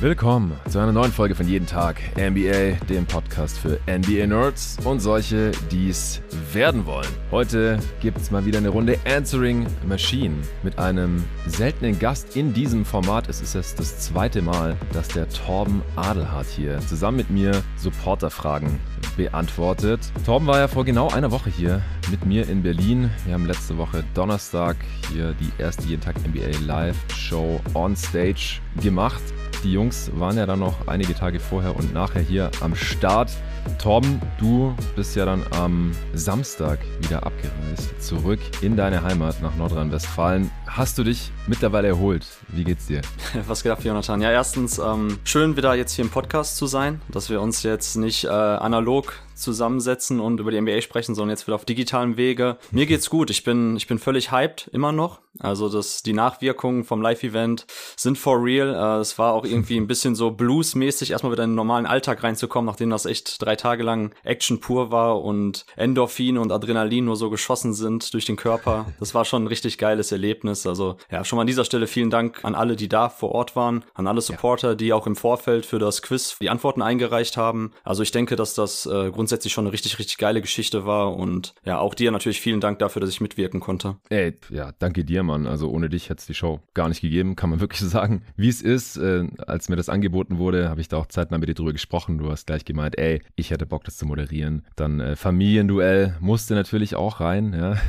[0.00, 5.00] Willkommen zu einer neuen Folge von Jeden Tag NBA, dem Podcast für NBA Nerds und
[5.00, 6.22] solche, die es
[6.54, 7.06] werden wollen.
[7.30, 12.86] Heute gibt es mal wieder eine Runde Answering Machine mit einem seltenen Gast in diesem
[12.86, 13.28] Format.
[13.28, 18.80] Es ist jetzt das zweite Mal, dass der Torben Adelhardt hier zusammen mit mir Supporterfragen
[19.18, 20.00] beantwortet.
[20.24, 23.10] Torben war ja vor genau einer Woche hier mit mir in Berlin.
[23.26, 24.76] Wir haben letzte Woche Donnerstag
[25.12, 29.20] hier die erste Jeden Tag NBA Live Show on Stage gemacht.
[29.62, 33.30] Die Jungs waren ja dann noch einige Tage vorher und nachher hier am Start.
[33.78, 40.50] Torben, du bist ja dann am Samstag wieder abgereist, zurück in deine Heimat nach Nordrhein-Westfalen.
[40.66, 42.26] Hast du dich mittlerweile erholt?
[42.48, 43.00] Wie geht's dir?
[43.46, 44.20] Was geht ab, Jonathan?
[44.20, 47.96] Ja, erstens, ähm, schön wieder jetzt hier im Podcast zu sein, dass wir uns jetzt
[47.96, 52.58] nicht äh, analog zusammensetzen und über die NBA sprechen, sondern jetzt wieder auf digitalem Wege.
[52.70, 53.30] Mir geht's gut.
[53.30, 55.20] Ich bin, ich bin völlig hyped, immer noch.
[55.38, 58.74] Also das, die Nachwirkungen vom Live-Event sind for real.
[58.74, 62.22] Äh, es war auch irgendwie ein bisschen so bluesmäßig, erstmal wieder in den normalen Alltag
[62.22, 67.16] reinzukommen, nachdem das echt drei Tage lang Action pur war und Endorphine und Adrenalin nur
[67.16, 68.86] so geschossen sind durch den Körper.
[68.98, 70.66] Das war schon ein richtig geiles Erlebnis.
[70.66, 73.56] Also ja, schon mal an dieser Stelle vielen Dank an alle, die da vor Ort
[73.56, 77.72] waren, an alle Supporter, die auch im Vorfeld für das Quiz die Antworten eingereicht haben.
[77.84, 81.54] Also ich denke, dass das äh, grundsätzlich schon eine richtig, richtig geile Geschichte war und
[81.64, 83.96] ja, auch dir natürlich vielen Dank dafür, dass ich mitwirken konnte.
[84.08, 85.46] Ey, ja, danke dir, Mann.
[85.46, 88.22] Also ohne dich hätte es die Show gar nicht gegeben, kann man wirklich sagen.
[88.36, 91.38] Wie es ist, äh, als mir das angeboten wurde, habe ich da auch Zeit mal
[91.38, 92.18] mit dir drüber gesprochen.
[92.18, 94.64] Du hast gleich gemeint, ey, ich hätte Bock, das zu moderieren.
[94.76, 97.76] Dann äh, Familienduell musste natürlich auch rein, ja.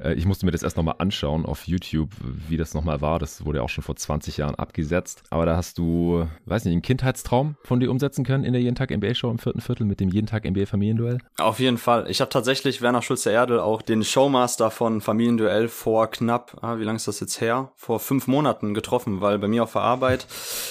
[0.00, 2.10] Äh, ich musste mir das erst nochmal anschauen auf YouTube,
[2.48, 3.18] wie das nochmal war.
[3.18, 5.22] Das wurde ja auch schon vor 20 Jahren abgesetzt.
[5.28, 8.76] Aber da hast du, weiß nicht, einen Kindheitstraum von dir umsetzen können in der Jeden
[8.76, 11.18] Tag NBA Show im vierten Viertel mit dem Jeden Tag NBA Familienduell?
[11.36, 12.10] Auf jeden Fall.
[12.10, 16.96] Ich habe tatsächlich Werner Schulze-Erdel auch den Showmaster von Familienduell vor knapp, ah, wie lange
[16.96, 17.72] ist das jetzt her?
[17.76, 20.26] Vor fünf Monaten getroffen, weil bei mir auf der Arbeit,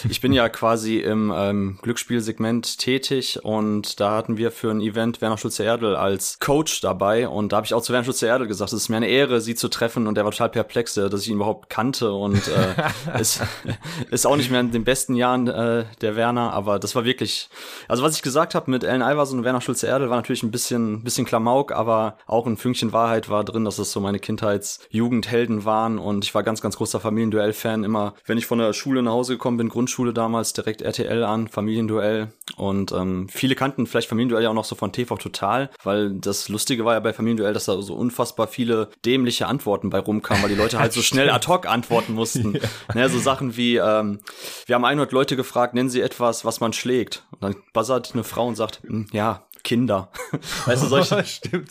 [0.09, 5.21] ich bin ja quasi im ähm, Glücksspielsegment tätig und da hatten wir für ein Event
[5.21, 7.27] Werner Schulze-Erdel als Coach dabei.
[7.27, 9.55] Und da habe ich auch zu Werner Schulze-Erdel gesagt, es ist mir eine Ehre, sie
[9.55, 10.05] zu treffen.
[10.05, 12.11] Und der war total perplex, äh, dass ich ihn überhaupt kannte.
[12.11, 13.41] Und äh, ist,
[14.11, 17.49] ist auch nicht mehr in den besten Jahren äh, der Werner, aber das war wirklich,
[17.87, 21.03] also was ich gesagt habe mit Ellen Iverson und Werner Schulze-Erdel war natürlich ein bisschen,
[21.03, 25.97] bisschen Klamauk, aber auch ein Fünkchen Wahrheit war drin, dass es so meine Kindheits-Jugendhelden waren.
[25.97, 27.83] Und ich war ganz, ganz großer Familienduell-Fan.
[27.83, 31.47] Immer, wenn ich von der Schule nach Hause gekommen bin, Grundschule damals, direkt RTL an,
[31.47, 32.33] Familienduell.
[32.57, 36.49] Und ähm, viele kannten vielleicht Familienduell ja auch noch so von TV Total, weil das
[36.49, 40.49] Lustige war ja bei Familienduell, dass da so unfassbar viele dämliche Antworten bei rumkamen, weil
[40.49, 42.53] die Leute halt so schnell ad hoc antworten mussten.
[42.93, 42.95] ja.
[42.95, 44.19] Ne, so Sachen wie, ähm,
[44.65, 47.25] wir haben 100 Leute gefragt, nennen sie etwas, was man schlägt.
[47.31, 50.09] Und dann buzzert eine Frau und sagt, hm, ja, Kinder.
[50.65, 51.23] Weißt du, solche.
[51.25, 51.69] Stimmt.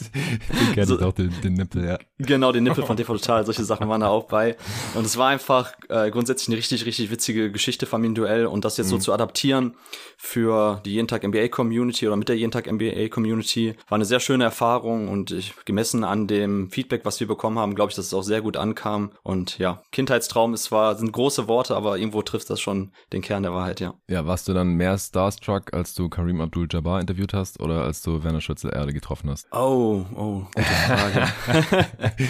[0.75, 1.99] Kenne so, auch, den, den, Nippel, ja.
[2.19, 3.45] Genau, den Nippel von TV Total.
[3.45, 4.57] Solche Sachen waren da auch bei.
[4.95, 8.47] Und es war einfach äh, grundsätzlich eine richtig, richtig witzige Geschichte, Familienduell.
[8.47, 8.91] Und das jetzt mhm.
[8.91, 9.75] so zu adaptieren
[10.17, 14.05] für die Jeden Tag NBA Community oder mit der Jeden Tag NBA Community war eine
[14.05, 15.09] sehr schöne Erfahrung.
[15.09, 18.23] Und ich, gemessen an dem Feedback, was wir bekommen haben, glaube ich, dass es auch
[18.23, 19.13] sehr gut ankam.
[19.23, 23.43] Und ja, Kindheitstraum ist zwar, sind große Worte, aber irgendwo trifft das schon den Kern
[23.43, 23.95] der Wahrheit, ja.
[24.09, 27.61] Ja, warst du dann mehr Starstruck, als du Kareem Abdul-Jabbar interviewt hast?
[27.61, 29.47] Oder als du Werner Schützel Erde getroffen hast?
[29.53, 31.29] Oh, oh, gute Frage.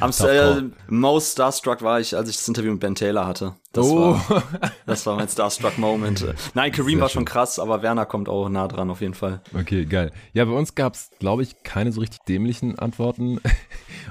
[0.00, 3.54] Am äh, most starstruck war ich, als ich das Interview mit Ben Taylor hatte.
[3.72, 4.14] Das, oh.
[4.28, 4.42] war,
[4.86, 6.24] das war mein starstruck Moment.
[6.54, 9.40] Nein, Kareem Sehr war schon krass, aber Werner kommt auch nah dran auf jeden Fall.
[9.54, 10.12] Okay, geil.
[10.32, 13.40] Ja, bei uns gab es, glaube ich, keine so richtig dämlichen Antworten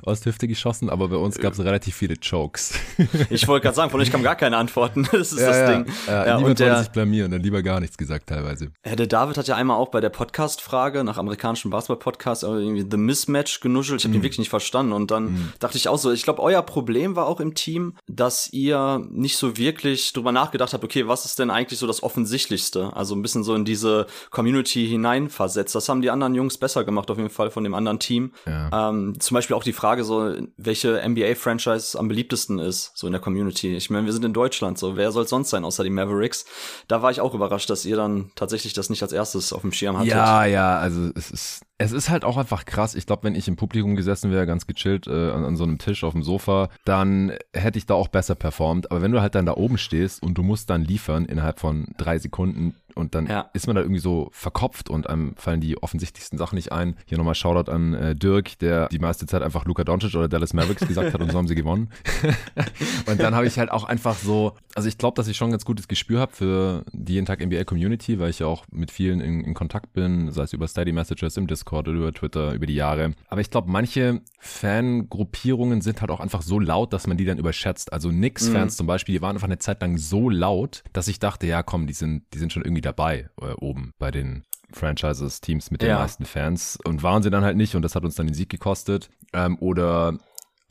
[0.04, 2.74] aus der Hüfte geschossen, aber bei uns gab es relativ viele Chokes.
[3.30, 5.08] ich wollte gerade sagen, von euch kamen gar keine Antworten.
[5.22, 5.94] Das ist ja, das ja, Ding.
[6.08, 8.72] Ja, ja, der sich blamieren, dann lieber gar nichts gesagt teilweise.
[8.86, 13.60] Der David hat ja einmal auch bei der Podcast-Frage nach amerikanischen Basketball-Podcast irgendwie The Mismatch
[13.60, 14.00] genuschelt.
[14.00, 14.14] Ich habe mm.
[14.14, 14.94] den wirklich nicht verstanden.
[14.94, 15.54] Und dann mm.
[15.60, 19.38] dachte ich auch so, ich glaube, euer Problem war auch im Team, dass ihr nicht
[19.38, 22.96] so wirklich drüber nachgedacht habt, okay, was ist denn eigentlich so das Offensichtlichste?
[22.96, 25.76] Also ein bisschen so in diese Community hineinversetzt.
[25.76, 28.32] Das haben die anderen Jungs besser gemacht, auf jeden Fall von dem anderen Team.
[28.46, 28.90] Ja.
[28.90, 33.22] Ähm, zum Beispiel auch die Frage so, welche NBA-Franchise am beliebtesten ist, so in der
[33.22, 33.76] Community.
[33.76, 36.46] Ich meine, wir sind in Deutschland, so wer soll sonst sein, außer die Mavericks?
[36.88, 39.72] Da war ich auch überrascht, dass ihr dann tatsächlich das nicht als erstes auf dem
[39.72, 40.12] Schirm hattet.
[40.12, 42.94] Ja, ja, also es ist es ist halt auch einfach krass.
[42.94, 45.80] Ich glaube, wenn ich im Publikum gesessen wäre, ganz gechillt äh, an, an, so einem
[45.80, 48.92] Tisch auf dem Sofa, dann hätte ich da auch besser performt.
[48.92, 51.88] Aber wenn du halt dann da oben stehst und du musst dann liefern innerhalb von
[51.98, 53.50] drei Sekunden, und dann ja.
[53.54, 56.96] ist man da irgendwie so verkopft und einem fallen die offensichtlichsten Sachen nicht ein.
[57.06, 60.54] Hier nochmal Shoutout an äh, Dirk, der die meiste Zeit einfach Luka Doncic oder Dallas
[60.54, 61.90] Mavericks gesagt hat und so haben sie gewonnen.
[63.08, 65.52] und dann habe ich halt auch einfach so, also ich glaube, dass ich schon ein
[65.52, 68.92] ganz gutes Gespür habe für die jeden Tag NBA Community, weil ich ja auch mit
[68.92, 72.54] vielen in, in Kontakt bin, sei es über Steady Messages im Discord oder über Twitter
[72.54, 73.14] über die Jahre.
[73.28, 77.38] Aber ich glaube, manche Fangruppierungen sind halt auch einfach so laut, dass man die dann
[77.38, 77.94] überschätzt.
[77.94, 78.78] Also Knicks-Fans mhm.
[78.78, 81.88] zum Beispiel, die waren einfach eine Zeit lang so laut, dass ich dachte, ja komm,
[81.88, 84.44] die sind, die sind schon irgendwie dabei äh, oben bei den
[84.74, 86.00] Franchises, Teams mit den ja.
[86.00, 88.50] meisten Fans und waren sie dann halt nicht und das hat uns dann den Sieg
[88.50, 89.10] gekostet.
[89.34, 90.18] Ähm, oder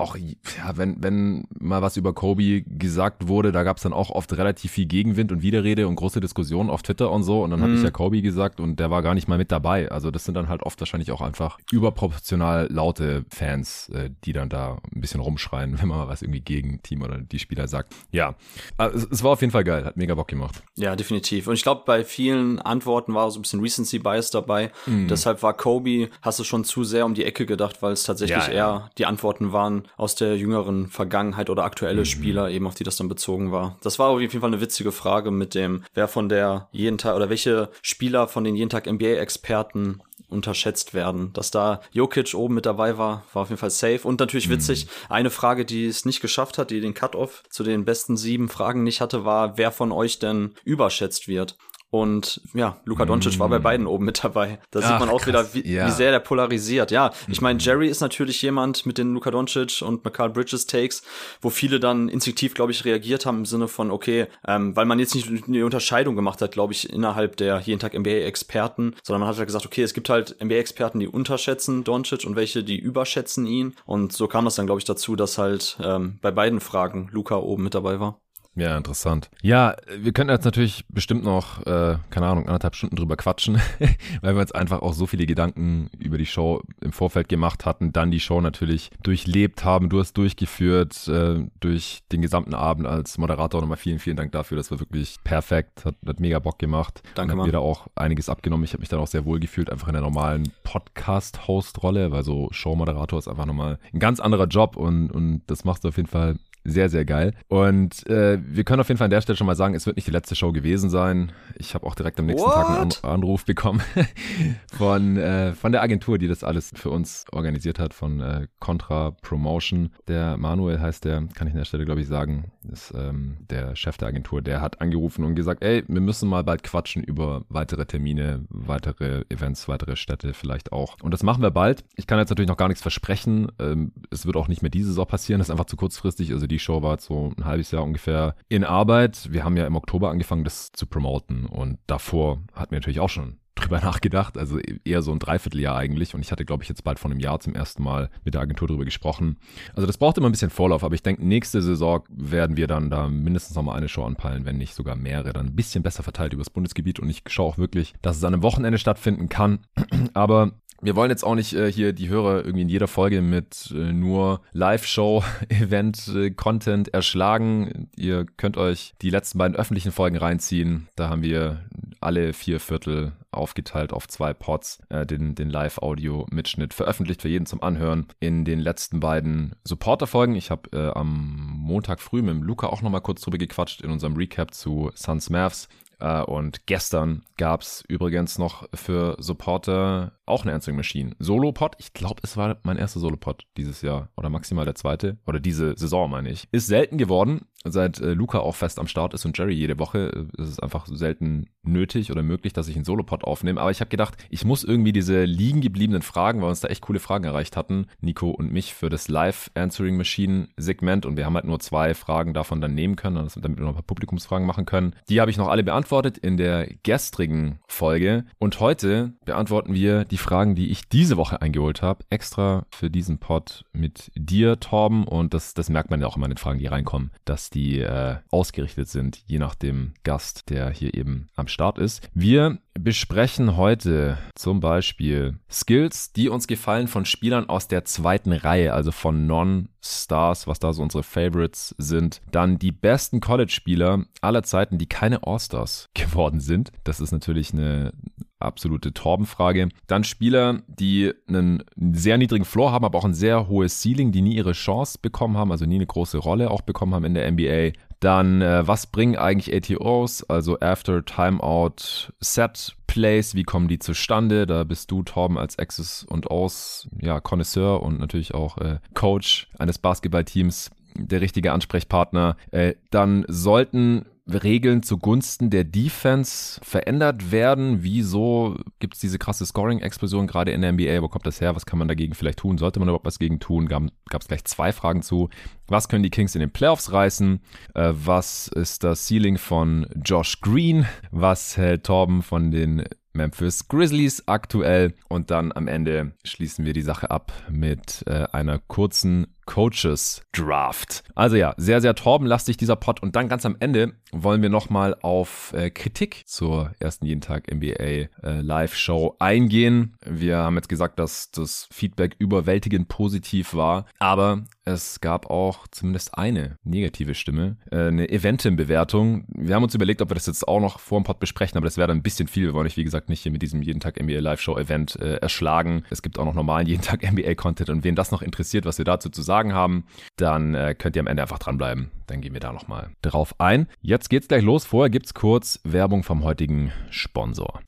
[0.00, 4.10] auch, ja, wenn, wenn mal was über Kobe gesagt wurde, da gab es dann auch
[4.10, 7.42] oft relativ viel Gegenwind und Widerrede und große Diskussionen auf Twitter und so.
[7.42, 7.64] Und dann mhm.
[7.64, 9.90] habe ich ja Kobe gesagt und der war gar nicht mal mit dabei.
[9.90, 14.48] Also das sind dann halt oft wahrscheinlich auch einfach überproportional laute Fans, äh, die dann
[14.48, 17.94] da ein bisschen rumschreien, wenn man mal was irgendwie gegen Team oder die Spieler sagt.
[18.10, 18.34] Ja,
[18.76, 20.62] also es, war auf jeden Fall geil, hat mega Bock gemacht.
[20.76, 21.46] Ja, definitiv.
[21.46, 24.72] Und ich glaube, bei vielen Antworten war so ein bisschen Recency Bias dabei.
[24.86, 25.08] Mhm.
[25.08, 28.48] Deshalb war Kobe, hast du schon zu sehr um die Ecke gedacht, weil es tatsächlich
[28.48, 28.78] ja, ja.
[28.78, 32.06] eher die Antworten waren, aus der jüngeren Vergangenheit oder aktuelle mhm.
[32.06, 33.76] Spieler eben, auf die das dann bezogen war.
[33.82, 37.16] Das war auf jeden Fall eine witzige Frage mit dem, wer von der jeden Tag
[37.16, 40.00] oder welche Spieler von den jeden Tag NBA-Experten
[40.30, 41.32] unterschätzt werden.
[41.32, 44.00] Dass da Jokic oben mit dabei war, war auf jeden Fall safe.
[44.04, 44.52] Und natürlich mhm.
[44.52, 48.48] witzig, eine Frage, die es nicht geschafft hat, die den Cut-Off zu den besten sieben
[48.48, 51.56] Fragen nicht hatte, war, wer von euch denn überschätzt wird.
[51.90, 53.40] Und ja, Luka Doncic mm.
[53.40, 53.62] war bei mm.
[53.62, 54.60] beiden oben mit dabei.
[54.70, 55.54] Da Ach, sieht man auch krass.
[55.54, 55.86] wieder, wie, ja.
[55.86, 56.92] wie sehr der polarisiert.
[56.92, 57.60] Ja, ich meine, mm.
[57.60, 61.02] Jerry ist natürlich jemand mit den Luka Doncic und McCall Bridges Takes,
[61.40, 65.00] wo viele dann instinktiv, glaube ich, reagiert haben im Sinne von, okay, ähm, weil man
[65.00, 69.28] jetzt nicht eine Unterscheidung gemacht hat, glaube ich, innerhalb der jeden Tag NBA-Experten, sondern man
[69.28, 73.46] hat halt gesagt, okay, es gibt halt NBA-Experten, die unterschätzen Doncic und welche, die überschätzen
[73.46, 73.74] ihn.
[73.84, 77.36] Und so kam das dann, glaube ich, dazu, dass halt ähm, bei beiden Fragen Luca
[77.36, 78.20] oben mit dabei war.
[78.56, 79.30] Ja, interessant.
[79.42, 83.60] Ja, wir könnten jetzt natürlich bestimmt noch, äh, keine Ahnung, anderthalb Stunden drüber quatschen,
[84.22, 87.92] weil wir uns einfach auch so viele Gedanken über die Show im Vorfeld gemacht hatten,
[87.92, 89.88] dann die Show natürlich durchlebt haben.
[89.88, 93.60] Du hast durchgeführt äh, durch den gesamten Abend als Moderator.
[93.60, 94.56] Nochmal vielen, vielen Dank dafür.
[94.56, 95.84] Das war wirklich perfekt.
[95.84, 97.02] Hat, hat mega Bock gemacht.
[97.14, 97.50] Danke, Mann.
[97.52, 98.64] da auch einiges abgenommen.
[98.64, 102.48] Ich habe mich dann auch sehr wohl gefühlt, einfach in der normalen Podcast-Host-Rolle, weil so
[102.50, 106.08] Show-Moderator ist einfach nochmal ein ganz anderer Job und, und das machst du auf jeden
[106.08, 107.34] Fall sehr, sehr geil.
[107.48, 109.96] Und äh, wir können auf jeden Fall an der Stelle schon mal sagen, es wird
[109.96, 111.32] nicht die letzte Show gewesen sein.
[111.56, 112.54] Ich habe auch direkt am nächsten What?
[112.54, 113.80] Tag einen An Anruf bekommen
[114.72, 119.12] von, äh, von der Agentur, die das alles für uns organisiert hat, von äh, Contra
[119.22, 119.90] Promotion.
[120.08, 123.76] Der Manuel heißt der, kann ich an der Stelle, glaube ich, sagen, ist ähm, der
[123.76, 124.42] Chef der Agentur.
[124.42, 129.24] Der hat angerufen und gesagt, ey, wir müssen mal bald quatschen über weitere Termine, weitere
[129.28, 130.96] Events, weitere Städte vielleicht auch.
[131.02, 131.84] Und das machen wir bald.
[131.96, 133.50] Ich kann jetzt natürlich noch gar nichts versprechen.
[133.58, 135.38] Ähm, es wird auch nicht mehr diese Saison passieren.
[135.38, 136.32] Das ist einfach zu kurzfristig.
[136.32, 139.32] Also die Show war so ein halbes Jahr ungefähr in Arbeit.
[139.32, 143.08] Wir haben ja im Oktober angefangen, das zu promoten und davor hatten wir natürlich auch
[143.08, 146.14] schon drüber nachgedacht, also eher so ein Dreivierteljahr eigentlich.
[146.14, 148.40] Und ich hatte, glaube ich, jetzt bald vor einem Jahr zum ersten Mal mit der
[148.40, 149.38] Agentur drüber gesprochen.
[149.74, 152.90] Also das braucht immer ein bisschen Vorlauf, aber ich denke, nächste Saison werden wir dann
[152.90, 156.32] da mindestens nochmal eine Show anpeilen, wenn nicht sogar mehrere, dann ein bisschen besser verteilt
[156.32, 157.00] übers Bundesgebiet.
[157.00, 159.60] Und ich schaue auch wirklich, dass es an einem Wochenende stattfinden kann.
[160.14, 160.52] aber
[160.82, 163.92] wir wollen jetzt auch nicht äh, hier die Hörer irgendwie in jeder Folge mit äh,
[163.92, 167.90] nur Live-Show-Event-Content äh, erschlagen.
[167.96, 170.88] Ihr könnt euch die letzten beiden öffentlichen Folgen reinziehen.
[170.96, 171.60] Da haben wir
[172.00, 177.62] alle vier Viertel aufgeteilt auf zwei Pods, äh, den, den Live-Audio-Mitschnitt veröffentlicht für jeden zum
[177.62, 178.06] Anhören.
[178.18, 182.82] In den letzten beiden Supporter-Folgen, ich habe äh, am Montag früh mit dem Luca auch
[182.82, 185.68] nochmal kurz drüber gequatscht in unserem Recap zu Suns Mavs,
[186.00, 191.16] und gestern gab es übrigens noch für Supporter auch eine Answering Machine.
[191.18, 195.40] Solo-Pod, ich glaube, es war mein erster Solo-Pod dieses Jahr oder maximal der zweite oder
[195.40, 196.48] diese Saison, meine ich.
[196.52, 200.28] Ist selten geworden, seit äh, Luca auch fest am Start ist und Jerry jede Woche.
[200.38, 203.60] Äh, ist es einfach selten nötig oder möglich, dass ich einen Solo-Pod aufnehme.
[203.60, 206.82] Aber ich habe gedacht, ich muss irgendwie diese liegen gebliebenen Fragen, weil uns da echt
[206.82, 211.04] coole Fragen erreicht hatten, Nico und mich, für das Live-Answering Machine-Segment.
[211.04, 213.74] Und wir haben halt nur zwei Fragen davon dann nehmen können, damit wir noch ein
[213.74, 214.94] paar Publikumsfragen machen können.
[215.08, 218.24] Die habe ich noch alle beantwortet in der gestrigen Folge.
[218.38, 223.18] Und heute beantworten wir die Fragen, die ich diese Woche eingeholt habe, extra für diesen
[223.18, 225.04] Pod mit dir, Torben.
[225.04, 227.80] Und das, das merkt man ja auch immer in den Fragen, die reinkommen, dass die
[227.80, 232.08] äh, ausgerichtet sind, je nach dem Gast, der hier eben am Start ist.
[232.14, 238.72] Wir besprechen heute zum Beispiel Skills, die uns gefallen von Spielern aus der zweiten Reihe,
[238.72, 242.20] also von Non-Stars, was da so unsere Favorites sind.
[242.30, 246.72] Dann die besten College-Spieler aller Zeiten, die keine All-Stars geworden sind.
[246.84, 247.92] Das ist natürlich eine
[248.38, 249.68] absolute Torbenfrage.
[249.86, 254.22] Dann Spieler, die einen sehr niedrigen Floor haben, aber auch ein sehr hohes Ceiling, die
[254.22, 257.30] nie ihre Chance bekommen haben, also nie eine große Rolle auch bekommen haben in der
[257.30, 257.72] NBA.
[258.00, 264.46] Dann, äh, was bringen eigentlich ATOs, also After Timeout Set Plays, wie kommen die zustande?
[264.46, 269.48] Da bist du, Torben, als Access und Os, ja, Connoisseur und natürlich auch äh, Coach
[269.58, 272.36] eines Basketballteams der richtige Ansprechpartner.
[272.50, 277.82] Äh, dann sollten Regeln zugunsten der Defense verändert werden?
[277.82, 281.02] Wieso gibt es diese krasse Scoring-Explosion gerade in der NBA?
[281.02, 281.56] Wo kommt das her?
[281.56, 282.58] Was kann man dagegen vielleicht tun?
[282.58, 283.68] Sollte man überhaupt was gegen tun?
[283.68, 285.28] Gab es gleich zwei Fragen zu.
[285.66, 287.40] Was können die Kings in den Playoffs reißen?
[287.74, 290.86] Äh, was ist das Ceiling von Josh Green?
[291.10, 294.94] Was hält Torben von den Memphis Grizzlies aktuell?
[295.08, 301.02] Und dann am Ende schließen wir die Sache ab mit äh, einer kurzen Coaches Draft.
[301.16, 303.02] Also ja, sehr, sehr torbenlastig dieser Pod.
[303.02, 307.52] Und dann ganz am Ende wollen wir nochmal auf äh, Kritik zur ersten jeden Tag
[307.52, 309.96] NBA äh, Live-Show eingehen.
[310.06, 316.16] Wir haben jetzt gesagt, dass das Feedback überwältigend positiv war, aber es gab auch zumindest
[316.16, 319.24] eine negative Stimme, äh, eine Eventim-Bewertung.
[319.28, 321.66] Wir haben uns überlegt, ob wir das jetzt auch noch vor dem Pod besprechen, aber
[321.66, 322.46] das wäre dann ein bisschen viel.
[322.46, 325.84] Wir wollen euch, wie gesagt, nicht hier mit diesem jeden Tag NBA Live-Show-Event äh, erschlagen.
[325.90, 328.84] Es gibt auch noch normalen jeden Tag NBA-Content und wen das noch interessiert, was wir
[328.84, 329.84] dazu zu sagen Fragen haben,
[330.16, 331.90] dann äh, könnt ihr am Ende einfach dranbleiben.
[332.06, 333.68] Dann gehen wir da nochmal drauf ein.
[333.80, 334.66] Jetzt geht's gleich los.
[334.66, 337.62] Vorher gibt's kurz Werbung vom heutigen Sponsor.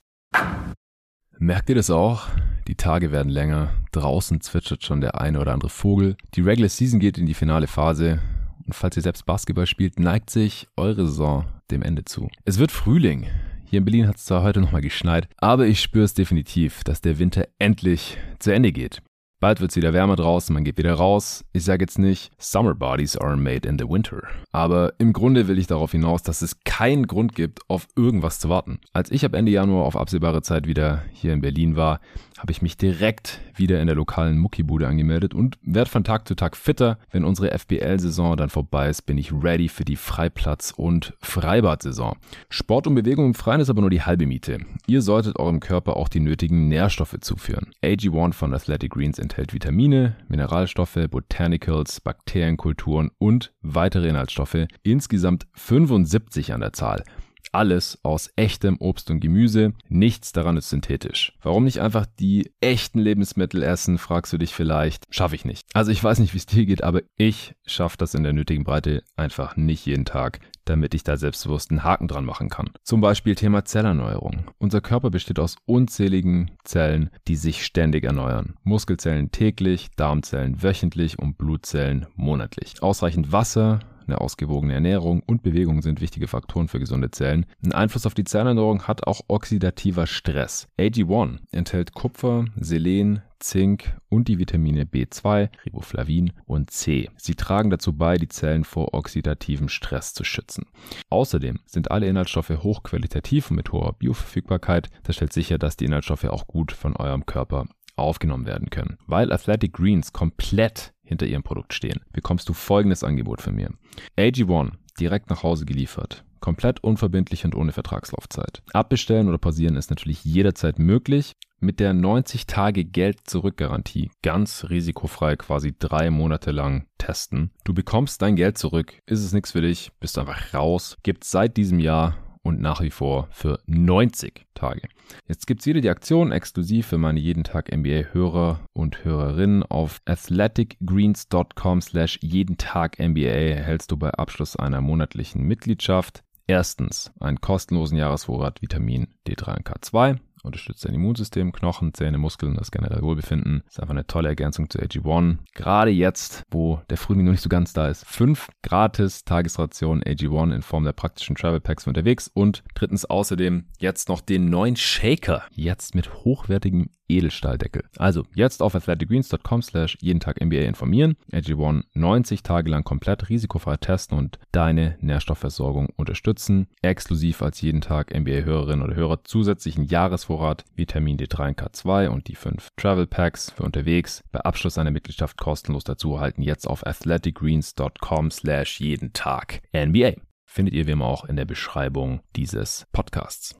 [1.39, 2.29] Merkt ihr das auch?
[2.69, 3.71] Die Tage werden länger.
[3.93, 6.17] Draußen zwitschert schon der eine oder andere Vogel.
[6.35, 8.21] Die Regular Season geht in die finale Phase.
[8.67, 12.29] Und falls ihr selbst Basketball spielt, neigt sich eure Saison dem Ende zu.
[12.45, 13.29] Es wird Frühling.
[13.65, 17.01] Hier in Berlin hat es zwar heute nochmal geschneit, aber ich spüre es definitiv, dass
[17.01, 19.01] der Winter endlich zu Ende geht.
[19.43, 21.45] Bald wird es wieder wärmer draußen, man geht wieder raus.
[21.53, 24.23] Ich sage jetzt nicht, Summer Bodies are made in the winter.
[24.53, 28.49] Aber im Grunde will ich darauf hinaus, dass es keinen Grund gibt, auf irgendwas zu
[28.49, 28.79] warten.
[28.93, 31.99] Als ich ab Ende Januar auf absehbare Zeit wieder hier in Berlin war,
[32.43, 36.35] habe ich mich direkt wieder in der lokalen Muckibude angemeldet und werde von Tag zu
[36.35, 36.99] Tag fitter.
[37.13, 42.17] Wenn unsere FBL-Saison dann vorbei ist, bin ich ready für die Freiplatz- und Freibad-Saison.
[42.49, 44.59] Sport und Bewegung im Freien ist aber nur die halbe Miete.
[44.89, 47.71] Ihr solltet eurem Körper auch die nötigen Nährstoffe zuführen.
[47.85, 56.61] AG1 von Athletic Greens enthält Vitamine, Mineralstoffe, Botanicals, Bakterienkulturen und weitere Inhaltsstoffe, insgesamt 75 an
[56.61, 57.05] der Zahl.
[57.53, 61.37] Alles aus echtem Obst und Gemüse, nichts daran ist synthetisch.
[61.43, 65.05] Warum nicht einfach die echten Lebensmittel essen, fragst du dich vielleicht.
[65.11, 65.67] Schaffe ich nicht.
[65.75, 68.65] Also ich weiß nicht, wie es dir geht, aber ich schaffe das in der nötigen
[68.65, 72.71] Breite einfach nicht jeden Tag damit ich da selbstbewusst einen Haken dran machen kann.
[72.83, 74.45] Zum Beispiel Thema Zellerneuerung.
[74.59, 78.55] Unser Körper besteht aus unzähligen Zellen, die sich ständig erneuern.
[78.63, 82.83] Muskelzellen täglich, Darmzellen wöchentlich und Blutzellen monatlich.
[82.83, 87.47] Ausreichend Wasser, eine ausgewogene Ernährung und Bewegung sind wichtige Faktoren für gesunde Zellen.
[87.65, 90.69] Ein Einfluss auf die Zellerneuerung hat auch oxidativer Stress.
[90.79, 97.11] AG1 enthält Kupfer, Selen, Zink und die Vitamine B2, Riboflavin und C.
[97.17, 100.67] Sie tragen dazu bei, die Zellen vor oxidativem Stress zu schützen.
[101.11, 104.91] Außerdem sind alle Inhaltsstoffe hochqualitativ und mit hoher Bioverfügbarkeit.
[105.03, 107.67] Das stellt sicher, dass die Inhaltsstoffe auch gut von eurem Körper
[107.97, 108.97] aufgenommen werden können.
[109.07, 113.71] Weil Athletic Greens komplett hinter ihrem Produkt stehen, bekommst du folgendes Angebot von mir.
[114.19, 116.25] AG1 direkt nach Hause geliefert.
[116.41, 118.63] Komplett unverbindlich und ohne Vertragslaufzeit.
[118.73, 121.33] Abbestellen oder pausieren ist natürlich jederzeit möglich.
[121.61, 127.53] Mit der 90-Tage-Geld-Zurück-Garantie ganz risikofrei quasi drei Monate lang testen.
[127.63, 128.99] Du bekommst dein Geld zurück.
[129.07, 130.97] Ist es nichts für dich, bist einfach raus.
[131.05, 134.83] Gibt seit diesem Jahr und nach wie vor für 90 Tage.
[135.29, 140.01] Jetzt gibt's wieder die Aktion exklusiv für meine jeden Tag NBA Hörer und Hörerinnen auf
[140.07, 147.97] athleticgreens.com slash jeden Tag NBA erhältst du bei Abschluss einer monatlichen Mitgliedschaft Erstens einen kostenlosen
[147.97, 153.63] Jahresvorrat Vitamin D3 und K2 unterstützt dein Immunsystem, Knochen, Zähne, Muskeln, das generelle Wohlbefinden.
[153.69, 155.39] Ist einfach eine tolle Ergänzung zu AG1.
[155.55, 158.05] Gerade jetzt, wo der Frühling noch nicht so ganz da ist.
[158.07, 164.09] Fünf gratis Tagesrationen AG1 in Form der praktischen Travel Packs unterwegs und drittens außerdem jetzt
[164.09, 165.45] noch den neuen Shaker.
[165.53, 167.85] Jetzt mit hochwertigem Edelstahldeckel.
[167.99, 173.77] Also jetzt auf athleticgreens.com slash jeden Tag NBA informieren, AG1 90 Tage lang komplett risikofrei
[173.77, 176.69] testen und deine Nährstoffversorgung unterstützen.
[176.83, 182.35] Exklusiv als jeden Tag NBA-Hörerinnen oder Hörer zusätzlichen Jahresvorrat Vitamin D3 und K2 und die
[182.35, 186.43] 5 Travel Packs für unterwegs bei Abschluss einer Mitgliedschaft kostenlos dazu erhalten.
[186.43, 190.15] Jetzt auf athleticgreens.com slash jeden Tag NBA.
[190.47, 193.57] Findet ihr wie immer auch in der Beschreibung dieses Podcasts.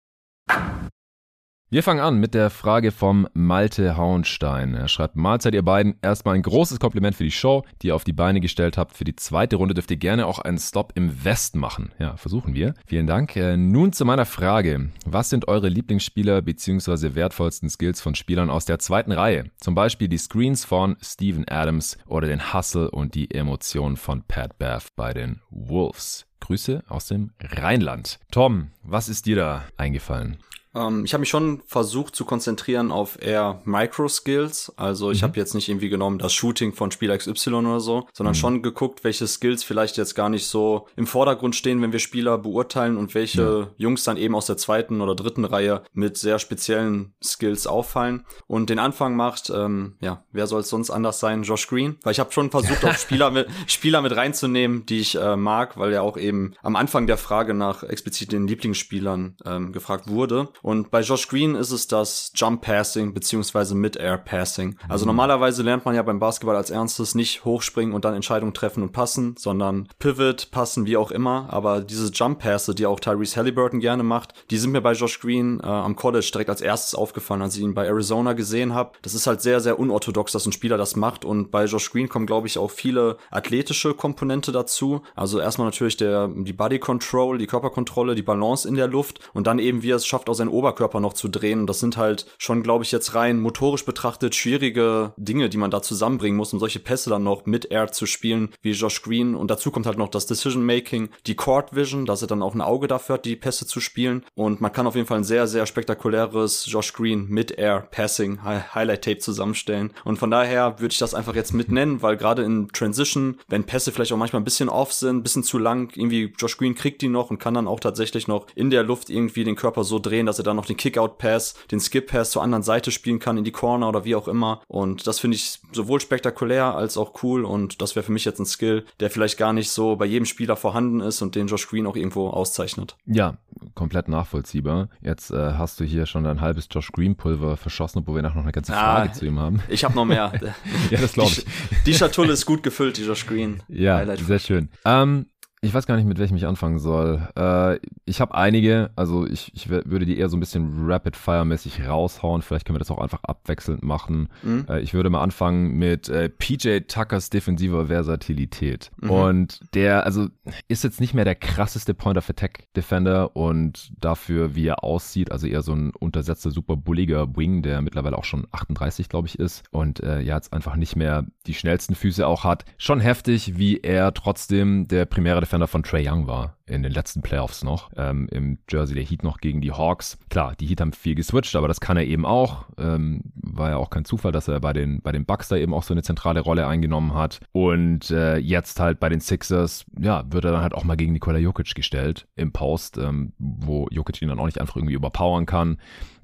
[1.73, 4.75] Wir fangen an mit der Frage vom Malte Hauenstein.
[4.75, 8.05] Er schreibt, Mahlzeit ihr beiden, erstmal ein großes Kompliment für die Show, die ihr auf
[8.05, 8.95] die Beine gestellt habt.
[8.95, 11.91] Für die zweite Runde dürft ihr gerne auch einen Stop im Westen machen.
[11.99, 12.75] Ja, versuchen wir.
[12.85, 13.37] Vielen Dank.
[13.37, 14.91] Äh, nun zu meiner Frage.
[15.07, 17.15] Was sind eure Lieblingsspieler bzw.
[17.15, 19.47] wertvollsten Skills von Spielern aus der zweiten Reihe?
[19.57, 24.59] Zum Beispiel die Screens von Steven Adams oder den Hustle und die Emotionen von Pat
[24.59, 26.27] Bath bei den Wolves.
[26.41, 28.19] Grüße aus dem Rheinland.
[28.31, 30.37] Tom, was ist dir da eingefallen?
[30.75, 34.73] Ähm, ich habe mich schon versucht zu konzentrieren auf eher Micro-Skills.
[34.77, 35.27] Also ich mhm.
[35.27, 38.39] habe jetzt nicht irgendwie genommen das Shooting von Spieler XY oder so, sondern mhm.
[38.39, 42.39] schon geguckt, welche Skills vielleicht jetzt gar nicht so im Vordergrund stehen, wenn wir Spieler
[42.39, 43.69] beurteilen und welche ja.
[43.77, 48.25] Jungs dann eben aus der zweiten oder dritten Reihe mit sehr speziellen Skills auffallen.
[48.47, 51.43] Und den Anfang macht, ähm, ja, wer soll es sonst anders sein?
[51.43, 51.99] Josh Green.
[52.03, 55.79] Weil ich habe schon versucht, auch Spieler mit, Spieler mit reinzunehmen, die ich äh, mag,
[55.79, 60.49] weil er auch eben am Anfang der Frage nach explizit den Lieblingsspielern ähm, gefragt wurde.
[60.63, 64.77] Und bei Josh Green ist es das Jump Passing beziehungsweise Mid-Air Passing.
[64.89, 68.83] Also normalerweise lernt man ja beim Basketball als ernstes nicht hochspringen und dann Entscheidungen treffen
[68.83, 71.49] und passen, sondern Pivot, passen, wie auch immer.
[71.51, 75.21] Aber diese Jump Pässe, die auch Tyrese Halliburton gerne macht, die sind mir bei Josh
[75.21, 78.93] Green äh, am College direkt als erstes aufgefallen, als ich ihn bei Arizona gesehen habe.
[79.03, 81.25] Das ist halt sehr, sehr unorthodox, dass ein Spieler das macht.
[81.25, 85.03] Und bei Josh Green kommen, glaube ich, auch viele athletische Komponente dazu.
[85.17, 89.47] Also erstmal natürlich der, die Body Control, die Körperkontrolle, die Balance in der Luft und
[89.47, 91.67] dann eben, wie er es schafft, aus seinen Oberkörper noch zu drehen.
[91.67, 95.83] Das sind halt schon, glaube ich, jetzt rein motorisch betrachtet schwierige Dinge, die man da
[95.83, 99.35] zusammenbringen muss, um solche Pässe dann noch mit Air zu spielen, wie Josh Green.
[99.35, 102.55] Und dazu kommt halt noch das Decision Making, die Court Vision, dass er dann auch
[102.55, 104.25] ein Auge dafür hat, die Pässe zu spielen.
[104.35, 108.43] Und man kann auf jeden Fall ein sehr, sehr spektakuläres Josh Green mit Air Passing
[108.43, 109.93] Highlight Tape zusammenstellen.
[110.05, 113.65] Und von daher würde ich das einfach jetzt mit nennen, weil gerade in Transition, wenn
[113.65, 116.75] Pässe vielleicht auch manchmal ein bisschen off sind, ein bisschen zu lang, irgendwie Josh Green
[116.75, 119.85] kriegt die noch und kann dann auch tatsächlich noch in der Luft irgendwie den Körper
[119.85, 123.39] so drehen, dass er dann noch den Kickout-Pass, den Skip-Pass zur anderen Seite spielen kann,
[123.39, 124.63] in die Corner oder wie auch immer.
[124.69, 128.39] Und das finde ich sowohl spektakulär als auch cool und das wäre für mich jetzt
[128.39, 131.69] ein Skill, der vielleicht gar nicht so bei jedem Spieler vorhanden ist und den Josh
[131.69, 132.97] Green auch irgendwo auszeichnet.
[133.07, 133.39] Ja,
[133.75, 134.89] komplett nachvollziehbar.
[135.01, 138.37] Jetzt äh, hast du hier schon dein halbes Josh Green Pulver verschossen, obwohl wir nachher
[138.37, 139.63] noch eine ganze Frage ah, zu ihm haben.
[139.69, 140.33] Ich habe noch mehr.
[140.91, 141.45] ja, das glaube ich.
[141.45, 143.63] Die, die Schatulle ist gut gefüllt, die Josh Green.
[143.69, 144.69] Ja, Highlight sehr schön.
[144.85, 145.27] Ähm,
[145.65, 147.29] ich weiß gar nicht, mit welchem ich anfangen soll.
[147.37, 152.43] Äh, ich habe einige, also ich, ich würde die eher so ein bisschen Rapid-Fire-mäßig raushauen.
[152.43, 154.29] Vielleicht können wir das auch einfach abwechselnd machen.
[154.43, 154.67] Mhm.
[154.69, 158.91] Äh, ich würde mal anfangen mit äh, PJ Tuckers defensiver Versatilität.
[159.01, 159.11] Mhm.
[159.11, 160.27] Und der, also
[160.67, 165.75] ist jetzt nicht mehr der krasseste Point-of-Attack-Defender und dafür, wie er aussieht, also eher so
[165.75, 169.63] ein untersetzter, super bulliger Wing, der mittlerweile auch schon 38, glaube ich, ist.
[169.71, 172.65] Und äh, ja, jetzt einfach nicht mehr die schnellsten Füße auch hat.
[172.79, 177.23] Schon heftig, wie er trotzdem der primäre Defender von Trey Young war in den letzten
[177.23, 180.19] Playoffs noch, ähm, im Jersey der Heat noch gegen die Hawks.
[180.31, 182.67] Klar, die Heat haben viel geswitcht, aber das kann er eben auch.
[182.79, 185.75] Ähm, war ja auch kein Zufall, dass er bei den, bei den Bucks da eben
[185.75, 187.41] auch so eine zentrale Rolle eingenommen hat.
[187.53, 191.13] Und äh, jetzt halt bei den Sixers, ja, wird er dann halt auch mal gegen
[191.13, 195.47] Nikola Jokic gestellt im Post, ähm, wo Jokic ihn dann auch nicht einfach irgendwie überpowern
[195.47, 195.79] kann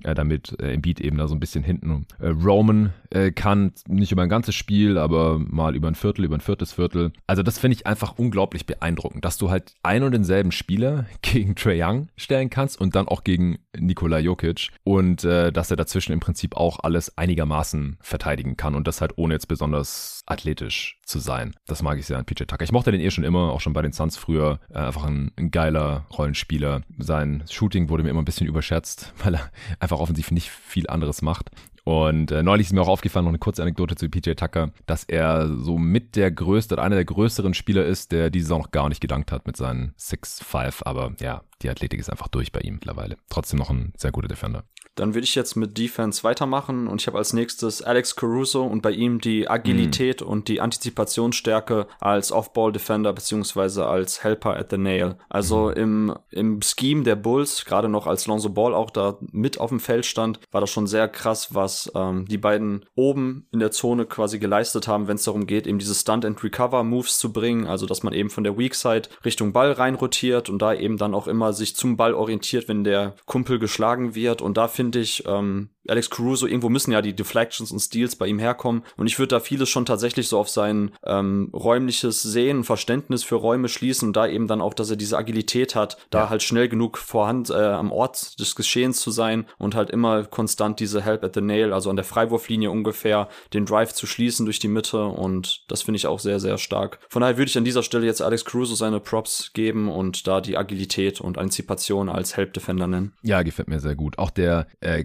[0.04, 3.72] äh, damit äh, Embiid eben da so ein bisschen hinten äh, roamen äh, kann.
[3.88, 7.12] Nicht über ein ganzes Spiel, aber mal über ein Viertel, über ein viertes Viertel.
[7.26, 11.06] Also das finde ich einfach unglaublich beeindruckend, dass du halt ein und denselben denselben Spieler
[11.22, 15.78] gegen Trey Young stellen kannst und dann auch gegen Nikola Jokic und äh, dass er
[15.78, 21.00] dazwischen im Prinzip auch alles einigermaßen verteidigen kann und das halt ohne jetzt besonders athletisch
[21.06, 21.54] zu sein.
[21.66, 22.62] Das mag ich sehr an PJ Tucker.
[22.62, 24.60] Ich mochte den eh schon immer, auch schon bei den Suns früher.
[24.68, 26.82] Äh, einfach ein, ein geiler Rollenspieler.
[26.98, 31.22] Sein Shooting wurde mir immer ein bisschen überschätzt, weil er einfach offensiv nicht viel anderes
[31.22, 31.50] macht.
[31.88, 35.04] Und äh, neulich ist mir auch aufgefallen, noch eine kurze Anekdote zu PJ Tucker, dass
[35.04, 38.90] er so mit der größte, einer der größeren Spieler ist, der diese Saison noch gar
[38.90, 40.82] nicht gedankt hat mit seinen 6'5.
[40.82, 43.16] Aber ja, die Athletik ist einfach durch bei ihm mittlerweile.
[43.30, 44.64] Trotzdem noch ein sehr guter Defender.
[44.98, 48.82] Dann würde ich jetzt mit Defense weitermachen und ich habe als nächstes Alex Caruso und
[48.82, 50.24] bei ihm die Agilität mm.
[50.24, 55.16] und die Antizipationsstärke als Off-Ball-Defender beziehungsweise als Helper at the Nail.
[55.28, 55.72] Also mm.
[55.78, 59.78] im, im Scheme der Bulls, gerade noch als Lonzo Ball auch da mit auf dem
[59.78, 64.04] Feld stand, war das schon sehr krass, was ähm, die beiden oben in der Zone
[64.04, 68.14] quasi geleistet haben, wenn es darum geht, eben diese Stunt-and-Recover-Moves zu bringen, also dass man
[68.14, 71.52] eben von der Weak Side Richtung Ball rein rotiert und da eben dann auch immer
[71.52, 75.68] sich zum Ball orientiert, wenn der Kumpel geschlagen wird und da finde finde ich, ähm,
[75.88, 78.82] Alex Caruso, irgendwo müssen ja die Deflections und Steals bei ihm herkommen.
[78.96, 83.36] Und ich würde da vieles schon tatsächlich so auf sein ähm, räumliches Sehen, Verständnis für
[83.36, 86.30] Räume schließen und da eben dann auch, dass er diese Agilität hat, da ja.
[86.30, 90.80] halt schnell genug vorhand äh, am Ort des Geschehens zu sein und halt immer konstant
[90.80, 94.58] diese Help at the Nail, also an der Freiwurflinie ungefähr, den Drive zu schließen durch
[94.58, 95.04] die Mitte.
[95.04, 96.98] Und das finde ich auch sehr, sehr stark.
[97.08, 100.40] Von daher würde ich an dieser Stelle jetzt Alex Caruso seine Props geben und da
[100.40, 103.12] die Agilität und Antizipation als Help Defender nennen.
[103.22, 104.18] Ja, gefällt mir sehr gut.
[104.18, 105.04] Auch der äh,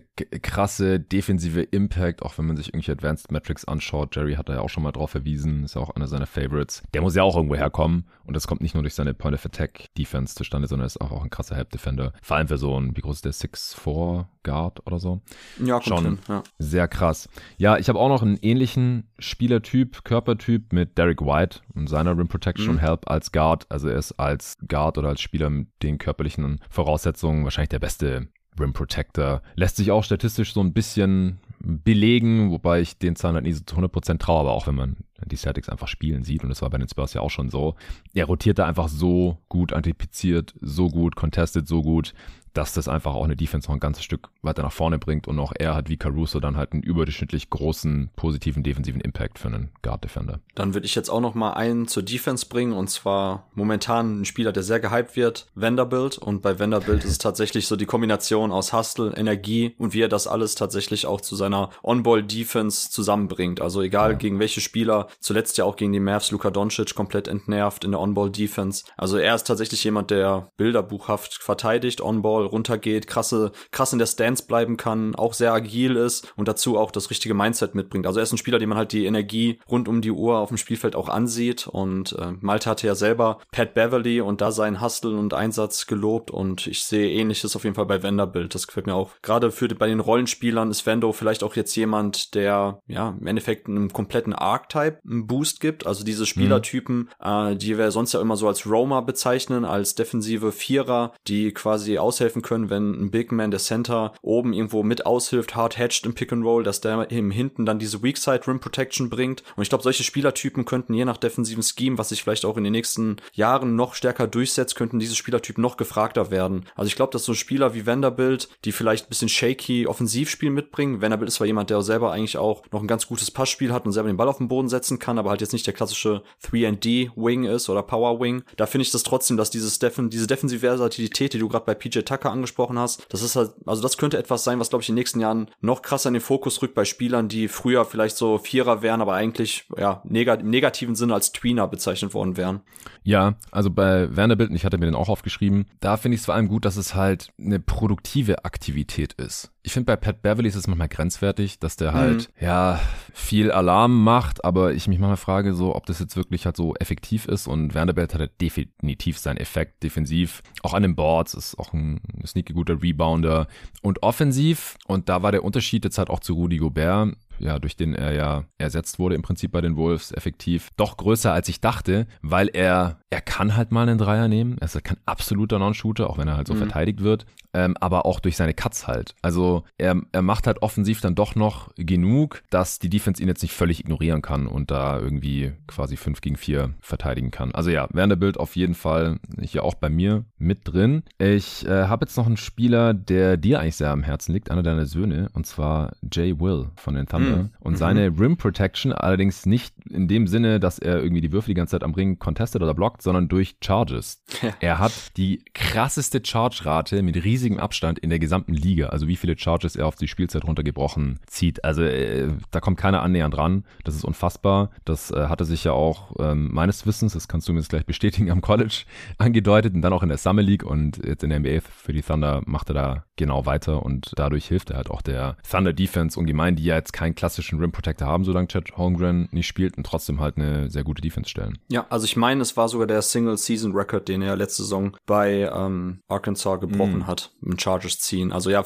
[0.74, 4.16] krasse defensive Impact, auch wenn man sich irgendwelche Advanced Metrics anschaut.
[4.16, 6.82] Jerry hat da ja auch schon mal drauf verwiesen, ist ja auch einer seiner Favorites.
[6.94, 9.46] Der muss ja auch irgendwo herkommen und das kommt nicht nur durch seine Point of
[9.46, 12.14] Attack Defense zustande, sondern ist auch, auch ein krasser Help Defender.
[12.24, 15.22] Vor allem für so ein, wie groß ist der 6'4 Guard oder so?
[15.64, 16.44] Ja, schon hin, ja.
[16.58, 17.30] sehr krass.
[17.58, 22.28] Ja, ich habe auch noch einen ähnlichen Spielertyp, Körpertyp mit Derek White und seiner Rim
[22.28, 22.72] Protection mhm.
[22.74, 23.66] und Help als Guard.
[23.70, 28.28] Also er ist als Guard oder als Spieler mit den körperlichen Voraussetzungen wahrscheinlich der beste
[28.60, 29.42] Rim Protector.
[29.56, 33.64] Lässt sich auch statistisch so ein bisschen belegen, wobei ich den Zahlen halt nie so
[33.64, 36.70] zu 100% traue, aber auch wenn man die Celtics einfach spielen sieht, und das war
[36.70, 37.76] bei den Spurs ja auch schon so,
[38.14, 42.14] er rotiert da einfach so gut antizipiert, so gut contested, so gut,
[42.54, 45.40] dass das einfach auch eine Defense noch ein ganzes Stück weiter nach vorne bringt und
[45.40, 49.72] auch er hat wie Caruso dann halt einen überdurchschnittlich großen positiven defensiven Impact für einen
[49.82, 50.40] Guard Defender.
[50.56, 54.26] Dann würde ich jetzt auch noch mal einen zur Defense bringen und zwar momentan ein
[54.26, 58.52] Spieler, der sehr gehypt wird, Vanderbilt und bei Vanderbilt ist es tatsächlich so die Kombination
[58.52, 63.62] aus Hustle, Energie und wie er das alles tatsächlich auch zu seiner On-Ball Defense zusammenbringt.
[63.62, 64.18] Also egal ja.
[64.18, 68.00] gegen welche Spieler, zuletzt ja auch gegen die Mavs Luka Doncic komplett entnervt in der
[68.00, 68.84] On-Ball Defense.
[68.98, 74.06] Also er ist tatsächlich jemand, der bilderbuchhaft verteidigt, On-Ball Ball runtergeht, krasse, krass in der
[74.06, 78.06] Stance bleiben kann, auch sehr agil ist und dazu auch das richtige Mindset mitbringt.
[78.06, 80.50] Also er ist ein Spieler, dem man halt die Energie rund um die Uhr auf
[80.50, 84.82] dem Spielfeld auch ansieht und äh, Malte hatte ja selber Pat Beverly und da seinen
[84.82, 88.54] Hustle und Einsatz gelobt und ich sehe ähnliches auf jeden Fall bei Vanderbilt.
[88.54, 89.12] Das gefällt mir auch.
[89.22, 93.68] Gerade für bei den Rollenspielern ist Vando vielleicht auch jetzt jemand, der ja im Endeffekt
[93.68, 95.88] einem kompletten Archetype einen Boost gibt.
[95.88, 97.52] Also diese Spielertypen, mhm.
[97.52, 101.98] äh, die wir sonst ja immer so als Roma bezeichnen, als defensive Vierer, die quasi
[101.98, 106.06] aushelfen helfen können, wenn ein Big Man, der Center, oben irgendwo mit aushilft, hard hatched
[106.06, 109.44] im Pick and Roll, dass der im Hinten dann diese Weak Side Rim Protection bringt.
[109.56, 112.64] Und ich glaube, solche Spielertypen könnten je nach defensiven Scheme, was sich vielleicht auch in
[112.64, 116.66] den nächsten Jahren noch stärker durchsetzt, könnten diese Spielertypen noch gefragter werden.
[116.76, 121.02] Also ich glaube, dass so Spieler wie Vanderbilt, die vielleicht ein bisschen shaky Offensivspiel mitbringen,
[121.02, 123.92] Vanderbilt ist zwar jemand, der selber eigentlich auch noch ein ganz gutes Passspiel hat und
[123.92, 127.12] selber den Ball auf den Boden setzen kann, aber halt jetzt nicht der klassische 3D
[127.16, 128.44] Wing ist oder Power Wing.
[128.58, 131.76] Da finde ich das trotzdem, dass dieses Defen diese defensive Versatilität, die du gerade bei
[131.76, 133.06] PJ Tucker Tucker angesprochen hast.
[133.10, 135.50] Das ist halt, also das könnte etwas sein, was glaube ich in den nächsten Jahren
[135.62, 139.14] noch krasser in den Fokus rückt bei Spielern, die früher vielleicht so Vierer wären, aber
[139.14, 142.62] eigentlich ja negat im negativen Sinne als Tweener bezeichnet worden wären.
[143.04, 146.36] Ja, also bei Vanderbilt, ich hatte mir den auch aufgeschrieben, da finde ich es vor
[146.36, 149.53] allem gut, dass es halt eine produktive Aktivität ist.
[149.66, 152.46] Ich finde bei Pat Beverly ist es manchmal grenzwertig, dass der halt mhm.
[152.46, 152.82] ja
[153.14, 156.76] viel Alarm macht, aber ich mich manchmal frage so, ob das jetzt wirklich halt so
[156.76, 161.72] effektiv ist und Vanderbilt hat definitiv seinen Effekt defensiv, auch an den Boards ist auch
[161.74, 163.48] ein sneaky guter Rebounder
[163.82, 167.76] und offensiv und da war der Unterschied jetzt halt auch zu Rudy Gobert ja, durch
[167.76, 171.62] den er ja ersetzt wurde im Prinzip bei den Wolves, effektiv doch größer als ich
[171.62, 174.58] dachte, weil er, er kann halt mal einen Dreier nehmen.
[174.60, 176.60] Er ist halt kein absoluter Non-Shooter, auch wenn er halt so mhm.
[176.60, 179.16] verteidigt wird, ähm, aber auch durch seine Cuts halt.
[179.22, 183.42] Also er, er macht halt offensiv dann doch noch genug, dass die Defense ihn jetzt
[183.42, 187.54] nicht völlig ignorieren kann und da irgendwie quasi 5 gegen 4 verteidigen kann.
[187.54, 191.04] Also ja, Vanderbilt auf jeden Fall hier auch bei mir mit drin.
[191.18, 194.64] Ich äh, habe jetzt noch einen Spieler, der dir eigentlich sehr am Herzen liegt, einer
[194.64, 197.23] deiner Söhne, und zwar Jay Will von den Thunder.
[197.24, 197.50] Mhm.
[197.60, 198.14] Und seine.
[198.20, 201.84] Rim Protection allerdings nicht in dem Sinne, dass er irgendwie die Würfel die ganze Zeit
[201.84, 204.22] am Ring contestet oder blockt, sondern durch Charges.
[204.60, 208.88] Er hat die krasseste Charge-Rate mit riesigem Abstand in der gesamten Liga.
[208.88, 211.64] Also wie viele Charges er auf die Spielzeit runtergebrochen zieht.
[211.64, 213.64] Also äh, da kommt keiner annähernd dran.
[213.84, 214.72] Das ist unfassbar.
[214.86, 217.86] Das äh, hatte sich ja auch ähm, meines Wissens, das kannst du mir jetzt gleich
[217.86, 218.84] bestätigen, am College
[219.18, 222.02] angedeutet und dann auch in der Summer League und jetzt in der NBA für die
[222.02, 226.20] Thunder macht er da genau weiter und dadurch hilft er halt auch der Thunder Defense
[226.20, 229.86] ungemein, die ja jetzt keinen klassischen Rim Protector haben, solange Chad Holmgren nicht spielt und
[229.86, 231.58] trotzdem halt eine sehr gute Defense stellen.
[231.70, 234.96] Ja, also ich meine, es war sogar der Single Season Record, den er letzte Saison
[235.06, 237.08] bei ähm, Arkansas gebrochen mm.
[237.08, 238.32] hat, im Chargers ziehen.
[238.32, 238.64] Also ja,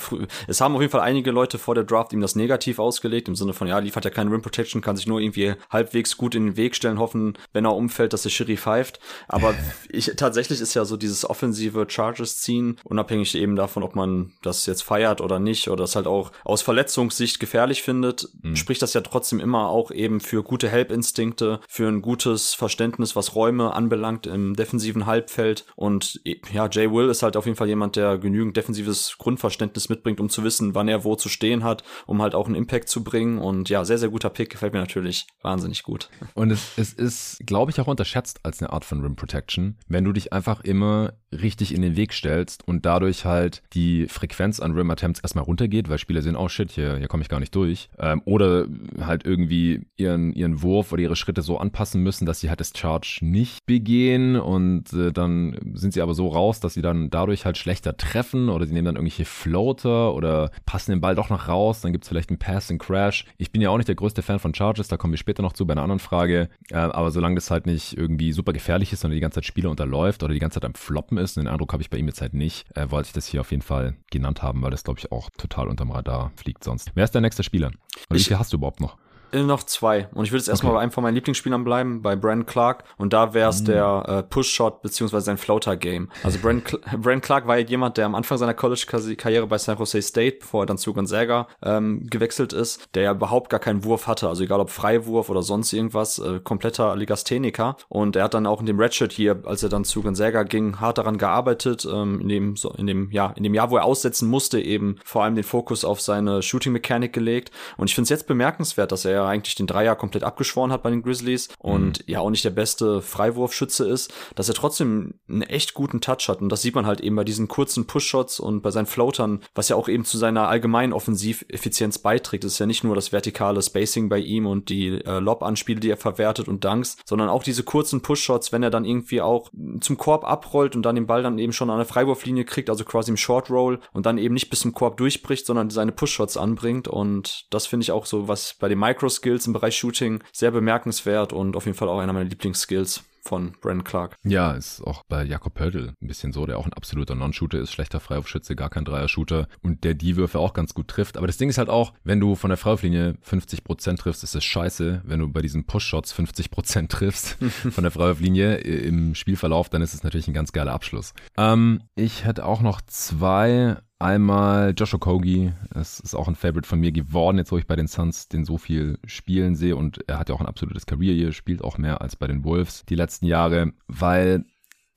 [0.47, 3.35] es haben auf jeden Fall einige Leute vor der Draft ihm das negativ ausgelegt, im
[3.35, 6.45] Sinne von, ja, liefert ja keine Rim Protection, kann sich nur irgendwie halbwegs gut in
[6.45, 8.99] den Weg stellen, hoffen, wenn er umfällt, dass der Schiri pfeift.
[9.27, 9.53] Aber
[9.89, 14.65] ich, tatsächlich ist ja so dieses offensive Chargers ziehen, unabhängig eben davon, ob man das
[14.65, 18.55] jetzt feiert oder nicht, oder das halt auch aus Verletzungssicht gefährlich findet, mhm.
[18.55, 23.35] spricht das ja trotzdem immer auch eben für gute Help-Instinkte, für ein gutes Verständnis, was
[23.35, 25.65] Räume anbelangt im defensiven Halbfeld.
[25.75, 26.21] Und
[26.51, 30.29] ja, Jay Will ist halt auf jeden Fall jemand, der genügend defensives Grundverständnis mitbringt, um
[30.29, 33.39] zu wissen, wann er wo zu stehen hat, um halt auch einen Impact zu bringen.
[33.39, 36.09] Und ja, sehr, sehr guter Pick, gefällt mir natürlich wahnsinnig gut.
[36.33, 40.03] Und es, es ist, glaube ich, auch unterschätzt als eine Art von Rim Protection, wenn
[40.03, 44.73] du dich einfach immer richtig in den Weg stellst und dadurch halt die Frequenz an
[44.73, 47.53] Rim Attempts erstmal runtergeht, weil Spieler sehen, oh shit, hier, hier komme ich gar nicht
[47.55, 47.89] durch.
[47.99, 48.67] Ähm, oder
[48.99, 52.73] halt irgendwie ihren, ihren Wurf oder ihre Schritte so anpassen müssen, dass sie halt das
[52.75, 57.45] Charge nicht begehen und äh, dann sind sie aber so raus, dass sie dann dadurch
[57.45, 61.47] halt schlechter treffen oder sie nehmen dann irgendwelche Floater oder passen den Ball doch noch
[61.47, 63.23] raus, dann gibt es vielleicht einen Pass and Crash.
[63.37, 65.53] Ich bin ja auch nicht der größte Fan von Charges, da kommen wir später noch
[65.53, 68.99] zu bei einer anderen Frage, äh, aber solange das halt nicht irgendwie super gefährlich ist,
[68.99, 71.71] sondern die ganze Zeit Spieler unterläuft oder die ganze Zeit am Floppen ist, den Eindruck
[71.71, 73.95] habe ich bei ihm jetzt halt nicht, äh, wollte ich das hier auf jeden Fall
[74.11, 76.91] genannt haben, weil das glaube ich auch total unterm Radar fliegt sonst.
[76.93, 77.71] Wer ist der nächste Spieler?
[78.17, 78.97] Wie viel hast du überhaupt noch?
[79.31, 80.07] Äh, noch zwei.
[80.13, 80.77] Und ich würde jetzt erstmal okay.
[80.77, 82.83] bei einem von meinen Lieblingsspielern bleiben, bei Brand Clark.
[82.97, 83.65] Und da wäre es mm.
[83.65, 86.09] der äh, Push-Shot beziehungsweise sein Floater-Game.
[86.23, 90.01] Also Brand, Brand Clark war ja jemand, der am Anfang seiner College-Karriere bei San Jose
[90.01, 94.07] State, bevor er dann zu Gonzaga ähm, gewechselt ist, der ja überhaupt gar keinen Wurf
[94.07, 94.29] hatte.
[94.29, 97.77] Also egal ob Freiwurf oder sonst irgendwas, äh, kompletter Legastheniker.
[97.89, 100.79] Und er hat dann auch in dem Redshirt hier, als er dann zu Gonzaga ging,
[100.79, 103.85] hart daran gearbeitet, ähm, in dem, so, in dem, ja, in dem Jahr, wo er
[103.85, 107.51] aussetzen musste, eben vor allem den Fokus auf seine Shooting-Mechanik gelegt.
[107.77, 110.83] Und ich finde es jetzt bemerkenswert, dass er ja eigentlich den Dreier komplett abgeschworen hat
[110.83, 112.03] bei den Grizzlies und mhm.
[112.07, 116.41] ja auch nicht der beste Freiwurfschütze ist, dass er trotzdem einen echt guten Touch hat
[116.41, 119.69] und das sieht man halt eben bei diesen kurzen Push-Shots und bei seinen Floatern, was
[119.69, 122.43] ja auch eben zu seiner allgemeinen Offensiveffizienz beiträgt.
[122.43, 125.89] Es ist ja nicht nur das vertikale Spacing bei ihm und die äh, Lob-Anspiele, die
[125.89, 129.49] er verwertet und Dunks, sondern auch diese kurzen Push-Shots, wenn er dann irgendwie auch
[129.81, 132.85] zum Korb abrollt und dann den Ball dann eben schon an der Freiwurflinie kriegt, also
[132.85, 136.37] quasi im Short Roll und dann eben nicht bis zum Korb durchbricht, sondern seine Push-Shots
[136.37, 140.51] anbringt und das finde ich auch so, was bei den Micro-Skills im Bereich Shooting sehr
[140.51, 144.15] bemerkenswert und auf jeden Fall auch einer meiner Lieblingsskills von Brandon Clark.
[144.23, 147.73] Ja, ist auch bei Jakob Pöltl ein bisschen so, der auch ein absoluter Non-Shooter ist,
[147.73, 151.17] schlechter Freiwurfschütze, gar kein Dreier-Shooter und der die Würfe auch ganz gut trifft.
[151.17, 154.43] Aber das Ding ist halt auch, wenn du von der Freiwurflinie 50% triffst, ist das
[154.43, 155.01] scheiße.
[155.03, 157.37] Wenn du bei diesen Push-Shots 50% triffst
[157.69, 161.13] von der Freiwurflinie im Spielverlauf, dann ist es natürlich ein ganz geiler Abschluss.
[161.37, 166.79] Ähm, ich hätte auch noch zwei Einmal Joshua Kogi, das ist auch ein Favorite von
[166.79, 170.19] mir geworden, jetzt wo ich bei den Suns den so viel spielen sehe und er
[170.19, 172.93] hat ja auch ein absolutes Career hier, spielt auch mehr als bei den Wolves die
[172.93, 174.45] letzten Jahre, weil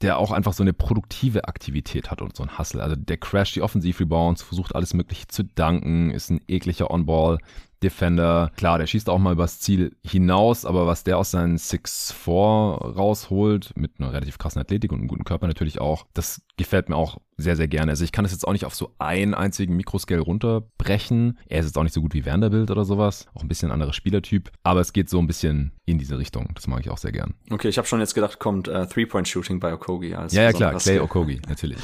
[0.03, 2.83] der auch einfach so eine produktive Aktivität hat und so ein Hustle.
[2.83, 7.39] Also der crasht die Offensiv-Rebounds, versucht alles Mögliche zu danken, ist ein ekliger On-Ball.
[7.83, 8.53] Defender.
[8.57, 13.73] Klar, der schießt auch mal übers Ziel hinaus, aber was der aus seinen 6'4 rausholt,
[13.75, 17.19] mit einer relativ krassen Athletik und einem guten Körper natürlich auch, das gefällt mir auch
[17.41, 17.93] sehr, sehr gerne.
[17.93, 21.39] Also ich kann das jetzt auch nicht auf so einen einzigen Mikroscale runterbrechen.
[21.47, 23.27] Er ist jetzt auch nicht so gut wie Vanderbilt oder sowas.
[23.35, 24.51] Auch ein bisschen anderer Spielertyp.
[24.63, 26.49] Aber es geht so ein bisschen in diese Richtung.
[26.55, 27.35] Das mag ich auch sehr gern.
[27.51, 30.15] Okay, ich habe schon jetzt gedacht, kommt äh, Three-Point-Shooting bei Okogi.
[30.15, 30.75] Als ja, ja, klar.
[30.77, 31.01] Clay.
[31.01, 31.79] Okogi, natürlich.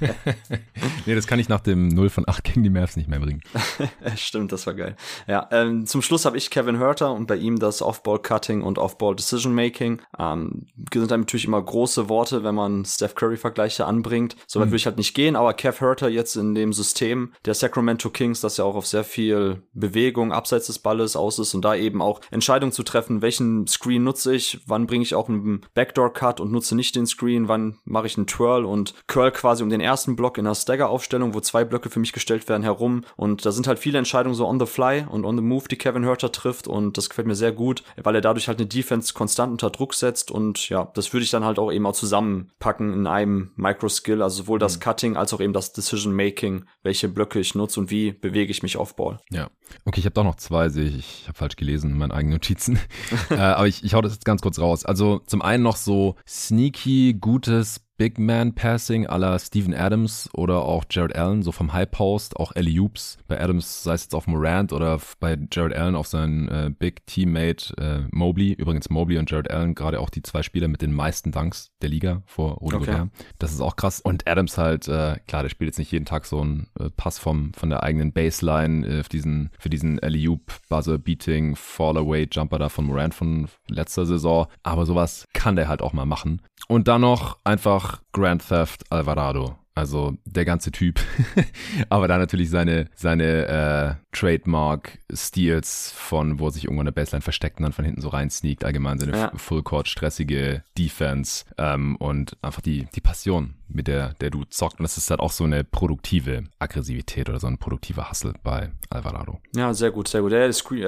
[1.06, 3.40] nee, das kann ich nach dem 0 von 8 gegen die Mavs nicht mehr bringen.
[4.16, 4.96] Stimmt, das war geil.
[5.26, 10.02] Ja, ähm, zum Schluss habe ich Kevin Herter und bei ihm das Off-Ball-Cutting und Off-Ball-Decision-Making.
[10.18, 14.36] Ähm, sind natürlich immer große Worte, wenn man Steph Curry-Vergleiche anbringt.
[14.46, 14.70] Soweit mhm.
[14.70, 18.40] würde ich halt nicht gehen, aber Kev Herter jetzt in dem System der Sacramento Kings,
[18.40, 22.00] das ja auch auf sehr viel Bewegung abseits des Balles aus ist und da eben
[22.00, 26.52] auch Entscheidungen zu treffen, welchen Screen nutze ich, wann bringe ich auch einen Backdoor-Cut und
[26.52, 30.16] nutze nicht den Screen, wann mache ich einen Twirl und Curl quasi um den ersten
[30.16, 33.66] Block in einer Stagger-Aufstellung, wo zwei Blöcke für mich gestellt werden herum und da sind
[33.66, 36.68] halt viele Entscheidungen so on the fly und on the move, die Kevin Herter trifft
[36.68, 39.94] und das gefällt mir sehr gut, weil er dadurch halt eine Defense konstant unter Druck
[39.94, 44.22] setzt und ja, das würde ich dann halt auch eben auch zusammenpacken in einem Micro-Skill,
[44.22, 44.80] also sowohl das mhm.
[44.92, 48.62] Cutting als auch eben das Decision Making, welche Blöcke ich nutze und wie bewege ich
[48.62, 49.18] mich auf Ball.
[49.30, 49.48] Ja.
[49.86, 51.22] Okay, ich habe doch noch zwei, sehe ich.
[51.22, 52.78] Ich habe falsch gelesen in meinen eigenen Notizen.
[53.30, 54.84] äh, aber ich, ich hau das jetzt ganz kurz raus.
[54.84, 60.84] Also zum einen noch so sneaky, gutes Big Man Passing la Steven Adams oder auch
[60.90, 63.16] Jared Allen, so vom High Post, auch Ellie Oops.
[63.28, 67.06] Bei Adams sei es jetzt auf Morant oder bei Jared Allen auf seinen äh, Big
[67.06, 68.54] Teammate äh, Mobley.
[68.54, 71.90] Übrigens Mobley und Jared Allen, gerade auch die zwei Spieler mit den meisten Dunks der
[71.90, 72.86] Liga vor Rudy okay.
[72.86, 73.08] Gobert.
[73.38, 74.00] Das ist auch krass.
[74.00, 77.20] Und Adams halt, äh, klar, der spielt jetzt nicht jeden Tag so einen äh, Pass
[77.20, 81.96] vom, von der eigenen Baseline äh, für diesen, für diesen Ellie Oop Buzzer Beating Fall
[81.96, 84.48] Away Jumper da von Morant von letzter Saison.
[84.64, 86.42] Aber sowas kann der halt auch mal machen.
[86.68, 89.61] Und dann noch einfach Grand Theft Alvarado.
[89.74, 91.00] Also der ganze Typ.
[91.88, 97.22] Aber dann natürlich seine, seine äh, Trademark-Steals von, wo er sich irgendwo in der Baseline
[97.22, 98.64] versteckt und dann von hinten so rein sneakt.
[98.64, 99.32] Allgemein seine ja.
[99.34, 104.78] Full-Court-stressige Defense ähm, und einfach die, die Passion, mit der, der du zockt.
[104.78, 108.70] Und das ist halt auch so eine produktive Aggressivität oder so ein produktiver Hustle bei
[108.90, 109.40] Alvarado.
[109.54, 110.32] Ja, sehr gut, sehr gut.
[110.32, 110.46] Ja,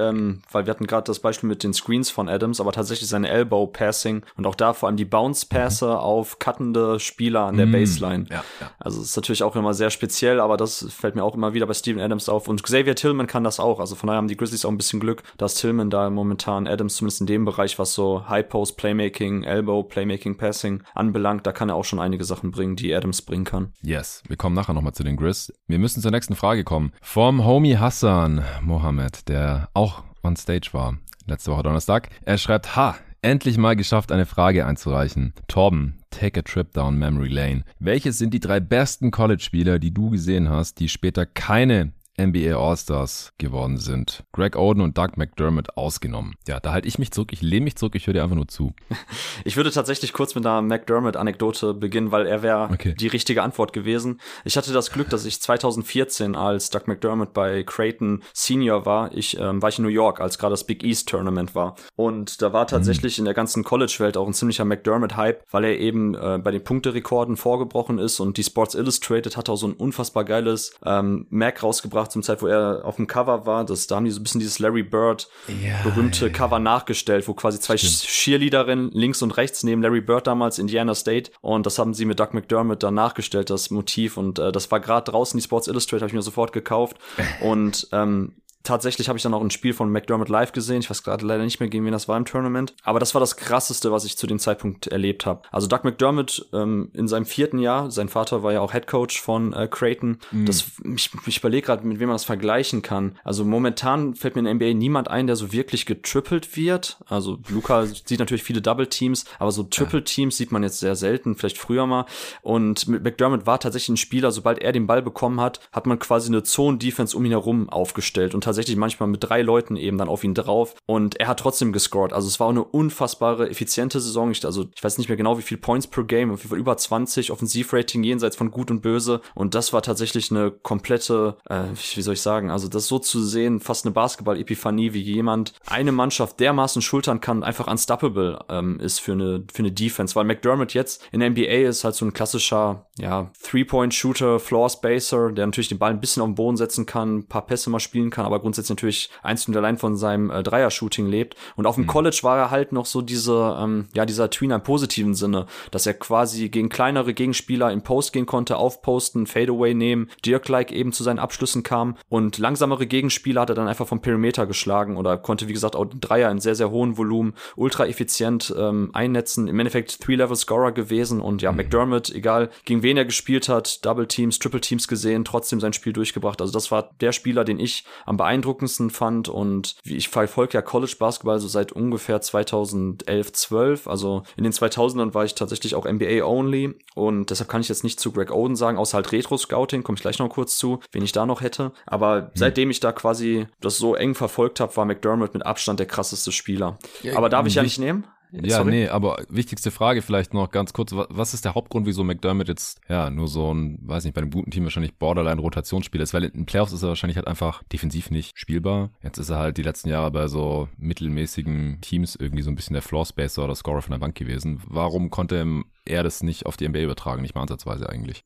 [0.09, 3.29] ähm, weil wir hatten gerade das Beispiel mit den Screens von Adams, aber tatsächlich seine
[3.29, 5.93] Elbow-Passing und auch da vor allem die Bounce-Pässe mhm.
[5.93, 7.71] auf cuttende Spieler an der mhm.
[7.71, 8.25] Baseline.
[8.29, 8.71] Ja, ja.
[8.79, 11.65] Also es ist natürlich auch immer sehr speziell, aber das fällt mir auch immer wieder
[11.65, 12.47] bei Steven Adams auf.
[12.47, 13.79] Und Xavier Tillman kann das auch.
[13.79, 16.95] Also von daher haben die Grizzlies auch ein bisschen Glück, dass Tillman da momentan Adams
[16.95, 21.69] zumindest in dem Bereich, was so High Post Playmaking, Elbow Playmaking, Passing anbelangt, da kann
[21.69, 23.73] er auch schon einige Sachen bringen, die Adams bringen kann.
[23.81, 25.51] Yes, wir kommen nachher nochmal zu den Grizz.
[25.67, 26.91] Wir müssen zur nächsten Frage kommen.
[27.01, 32.09] Vom Homie Hassan Mohammed, der auch on stage war letzte Woche Donnerstag.
[32.23, 35.33] Er schreibt, ha, endlich mal geschafft, eine Frage einzureichen.
[35.47, 37.63] Torben, take a trip down memory lane.
[37.79, 43.33] Welche sind die drei besten College-Spieler, die du gesehen hast, die später keine NBA All-Stars
[43.37, 44.23] geworden sind.
[44.31, 46.35] Greg Oden und Doug McDermott ausgenommen.
[46.47, 48.47] Ja, da halte ich mich zurück, ich lehne mich zurück, ich höre dir einfach nur
[48.47, 48.73] zu.
[49.43, 52.95] Ich würde tatsächlich kurz mit einer McDermott-Anekdote beginnen, weil er wäre okay.
[52.95, 54.19] die richtige Antwort gewesen.
[54.43, 59.37] Ich hatte das Glück, dass ich 2014, als Doug McDermott bei Creighton Senior war, ich
[59.37, 61.75] ähm, war ich in New York, als gerade das Big East Tournament war.
[61.95, 63.21] Und da war tatsächlich mhm.
[63.21, 67.37] in der ganzen College-Welt auch ein ziemlicher McDermott-Hype, weil er eben äh, bei den Punkterekorden
[67.37, 72.04] vorgebrochen ist und die Sports Illustrated hat auch so ein unfassbar geiles ähm, Mac rausgebracht
[72.05, 73.65] gemacht zum Zeit, wo er auf dem Cover war.
[73.65, 76.33] Das, da haben die so ein bisschen dieses Larry Bird ja, berühmte ja, ja.
[76.33, 81.31] Cover nachgestellt, wo quasi zwei Cheerleaderinnen links und rechts neben Larry Bird damals Indiana State
[81.41, 84.79] und das haben sie mit Doug McDermott dann nachgestellt, das Motiv und äh, das war
[84.79, 86.97] gerade draußen, die Sports Illustrated habe ich mir sofort gekauft
[87.41, 88.33] und ähm,
[88.65, 90.79] tatsächlich habe ich dann auch ein Spiel von McDermott live gesehen.
[90.79, 92.73] Ich weiß gerade leider nicht mehr, gegen wen das war im Tournament.
[92.83, 95.41] Aber das war das krasseste, was ich zu dem Zeitpunkt erlebt habe.
[95.51, 99.21] Also Doug McDermott ähm, in seinem vierten Jahr, sein Vater war ja auch Head Coach
[99.21, 100.17] von äh, Creighton.
[100.31, 100.45] Mhm.
[100.45, 103.17] Das, ich, ich überlege gerade, mit wem man das vergleichen kann.
[103.23, 106.97] Also momentan fällt mir in der NBA niemand ein, der so wirklich getrippelt wird.
[107.07, 110.95] Also Luca sieht natürlich viele Double Teams, aber so Triple Teams sieht man jetzt sehr
[110.95, 112.05] selten, vielleicht früher mal.
[112.41, 116.29] Und McDermott war tatsächlich ein Spieler, sobald er den Ball bekommen hat, hat man quasi
[116.29, 120.23] eine Zone-Defense um ihn herum aufgestellt und tatsächlich manchmal mit drei Leuten eben dann auf
[120.23, 122.13] ihn drauf und er hat trotzdem gescored.
[122.13, 124.31] Also es war eine unfassbare, effiziente Saison.
[124.31, 126.59] Ich, also ich weiß nicht mehr genau, wie viel Points per Game, auf jeden Fall
[126.59, 131.63] über 20, Offensivrating jenseits von gut und böse und das war tatsächlich eine komplette, äh,
[131.95, 135.91] wie soll ich sagen, also das so zu sehen, fast eine Basketball-Epiphanie, wie jemand eine
[135.91, 140.73] Mannschaft dermaßen schultern kann, einfach unstoppable ähm, ist für eine, für eine Defense, weil McDermott
[140.73, 145.79] jetzt in der NBA ist halt so ein klassischer, ja, Three-Point-Shooter, Floor-Spacer, der natürlich den
[145.79, 148.39] Ball ein bisschen auf den Boden setzen kann, ein paar Pässe mal spielen kann, aber
[148.45, 151.35] grundsätzlich natürlich einzig und allein von seinem äh, Dreier-Shooting lebt.
[151.55, 151.87] Und auf dem mhm.
[151.87, 155.85] College war er halt noch so diese, ähm, ja, dieser Tweener im positiven Sinne, dass
[155.85, 161.03] er quasi gegen kleinere Gegenspieler in Post gehen konnte, aufposten, Fadeaway nehmen, Dirk-like eben zu
[161.03, 165.47] seinen Abschlüssen kam und langsamere Gegenspieler hat er dann einfach vom Perimeter geschlagen oder konnte,
[165.47, 169.47] wie gesagt, auch Dreier in sehr, sehr hohen Volumen, ultra effizient ähm, einnetzen.
[169.47, 171.57] Im Endeffekt Three-Level-Scorer gewesen und ja, mhm.
[171.57, 175.93] McDermott, egal gegen wen er gespielt hat, Double Teams, Triple Teams gesehen, trotzdem sein Spiel
[175.93, 176.41] durchgebracht.
[176.41, 180.53] Also das war der Spieler, den ich am beeindruckendsten beeindruckendsten fand und wie ich verfolge
[180.53, 185.75] ja College Basketball so seit ungefähr 2011, 12, also in den 2000ern war ich tatsächlich
[185.75, 189.11] auch NBA only und deshalb kann ich jetzt nicht zu Greg Oden sagen, außer halt
[189.11, 192.31] Retro Scouting, komme ich gleich noch kurz zu, wen ich da noch hätte, aber hm.
[192.35, 196.31] seitdem ich da quasi das so eng verfolgt habe, war McDermott mit Abstand der krasseste
[196.31, 196.77] Spieler.
[197.01, 198.05] Ja, aber darf ich ja nicht nehmen?
[198.43, 198.71] Ja, Sorry?
[198.71, 200.93] nee, aber wichtigste Frage vielleicht noch ganz kurz.
[200.93, 204.31] Was ist der Hauptgrund, wieso McDermott jetzt, ja, nur so ein, weiß nicht, bei einem
[204.31, 206.13] guten Team wahrscheinlich Borderline-Rotationsspieler ist?
[206.13, 208.91] Weil in den Playoffs ist er wahrscheinlich halt einfach defensiv nicht spielbar.
[209.03, 212.73] Jetzt ist er halt die letzten Jahre bei so mittelmäßigen Teams irgendwie so ein bisschen
[212.73, 214.61] der Floor-Spacer oder Scorer von der Bank gewesen.
[214.67, 215.45] Warum konnte
[215.85, 218.23] er das nicht auf die NBA übertragen, nicht mal ansatzweise eigentlich.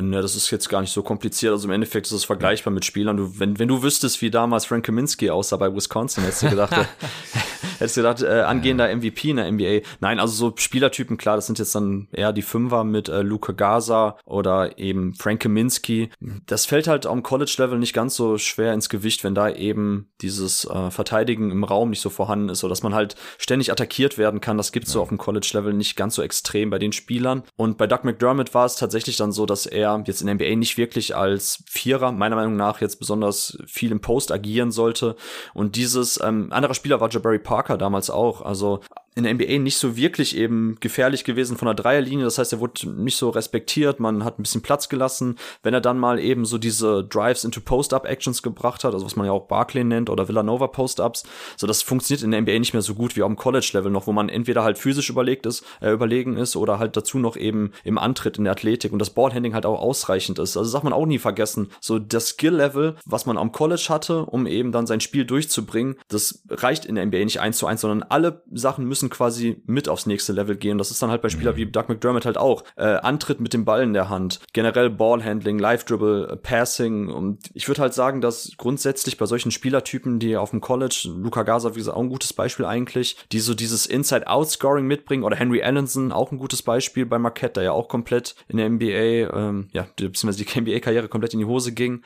[0.00, 1.52] Ne, das ist jetzt gar nicht so kompliziert.
[1.52, 3.16] Also im Endeffekt ist es vergleichbar mit Spielern.
[3.16, 6.72] Du, wenn, wenn du wüsstest, wie damals Frank Kaminsky aussah bei Wisconsin, hättest du gedacht,
[7.78, 9.86] hättest du gedacht, äh, angehender MVP in der NBA.
[10.00, 13.52] Nein, also so Spielertypen, klar, das sind jetzt dann eher die Fünfer mit äh, Luca
[13.52, 16.10] Gaza oder eben Frank Kaminsky.
[16.46, 20.64] Das fällt halt am College-Level nicht ganz so schwer ins Gewicht, wenn da eben dieses
[20.64, 24.40] äh, Verteidigen im Raum nicht so vorhanden ist, so dass man halt ständig attackiert werden
[24.40, 24.56] kann.
[24.56, 24.94] Das gibt's ja.
[24.94, 27.44] so auf dem College-Level nicht ganz so extrem bei den Spielern.
[27.56, 30.56] Und bei Doug McDermott war es tatsächlich dann so, dass er jetzt in der NBA
[30.56, 35.16] nicht wirklich als Vierer, meiner Meinung nach, jetzt besonders viel im Post agieren sollte.
[35.54, 38.42] Und dieses, ähm, anderer Spieler war Jabari Parker damals auch.
[38.42, 38.80] Also
[39.16, 42.26] in der NBA nicht so wirklich eben gefährlich gewesen von der Dreierlinie.
[42.26, 43.98] Das heißt, er wurde nicht so respektiert.
[43.98, 45.38] Man hat ein bisschen Platz gelassen.
[45.62, 49.24] Wenn er dann mal eben so diese Drives into Post-Up-Actions gebracht hat, also was man
[49.24, 51.24] ja auch Barclay nennt oder Villanova Post-Ups,
[51.56, 54.12] so das funktioniert in der NBA nicht mehr so gut wie am College-Level noch, wo
[54.12, 57.96] man entweder halt physisch überlegt ist, äh, überlegen ist oder halt dazu noch eben im
[57.96, 60.58] Antritt in der Athletik und das Ballhandling halt auch ausreichend ist.
[60.58, 61.70] Also das darf man auch nie vergessen.
[61.80, 66.42] So das Skill-Level, was man am College hatte, um eben dann sein Spiel durchzubringen, das
[66.50, 70.06] reicht in der NBA nicht eins zu eins, sondern alle Sachen müssen quasi mit aufs
[70.06, 70.78] nächste Level gehen.
[70.78, 71.58] Das ist dann halt bei Spielern mhm.
[71.58, 72.64] wie Doug McDermott halt auch.
[72.76, 77.68] Äh, Antritt mit dem Ball in der Hand, generell Ballhandling, Live-Dribble, äh, Passing und ich
[77.68, 81.78] würde halt sagen, dass grundsätzlich bei solchen Spielertypen, die auf dem College, Luca Gaza, wie
[81.78, 86.32] gesagt, auch ein gutes Beispiel eigentlich, die so dieses Inside-Out-Scoring mitbringen oder Henry Allenson, auch
[86.32, 90.44] ein gutes Beispiel bei Marquette, der ja auch komplett in der NBA, ähm, ja, beziehungsweise
[90.44, 92.02] die NBA-Karriere komplett in die Hose ging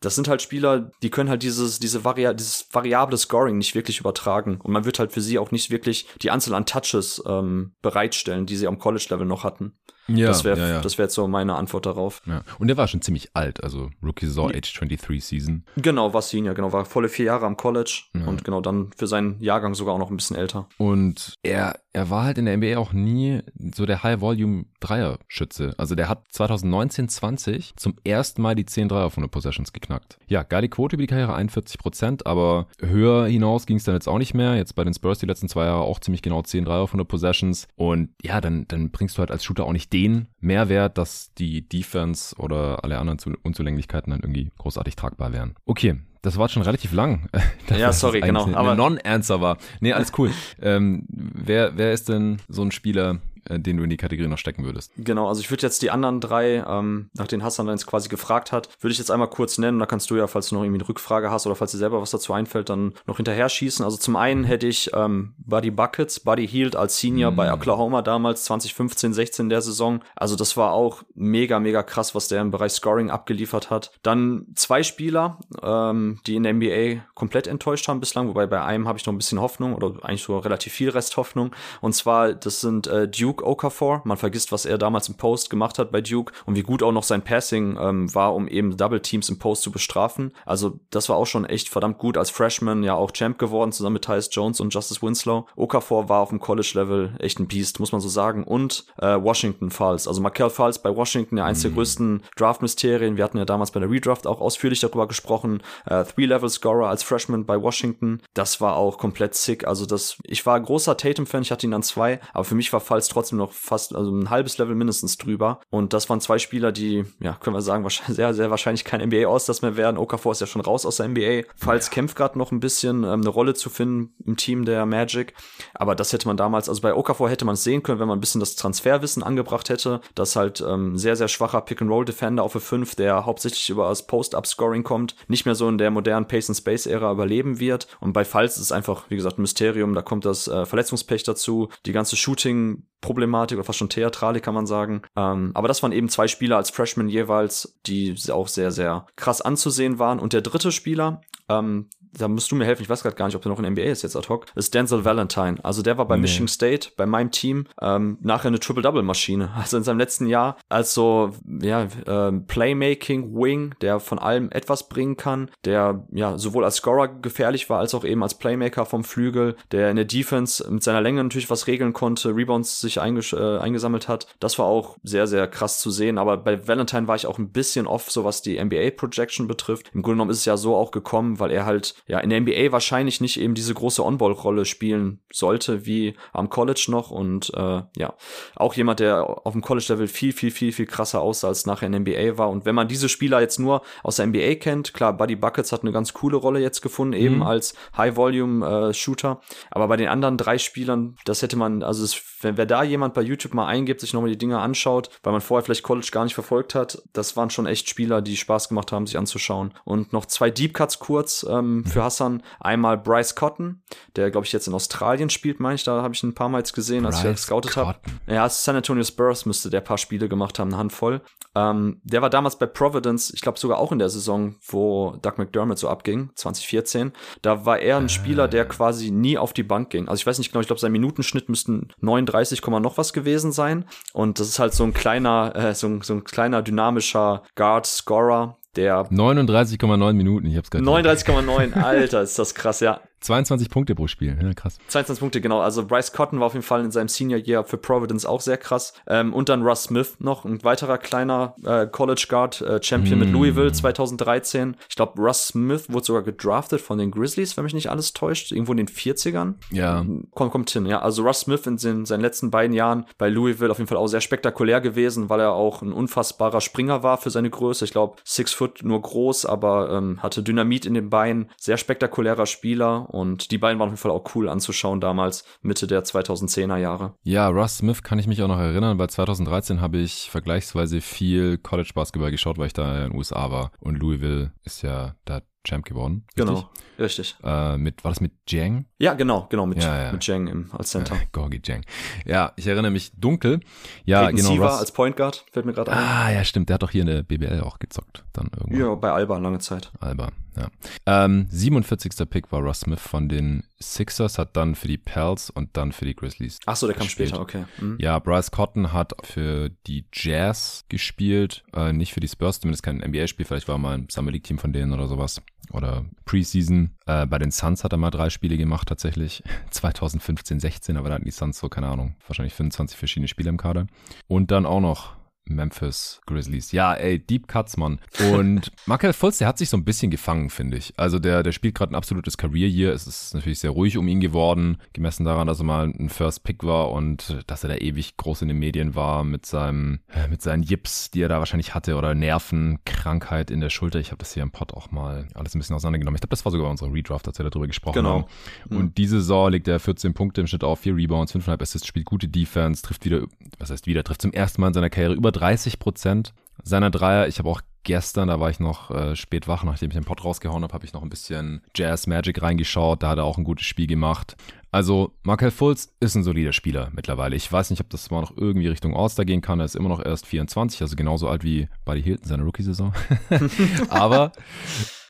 [0.00, 4.00] das sind halt Spieler, die können halt dieses, diese Vari dieses variable Scoring nicht wirklich
[4.00, 4.60] übertragen.
[4.62, 8.46] Und man wird halt für sie auch nicht wirklich die Anzahl an Touches ähm, bereitstellen,
[8.46, 9.76] die sie am College-Level noch hatten.
[10.08, 10.80] Ja, das wäre ja, ja.
[10.80, 12.22] das wäre jetzt so meine Antwort darauf.
[12.26, 12.42] Ja.
[12.58, 15.64] Und der war schon ziemlich alt, also Rookie Saison Age 23 Season.
[15.76, 18.26] Genau, war Senior, genau, war volle vier Jahre am College ja.
[18.26, 20.68] und genau dann für seinen Jahrgang sogar auch noch ein bisschen älter.
[20.78, 23.42] Und er, er war halt in der NBA auch nie
[23.74, 25.74] so der High-Volume-Dreier-Schütze.
[25.76, 30.18] Also der hat 2019, 20 zum ersten Mal die 10 Dreier von den Possessions geknackt.
[30.26, 34.08] Ja, geile Quote über die Karriere, 41 Prozent, aber höher hinaus ging es dann jetzt
[34.08, 34.56] auch nicht mehr.
[34.56, 37.06] Jetzt bei den Spurs die letzten zwei Jahre auch ziemlich genau 10 Dreier von den
[37.06, 37.68] Possessions.
[37.76, 41.34] Und ja, dann, dann bringst du halt als Shooter auch nicht den den Mehrwert, dass
[41.34, 45.54] die Defense oder alle anderen Unzulänglichkeiten dann irgendwie großartig tragbar wären.
[45.66, 47.28] Okay, das war schon relativ lang.
[47.76, 48.52] ja, sorry, genau.
[48.54, 49.58] Aber Non-Answer war.
[49.80, 50.30] Nee, alles cool.
[50.62, 53.18] ähm, wer, wer ist denn so ein Spieler,
[53.48, 54.92] den du in die Kategorie noch stecken würdest.
[54.96, 58.52] Genau, also ich würde jetzt die anderen drei, ähm, nach denen Hassan jetzt quasi gefragt
[58.52, 59.78] hat, würde ich jetzt einmal kurz nennen.
[59.78, 62.00] Da kannst du ja, falls du noch irgendwie eine Rückfrage hast oder falls dir selber
[62.00, 63.84] was dazu einfällt, dann noch hinterher schießen.
[63.84, 67.36] Also zum einen hätte ich ähm, Buddy Buckets, Buddy Healed als Senior mm.
[67.36, 70.00] bei Oklahoma damals 2015, 16 der Saison.
[70.14, 73.92] Also das war auch mega, mega krass, was der im Bereich Scoring abgeliefert hat.
[74.02, 78.88] Dann zwei Spieler, ähm, die in der NBA komplett enttäuscht haben bislang, wobei bei einem
[78.88, 81.54] habe ich noch ein bisschen Hoffnung oder eigentlich so relativ viel Resthoffnung.
[81.80, 84.02] Und zwar, das sind äh, Duke Duke Okafor.
[84.04, 86.92] Man vergisst, was er damals im Post gemacht hat bei Duke und wie gut auch
[86.92, 90.32] noch sein Passing ähm, war, um eben Double Teams im Post zu bestrafen.
[90.44, 93.94] Also das war auch schon echt verdammt gut als Freshman, ja auch Champ geworden, zusammen
[93.94, 95.46] mit Tyus Jones und Justice Winslow.
[95.56, 98.44] Okafor war auf dem College-Level echt ein Beast, muss man so sagen.
[98.44, 101.62] Und äh, Washington Falls, also Markel Falls bei Washington, ja eins mhm.
[101.62, 103.16] der größten Draft-Mysterien.
[103.16, 105.62] Wir hatten ja damals bei der Redraft auch ausführlich darüber gesprochen.
[105.86, 108.20] Äh, Three-Level-Scorer als Freshman bei Washington.
[108.34, 109.66] Das war auch komplett sick.
[109.66, 112.80] Also das, ich war großer Tatum-Fan, ich hatte ihn an zwei, aber für mich war
[112.80, 115.60] Falls trotzdem trotzdem noch fast, also ein halbes Level mindestens drüber.
[115.70, 119.04] Und das waren zwei Spieler, die, ja, können wir sagen, wahrscheinlich, sehr, sehr wahrscheinlich kein
[119.04, 119.98] NBA aus das mehr werden.
[119.98, 121.42] Okafor ist ja schon raus aus der NBA.
[121.56, 121.92] Falls ja.
[121.92, 125.34] kämpft gerade noch ein bisschen, ähm, eine Rolle zu finden im Team der Magic.
[125.74, 128.18] Aber das hätte man damals, also bei Okafor hätte man es sehen können, wenn man
[128.18, 132.94] ein bisschen das Transferwissen angebracht hätte, dass halt ähm, sehr, sehr schwacher Pick-and-Roll-Defender auf 5,
[132.94, 137.88] der hauptsächlich über das Post-Up-Scoring kommt, nicht mehr so in der modernen Pace-and-Space-Ära überleben wird.
[138.00, 139.94] Und bei Falls ist es einfach, wie gesagt, ein Mysterium.
[139.94, 144.52] Da kommt das äh, Verletzungspech dazu, die ganze Shooting- Problematik oder fast schon Theatralik kann
[144.52, 145.00] man sagen.
[145.16, 149.40] Ähm, aber das waren eben zwei Spieler als Freshmen jeweils, die auch sehr, sehr krass
[149.40, 150.18] anzusehen waren.
[150.18, 153.36] Und der dritte Spieler, ähm, da musst du mir helfen, ich weiß gerade gar nicht,
[153.36, 155.56] ob der noch in NBA ist jetzt ad hoc, ist Denzel Valentine.
[155.62, 156.22] Also der war bei nee.
[156.22, 159.50] Michigan State, bei meinem Team, ähm, nachher eine Triple-Double-Maschine.
[159.58, 165.16] Also in seinem letzten Jahr als so, ja, äh, Playmaking-Wing, der von allem etwas bringen
[165.16, 169.56] kann, der ja sowohl als Scorer gefährlich war, als auch eben als Playmaker vom Flügel,
[169.72, 173.58] der in der Defense mit seiner Länge natürlich was regeln konnte, Rebounds sich einges äh,
[173.58, 174.26] eingesammelt hat.
[174.40, 176.18] Das war auch sehr, sehr krass zu sehen.
[176.18, 179.90] Aber bei Valentine war ich auch ein bisschen off, so was die NBA-Projection betrifft.
[179.92, 182.40] Im Grunde genommen ist es ja so auch gekommen, weil er halt ja in der
[182.40, 187.10] NBA wahrscheinlich nicht eben diese große On-Ball-Rolle spielen sollte wie am College noch.
[187.10, 188.14] Und äh, ja
[188.56, 191.92] auch jemand, der auf dem College-Level viel viel viel viel krasser aussah als nachher in
[191.92, 192.50] der NBA war.
[192.50, 195.82] Und wenn man diese Spieler jetzt nur aus der NBA kennt, klar Buddy Buckets hat
[195.82, 197.42] eine ganz coole Rolle jetzt gefunden eben mhm.
[197.42, 202.56] als High-Volume-Shooter, äh, aber bei den anderen drei Spielern, das hätte man also es, wenn
[202.56, 205.64] wer da jemand bei YouTube mal eingibt, sich nochmal die Dinge anschaut, weil man vorher
[205.64, 209.06] vielleicht College gar nicht verfolgt hat, das waren schon echt Spieler, die Spaß gemacht haben,
[209.06, 209.74] sich anzuschauen.
[209.84, 213.82] Und noch zwei Deep Cuts kurz ähm, für Hassan einmal Bryce Cotton,
[214.16, 216.58] der glaube ich jetzt in Australien spielt, meine ich, da habe ich ein paar Mal
[216.58, 217.98] jetzt gesehen, als Bryce ich gescoutet habe.
[218.26, 221.22] Ja, San Antonio Spurs müsste der paar Spiele gemacht haben, eine Handvoll.
[221.54, 225.34] Ähm, der war damals bei Providence, ich glaube sogar auch in der Saison, wo Doug
[225.38, 227.12] McDermott so abging, 2014.
[227.42, 230.08] Da war er ein Spieler, der quasi nie auf die Bank ging.
[230.08, 233.84] Also ich weiß nicht genau, ich glaube sein Minutenschnitt müssten 39, noch was gewesen sein.
[234.12, 238.58] Und das ist halt so ein kleiner, äh, so, ein, so ein kleiner dynamischer Guard-Scorer,
[238.78, 243.00] der 39,9 Minuten, ich hab's gerade 39,9, Alter, ist das krass, ja.
[243.20, 244.78] 22 Punkte pro Spiel, ja, krass.
[244.88, 245.60] 22 Punkte, genau.
[245.60, 248.56] Also Bryce Cotton war auf jeden Fall in seinem Senior Year für Providence auch sehr
[248.56, 248.92] krass.
[249.06, 253.20] Ähm, und dann Russ Smith noch, ein weiterer kleiner äh, College Guard, äh, Champion mm.
[253.20, 254.76] mit Louisville 2013.
[254.88, 258.52] Ich glaube, Russ Smith wurde sogar gedraftet von den Grizzlies, wenn mich nicht alles täuscht,
[258.52, 259.54] irgendwo in den 40ern.
[259.70, 260.04] Ja.
[260.34, 261.00] Kommt, kommt hin, ja.
[261.00, 264.06] Also Russ Smith in den, seinen letzten beiden Jahren bei Louisville auf jeden Fall auch
[264.06, 267.84] sehr spektakulär gewesen, weil er auch ein unfassbarer Springer war für seine Größe.
[267.84, 271.50] Ich glaube, six foot nur groß, aber ähm, hatte Dynamit in den Beinen.
[271.56, 275.86] Sehr spektakulärer Spieler und die beiden waren auf jeden Fall auch cool anzuschauen damals, Mitte
[275.86, 277.14] der 2010er Jahre.
[277.22, 281.58] Ja, Russ Smith kann ich mich auch noch erinnern, weil 2013 habe ich vergleichsweise viel
[281.58, 285.40] College Basketball geschaut, weil ich da in den USA war und Louisville ist ja da
[285.64, 286.24] Champ geworden.
[286.36, 286.46] Richtig?
[286.46, 287.36] Genau, richtig.
[287.42, 288.86] Äh, mit, war das mit Jang?
[288.98, 290.12] Ja, genau, genau, mit, ja, ja.
[290.12, 291.14] mit Jang im, als Center.
[291.14, 291.84] Äh, Gorgi Jang.
[292.24, 293.60] Ja, ich erinnere mich dunkel.
[294.04, 294.48] Ja, Peyton genau.
[294.50, 295.98] Siva als Point Guard, fällt mir gerade ein.
[295.98, 296.68] Ah, ja, stimmt.
[296.68, 298.24] Der hat doch hier in der BBL auch gezockt.
[298.32, 298.80] Dann irgendwann.
[298.80, 299.90] Ja, bei Alba lange Zeit.
[300.00, 300.68] Alba, ja.
[301.06, 302.28] Ähm, 47.
[302.30, 306.04] Pick war Russ Smith von den Sixers, hat dann für die Pels und dann für
[306.04, 306.58] die Grizzlies.
[306.66, 307.30] Ach so, der gespielt.
[307.30, 307.64] kam später, okay.
[307.80, 307.96] Mhm.
[308.00, 312.98] Ja, Bryce Cotton hat für die Jazz gespielt, äh, nicht für die Spurs, zumindest kein
[313.00, 315.40] NBA-Spiel, vielleicht war mal ein Summer League-Team von denen oder sowas.
[315.70, 316.96] Oder Preseason.
[317.06, 319.42] Äh, bei den Suns hat er mal drei Spiele gemacht, tatsächlich.
[319.70, 323.58] 2015, 16, aber da hatten die Suns so, keine Ahnung, wahrscheinlich 25 verschiedene Spiele im
[323.58, 323.86] Kader.
[324.28, 325.17] Und dann auch noch
[325.50, 326.72] Memphis Grizzlies.
[326.72, 327.98] Ja, ey, Deep Cuts, Mann.
[328.32, 330.94] Und Markel Fultz, der hat sich so ein bisschen gefangen, finde ich.
[330.96, 332.92] Also der, der spielt gerade ein absolutes Career-Year.
[332.92, 336.44] Es ist natürlich sehr ruhig um ihn geworden, gemessen daran, dass er mal ein First
[336.44, 340.42] Pick war und dass er da ewig groß in den Medien war mit seinem, mit
[340.42, 343.98] seinen Yips, die er da wahrscheinlich hatte oder Nerven, Krankheit in der Schulter.
[344.00, 346.16] Ich habe das hier im Pod auch mal alles ein bisschen auseinandergenommen.
[346.16, 348.10] Ich glaube, das war sogar unser Redraft, als wir darüber gesprochen genau.
[348.10, 348.24] haben.
[348.68, 348.76] Mhm.
[348.76, 352.06] Und diese Saison legt er 14 Punkte im Schnitt auf, 4 Rebounds, 5,5 Assists, spielt
[352.06, 353.22] gute Defense, trifft wieder,
[353.58, 357.28] was heißt wieder, trifft zum ersten Mal in seiner Karriere über 30 Prozent seiner Dreier.
[357.28, 360.24] Ich habe auch gestern, da war ich noch äh, spät wach, nachdem ich den Pod
[360.24, 363.02] rausgehauen habe, habe ich noch ein bisschen Jazz Magic reingeschaut.
[363.02, 364.36] Da hat er auch ein gutes Spiel gemacht.
[364.78, 367.34] Also Markel Fultz ist ein solider Spieler mittlerweile.
[367.34, 369.58] Ich weiß nicht, ob das mal noch irgendwie Richtung All-Star gehen kann.
[369.58, 372.94] Er ist immer noch erst 24, also genauso alt wie Buddy Hilton seine Rookie-Saison.
[373.88, 374.30] Aber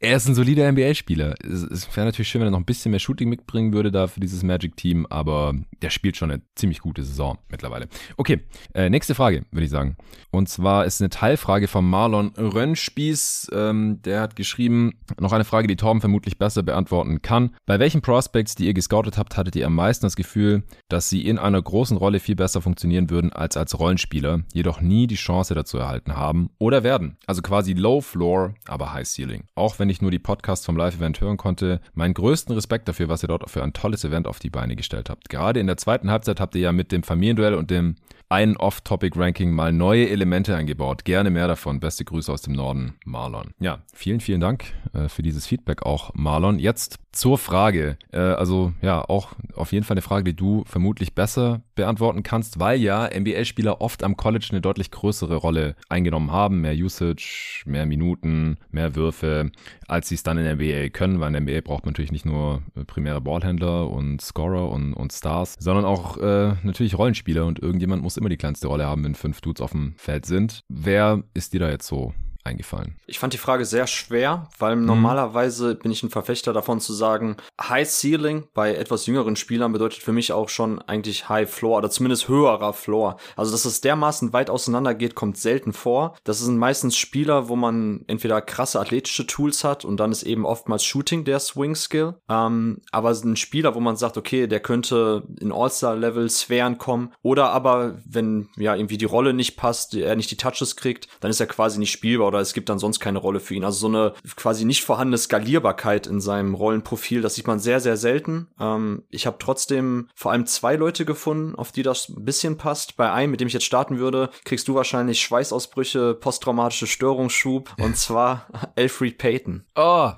[0.01, 1.35] er ist ein solider NBA-Spieler.
[1.43, 4.07] Es, es wäre natürlich schön, wenn er noch ein bisschen mehr Shooting mitbringen würde da
[4.07, 7.89] für dieses Magic-Team, aber der spielt schon eine ziemlich gute Saison mittlerweile.
[8.17, 8.41] Okay,
[8.75, 9.97] äh, nächste Frage, würde ich sagen.
[10.31, 13.51] Und zwar ist eine Teilfrage von Marlon Rönnspieß.
[13.53, 17.57] Ähm, der hat geschrieben, noch eine Frage, die Torben vermutlich besser beantworten kann.
[17.67, 21.27] Bei welchen Prospects, die ihr gescoutet habt, hattet ihr am meisten das Gefühl, dass sie
[21.27, 25.55] in einer großen Rolle viel besser funktionieren würden als als Rollenspieler, jedoch nie die Chance
[25.55, 27.17] dazu erhalten haben oder werden?
[27.27, 29.45] Also quasi Low Floor, aber High Ceiling.
[29.55, 33.23] Auch wenn ich nur die Podcasts vom Live-Event hören konnte, meinen größten Respekt dafür, was
[33.23, 35.29] ihr dort für ein tolles Event auf die Beine gestellt habt.
[35.29, 37.97] Gerade in der zweiten Halbzeit habt ihr ja mit dem Familienduell und dem
[38.29, 41.05] ein Off-Topic-Ranking mal neue Elemente eingebaut.
[41.05, 41.81] Gerne mehr davon.
[41.81, 43.55] Beste Grüße aus dem Norden, Marlon.
[43.59, 46.59] Ja, vielen, vielen Dank äh, für dieses Feedback auch, Marlon.
[46.59, 47.99] Jetzt zur Frage.
[48.13, 52.61] Äh, also ja, auch auf jeden Fall eine Frage, die du vermutlich besser beantworten kannst,
[52.61, 56.61] weil ja NBA-Spieler oft am College eine deutlich größere Rolle eingenommen haben.
[56.61, 59.51] Mehr Usage, mehr Minuten, mehr Würfe,
[59.89, 62.13] als sie es dann in der NBA können, weil in der NBA braucht man natürlich
[62.13, 67.47] nicht nur äh, primäre Ballhändler und Scorer und, und Stars, sondern auch äh, natürlich Rollenspieler
[67.47, 70.61] und irgendjemand muss immer die kleinste Rolle haben, wenn fünf Dudes auf dem Feld sind.
[70.69, 72.15] Wer ist dir da jetzt so
[72.49, 72.97] eingefallen?
[73.07, 74.87] Ich fand die Frage sehr schwer, weil mhm.
[74.87, 80.03] normalerweise bin ich ein Verfechter davon zu sagen, High Ceiling bei etwas jüngeren Spielern bedeutet
[80.03, 83.19] für mich auch schon eigentlich High Floor oder zumindest höherer Floor.
[83.37, 86.17] Also, dass es dermaßen weit auseinander geht, kommt selten vor.
[86.25, 90.45] Das sind meistens Spieler, wo man entweder krasse athletische Tools hat und dann ist eben
[90.45, 92.15] oftmals Shooting der Swing Skill.
[92.29, 97.51] Ähm, aber ein Spieler, wo man sagt, okay, der könnte in All-Star-Level Sphären kommen oder
[97.51, 101.41] aber, wenn ja irgendwie die Rolle nicht passt, er nicht die Touches kriegt, dann ist
[101.41, 103.65] er quasi nicht spielbar oder es gibt dann sonst keine Rolle für ihn.
[103.65, 107.97] Also so eine quasi nicht vorhandene Skalierbarkeit in seinem Rollenprofil, das sieht man sehr, sehr
[107.97, 108.49] selten.
[108.61, 112.97] Ähm, ich habe trotzdem vor allem zwei Leute gefunden, auf die das ein bisschen passt.
[112.97, 117.97] Bei einem, mit dem ich jetzt starten würde, kriegst du wahrscheinlich Schweißausbrüche, posttraumatische Störungsschub und
[117.97, 119.65] zwar Alfred Payton.
[119.75, 120.11] Oh,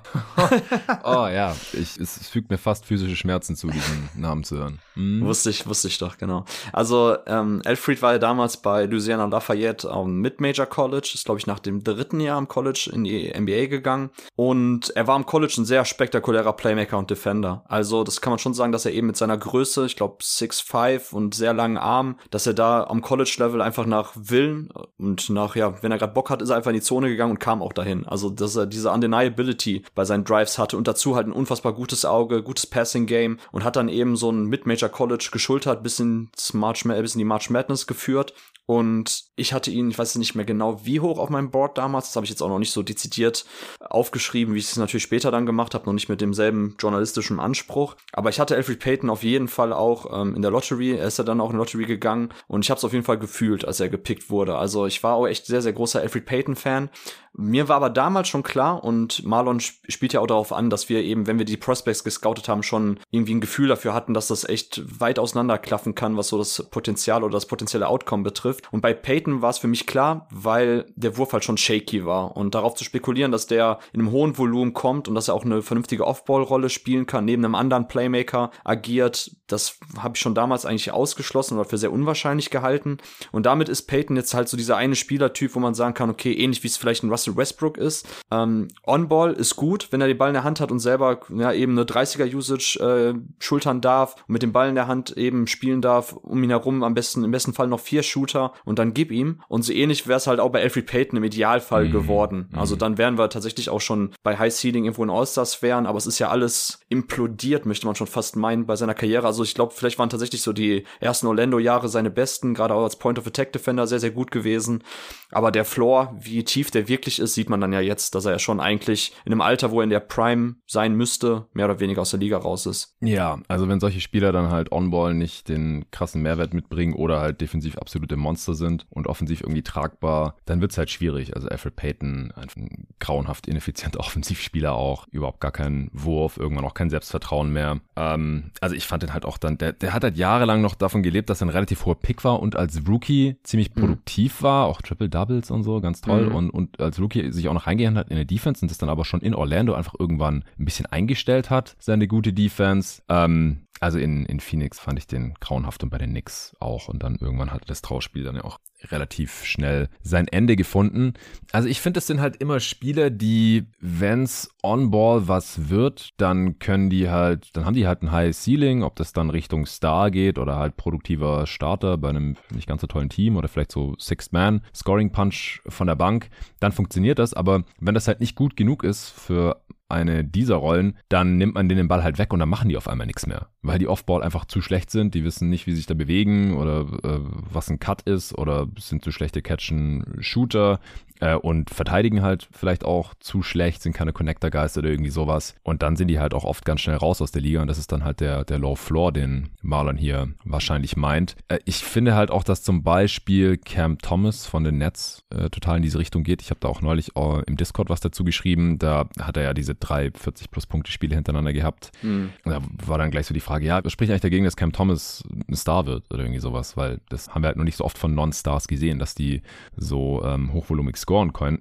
[1.03, 4.79] oh ja, ich, es, es fügt mir fast physische Schmerzen zu, diesen Namen zu hören.
[4.95, 5.25] Mhm.
[5.25, 6.45] Wusste ich, wusste ich doch, genau.
[6.73, 11.47] Also ähm, Alfred war ja damals bei Louisiana Lafayette am Mid-Major College, ist glaube ich
[11.47, 15.53] nach dem dritten Jahr am College in die NBA gegangen und er war am College
[15.57, 17.63] ein sehr spektakulärer Playmaker und Defender.
[17.67, 21.13] Also das kann man schon sagen, dass er eben mit seiner Größe, ich glaube 6'5
[21.13, 25.81] und sehr langen Armen, dass er da am College-Level einfach nach Willen und nach, ja,
[25.81, 27.73] wenn er gerade Bock hat, ist er einfach in die Zone gegangen und kam auch
[27.73, 28.05] dahin.
[28.05, 32.05] Also dass er diese Undeniability bei seinen Drives hatte und dazu halt ein unfassbar gutes
[32.05, 36.83] Auge, gutes Passing-Game und hat dann eben so ein Mid-Major College geschultert bis ins March,
[36.83, 38.33] bis in die March Madness geführt
[38.71, 41.90] und ich hatte ihn, ich weiß nicht mehr genau wie hoch auf meinem Board damals,
[41.91, 42.07] damals.
[42.07, 43.45] Das habe ich jetzt auch noch nicht so dezidiert
[43.79, 47.95] aufgeschrieben, wie ich es natürlich später dann gemacht habe, noch nicht mit demselben journalistischen Anspruch.
[48.13, 50.95] Aber ich hatte Alfred Payton auf jeden Fall auch ähm, in der Lottery.
[50.95, 53.03] Er ist ja dann auch in die Lottery gegangen und ich habe es auf jeden
[53.05, 54.55] Fall gefühlt, als er gepickt wurde.
[54.55, 56.89] Also ich war auch echt sehr, sehr großer Alfred Payton-Fan.
[57.33, 61.01] Mir war aber damals schon klar und Marlon spielt ja auch darauf an, dass wir
[61.01, 64.47] eben, wenn wir die Prospects gescoutet haben, schon irgendwie ein Gefühl dafür hatten, dass das
[64.47, 68.71] echt weit auseinanderklaffen kann, was so das Potenzial oder das potenzielle Outcome betrifft.
[68.73, 72.35] Und bei Peyton war es für mich klar, weil der Wurf halt schon shaky war.
[72.35, 75.45] Und darauf zu spekulieren, dass der in einem hohen Volumen kommt und dass er auch
[75.45, 80.65] eine vernünftige Off-Ball-Rolle spielen kann, neben einem anderen Playmaker agiert, das habe ich schon damals
[80.65, 82.97] eigentlich ausgeschlossen oder für sehr unwahrscheinlich gehalten.
[83.31, 86.33] Und damit ist Peyton jetzt halt so dieser eine Spielertyp, wo man sagen kann, okay,
[86.33, 88.07] ähnlich wie es vielleicht ein Russell Westbrook ist.
[88.31, 91.53] Ähm, On-Ball ist gut, wenn er den Ball in der Hand hat und selber ja
[91.53, 95.81] eben eine 30er-Usage äh, schultern darf und mit dem Ball in der Hand eben spielen
[95.81, 99.11] darf, um ihn herum am besten, im besten Fall noch vier Shooter und dann gib
[99.11, 99.41] ihm.
[99.47, 101.91] Und so ähnlich wäre es halt auch bei Alfred Payton im Idealfall mhm.
[101.91, 102.49] geworden.
[102.53, 102.79] Also mhm.
[102.79, 106.19] dann wären wir tatsächlich auch schon bei High Seeding irgendwo in All-Star-Sphären, aber es ist
[106.19, 109.27] ja alles implodiert, möchte man schon fast meinen, bei seiner Karriere.
[109.27, 112.97] Also ich glaube, vielleicht waren tatsächlich so die ersten Orlando-Jahre seine besten, gerade auch als
[112.97, 114.83] Point-of-Attack-Defender sehr, sehr gut gewesen.
[115.31, 118.33] Aber der Floor, wie tief der wirklich ist, sieht man dann ja jetzt, dass er
[118.33, 121.79] ja schon eigentlich in einem Alter, wo er in der Prime sein müsste, mehr oder
[121.79, 122.95] weniger aus der Liga raus ist.
[123.01, 127.41] Ja, also wenn solche Spieler dann halt On-Ball nicht den krassen Mehrwert mitbringen oder halt
[127.41, 131.35] defensiv absolute Monster sind und offensiv irgendwie tragbar, dann wird's halt schwierig.
[131.35, 136.89] Also Alfred Payton, ein grauenhaft ineffizienter Offensivspieler auch, überhaupt gar kein Wurf, irgendwann auch kein
[136.89, 137.79] Selbstvertrauen mehr.
[137.95, 141.03] Ähm, also ich fand den halt auch dann, der, der hat halt jahrelang noch davon
[141.03, 143.79] gelebt, dass er ein relativ hoher Pick war und als Rookie ziemlich mhm.
[143.79, 144.43] produktiv mhm.
[144.43, 146.27] war, auch Triple Doubles und so, ganz toll.
[146.27, 146.35] Mhm.
[146.35, 148.89] Und, und als Rookie sich auch noch reingehen hat in der Defense und das dann
[148.89, 153.01] aber schon in Orlando einfach irgendwann ein bisschen eingestellt hat, seine gute Defense.
[153.09, 156.87] Ähm, also in, in Phoenix fand ich den grauenhaft und bei den Knicks auch.
[156.87, 158.59] Und dann irgendwann hatte das Trauspiel dann ja auch
[158.91, 161.13] relativ schnell sein Ende gefunden.
[161.51, 166.91] Also ich finde, es sind halt immer Spieler, die, wenn's on-ball was wird, dann können
[166.91, 170.37] die halt, dann haben die halt ein High Ceiling, ob das dann Richtung Star geht
[170.37, 174.31] oder halt produktiver Starter bei einem nicht ganz so tollen Team oder vielleicht so Sixth
[174.31, 176.29] Man, Scoring Punch von der Bank,
[176.59, 177.33] dann funktioniert das.
[177.33, 179.61] Aber wenn das halt nicht gut genug ist für
[179.91, 182.87] eine dieser Rollen, dann nimmt man den Ball halt weg und dann machen die auf
[182.87, 183.47] einmal nichts mehr.
[183.61, 186.81] Weil die Offball einfach zu schlecht sind, die wissen nicht, wie sich da bewegen oder
[187.03, 187.19] äh,
[187.51, 190.79] was ein Cut ist oder sind zu schlechte Catchen-Shooter
[191.21, 195.55] äh, und verteidigen halt vielleicht auch zu schlecht, sind keine Connector-Guys oder irgendwie sowas.
[195.63, 197.77] Und dann sind die halt auch oft ganz schnell raus aus der Liga und das
[197.77, 201.35] ist dann halt der, der Low Floor, den Marlon hier wahrscheinlich meint.
[201.47, 205.77] Äh, ich finde halt auch, dass zum Beispiel Cam Thomas von den Nets äh, total
[205.77, 206.41] in diese Richtung geht.
[206.41, 208.79] Ich habe da auch neulich äh, im Discord was dazu geschrieben.
[208.79, 211.91] Da hat er ja diese drei 40 plus Punkte Spiele hintereinander gehabt.
[212.01, 212.31] Mhm.
[212.43, 215.23] Da war dann gleich so die Frage, ja, was spricht eigentlich dagegen, dass Cam Thomas
[215.47, 217.97] ein Star wird oder irgendwie sowas, weil das haben wir halt noch nicht so oft
[217.97, 219.41] von Non-Stars gesehen, dass die
[219.77, 221.10] so ähm, hochvolumig scoren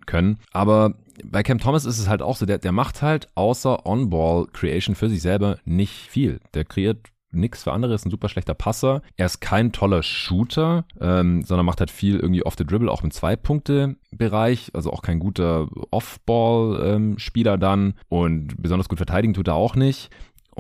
[0.07, 0.39] können.
[0.53, 0.95] Aber
[1.25, 5.09] bei Cam Thomas ist es halt auch so, der, der macht halt außer On-Ball-Creation für
[5.09, 6.41] sich selber nicht viel.
[6.55, 6.99] Der kreiert
[7.33, 9.03] nichts für andere, ist ein super schlechter Passer.
[9.17, 13.05] Er ist kein toller Shooter, ähm, sondern macht halt viel irgendwie off the dribble, auch
[13.05, 19.55] im Zwei-Punkte-Bereich, also auch kein guter Off-Ball-Spieler ähm, dann und besonders gut verteidigen tut er
[19.55, 20.11] auch nicht.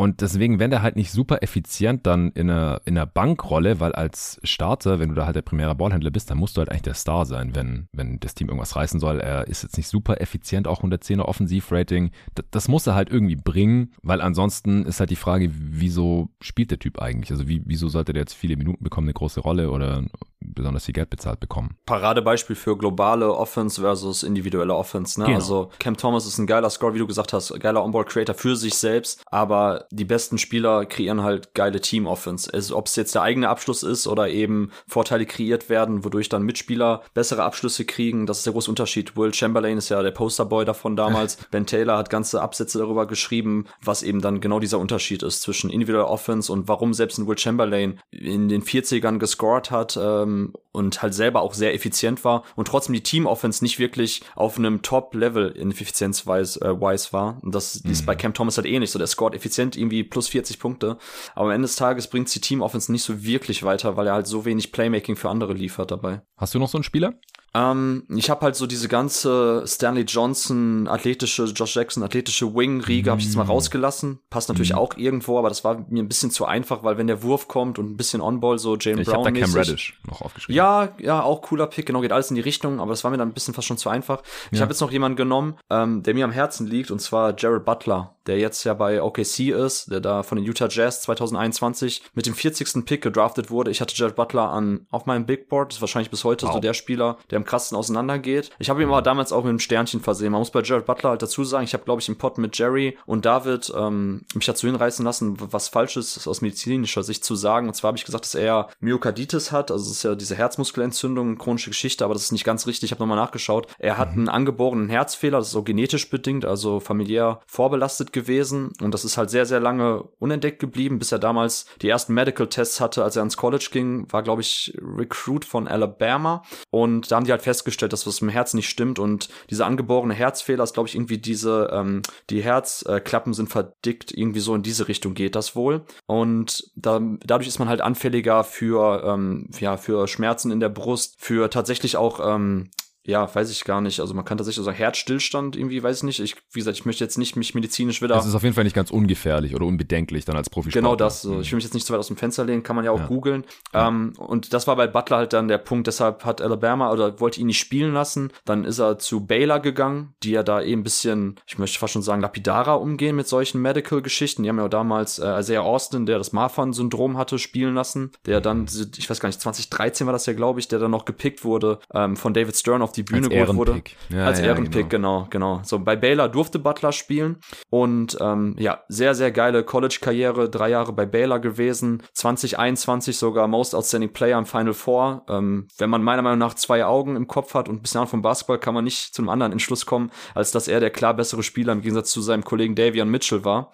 [0.01, 3.93] Und deswegen, wenn der halt nicht super effizient dann in einer, in einer Bankrolle, weil
[3.93, 6.81] als Starter, wenn du da halt der primäre Ballhändler bist, dann musst du halt eigentlich
[6.81, 9.21] der Star sein, wenn, wenn das Team irgendwas reißen soll.
[9.21, 12.13] Er ist jetzt nicht super effizient, auch 110er Offensivrating.
[12.35, 16.71] Das, das muss er halt irgendwie bringen, weil ansonsten ist halt die Frage, wieso spielt
[16.71, 17.31] der Typ eigentlich?
[17.31, 20.07] Also wie, wieso sollte der jetzt viele Minuten bekommen, eine große Rolle oder
[20.41, 21.77] besonders viel Geld bezahlt bekommen?
[21.87, 25.21] Paradebeispiel für globale Offense versus individuelle Offense.
[25.21, 25.27] Ne?
[25.27, 25.39] Genau.
[25.39, 28.75] Also Cam Thomas ist ein geiler Score, wie du gesagt hast, geiler Onboard-Creator für sich
[28.75, 32.53] selbst, aber die besten Spieler kreieren halt geile Team-Offense.
[32.53, 36.43] Also, Ob es jetzt der eigene Abschluss ist oder eben Vorteile kreiert werden, wodurch dann
[36.43, 39.17] Mitspieler bessere Abschlüsse kriegen, das ist der große Unterschied.
[39.17, 41.37] Will Chamberlain ist ja der Posterboy davon damals.
[41.51, 45.71] ben Taylor hat ganze Absätze darüber geschrieben, was eben dann genau dieser Unterschied ist zwischen
[45.71, 50.30] individueller Offense und warum selbst ein Will Chamberlain in den 40ern gescored hat ähm,
[50.73, 54.83] und halt selber auch sehr effizient war und trotzdem die Team-Offense nicht wirklich auf einem
[54.83, 57.39] Top-Level in Effizienz-wise äh, wise war.
[57.43, 57.91] Und das mhm.
[57.91, 58.91] ist bei Cam Thomas halt ähnlich.
[58.91, 60.99] So, der scored effizient irgendwie plus 40 Punkte.
[61.35, 64.27] Aber am Ende des Tages bringt die Team-Offense nicht so wirklich weiter, weil er halt
[64.27, 66.23] so wenig Playmaking für andere liefert dabei.
[66.37, 67.15] Hast du noch so einen Spieler?
[67.55, 73.21] Ähm, ich habe halt so diese ganze Stanley Johnson, athletische, Josh Jackson, athletische Wing-Riege, habe
[73.21, 73.51] ich jetzt mal mhm.
[73.51, 74.21] rausgelassen.
[74.31, 74.79] Passt natürlich mm.
[74.79, 77.79] auch irgendwo, aber das war mir ein bisschen zu einfach, weil wenn der Wurf kommt
[77.79, 79.03] und ein bisschen On-Ball, so Jalen Brown.
[79.03, 80.57] Ich habe da Cam Reddish noch aufgeschrieben.
[80.57, 83.19] Ja, ja, auch cooler Pick, genau, geht alles in die Richtung, aber das war mir
[83.19, 84.23] dann ein bisschen fast schon zu einfach.
[84.53, 84.63] Ich ja.
[84.63, 88.15] habe jetzt noch jemanden genommen, ähm, der mir am Herzen liegt, und zwar Jared Butler,
[88.27, 92.35] der jetzt ja bei OKC ist, der da von den Utah Jazz 2021 mit dem
[92.35, 92.85] 40.
[92.85, 93.71] Pick gedraftet wurde.
[93.73, 96.55] Ich hatte Jared Butler an auf meinem Big Board, das ist wahrscheinlich bis heute wow.
[96.55, 98.51] so der Spieler, der am krassesten auseinandergeht.
[98.59, 100.33] Ich habe ihn aber damals auch mit einem Sternchen versehen.
[100.33, 102.57] Man muss bei Jared Butler halt dazu sagen, ich habe, glaube ich, im Pod mit
[102.59, 107.69] Jerry und David ähm, mich dazu hinreißen lassen, was Falsches aus medizinischer Sicht zu sagen.
[107.69, 109.71] Und zwar habe ich gesagt, dass er Myokarditis hat.
[109.71, 112.89] Also es ist ja diese Herzmuskelentzündung, chronische Geschichte, aber das ist nicht ganz richtig.
[112.89, 113.67] Ich habe nochmal nachgeschaut.
[113.79, 114.21] Er hat mhm.
[114.21, 118.73] einen angeborenen Herzfehler, das ist auch genetisch bedingt, also familiär vorbelastet gewesen.
[118.81, 122.49] Und das ist halt sehr, sehr lange unentdeckt geblieben, bis er damals die ersten Medical
[122.49, 126.43] Tests hatte, als er ans College ging, war, glaube ich, Recruit von Alabama.
[126.71, 128.99] Und da haben die halt festgestellt, dass was im Herz nicht stimmt.
[128.99, 134.41] Und dieser angeborene Herzfehler ist, glaube ich, irgendwie diese, ähm, die Herzklappen sind verdickt, irgendwie
[134.41, 135.83] so in diese Richtung geht das wohl.
[136.07, 141.17] Und da, dadurch ist man halt anfälliger für, ähm, ja, für Schmerzen in der Brust,
[141.19, 142.71] für tatsächlich auch ähm,
[143.11, 144.01] ja, weiß ich gar nicht.
[144.01, 146.21] Also man kann tatsächlich sagen, Herzstillstand irgendwie, weiß ich nicht.
[146.21, 148.17] Ich, wie gesagt, ich möchte jetzt nicht mich medizinisch wieder.
[148.17, 150.71] Es ist auf jeden Fall nicht ganz ungefährlich oder unbedenklich dann als Profi.
[150.71, 151.23] Genau das.
[151.23, 151.41] So.
[151.41, 153.01] Ich will mich jetzt nicht zu weit aus dem Fenster lehnen, kann man ja auch
[153.01, 153.07] ja.
[153.07, 153.45] googeln.
[153.75, 153.89] Ja.
[153.89, 155.89] Ähm, und das war bei Butler halt dann der Punkt.
[155.89, 158.33] Deshalb hat Alabama oder wollte ihn nicht spielen lassen.
[158.45, 161.93] Dann ist er zu Baylor gegangen, die ja da eben ein bisschen, ich möchte fast
[161.93, 164.45] schon sagen, lapidarer umgehen mit solchen Medical-Geschichten.
[164.45, 168.13] Die haben ja auch damals äh, Isaiah Austin, der das Marfan-Syndrom hatte, spielen lassen.
[168.27, 171.05] Der dann, ich weiß gar nicht, 2013 war das ja, glaube ich, der dann noch
[171.05, 173.83] gepickt wurde ähm, von David Stern auf die Bühne geholt wurde.
[174.11, 175.27] Ja, als ja, Ehrenpick, genau.
[175.31, 175.61] genau, genau.
[175.65, 177.39] So bei Baylor durfte Butler spielen
[177.71, 183.75] und ähm, ja, sehr, sehr geile College-Karriere, drei Jahre bei Baylor gewesen, 2021 sogar Most
[183.75, 185.25] Outstanding Player im Final Four.
[185.29, 188.23] Ähm, wenn man meiner Meinung nach zwei Augen im Kopf hat und ein bisschen vom
[188.23, 191.43] Basketball, kann man nicht zu einem anderen Entschluss kommen, als dass er der klar bessere
[191.43, 193.73] Spieler im Gegensatz zu seinem Kollegen Davion Mitchell war.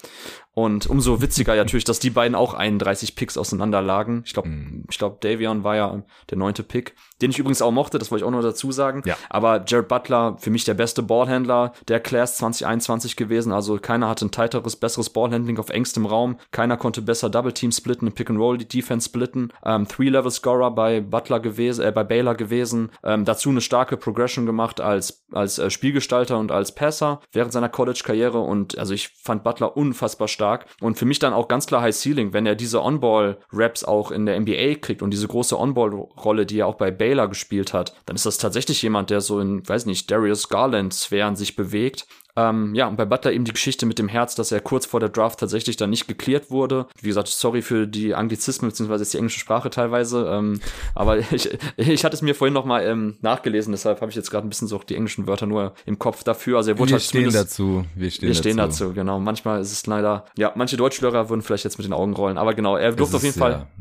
[0.52, 4.22] Und umso witziger natürlich, dass die beiden auch 31 Picks auseinander lagen.
[4.24, 4.84] Ich glaube, mm.
[4.90, 8.24] ich glaube, Davion war ja der neunte Pick, den ich übrigens auch mochte, das wollte
[8.24, 9.02] ich auch noch dazu sagen.
[9.04, 9.16] Ja.
[9.28, 13.52] Aber Jared Butler, für mich der beste Ballhändler der Class 2021 gewesen.
[13.52, 16.38] Also keiner hatte ein tightes, besseres Ballhandling auf engstem Raum.
[16.50, 19.52] Keiner konnte besser Double Team splitten, Pick and Roll die Defense splitten.
[19.64, 22.90] Ähm, Three-Level Scorer bei Butler gewesen, äh, bei Baylor gewesen.
[23.04, 27.68] Ähm, dazu eine starke Progression gemacht als, als äh, Spielgestalter und als Passer während seiner
[27.68, 28.38] College-Karriere.
[28.38, 30.66] Und also ich fand Butler unfassbar stark stark.
[30.80, 34.26] Und für mich dann auch ganz klar High Ceiling, wenn er diese On-Ball-Raps auch in
[34.26, 38.16] der NBA kriegt und diese große On-Ball-Rolle, die er auch bei Baylor gespielt hat, dann
[38.16, 42.06] ist das tatsächlich jemand, der so in, weiß nicht, Darius Garland-Sphären sich bewegt
[42.36, 45.00] ähm, ja, und bei Butler eben die Geschichte mit dem Herz, dass er kurz vor
[45.00, 46.86] der Draft tatsächlich dann nicht geklärt wurde.
[47.00, 50.28] Wie gesagt, sorry für die Anglizismen beziehungsweise jetzt die englische Sprache teilweise.
[50.30, 50.60] Ähm,
[50.94, 54.30] aber ich, ich hatte es mir vorhin noch mal ähm, nachgelesen, deshalb habe ich jetzt
[54.30, 56.58] gerade ein bisschen so die englischen Wörter nur im Kopf dafür.
[56.58, 57.84] Also er wurde wir halt stehen dazu.
[57.94, 58.84] Wir stehen, wir stehen dazu.
[58.84, 58.94] dazu.
[58.94, 59.18] Genau.
[59.18, 62.52] Manchmal ist es leider, ja, manche Deutschlehrer würden vielleicht jetzt mit den Augen rollen, aber
[62.52, 63.66] genau, er durfte auf jeden ja, Fall.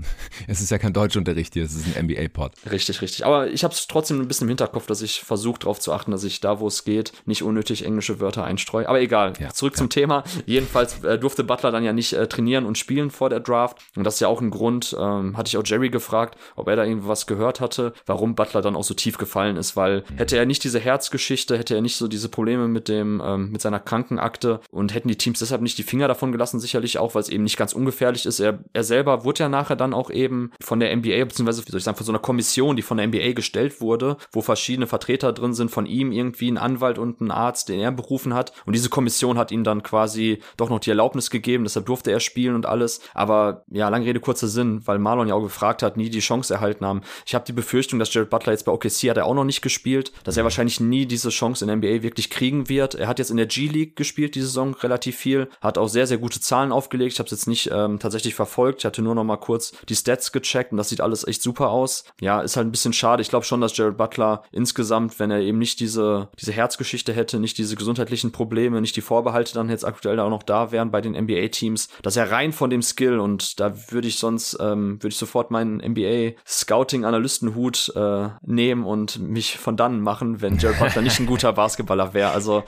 [0.48, 2.52] Es ist ja kein Deutschunterricht hier, es ist ein NBA-Pod.
[2.72, 3.26] Richtig, richtig.
[3.26, 6.12] Aber ich habe es trotzdem ein bisschen im Hinterkopf, dass ich versuche darauf zu achten,
[6.12, 8.88] dass ich da, wo es geht, nicht unnötig englische Wörter einstreue.
[8.88, 9.34] Aber egal.
[9.40, 9.78] Ja, Zurück ja.
[9.78, 10.24] zum Thema.
[10.46, 13.80] Jedenfalls äh, durfte Butler dann ja nicht äh, trainieren und spielen vor der Draft.
[13.96, 16.76] Und das ist ja auch ein Grund, ähm, hatte ich auch Jerry gefragt, ob er
[16.76, 20.18] da irgendwas gehört hatte, warum Butler dann auch so tief gefallen ist, weil mhm.
[20.18, 23.62] hätte er nicht diese Herzgeschichte, hätte er nicht so diese Probleme mit dem, ähm, mit
[23.62, 27.22] seiner Krankenakte und hätten die Teams deshalb nicht die Finger davon gelassen, sicherlich auch, weil
[27.22, 28.40] es eben nicht ganz ungefährlich ist.
[28.40, 31.80] Er, er selber wurde ja nachher dann auch eben von der NBA, beziehungsweise, wie soll
[31.80, 35.34] ich sagen, von so einer Kommission, die von der NBA gestellt wurde, wo verschiedene Vertreter
[35.34, 38.54] drin sind, von ihm irgendwie ein Anwalt und ein Arzt, den er berufen hat.
[38.66, 42.20] Und diese Kommission hat ihm dann quasi doch noch die Erlaubnis gegeben, deshalb durfte er
[42.20, 43.02] spielen und alles.
[43.14, 46.54] Aber ja, lange Rede, kurzer Sinn, weil Marlon ja auch gefragt hat, nie die Chance
[46.54, 47.02] erhalten haben.
[47.26, 49.62] Ich habe die Befürchtung, dass Jared Butler jetzt bei OKC hat er auch noch nicht
[49.62, 52.96] gespielt, dass er wahrscheinlich nie diese Chance in der NBA wirklich kriegen wird.
[52.96, 56.18] Er hat jetzt in der G-League gespielt, die Saison relativ viel, hat auch sehr, sehr
[56.18, 57.14] gute Zahlen aufgelegt.
[57.14, 58.80] Ich habe es jetzt nicht ähm, tatsächlich verfolgt.
[58.80, 61.70] Ich hatte nur noch mal kurz die Stats gecheckt und das sieht alles echt super
[61.70, 62.06] aus.
[62.20, 63.22] Ja, ist halt ein bisschen schade.
[63.22, 67.40] Ich glaube schon, dass Jared Butler insgesamt, wenn er eben nicht diese, diese Herzgeschichte hätte,
[67.40, 71.02] nicht diese gesundheitlichen Probleme, nicht die Vorbehalte dann jetzt aktuell auch noch da wären bei
[71.02, 75.14] den NBA-Teams, dass er rein von dem Skill und da würde ich sonst, ähm, würde
[75.14, 81.20] ich sofort meinen NBA-Scouting-Analystenhut äh, nehmen und mich von dann machen, wenn Jared Butler nicht
[81.20, 82.32] ein guter Basketballer wäre.
[82.32, 82.64] Also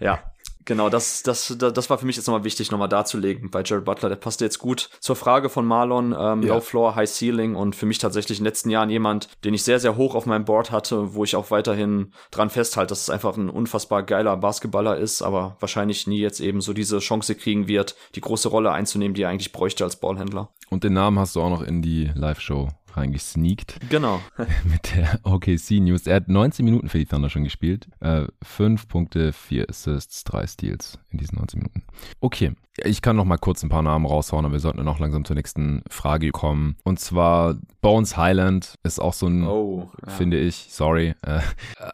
[0.00, 0.18] ja,
[0.64, 4.08] Genau, das, das, das war für mich jetzt nochmal wichtig, nochmal darzulegen bei Jared Butler.
[4.08, 6.54] Der passte jetzt gut zur Frage von Marlon, ähm, ja.
[6.54, 9.62] Low Floor, High Ceiling und für mich tatsächlich in den letzten Jahren jemand, den ich
[9.62, 13.10] sehr, sehr hoch auf meinem Board hatte, wo ich auch weiterhin dran festhalte, dass es
[13.10, 17.68] einfach ein unfassbar geiler Basketballer ist, aber wahrscheinlich nie jetzt eben so diese Chance kriegen
[17.68, 20.50] wird, die große Rolle einzunehmen, die er eigentlich bräuchte als Ballhändler.
[20.70, 23.78] Und den Namen hast du auch noch in die Live-Show reingesneakt.
[23.88, 24.20] Genau.
[24.64, 26.06] mit der OKC News.
[26.06, 27.88] Er hat 19 Minuten für die Thunder schon gespielt.
[28.00, 31.82] Äh, 5 Punkte, 4 Assists, 3 Steals in diesen 19 Minuten.
[32.20, 35.24] Okay, ich kann noch mal kurz ein paar Namen raushauen, aber wir sollten auch langsam
[35.24, 36.76] zur nächsten Frage kommen.
[36.84, 40.12] Und zwar Bones Highland ist auch so ein, oh, ja.
[40.12, 41.40] finde ich, sorry, äh,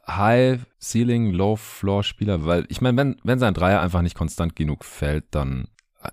[0.06, 4.54] High Ceiling, Low Floor Spieler, weil ich meine, wenn, wenn sein Dreier einfach nicht konstant
[4.54, 5.68] genug fällt, dann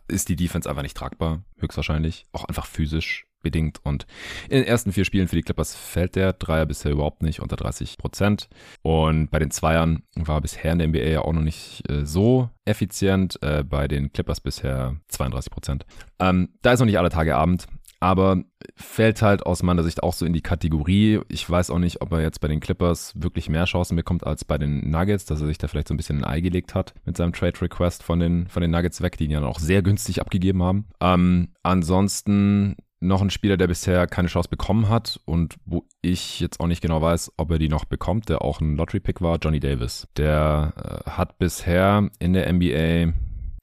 [0.08, 2.26] ist die Defense einfach nicht tragbar, höchstwahrscheinlich.
[2.32, 3.80] Auch einfach physisch bedingt.
[3.84, 4.06] Und
[4.50, 7.56] in den ersten vier Spielen für die Clippers fällt der Dreier bisher überhaupt nicht unter
[7.56, 8.50] 30 Prozent.
[8.82, 12.50] Und bei den Zweiern war bisher in der NBA ja auch noch nicht äh, so
[12.66, 13.42] effizient.
[13.42, 15.86] Äh, bei den Clippers bisher 32 Prozent.
[16.20, 17.68] Ähm, da ist noch nicht alle Tage Abend
[18.06, 18.44] aber
[18.76, 21.22] fällt halt aus meiner Sicht auch so in die Kategorie.
[21.28, 24.46] Ich weiß auch nicht, ob er jetzt bei den Clippers wirklich mehr Chancen bekommt als
[24.46, 26.94] bei den Nuggets, dass er sich da vielleicht so ein bisschen ein Ei gelegt hat
[27.06, 29.82] mit seinem Trade Request von den, von den Nuggets weg, die ihn ja auch sehr
[29.82, 30.86] günstig abgegeben haben.
[31.00, 36.60] Ähm, ansonsten noch ein Spieler, der bisher keine Chance bekommen hat und wo ich jetzt
[36.60, 39.60] auch nicht genau weiß, ob er die noch bekommt, der auch ein Lottery-Pick war, Johnny
[39.60, 40.08] Davis.
[40.18, 43.14] Der äh, hat bisher in der NBA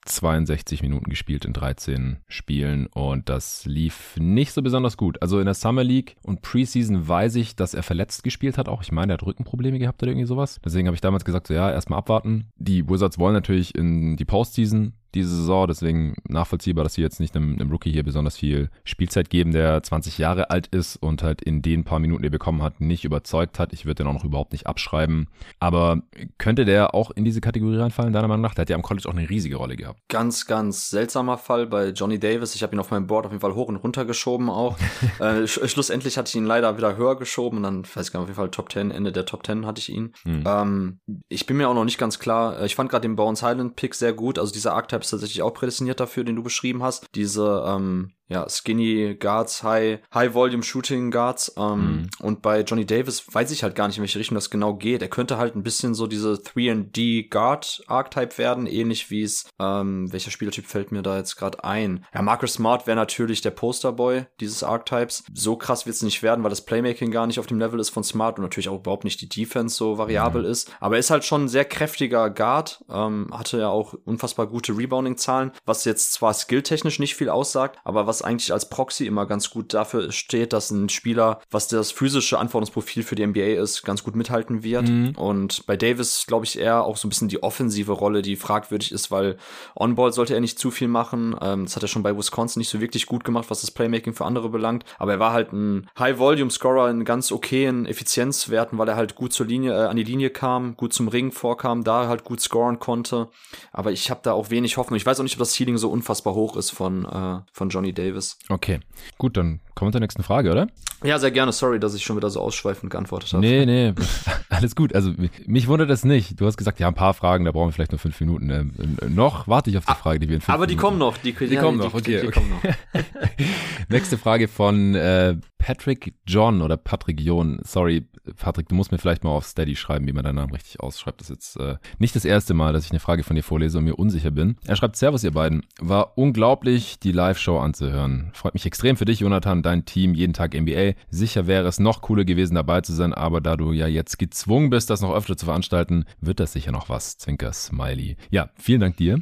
[0.05, 5.21] 62 Minuten gespielt in 13 Spielen und das lief nicht so besonders gut.
[5.21, 8.83] Also in der Summer League und Preseason weiß ich, dass er verletzt gespielt hat auch.
[8.83, 10.59] Ich meine, er hat Rückenprobleme gehabt oder irgendwie sowas.
[10.63, 12.49] Deswegen habe ich damals gesagt, so ja, erstmal abwarten.
[12.57, 15.67] Die Wizards wollen natürlich in die Postseason diese Saison.
[15.67, 19.81] Deswegen nachvollziehbar, dass sie jetzt nicht einem, einem, Rookie hier besonders viel Spielzeit geben, der
[19.81, 23.05] 20 Jahre alt ist und halt in den paar Minuten, die er bekommen hat, nicht
[23.05, 23.73] überzeugt hat.
[23.73, 25.27] Ich würde den auch noch überhaupt nicht abschreiben.
[25.59, 26.01] Aber
[26.37, 28.55] könnte der auch in diese Kategorie reinfallen, deiner Meinung nach?
[28.55, 29.99] Der hat ja am College auch eine riesige Rolle gehabt.
[30.09, 32.55] Ganz, ganz seltsamer Fall bei Johnny Davis.
[32.55, 34.77] Ich habe ihn auf meinem Board auf jeden Fall hoch und runter geschoben auch.
[35.19, 38.19] äh, sch schlussendlich hatte ich ihn leider wieder höher geschoben und dann, weiß ich gar
[38.19, 40.13] nicht, auf jeden Fall Top 10, Ende der Top 10 hatte ich ihn.
[40.23, 40.43] Hm.
[40.45, 40.99] Ähm,
[41.29, 42.59] ich bin mir auch noch nicht ganz klar.
[42.59, 44.39] Äh, ich fand gerade den Bounce Highland Pick sehr gut.
[44.39, 47.05] Also dieser Archetype ist tatsächlich auch prädestiniert dafür, den du beschrieben hast.
[47.15, 51.53] Diese ähm, ja, Skinny Guards, High, High Volume Shooting Guards.
[51.55, 52.09] Ähm, mhm.
[52.19, 55.03] Und bei Johnny Davis weiß ich halt gar nicht, in welche Richtung das genau geht.
[55.03, 60.11] Er könnte halt ein bisschen so diese 3D Guard Archetype werden, ähnlich wie es, ähm,
[60.11, 62.05] welcher Spielertyp fällt mir da jetzt gerade ein?
[62.13, 65.23] Ja, Marcus Smart wäre natürlich der Posterboy dieses Archetypes.
[65.31, 67.91] So krass wird es nicht werden, weil das Playmaking gar nicht auf dem Level ist
[67.91, 70.49] von Smart und natürlich auch überhaupt nicht die Defense so variabel mhm.
[70.49, 70.71] ist.
[70.79, 74.75] Aber er ist halt schon ein sehr kräftiger Guard, ähm, hatte ja auch unfassbar gute
[74.75, 79.49] Rebounding-Zahlen, was jetzt zwar skilltechnisch nicht viel aussagt, aber was eigentlich als Proxy immer ganz
[79.49, 84.03] gut dafür steht, dass ein Spieler, was das physische Anforderungsprofil für die NBA ist, ganz
[84.03, 84.89] gut mithalten wird.
[84.89, 85.11] Mhm.
[85.15, 88.91] Und bei Davis glaube ich eher auch so ein bisschen die offensive Rolle, die fragwürdig
[88.91, 89.37] ist, weil
[89.75, 91.35] On-Ball sollte er nicht zu viel machen.
[91.41, 94.13] Ähm, das hat er schon bei Wisconsin nicht so wirklich gut gemacht, was das Playmaking
[94.13, 94.83] für andere belangt.
[94.97, 99.45] Aber er war halt ein High-Volume-Scorer in ganz okayen Effizienzwerten, weil er halt gut zur
[99.45, 103.29] Linie, äh, an die Linie kam, gut zum Ring vorkam, da halt gut scoren konnte.
[103.71, 104.97] Aber ich habe da auch wenig Hoffnung.
[104.97, 107.93] Ich weiß auch nicht, ob das Ceiling so unfassbar hoch ist von, äh, von Johnny
[107.93, 108.02] Davis.
[108.03, 108.37] Davis.
[108.49, 108.79] Okay,
[109.17, 110.67] gut, dann kommen wir zur nächsten Frage, oder?
[111.03, 111.51] Ja, sehr gerne.
[111.51, 113.41] Sorry, dass ich schon wieder so ausschweifend geantwortet habe.
[113.41, 113.93] Nee, nee,
[114.49, 114.93] alles gut.
[114.95, 115.13] Also
[115.45, 116.39] mich wundert das nicht.
[116.39, 118.49] Du hast gesagt, ja, ein paar Fragen, da brauchen wir vielleicht nur fünf Minuten.
[118.49, 120.75] Ähm, äh, noch warte ich auf die ah, Frage, die wir in fünf Aber die
[120.75, 121.17] kommen noch.
[121.17, 122.01] Die, die, die kommen noch, okay.
[122.03, 122.31] Die, die okay.
[122.31, 123.03] kommen noch.
[123.89, 127.57] Nächste Frage von äh, Patrick John oder Patrick John.
[127.63, 128.05] Sorry,
[128.37, 131.21] Patrick, du musst mir vielleicht mal auf Steady schreiben, wie man deinen Namen richtig ausschreibt.
[131.21, 133.77] Das ist jetzt äh, nicht das erste Mal, dass ich eine Frage von dir vorlese
[133.77, 134.57] und mir unsicher bin.
[134.67, 135.65] Er schreibt, Servus ihr beiden.
[135.79, 138.31] War unglaublich, die Live-Show anzuhören.
[138.33, 140.95] Freut mich extrem für dich, Jonathan, dein Team, jeden Tag NBA.
[141.09, 144.69] Sicher wäre es noch cooler gewesen, dabei zu sein, aber da du ja jetzt gezwungen
[144.69, 147.17] bist, das noch öfter zu veranstalten, wird das sicher noch was.
[147.17, 148.17] Zwinker Smiley.
[148.31, 149.21] Ja, vielen Dank dir.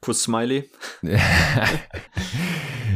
[0.00, 0.70] Kuss Smiley.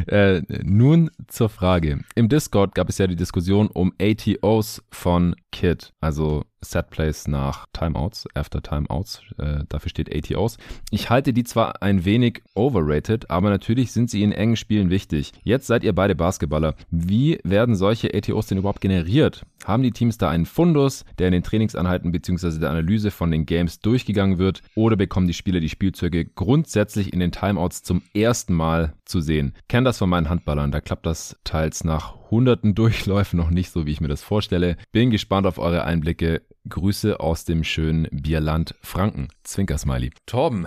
[0.07, 2.01] äh, nun zur Frage.
[2.15, 7.67] Im Discord gab es ja die Diskussion um ATOs von Kid, also Set Plays nach
[7.73, 10.59] Timeouts, After Timeouts, äh, dafür steht ATOs.
[10.91, 15.33] Ich halte die zwar ein wenig overrated, aber natürlich sind sie in engen Spielen wichtig.
[15.45, 16.75] Jetzt seid ihr beide Basketballer.
[16.91, 19.45] Wie werden solche ATOs denn überhaupt generiert?
[19.65, 22.59] Haben die Teams da einen Fundus, der in den Trainingsanheiten bzw.
[22.59, 27.21] der Analyse von den Games durchgegangen wird, oder bekommen die Spieler die Spielzeuge grundsätzlich in
[27.21, 29.55] den Timeouts zum ersten Mal zu sehen?
[29.69, 33.87] Kenn das von meinen Handballern, da klappt das teils nach hunderten Durchläufen noch nicht so,
[33.87, 34.77] wie ich mir das vorstelle.
[34.93, 36.43] Bin gespannt auf eure Einblicke.
[36.69, 39.29] Grüße aus dem schönen Bierland Franken.
[39.45, 40.11] Zwinker-Smiley.
[40.27, 40.67] Torben,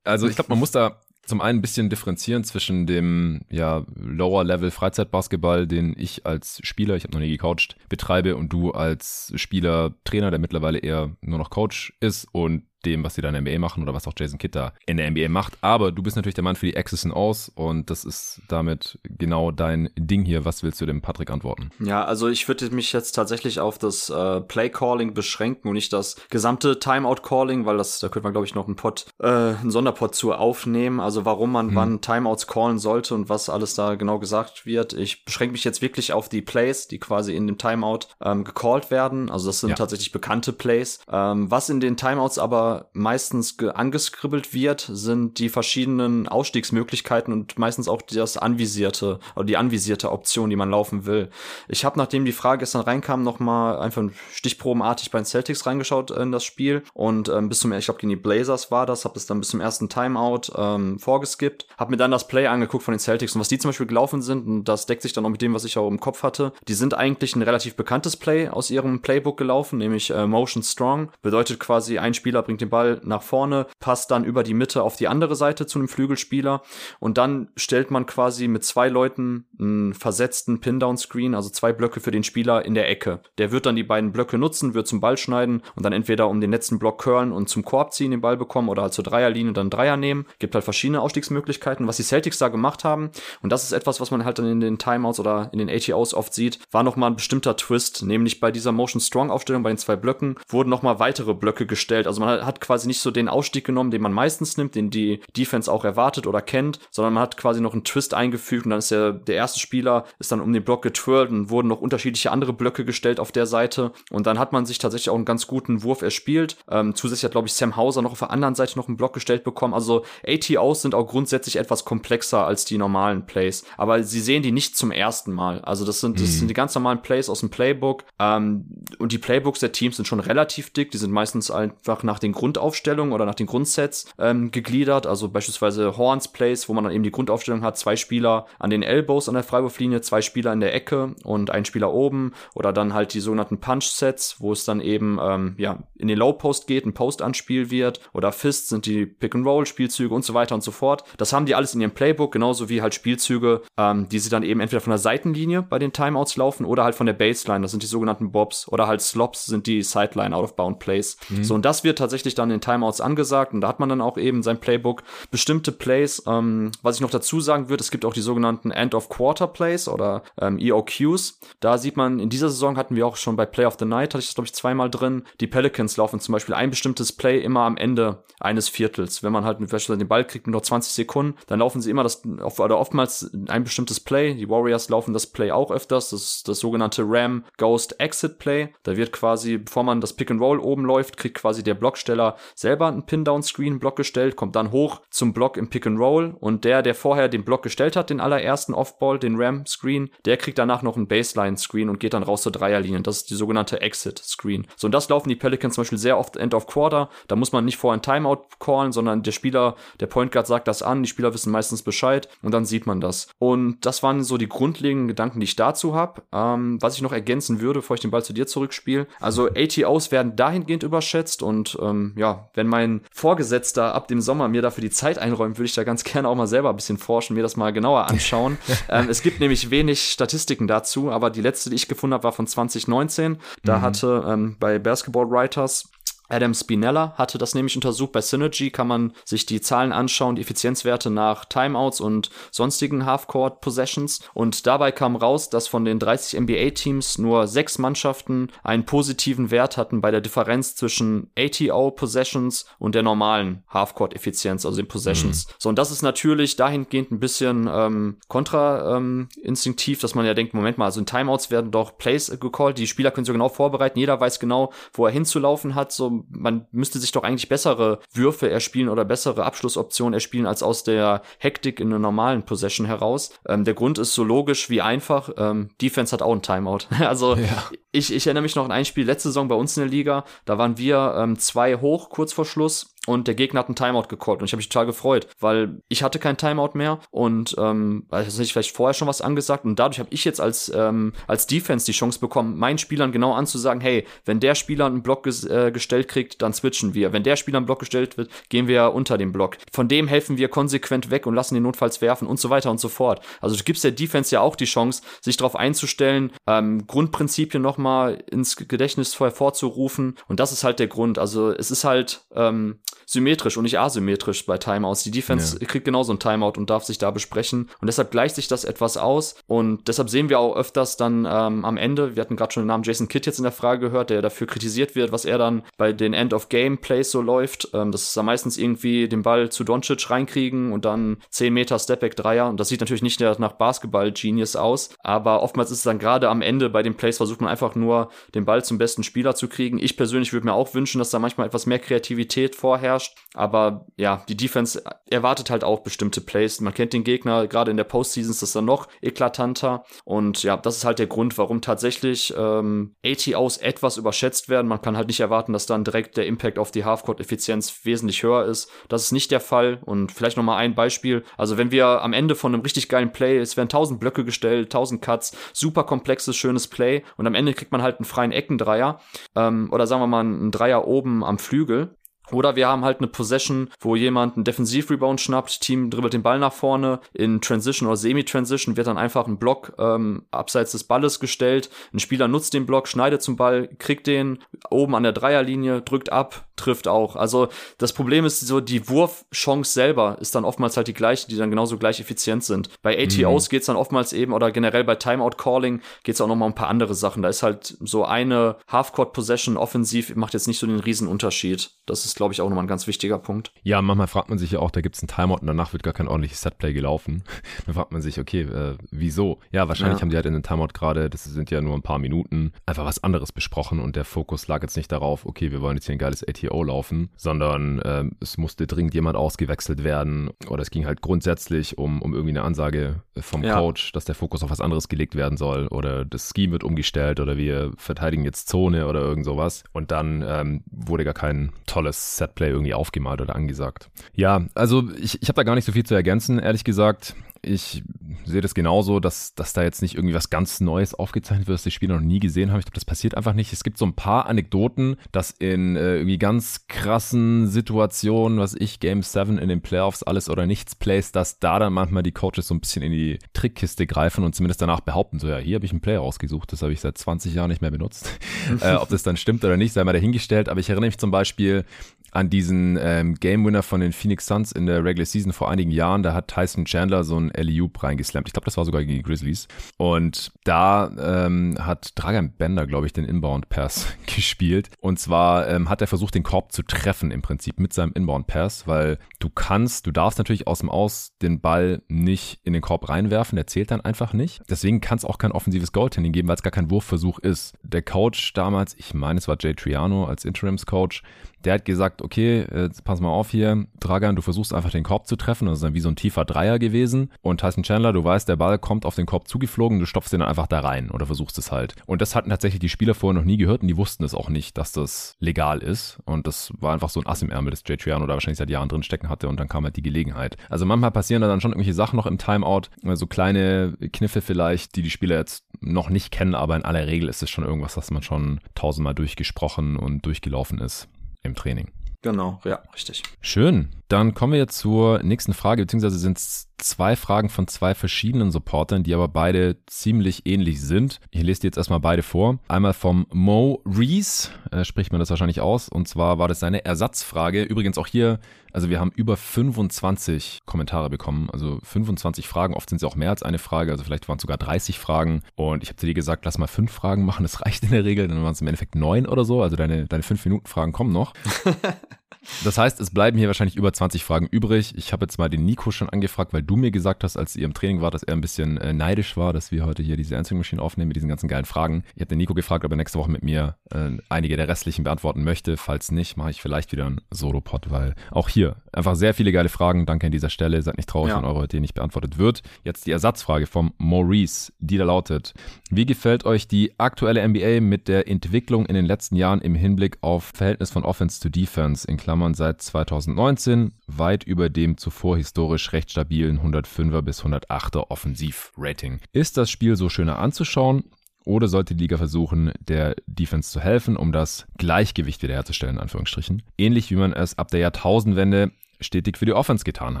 [0.04, 4.72] also ich glaube, man muss da zum einen ein bisschen differenzieren zwischen dem ja, Lower-Level
[4.72, 9.94] Freizeitbasketball, den ich als Spieler, ich habe noch nie gecoacht, betreibe und du als Spieler,
[10.04, 13.42] Trainer, der mittlerweile eher nur noch Coach ist und dem, was sie da in der
[13.42, 15.58] NBA machen oder was auch Jason Kidd da in der NBA macht.
[15.60, 18.98] Aber du bist natürlich der Mann für die X's und O's und das ist damit
[19.04, 20.44] genau dein Ding hier.
[20.44, 21.70] Was willst du dem Patrick antworten?
[21.78, 26.16] Ja, also ich würde mich jetzt tatsächlich auf das äh, Play-Calling beschränken und nicht das
[26.30, 30.14] gesamte Timeout-Calling, weil das, da könnte man, glaube ich, noch einen Pod, äh, einen Sonderpod
[30.14, 31.00] zu aufnehmen.
[31.00, 31.74] Also warum man hm.
[31.74, 34.92] wann Timeouts callen sollte und was alles da genau gesagt wird.
[34.92, 38.90] Ich beschränke mich jetzt wirklich auf die Plays, die quasi in dem Timeout ähm, gecallt
[38.90, 39.30] werden.
[39.30, 39.76] Also das sind ja.
[39.76, 41.00] tatsächlich bekannte Plays.
[41.10, 47.88] Ähm, was in den Timeouts aber Meistens angeskribbelt wird, sind die verschiedenen Ausstiegsmöglichkeiten und meistens
[47.88, 51.30] auch das anvisierte oder die anvisierte Option, die man laufen will.
[51.68, 54.02] Ich habe, nachdem die Frage gestern reinkam, noch mal einfach
[54.32, 58.10] stichprobenartig bei den Celtics reingeschaut in das Spiel und ähm, bis zum, ich glaube gegen
[58.10, 61.96] die Blazers war das, habe das dann bis zum ersten Timeout ähm, vorgeskippt, habe mir
[61.96, 64.64] dann das Play angeguckt von den Celtics und was die zum Beispiel gelaufen sind und
[64.64, 66.52] das deckt sich dann auch mit dem, was ich auch im Kopf hatte.
[66.68, 71.10] Die sind eigentlich ein relativ bekanntes Play aus ihrem Playbook gelaufen, nämlich äh, Motion Strong.
[71.22, 74.96] Bedeutet quasi, ein Spieler bringt den Ball nach vorne, passt dann über die Mitte auf
[74.96, 76.62] die andere Seite zu einem Flügelspieler
[76.98, 82.10] und dann stellt man quasi mit zwei Leuten einen versetzten Pin-Down-Screen, also zwei Blöcke für
[82.10, 83.20] den Spieler in der Ecke.
[83.38, 86.40] Der wird dann die beiden Blöcke nutzen, wird zum Ball schneiden und dann entweder um
[86.40, 89.52] den letzten Block curlen und zum Korb ziehen den Ball bekommen oder halt zur Dreierlinie
[89.52, 90.26] dann Dreier nehmen.
[90.38, 91.86] Gibt halt verschiedene Ausstiegsmöglichkeiten.
[91.86, 93.10] Was die Celtics da gemacht haben,
[93.42, 96.14] und das ist etwas, was man halt dann in den Timeouts oder in den ATOs
[96.14, 99.78] oft sieht, war nochmal ein bestimmter Twist, nämlich bei dieser Motion Strong Aufstellung bei den
[99.78, 102.06] zwei Blöcken wurden nochmal weitere Blöcke gestellt.
[102.06, 105.20] Also man hat quasi nicht so den Ausstieg genommen, den man meistens nimmt, den die
[105.36, 108.78] Defense auch erwartet oder kennt, sondern man hat quasi noch einen Twist eingefügt und dann
[108.78, 112.32] ist der, der erste Spieler ist dann um den Block getwirlt und wurden noch unterschiedliche
[112.32, 115.46] andere Blöcke gestellt auf der Seite und dann hat man sich tatsächlich auch einen ganz
[115.46, 116.56] guten Wurf erspielt.
[116.70, 119.12] Ähm, zusätzlich hat, glaube ich, Sam Hauser noch auf der anderen Seite noch einen Block
[119.12, 119.74] gestellt bekommen.
[119.74, 124.52] Also ATOs sind auch grundsätzlich etwas komplexer als die normalen Plays, aber sie sehen die
[124.52, 125.60] nicht zum ersten Mal.
[125.60, 126.32] Also das sind, das mhm.
[126.32, 128.64] sind die ganz normalen Plays aus dem Playbook ähm,
[128.98, 130.90] und die Playbooks der Teams sind schon relativ dick.
[130.90, 135.06] Die sind meistens einfach nach den Grundaufstellungen oder nach den Grundsets ähm, gegliedert.
[135.06, 138.82] Also beispielsweise Horns Plays, wo man dann eben die Grundaufstellung hat, zwei Spieler an den
[138.82, 142.94] Elbows an der Freiwurflinie, zwei Spieler in der Ecke und ein Spieler oben oder dann
[142.94, 146.94] halt die sogenannten Punch-Sets, wo es dann eben ähm, ja in den Low-Post geht, ein
[146.94, 151.04] Post-Anspiel wird oder Fists sind die Pick-and-Roll-Spielzüge und so weiter und so fort.
[151.18, 154.44] Das haben die alles in ihrem Playbook, genauso wie halt Spielzüge, ähm, die sie dann
[154.44, 157.72] eben entweder von der Seitenlinie bei den Timeouts laufen oder halt von der Baseline, das
[157.72, 161.18] sind die sogenannten Bobs oder halt Slops sind die Sideline Out-of-Bound Plays.
[161.28, 161.44] Mhm.
[161.44, 164.18] So und das wird tatsächlich dann in Timeouts angesagt und da hat man dann auch
[164.18, 168.14] eben sein Playbook bestimmte Plays, ähm, was ich noch dazu sagen würde, es gibt auch
[168.14, 171.38] die sogenannten End-of-Quarter-Plays oder ähm, EOQs.
[171.60, 174.14] Da sieht man, in dieser Saison hatten wir auch schon bei Play of the Night,
[174.14, 177.40] hatte ich das glaube ich zweimal drin, die Pelicans laufen zum Beispiel ein bestimmtes Play
[177.40, 179.22] immer am Ende eines Viertels.
[179.22, 182.02] Wenn man halt beispielsweise den Ball kriegt mit noch 20 Sekunden, dann laufen sie immer
[182.02, 184.34] das, oder oftmals ein bestimmtes Play.
[184.34, 186.10] Die Warriors laufen das Play auch öfters.
[186.10, 188.72] Das ist das sogenannte Ram Ghost Exit Play.
[188.82, 192.19] Da wird quasi, bevor man das Pick and Roll oben läuft, kriegt quasi der Blocksteller
[192.54, 196.82] selber einen Pin-Down-Screen-Block gestellt, kommt dann hoch zum Block im Pick and Roll und der,
[196.82, 200.96] der vorher den Block gestellt hat, den allerersten Off-Ball, den Ram-Screen, der kriegt danach noch
[200.96, 203.00] einen Baseline-Screen und geht dann raus zur Dreierlinie.
[203.00, 204.66] Das ist die sogenannte Exit-Screen.
[204.76, 207.08] So, und das laufen die Pelicans zum Beispiel sehr oft End of Quarter.
[207.28, 210.68] Da muss man nicht vorher ein Timeout callen, sondern der Spieler, der Point Guard sagt
[210.68, 213.28] das an, die Spieler wissen meistens Bescheid und dann sieht man das.
[213.38, 216.22] Und das waren so die grundlegenden Gedanken, die ich dazu habe.
[216.32, 219.06] Ähm, was ich noch ergänzen würde, bevor ich den Ball zu dir zurückspiele.
[219.20, 224.62] Also ATOs werden dahingehend überschätzt und ähm, ja, wenn mein Vorgesetzter ab dem Sommer mir
[224.62, 227.36] dafür die Zeit einräumt, würde ich da ganz gerne auch mal selber ein bisschen forschen,
[227.36, 228.58] mir das mal genauer anschauen.
[228.88, 232.32] ähm, es gibt nämlich wenig Statistiken dazu, aber die letzte, die ich gefunden habe, war
[232.32, 233.38] von 2019.
[233.64, 233.82] Da mhm.
[233.82, 235.90] hatte ähm, bei Basketball Writers
[236.30, 238.12] Adam Spinella hatte das nämlich untersucht.
[238.12, 243.60] Bei Synergy kann man sich die Zahlen anschauen, die Effizienzwerte nach Timeouts und sonstigen Half-Court
[243.60, 244.20] Possessions.
[244.34, 249.76] Und dabei kam raus, dass von den 30 NBA-Teams nur sechs Mannschaften einen positiven Wert
[249.76, 255.46] hatten bei der Differenz zwischen ATO Possessions und der normalen Half-Court Effizienz, also den Possessions.
[255.46, 255.52] Mhm.
[255.58, 260.54] So, und das ist natürlich dahingehend ein bisschen ähm, kontra-instinktiv, ähm, dass man ja denkt,
[260.54, 263.98] Moment mal, also in Timeouts werden doch Plays gecallt, die Spieler können sich genau vorbereiten,
[263.98, 268.50] jeder weiß genau, wo er hinzulaufen hat, so man müsste sich doch eigentlich bessere Würfe
[268.50, 273.30] erspielen oder bessere Abschlussoptionen erspielen als aus der Hektik in einer normalen Possession heraus.
[273.48, 275.30] Ähm, der Grund ist so logisch wie einfach.
[275.36, 276.80] Ähm, Defense hat auch ein Timeout.
[277.00, 277.64] also ja.
[277.92, 280.24] ich, ich erinnere mich noch an ein Spiel letzte Saison bei uns in der Liga.
[280.44, 284.08] Da waren wir ähm, zwei hoch kurz vor Schluss und der Gegner hat einen Timeout
[284.08, 288.06] gecallt und ich habe mich total gefreut, weil ich hatte kein Timeout mehr und ähm,
[288.10, 291.46] also ich vielleicht vorher schon was angesagt und dadurch habe ich jetzt als ähm, als
[291.46, 295.44] Defense die Chance bekommen, meinen Spielern genau anzusagen, hey, wenn der Spieler einen Block ges
[295.44, 297.12] äh, gestellt kriegt, dann switchen wir.
[297.12, 299.56] Wenn der Spieler einen Block gestellt wird, gehen wir unter dem Block.
[299.72, 302.80] Von dem helfen wir konsequent weg und lassen den notfalls werfen und so weiter und
[302.80, 303.20] so fort.
[303.40, 308.22] Also du gibst der Defense ja auch die Chance, sich darauf einzustellen, ähm, Grundprinzipien nochmal
[308.30, 311.18] ins Gedächtnis hervorzurufen und das ist halt der Grund.
[311.18, 315.02] Also es ist halt ähm, symmetrisch und nicht asymmetrisch bei Timeouts.
[315.02, 315.66] Die Defense ja.
[315.66, 317.68] kriegt genauso ein Timeout und darf sich da besprechen.
[317.80, 319.34] Und deshalb gleicht sich das etwas aus.
[319.46, 322.68] Und deshalb sehen wir auch öfters dann ähm, am Ende, wir hatten gerade schon den
[322.68, 325.62] Namen Jason Kidd jetzt in der Frage gehört, der dafür kritisiert wird, was er dann
[325.76, 327.68] bei den End-of-Game-Plays so läuft.
[327.72, 331.78] Ähm, das ist dann meistens irgendwie den Ball zu Doncic reinkriegen und dann 10 Meter
[331.78, 332.48] Stepback-Dreier.
[332.48, 334.90] Und das sieht natürlich nicht nach Basketball-Genius aus.
[335.00, 338.10] Aber oftmals ist es dann gerade am Ende bei den Plays versucht man einfach nur
[338.34, 339.78] den Ball zum besten Spieler zu kriegen.
[339.78, 343.16] Ich persönlich würde mir auch wünschen, dass da manchmal etwas mehr Kreativität vorherrscht.
[343.34, 346.60] Aber ja, die Defense erwartet halt auch bestimmte Plays.
[346.60, 349.84] Man kennt den Gegner, gerade in der Postseason ist das dann noch eklatanter.
[350.04, 354.66] Und ja, das ist halt der Grund, warum tatsächlich ähm, ATOs etwas überschätzt werden.
[354.66, 358.46] Man kann halt nicht erwarten, dass dann direkt der Impact auf die Halfcourt-Effizienz wesentlich höher
[358.46, 358.70] ist.
[358.88, 359.80] Das ist nicht der Fall.
[359.84, 361.22] Und vielleicht noch mal ein Beispiel.
[361.36, 364.66] Also wenn wir am Ende von einem richtig geilen Play, es werden 1000 Blöcke gestellt,
[364.66, 367.02] 1000 Cuts, super komplexes, schönes Play.
[367.16, 369.00] Und am Ende kriegt man halt einen freien Eckendreier.
[369.36, 371.94] Ähm, oder sagen wir mal einen Dreier oben am Flügel.
[372.32, 376.38] Oder wir haben halt eine Possession, wo jemand einen Defensiv-Rebound schnappt, Team dribbelt den Ball
[376.38, 381.20] nach vorne, in Transition oder Semi-Transition wird dann einfach ein Block ähm, abseits des Balles
[381.20, 381.70] gestellt.
[381.92, 384.38] Ein Spieler nutzt den Block, schneidet zum Ball, kriegt den
[384.70, 387.16] oben an der Dreierlinie, drückt ab, trifft auch.
[387.16, 391.36] Also das Problem ist so, die Wurfchance selber ist dann oftmals halt die gleiche, die
[391.36, 392.68] dann genauso gleich effizient sind.
[392.82, 393.50] Bei ATOs mhm.
[393.50, 396.68] geht's dann oftmals eben, oder generell bei Timeout-Calling geht's auch noch mal um ein paar
[396.68, 397.22] andere Sachen.
[397.22, 401.70] Da ist halt so eine Half-Court-Possession offensiv, macht jetzt nicht so den riesen Unterschied.
[401.86, 403.50] Das ist glaube ich, auch nochmal ein ganz wichtiger Punkt.
[403.62, 405.82] Ja, manchmal fragt man sich ja auch, da gibt es einen Timeout und danach wird
[405.82, 407.24] gar kein ordentliches Setplay gelaufen.
[407.64, 409.38] Dann fragt man sich, okay, äh, wieso?
[409.52, 410.02] Ja, wahrscheinlich ja.
[410.02, 412.84] haben die halt in den Timeout gerade, das sind ja nur ein paar Minuten, einfach
[412.84, 415.94] was anderes besprochen und der Fokus lag jetzt nicht darauf, okay, wir wollen jetzt hier
[415.94, 420.84] ein geiles ATO laufen, sondern äh, es musste dringend jemand ausgewechselt werden oder es ging
[420.84, 423.58] halt grundsätzlich um, um irgendwie eine Ansage vom ja.
[423.58, 427.18] Coach, dass der Fokus auf was anderes gelegt werden soll oder das Scheme wird umgestellt
[427.18, 432.09] oder wir verteidigen jetzt Zone oder irgend sowas und dann ähm, wurde gar kein tolles
[432.16, 433.90] Setplay irgendwie aufgemalt oder angesagt.
[434.14, 437.14] Ja, also ich, ich habe da gar nicht so viel zu ergänzen, ehrlich gesagt.
[437.42, 437.82] Ich
[438.26, 441.62] sehe das genauso, dass, dass da jetzt nicht irgendwie was ganz Neues aufgezeichnet wird, das
[441.62, 442.58] die Spieler noch nie gesehen haben.
[442.58, 443.52] Ich glaube, das passiert einfach nicht.
[443.54, 448.78] Es gibt so ein paar Anekdoten, dass in äh, irgendwie ganz krassen Situationen, was ich,
[448.78, 452.46] Game 7 in den Playoffs, alles oder nichts Plays, dass da dann manchmal die Coaches
[452.46, 455.64] so ein bisschen in die Trickkiste greifen und zumindest danach behaupten, so ja, hier habe
[455.64, 458.18] ich einen Play rausgesucht, das habe ich seit 20 Jahren nicht mehr benutzt.
[458.60, 460.48] äh, ob das dann stimmt oder nicht, sei mal dahingestellt.
[460.48, 461.64] Aber ich erinnere mich zum Beispiel
[462.12, 465.70] an diesen ähm, Game Winner von den Phoenix Suns in der Regular Season vor einigen
[465.70, 466.02] Jahren.
[466.02, 468.28] Da hat Tyson Chandler so ein LEUP reingeslampt.
[468.28, 469.48] Ich glaube, das war sogar gegen die Grizzlies.
[469.76, 470.90] Und da
[471.26, 474.70] ähm, hat Dragan Bender, glaube ich, den Inbound Pass gespielt.
[474.80, 478.26] Und zwar ähm, hat er versucht, den Korb zu treffen im Prinzip mit seinem Inbound
[478.26, 482.62] Pass, weil du kannst, du darfst natürlich aus dem Aus den Ball nicht in den
[482.62, 483.36] Korb reinwerfen.
[483.36, 484.42] Der zählt dann einfach nicht.
[484.48, 487.54] Deswegen kann es auch kein offensives Goaltending geben, weil es gar kein Wurfversuch ist.
[487.62, 491.02] Der Coach damals, ich meine, es war Jay Triano als Interimscoach,
[491.44, 495.06] der hat gesagt, okay, jetzt pass mal auf hier, Dragan, du versuchst einfach den Korb
[495.06, 495.46] zu treffen.
[495.46, 497.10] Das ist dann wie so ein tiefer Dreier gewesen.
[497.22, 500.20] Und Tyson Chandler, du weißt, der Ball kommt auf den Korb zugeflogen, du stopfst den
[500.20, 501.74] dann einfach da rein oder versuchst es halt.
[501.86, 504.28] Und das hatten tatsächlich die Spieler vorher noch nie gehört und die wussten es auch
[504.28, 505.98] nicht, dass das legal ist.
[506.04, 508.50] Und das war einfach so ein Ass im Ärmel, das Jay Triano da wahrscheinlich seit
[508.50, 510.36] Jahren drin stecken hatte und dann kam halt die Gelegenheit.
[510.48, 514.20] Also manchmal passieren da dann schon irgendwelche Sachen noch im Timeout, so also kleine Kniffe
[514.20, 517.44] vielleicht, die die Spieler jetzt noch nicht kennen, aber in aller Regel ist es schon
[517.44, 520.88] irgendwas, das man schon tausendmal durchgesprochen und durchgelaufen ist
[521.22, 521.70] im Training.
[522.02, 523.02] Genau, ja, richtig.
[523.20, 523.79] Schön.
[523.90, 528.84] Dann kommen wir zur nächsten Frage, beziehungsweise sind es zwei Fragen von zwei verschiedenen Supportern,
[528.84, 531.00] die aber beide ziemlich ähnlich sind.
[531.10, 532.38] Ich lese dir jetzt erstmal beide vor.
[532.46, 536.64] Einmal vom Mo Reese, äh, spricht man das wahrscheinlich aus, und zwar war das seine
[536.64, 537.42] Ersatzfrage.
[537.42, 538.20] Übrigens auch hier,
[538.52, 543.10] also wir haben über 25 Kommentare bekommen, also 25 Fragen, oft sind sie auch mehr
[543.10, 545.22] als eine Frage, also vielleicht waren es sogar 30 Fragen.
[545.34, 547.84] Und ich habe zu dir gesagt, lass mal fünf Fragen machen, das reicht in der
[547.84, 550.70] Regel, dann waren es im Endeffekt neun oder so, also deine, deine fünf Minuten Fragen
[550.70, 551.12] kommen noch.
[552.44, 554.74] Das heißt, es bleiben hier wahrscheinlich über 20 Fragen übrig.
[554.76, 557.44] Ich habe jetzt mal den Nico schon angefragt, weil du mir gesagt hast, als ihr
[557.44, 560.16] im Training war, dass er ein bisschen äh, neidisch war, dass wir heute hier diese
[560.16, 561.84] Answering Machine aufnehmen mit diesen ganzen geilen Fragen.
[561.94, 564.84] Ich habe den Nico gefragt, ob er nächste Woche mit mir äh, einige der restlichen
[564.84, 565.56] beantworten möchte.
[565.56, 569.48] Falls nicht, mache ich vielleicht wieder einen Solo-Pod, weil auch hier einfach sehr viele geile
[569.48, 569.86] Fragen.
[569.86, 570.60] Danke an dieser Stelle.
[570.62, 571.18] Seid nicht traurig, ja.
[571.18, 572.42] wenn eure heute nicht beantwortet wird.
[572.64, 575.34] Jetzt die Ersatzfrage vom Maurice, die da lautet,
[575.70, 579.98] wie gefällt euch die aktuelle NBA mit der Entwicklung in den letzten Jahren im Hinblick
[580.00, 585.72] auf Verhältnis von Offense zu Defense in Klammern seit 2019 weit über dem zuvor historisch
[585.72, 589.00] recht stabilen 105er bis 108er Offensivrating.
[589.12, 590.84] Ist das Spiel so schöner anzuschauen?
[591.30, 596.42] Oder sollte die Liga versuchen, der Defense zu helfen, um das Gleichgewicht wiederherzustellen, in Anführungsstrichen?
[596.58, 598.50] Ähnlich wie man es ab der Jahrtausendwende
[598.80, 600.00] stetig für die Offense getan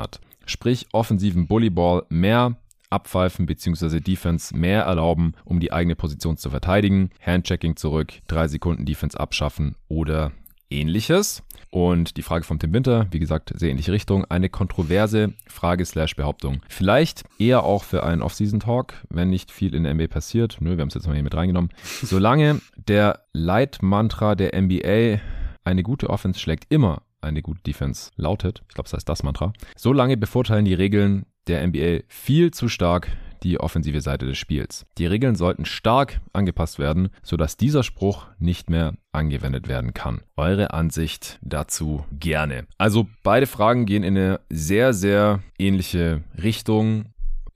[0.00, 0.20] hat.
[0.44, 2.56] Sprich, offensiven Bullyball mehr
[2.90, 4.00] abpfeifen bzw.
[4.00, 7.10] Defense mehr erlauben, um die eigene Position zu verteidigen.
[7.24, 10.32] Handchecking zurück, drei Sekunden Defense abschaffen oder
[10.70, 11.42] ähnliches.
[11.70, 14.24] Und die Frage von Tim Winter, wie gesagt, sehr ähnliche Richtung.
[14.24, 16.62] Eine kontroverse Frage slash Behauptung.
[16.68, 20.56] Vielleicht eher auch für einen Off-Season-Talk, wenn nicht viel in der NBA passiert.
[20.60, 21.70] Nö, wir haben es jetzt mal hier mit reingenommen.
[22.02, 25.20] Solange der Leitmantra der NBA
[25.62, 29.52] eine gute Offense schlägt immer eine gute Defense lautet, ich glaube, das heißt das Mantra,
[29.76, 33.08] solange bevorteilen die Regeln der NBA viel zu stark
[33.42, 34.86] die offensive Seite des Spiels.
[34.98, 40.22] Die Regeln sollten stark angepasst werden, sodass dieser Spruch nicht mehr angewendet werden kann.
[40.36, 42.66] Eure Ansicht dazu gerne.
[42.78, 47.06] Also beide Fragen gehen in eine sehr, sehr ähnliche Richtung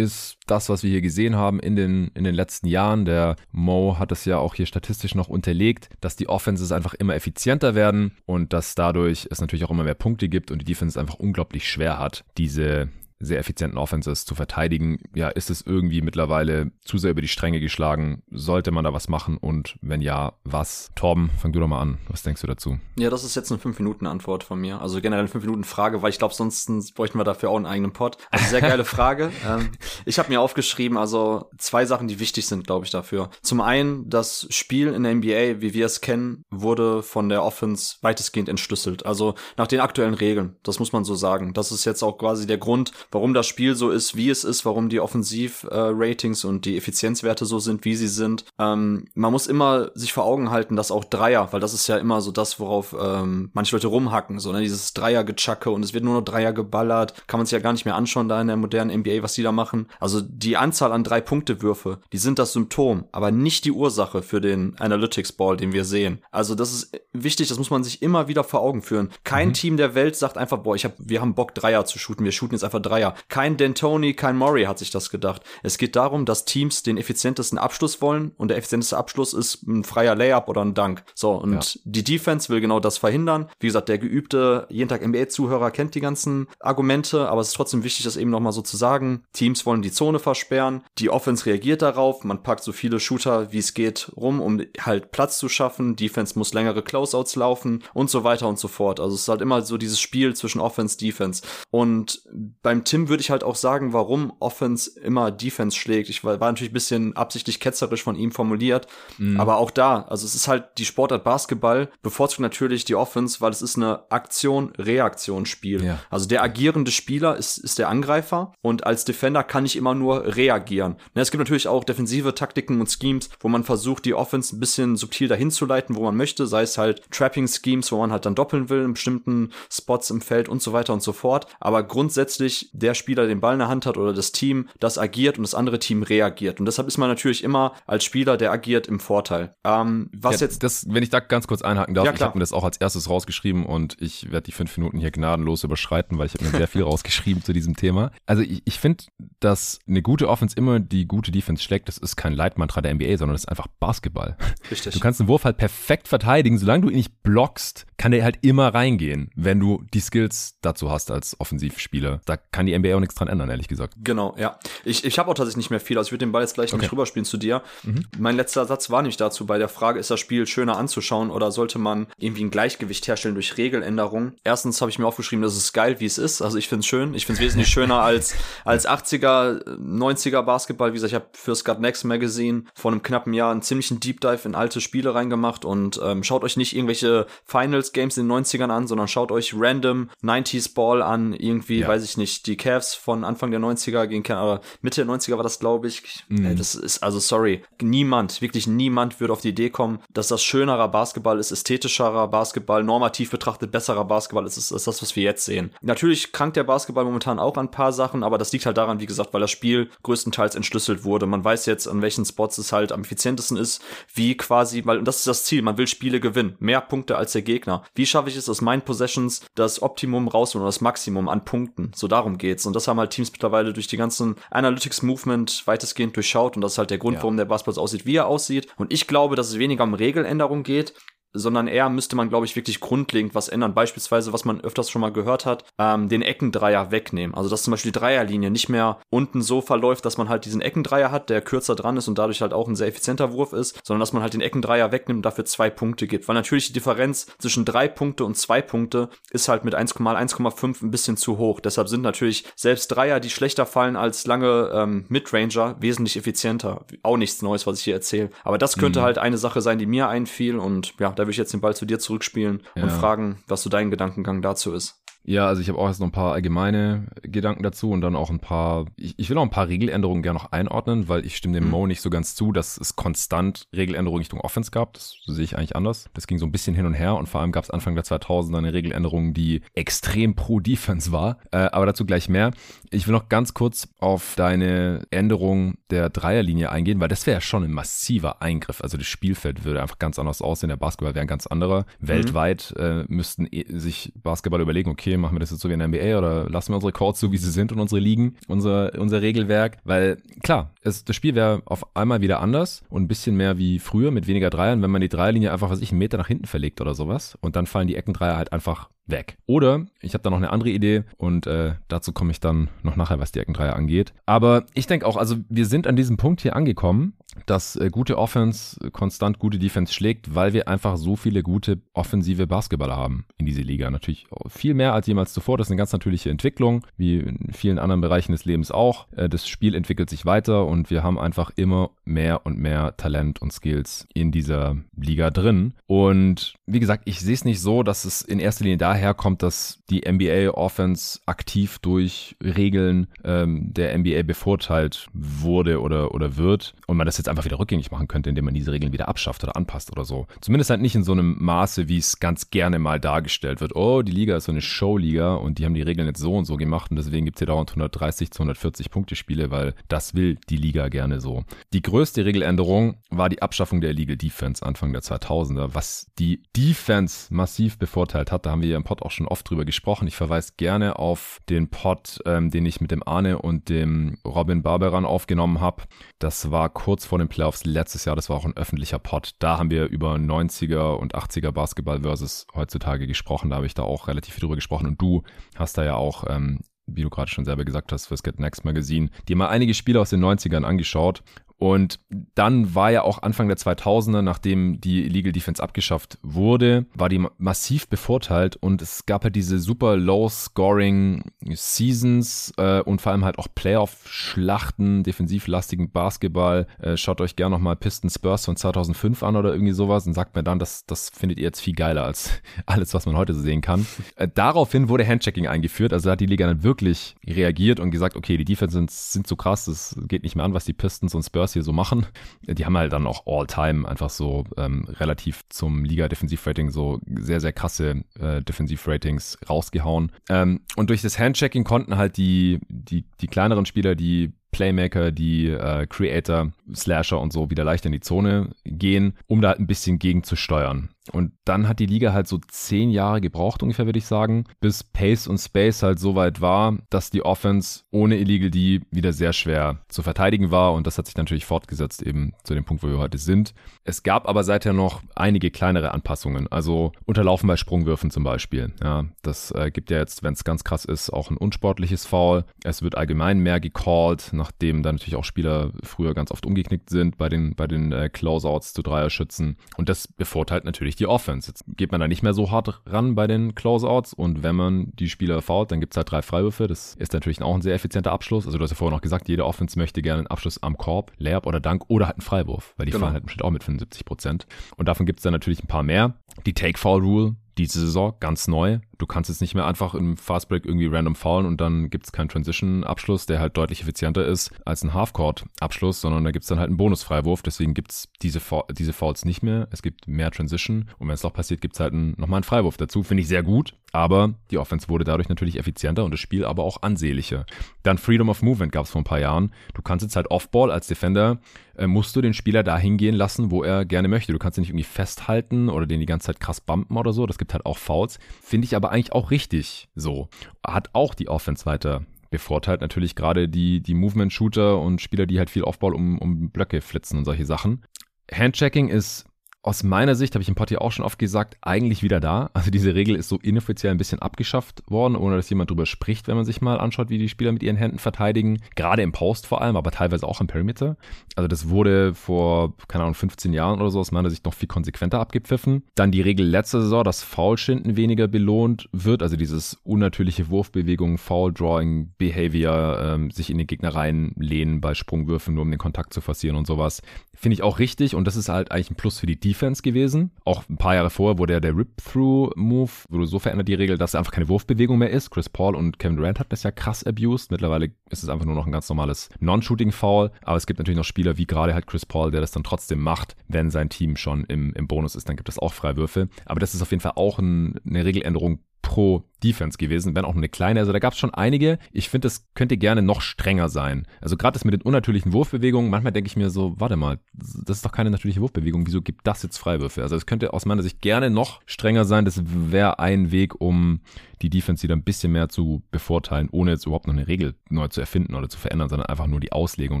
[0.00, 3.04] ist das, was wir hier gesehen haben in den, in den letzten Jahren.
[3.04, 7.14] Der Mo hat es ja auch hier statistisch noch unterlegt, dass die Offenses einfach immer
[7.14, 10.98] effizienter werden und dass dadurch es natürlich auch immer mehr Punkte gibt und die Defense
[10.98, 12.88] einfach unglaublich schwer hat, diese
[13.20, 14.98] sehr effizienten Offenses zu verteidigen.
[15.14, 18.22] Ja, ist es irgendwie mittlerweile zu sehr über die Stränge geschlagen?
[18.30, 19.36] Sollte man da was machen?
[19.36, 20.90] Und wenn ja, was?
[20.96, 21.98] Torben, fang du doch mal an.
[22.08, 22.78] Was denkst du dazu?
[22.96, 24.80] Ja, das ist jetzt eine 5-Minuten-Antwort von mir.
[24.80, 28.16] Also generell eine 5-Minuten-Frage, weil ich glaube, sonst bräuchten wir dafür auch einen eigenen Pod.
[28.30, 29.30] Also sehr geile Frage.
[29.46, 29.70] ähm,
[30.04, 33.30] ich habe mir aufgeschrieben, also zwei Sachen, die wichtig sind, glaube ich, dafür.
[33.42, 37.96] Zum einen, das Spiel in der NBA, wie wir es kennen, wurde von der Offense
[38.00, 39.04] weitestgehend entschlüsselt.
[39.04, 40.56] Also nach den aktuellen Regeln.
[40.62, 41.52] Das muss man so sagen.
[41.52, 44.64] Das ist jetzt auch quasi der Grund, warum das Spiel so ist, wie es ist,
[44.64, 48.44] warum die Offensiv-Ratings äh, und die Effizienzwerte so sind, wie sie sind.
[48.58, 51.96] Ähm, man muss immer sich vor Augen halten, dass auch Dreier, weil das ist ja
[51.96, 56.04] immer so das, worauf ähm, manche Leute rumhacken, so ne, dieses Dreier-Gechacke und es wird
[56.04, 58.56] nur noch Dreier geballert, kann man sich ja gar nicht mehr anschauen da in der
[58.56, 59.88] modernen NBA, was die da machen.
[59.98, 64.78] Also die Anzahl an Drei-Punkte-Würfe, die sind das Symptom, aber nicht die Ursache für den
[64.78, 66.22] Analytics-Ball, den wir sehen.
[66.30, 69.10] Also das ist wichtig, das muss man sich immer wieder vor Augen führen.
[69.24, 69.54] Kein mhm.
[69.54, 72.32] Team der Welt sagt einfach, boah, ich hab, wir haben Bock Dreier zu shooten, wir
[72.32, 73.14] shooten jetzt einfach Dreier Dreier.
[73.28, 75.42] Kein D'Antoni, kein Murray hat sich das gedacht.
[75.62, 79.84] Es geht darum, dass Teams den effizientesten Abschluss wollen und der effizienteste Abschluss ist ein
[79.84, 81.02] freier Layup oder ein Dunk.
[81.14, 81.80] So, und ja.
[81.84, 83.48] die Defense will genau das verhindern.
[83.58, 87.84] Wie gesagt, der geübte jeden Tag NBA-Zuhörer kennt die ganzen Argumente, aber es ist trotzdem
[87.84, 89.24] wichtig, das eben nochmal so zu sagen.
[89.32, 93.58] Teams wollen die Zone versperren, die Offense reagiert darauf, man packt so viele Shooter, wie
[93.58, 95.96] es geht, rum, um halt Platz zu schaffen.
[95.96, 99.00] Defense muss längere Closeouts laufen und so weiter und so fort.
[99.00, 101.42] Also es ist halt immer so dieses Spiel zwischen Offense, Defense.
[101.70, 102.22] Und
[102.62, 106.08] beim Tim würde ich halt auch sagen, warum Offense immer Defense schlägt.
[106.08, 109.38] Ich war, war natürlich ein bisschen absichtlich ketzerisch von ihm formuliert, mhm.
[109.38, 113.52] aber auch da, also es ist halt die Sportart Basketball, bevorzugt natürlich die Offense, weil
[113.52, 115.84] es ist eine Aktion-Reaktion-Spiel.
[115.84, 116.00] Ja.
[116.10, 120.34] Also der agierende Spieler ist, ist der Angreifer und als Defender kann ich immer nur
[120.34, 120.96] reagieren.
[121.14, 124.58] Ne, es gibt natürlich auch defensive Taktiken und Schemes, wo man versucht, die Offense ein
[124.58, 128.26] bisschen subtil dahin zu leiten, wo man möchte, sei es halt Trapping-Schemes, wo man halt
[128.26, 131.46] dann doppeln will in bestimmten Spots im Feld und so weiter und so fort.
[131.60, 135.38] Aber grundsätzlich der Spieler den Ball in der Hand hat oder das Team, das agiert
[135.38, 136.60] und das andere Team reagiert.
[136.60, 139.54] Und deshalb ist man natürlich immer als Spieler, der agiert, im Vorteil.
[139.64, 140.62] Ähm, was ja, jetzt.
[140.62, 142.78] Das, wenn ich da ganz kurz einhaken darf, ja, ich habe mir das auch als
[142.78, 146.50] erstes rausgeschrieben und ich werde die fünf Minuten hier gnadenlos überschreiten, weil ich habe mir
[146.50, 148.10] sehr viel rausgeschrieben zu diesem Thema.
[148.26, 149.04] Also ich, ich finde,
[149.40, 151.88] dass eine gute Offense immer die gute Defense schlägt.
[151.88, 154.36] Das ist kein Leitmantra der NBA, sondern das ist einfach Basketball.
[154.70, 154.94] Richtig.
[154.94, 156.58] Du kannst einen Wurf halt perfekt verteidigen.
[156.58, 160.90] Solange du ihn nicht blockst, kann der halt immer reingehen, wenn du die Skills dazu
[160.90, 162.20] hast als Offensivspieler.
[162.24, 163.94] Da kann die NBA auch nichts nichts dran ändern, ehrlich gesagt.
[164.02, 164.58] Genau, ja.
[164.84, 165.98] Ich, ich habe auch tatsächlich nicht mehr viel.
[165.98, 166.82] Also ich würde den Ball jetzt gleich okay.
[166.82, 167.62] nicht rüberspielen zu dir.
[167.82, 168.04] Mhm.
[168.18, 171.50] Mein letzter Satz war nicht dazu bei der Frage, ist das Spiel schöner anzuschauen oder
[171.50, 174.34] sollte man irgendwie ein Gleichgewicht herstellen durch Regeländerungen?
[174.44, 176.42] Erstens habe ich mir aufgeschrieben, das ist geil, wie es ist.
[176.42, 177.14] Also ich finde es schön.
[177.14, 178.34] Ich finde es wesentlich schöner als,
[178.64, 180.90] als 80er, 90er Basketball.
[180.90, 184.20] Wie gesagt, ich habe für Scott Next Magazine vor einem knappen Jahr einen ziemlichen Deep
[184.20, 188.44] Dive in alte Spiele reingemacht und ähm, schaut euch nicht irgendwelche Finals Games in den
[188.44, 191.88] 90ern an, sondern schaut euch random 90s Ball an, irgendwie, ja.
[191.88, 195.36] weiß ich nicht, die Cavs von Anfang der 90er gehen kann, aber Mitte der 90er
[195.36, 196.24] war das, glaube ich.
[196.28, 196.56] Mhm.
[196.56, 200.88] Das ist, also sorry, niemand, wirklich niemand würde auf die Idee kommen, dass das schönerer
[200.88, 205.44] Basketball ist, ästhetischerer Basketball, normativ betrachtet besserer Basketball ist, ist, ist das, was wir jetzt
[205.44, 205.72] sehen.
[205.80, 209.00] Natürlich krankt der Basketball momentan auch an ein paar Sachen, aber das liegt halt daran,
[209.00, 211.26] wie gesagt, weil das Spiel größtenteils entschlüsselt wurde.
[211.26, 213.82] Man weiß jetzt, an welchen Spots es halt am effizientesten ist,
[214.14, 216.56] wie quasi, weil, und das ist das Ziel, man will Spiele gewinnen.
[216.58, 217.84] Mehr Punkte als der Gegner.
[217.94, 221.92] Wie schaffe ich es aus meinen Possessions das Optimum raus oder das Maximum an Punkten?
[221.94, 222.66] So darum geht's.
[222.66, 226.72] Und das haben halt Teams mittlerweile durch die ganzen Analytics Movement weitestgehend durchschaut und das
[226.72, 227.22] ist halt der Grund, ja.
[227.22, 228.66] warum der Basketball aussieht, wie er aussieht.
[228.76, 230.94] Und ich glaube, dass es weniger um Regeländerung geht,
[231.32, 233.74] sondern eher müsste man, glaube ich, wirklich grundlegend was ändern.
[233.74, 237.34] Beispielsweise, was man öfters schon mal gehört hat, ähm, den Eckendreier wegnehmen.
[237.34, 240.60] Also, dass zum Beispiel die Dreierlinie nicht mehr unten so verläuft, dass man halt diesen
[240.60, 243.80] Eckendreier hat, der kürzer dran ist und dadurch halt auch ein sehr effizienter Wurf ist,
[243.84, 246.28] sondern dass man halt den Eckendreier wegnimmt und dafür zwei Punkte gibt.
[246.28, 250.82] Weil natürlich die Differenz zwischen drei Punkte und zwei Punkte ist halt mit 1,1, 1,5
[250.82, 251.60] ein bisschen zu hoch.
[251.60, 256.84] Deshalb sind natürlich selbst Dreier, die schlechter fallen als lange ähm, Midranger, wesentlich effizienter.
[257.02, 258.30] Auch nichts Neues, was ich hier erzähle.
[258.44, 259.04] Aber das könnte mhm.
[259.04, 261.76] halt eine Sache sein, die mir einfiel und ja, da will ich jetzt den Ball
[261.76, 262.82] zu dir zurückspielen ja.
[262.82, 265.02] und fragen, was so dein Gedankengang dazu ist.
[265.30, 268.30] Ja, also ich habe auch jetzt noch ein paar allgemeine Gedanken dazu und dann auch
[268.30, 271.54] ein paar, ich, ich will auch ein paar Regeländerungen gerne noch einordnen, weil ich stimme
[271.54, 271.70] dem mhm.
[271.70, 274.94] Mo nicht so ganz zu, dass es konstant Regeländerungen Richtung Offense gab.
[274.94, 276.10] Das sehe ich eigentlich anders.
[276.14, 278.02] Das ging so ein bisschen hin und her und vor allem gab es Anfang der
[278.02, 281.38] 2000er eine Regeländerung, die extrem pro Defense war.
[281.52, 282.50] Äh, aber dazu gleich mehr.
[282.90, 287.40] Ich will noch ganz kurz auf deine Änderung der Dreierlinie eingehen, weil das wäre ja
[287.40, 288.82] schon ein massiver Eingriff.
[288.82, 290.70] Also das Spielfeld würde einfach ganz anders aussehen.
[290.70, 291.86] Der Basketball wäre ein ganz anderer.
[292.00, 292.08] Mhm.
[292.08, 295.78] Weltweit äh, müssten e sich Basketball überlegen, okay, machen wir das jetzt so wie in
[295.78, 298.98] der NBA oder lassen wir unsere Courts so, wie sie sind und unsere Ligen, unser,
[298.98, 299.78] unser Regelwerk?
[299.84, 303.78] Weil klar, es, das Spiel wäre auf einmal wieder anders und ein bisschen mehr wie
[303.78, 306.46] früher mit weniger Dreiern, wenn man die Dreierlinie einfach, was ich, einen Meter nach hinten
[306.46, 309.36] verlegt oder sowas und dann fallen die Eckendreier halt einfach weg.
[309.46, 312.96] Oder ich habe da noch eine andere Idee und äh, dazu komme ich dann noch
[312.96, 314.12] nachher, was die Eckendreier angeht.
[314.26, 317.14] Aber ich denke auch, also wir sind an diesem Punkt hier angekommen,
[317.46, 322.46] dass äh, gute Offense konstant gute Defense schlägt, weil wir einfach so viele gute offensive
[322.46, 323.90] Basketballer haben in dieser Liga.
[323.90, 325.58] Natürlich viel mehr als jemals zuvor.
[325.58, 329.06] Das ist eine ganz natürliche Entwicklung, wie in vielen anderen Bereichen des Lebens auch.
[329.12, 333.40] Äh, das Spiel entwickelt sich weiter und wir haben einfach immer mehr und mehr Talent
[333.40, 335.74] und Skills in dieser Liga drin.
[335.86, 339.42] Und wie gesagt, ich sehe es nicht so, dass es in erster Linie daher kommt,
[339.42, 346.74] dass die NBA Offense aktiv durch Regeln ähm, der NBA bevorteilt wurde oder, oder wird
[346.86, 349.42] und man das jetzt einfach wieder rückgängig machen könnte, indem man diese Regeln wieder abschafft
[349.42, 350.26] oder anpasst oder so.
[350.40, 353.74] Zumindest halt nicht in so einem Maße, wie es ganz gerne mal dargestellt wird.
[353.74, 356.44] Oh, die Liga ist so eine Showliga und die haben die Regeln jetzt so und
[356.44, 360.14] so gemacht und deswegen gibt es hier dauernd 130 zu 140 Punkte Spiele, weil das
[360.14, 361.44] will die Liga gerne so.
[361.72, 367.32] Die größte Regeländerung war die Abschaffung der Legal Defense Anfang der 2000er, was die Defense
[367.32, 368.46] massiv bevorteilt hat.
[368.46, 370.08] Da haben wir ja im Pod auch schon oft drüber gesprochen.
[370.08, 374.64] Ich verweise gerne auf den Pod, ähm, den ich mit dem Arne und dem Robin
[374.64, 375.84] Barberan aufgenommen habe.
[376.18, 379.36] Das war kurz vor den Playoffs letztes Jahr, das war auch ein öffentlicher Pod.
[379.38, 383.50] Da haben wir über 90er und 80er Basketball versus heutzutage gesprochen.
[383.50, 385.22] Da habe ich da auch relativ viel drüber gesprochen und du
[385.54, 386.58] hast da ja auch ähm,
[386.92, 390.00] wie du gerade schon selber gesagt hast, fürs Get Next Magazine, dir mal einige Spiele
[390.00, 391.22] aus den 90ern angeschaut
[391.60, 392.00] und
[392.34, 397.22] dann war ja auch Anfang der 2000er, nachdem die Illegal Defense abgeschafft wurde, war die
[397.36, 401.22] massiv bevorteilt und es gab halt diese super low-scoring
[401.52, 406.66] Seasons äh, und vor allem halt auch Playoff-Schlachten, defensivlastigen Basketball.
[406.80, 410.34] Äh, schaut euch gerne nochmal Pistons Spurs von 2005 an oder irgendwie sowas und sagt
[410.34, 412.30] mir dann, das, das findet ihr jetzt viel geiler als
[412.64, 413.86] alles, was man heute so sehen kann.
[414.16, 418.36] Äh, daraufhin wurde Handchecking eingeführt, also hat die Liga dann wirklich reagiert und gesagt, okay,
[418.36, 421.22] die Defense sind, sind so krass, das geht nicht mehr an, was die Pistons und
[421.22, 422.06] Spurs was hier so machen.
[422.46, 427.52] Die haben halt dann auch All-Time einfach so ähm, relativ zum Liga-Defensiv-Rating so sehr, sehr
[427.52, 430.12] krasse äh, Defensiv-Ratings rausgehauen.
[430.28, 435.48] Ähm, und durch das Handchecking konnten halt die, die, die kleineren Spieler, die Playmaker, die
[435.48, 439.66] äh, Creator, Slasher und so wieder leicht in die Zone gehen, um da halt ein
[439.66, 440.90] bisschen gegen zu steuern.
[441.12, 444.84] Und dann hat die Liga halt so zehn Jahre gebraucht, ungefähr würde ich sagen, bis
[444.84, 449.32] Pace und Space halt so weit war, dass die Offense ohne Illegal D wieder sehr
[449.32, 450.74] schwer zu verteidigen war.
[450.74, 453.54] Und das hat sich natürlich fortgesetzt eben zu dem Punkt, wo wir heute sind.
[453.84, 456.46] Es gab aber seither noch einige kleinere Anpassungen.
[456.48, 458.72] Also Unterlaufen bei Sprungwürfen zum Beispiel.
[458.82, 462.44] Ja, das äh, gibt ja jetzt, wenn es ganz krass ist, auch ein unsportliches Foul.
[462.62, 467.18] Es wird allgemein mehr gecallt, nachdem dann natürlich auch Spieler früher ganz oft umgeknickt sind
[467.18, 469.56] bei den, bei den äh, Closeouts zu Dreierschützen.
[469.76, 471.48] Und das bevorteilt natürlich die Offense.
[471.48, 474.92] Jetzt geht man da nicht mehr so hart ran bei den Closeouts und wenn man
[474.98, 476.66] die Spieler fault, dann gibt es halt drei Freiwürfe.
[476.66, 478.46] Das ist natürlich auch ein sehr effizienter Abschluss.
[478.46, 481.12] Also du hast ja vorher noch gesagt, jede Offense möchte gerne einen Abschluss am Korb,
[481.18, 483.04] Layup oder Dank oder halt einen Freiwurf, weil die genau.
[483.04, 484.46] fallen halt im Schnitt auch mit 75 Prozent.
[484.76, 486.14] Und davon gibt es dann natürlich ein paar mehr.
[486.46, 488.78] Die Take-Foul-Rule, diese Saison ganz neu.
[489.00, 492.12] Du kannst jetzt nicht mehr einfach im Fastbreak irgendwie random faulen und dann gibt es
[492.12, 496.58] keinen Transition-Abschluss, der halt deutlich effizienter ist als ein Halfcourt-Abschluss, sondern da gibt es dann
[496.58, 497.40] halt einen Bonusfreiwurf.
[497.40, 498.40] Deswegen gibt es diese,
[498.70, 499.68] diese Fouls nicht mehr.
[499.70, 502.76] Es gibt mehr Transition und wenn es doch passiert, gibt es halt nochmal einen Freiwurf
[502.76, 503.02] dazu.
[503.02, 506.62] Finde ich sehr gut, aber die Offense wurde dadurch natürlich effizienter und das Spiel aber
[506.62, 507.46] auch ansehlicher.
[507.82, 509.52] Dann Freedom of Movement gab es vor ein paar Jahren.
[509.74, 511.40] Du kannst jetzt halt Offball als Defender,
[511.76, 514.32] äh, musst du den Spieler dahin gehen lassen, wo er gerne möchte.
[514.32, 517.26] Du kannst ihn nicht irgendwie festhalten oder den die ganze Zeit krass bumpen oder so.
[517.26, 518.18] Das gibt halt auch Fouls.
[518.42, 520.28] Finde ich aber eigentlich auch richtig so.
[520.66, 525.50] Hat auch die Offense weiter bevorteilt natürlich gerade die, die Movement-Shooter und Spieler, die halt
[525.50, 527.84] viel Offball um, um Blöcke flitzen und solche Sachen.
[528.32, 529.26] Handchecking ist
[529.62, 532.50] aus meiner Sicht, habe ich im hier auch schon oft gesagt, eigentlich wieder da.
[532.54, 536.28] Also diese Regel ist so inoffiziell ein bisschen abgeschafft worden, ohne dass jemand drüber spricht,
[536.28, 538.58] wenn man sich mal anschaut, wie die Spieler mit ihren Händen verteidigen.
[538.74, 540.96] Gerade im Post vor allem, aber teilweise auch im Perimeter.
[541.36, 544.68] Also das wurde vor, keine Ahnung, 15 Jahren oder so aus meiner Sicht noch viel
[544.68, 545.82] konsequenter abgepfiffen.
[545.94, 549.22] Dann die Regel letzte Saison, dass Foulschinden weniger belohnt wird.
[549.22, 555.62] Also dieses unnatürliche Wurfbewegung, Foul-Drawing, Behavior, ähm, sich in den Gegner reinlehnen bei Sprungwürfen, nur
[555.62, 557.02] um den Kontakt zu forcieren und sowas.
[557.40, 560.30] Finde ich auch richtig und das ist halt eigentlich ein Plus für die Defense gewesen.
[560.44, 564.10] Auch ein paar Jahre vorher wurde ja der Rip-Through-Move, wurde so verändert die Regel, dass
[564.10, 565.30] es einfach keine Wurfbewegung mehr ist.
[565.30, 567.50] Chris Paul und Kevin Durant hatten das ja krass abused.
[567.50, 570.32] Mittlerweile ist es einfach nur noch ein ganz normales Non-Shooting-Foul.
[570.42, 573.00] Aber es gibt natürlich noch Spieler wie gerade halt Chris Paul, der das dann trotzdem
[573.00, 575.26] macht, wenn sein Team schon im, im Bonus ist.
[575.26, 576.28] Dann gibt es auch Freiwürfe.
[576.44, 580.34] Aber das ist auf jeden Fall auch ein, eine Regeländerung pro Defense gewesen, wenn auch
[580.34, 580.80] eine kleine.
[580.80, 581.78] Also da gab es schon einige.
[581.92, 584.06] Ich finde, das könnte gerne noch strenger sein.
[584.20, 587.78] Also gerade das mit den unnatürlichen Wurfbewegungen, manchmal denke ich mir so, warte mal, das
[587.78, 588.86] ist doch keine natürliche Wurfbewegung.
[588.86, 590.02] Wieso gibt das jetzt Freiwürfe?
[590.02, 592.24] Also es könnte aus meiner Sicht gerne noch strenger sein.
[592.24, 594.00] Das wäre ein Weg, um
[594.42, 597.88] die Defense wieder ein bisschen mehr zu bevorteilen, ohne jetzt überhaupt noch eine Regel neu
[597.88, 600.00] zu erfinden oder zu verändern, sondern einfach nur die Auslegung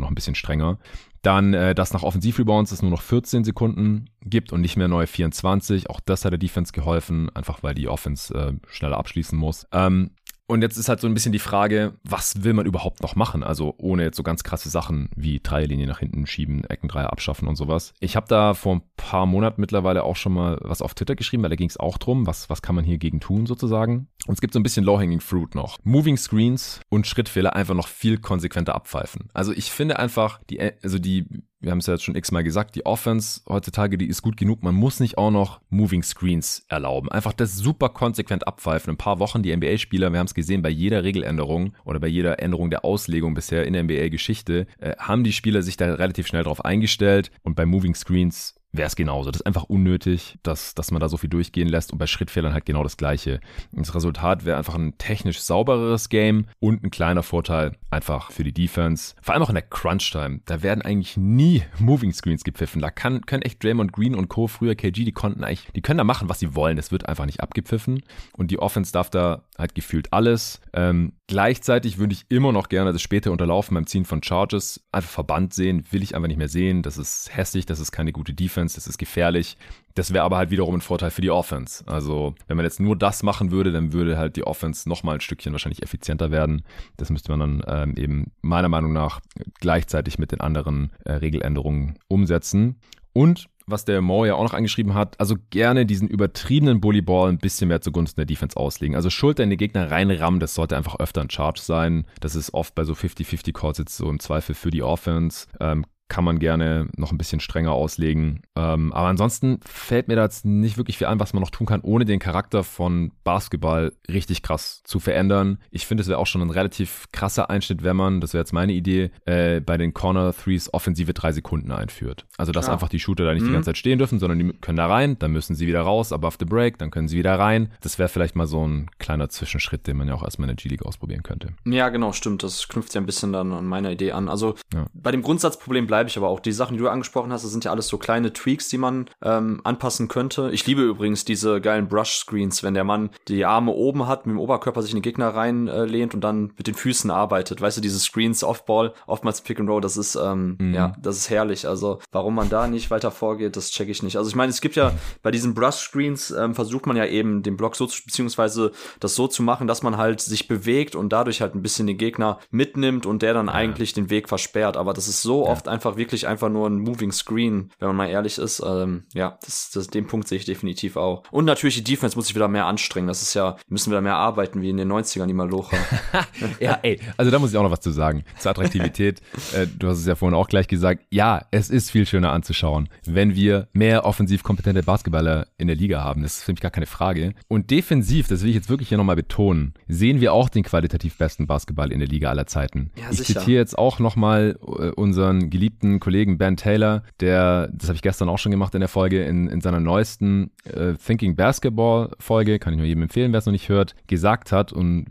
[0.00, 0.78] noch ein bisschen strenger.
[1.22, 5.06] Dann, äh, dass nach Offensivrebounds es nur noch 14 Sekunden gibt und nicht mehr neue
[5.06, 5.90] 24.
[5.90, 9.66] Auch das hat der Defense geholfen, einfach weil die Offense äh, schneller abschließen muss.
[9.72, 10.12] Ähm,
[10.50, 13.44] und jetzt ist halt so ein bisschen die Frage, was will man überhaupt noch machen?
[13.44, 17.54] Also ohne jetzt so ganz krasse Sachen wie Dreierlinie nach hinten schieben, Eckendreier abschaffen und
[17.54, 17.94] sowas.
[18.00, 21.44] Ich habe da vor ein paar Monaten mittlerweile auch schon mal was auf Twitter geschrieben,
[21.44, 24.08] weil da ging es auch drum, was, was kann man hier gegen tun sozusagen.
[24.26, 25.78] Und es gibt so ein bisschen Low-Hanging Fruit noch.
[25.84, 29.28] Moving Screens und Schrittfehler einfach noch viel konsequenter abpfeifen.
[29.32, 31.26] Also ich finde einfach, die, also die
[31.60, 34.62] wir haben es ja jetzt schon x-mal gesagt, die Offense heutzutage, die ist gut genug.
[34.62, 37.10] Man muss nicht auch noch Moving Screens erlauben.
[37.10, 38.94] Einfach das super konsequent abpfeifen.
[38.94, 42.40] Ein paar Wochen die NBA-Spieler, wir haben es gesehen, bei jeder Regeländerung oder bei jeder
[42.40, 46.44] Änderung der Auslegung bisher in der NBA-Geschichte, äh, haben die Spieler sich da relativ schnell
[46.44, 47.30] drauf eingestellt.
[47.42, 49.30] Und bei Moving Screens wäre es genauso.
[49.30, 52.52] Das ist einfach unnötig, dass, dass man da so viel durchgehen lässt und bei Schrittfehlern
[52.52, 53.40] halt genau das Gleiche.
[53.72, 58.52] Das Resultat wäre einfach ein technisch saubereres Game und ein kleiner Vorteil einfach für die
[58.52, 59.14] Defense.
[59.20, 60.40] Vor allem auch in der Crunch-Time.
[60.44, 62.80] Da werden eigentlich nie Moving Screens gepfiffen.
[62.80, 64.46] Da kann, können echt Draymond Green und Co.
[64.46, 66.76] früher KG, die konnten eigentlich, die können da machen, was sie wollen.
[66.76, 68.02] Das wird einfach nicht abgepfiffen.
[68.36, 70.60] Und die Offense darf da halt gefühlt alles.
[70.72, 75.10] Ähm, gleichzeitig würde ich immer noch gerne das späte Unterlaufen beim Ziehen von Charges einfach
[75.10, 75.84] verbannt sehen.
[75.92, 76.82] Will ich einfach nicht mehr sehen.
[76.82, 78.74] Das ist hässlich, das ist keine gute Defense.
[78.74, 79.56] Das ist gefährlich.
[79.94, 81.84] Das wäre aber halt wiederum ein Vorteil für die Offense.
[81.86, 85.20] Also, wenn man jetzt nur das machen würde, dann würde halt die Offense nochmal ein
[85.20, 86.64] Stückchen wahrscheinlich effizienter werden.
[86.96, 89.20] Das müsste man dann ähm, eben meiner Meinung nach
[89.60, 92.80] gleichzeitig mit den anderen äh, Regeländerungen umsetzen.
[93.12, 97.38] Und was der Moore ja auch noch angeschrieben hat, also gerne diesen übertriebenen Bullyball ein
[97.38, 98.96] bisschen mehr zugunsten der Defense auslegen.
[98.96, 102.06] Also Schulter in die Gegner reinrammen, das sollte einfach öfter ein Charge sein.
[102.20, 105.46] Das ist oft bei so 50-50 Calls jetzt so im Zweifel für die Offense.
[105.60, 108.42] Ähm, kann man gerne noch ein bisschen strenger auslegen.
[108.56, 111.66] Ähm, aber ansonsten fällt mir da jetzt nicht wirklich viel ein, was man noch tun
[111.66, 115.58] kann, ohne den Charakter von Basketball richtig krass zu verändern.
[115.70, 118.52] Ich finde, es wäre auch schon ein relativ krasser Einschnitt, wenn man, das wäre jetzt
[118.52, 122.26] meine Idee, äh, bei den Corner Threes offensive drei Sekunden einführt.
[122.36, 122.72] Also, dass ja.
[122.72, 123.46] einfach die Shooter da nicht mhm.
[123.46, 126.12] die ganze Zeit stehen dürfen, sondern die können da rein, dann müssen sie wieder raus,
[126.12, 127.70] above the break, dann können sie wieder rein.
[127.82, 130.62] Das wäre vielleicht mal so ein kleiner Zwischenschritt, den man ja auch erstmal in der
[130.62, 131.50] G-League ausprobieren könnte.
[131.64, 132.42] Ja, genau, stimmt.
[132.42, 134.28] Das knüpft ja ein bisschen dann an meiner Idee an.
[134.28, 134.86] Also, ja.
[134.92, 136.40] bei dem Grundsatzproblem bleibt bleibe ich aber auch.
[136.40, 139.04] Die Sachen, die du angesprochen hast, das sind ja alles so kleine Tweaks, die man
[139.22, 140.48] ähm, anpassen könnte.
[140.50, 144.40] Ich liebe übrigens diese geilen Brush-Screens, wenn der Mann die Arme oben hat, mit dem
[144.40, 147.60] Oberkörper sich in den Gegner reinlehnt äh, und dann mit den Füßen arbeitet.
[147.60, 150.72] Weißt du, diese Screens Off-Ball, oftmals Pick and Roll, das ist, ähm, mhm.
[150.72, 151.68] ja, das ist herrlich.
[151.68, 154.16] Also, warum man da nicht weiter vorgeht, das checke ich nicht.
[154.16, 157.58] Also, ich meine, es gibt ja bei diesen Brush-Screens, ähm, versucht man ja eben den
[157.58, 161.42] Block so zu, beziehungsweise das so zu machen, dass man halt sich bewegt und dadurch
[161.42, 163.52] halt ein bisschen den Gegner mitnimmt und der dann ja.
[163.52, 164.78] eigentlich den Weg versperrt.
[164.78, 167.96] Aber das ist so oft einfach einfach wirklich einfach nur ein Moving Screen, wenn man
[167.96, 168.62] mal ehrlich ist.
[168.64, 171.22] Ähm, ja, das, das, den Punkt sehe ich definitiv auch.
[171.30, 173.08] Und natürlich die Defense muss sich wieder mehr anstrengen.
[173.08, 175.76] Das ist ja, müssen wieder mehr arbeiten, wie in den 90ern, die Malocha.
[176.60, 178.24] ja, ey, also da muss ich auch noch was zu sagen.
[178.38, 179.20] Zur Attraktivität.
[179.54, 181.04] äh, du hast es ja vorhin auch gleich gesagt.
[181.10, 186.02] Ja, es ist viel schöner anzuschauen, wenn wir mehr offensiv kompetente Basketballer in der Liga
[186.02, 186.22] haben.
[186.22, 187.34] Das ist für mich gar keine Frage.
[187.48, 191.16] Und defensiv, das will ich jetzt wirklich hier nochmal betonen, sehen wir auch den qualitativ
[191.16, 192.90] besten Basketball in der Liga aller Zeiten.
[192.96, 197.88] Ja, ich zitiere jetzt auch nochmal äh, unseren geliebten geliebten Kollegen Ben Taylor, der, das
[197.88, 201.36] habe ich gestern auch schon gemacht in der Folge, in, in seiner neuesten äh, Thinking
[201.36, 205.06] Basketball Folge, kann ich nur jedem empfehlen, wer es noch nicht hört, gesagt hat und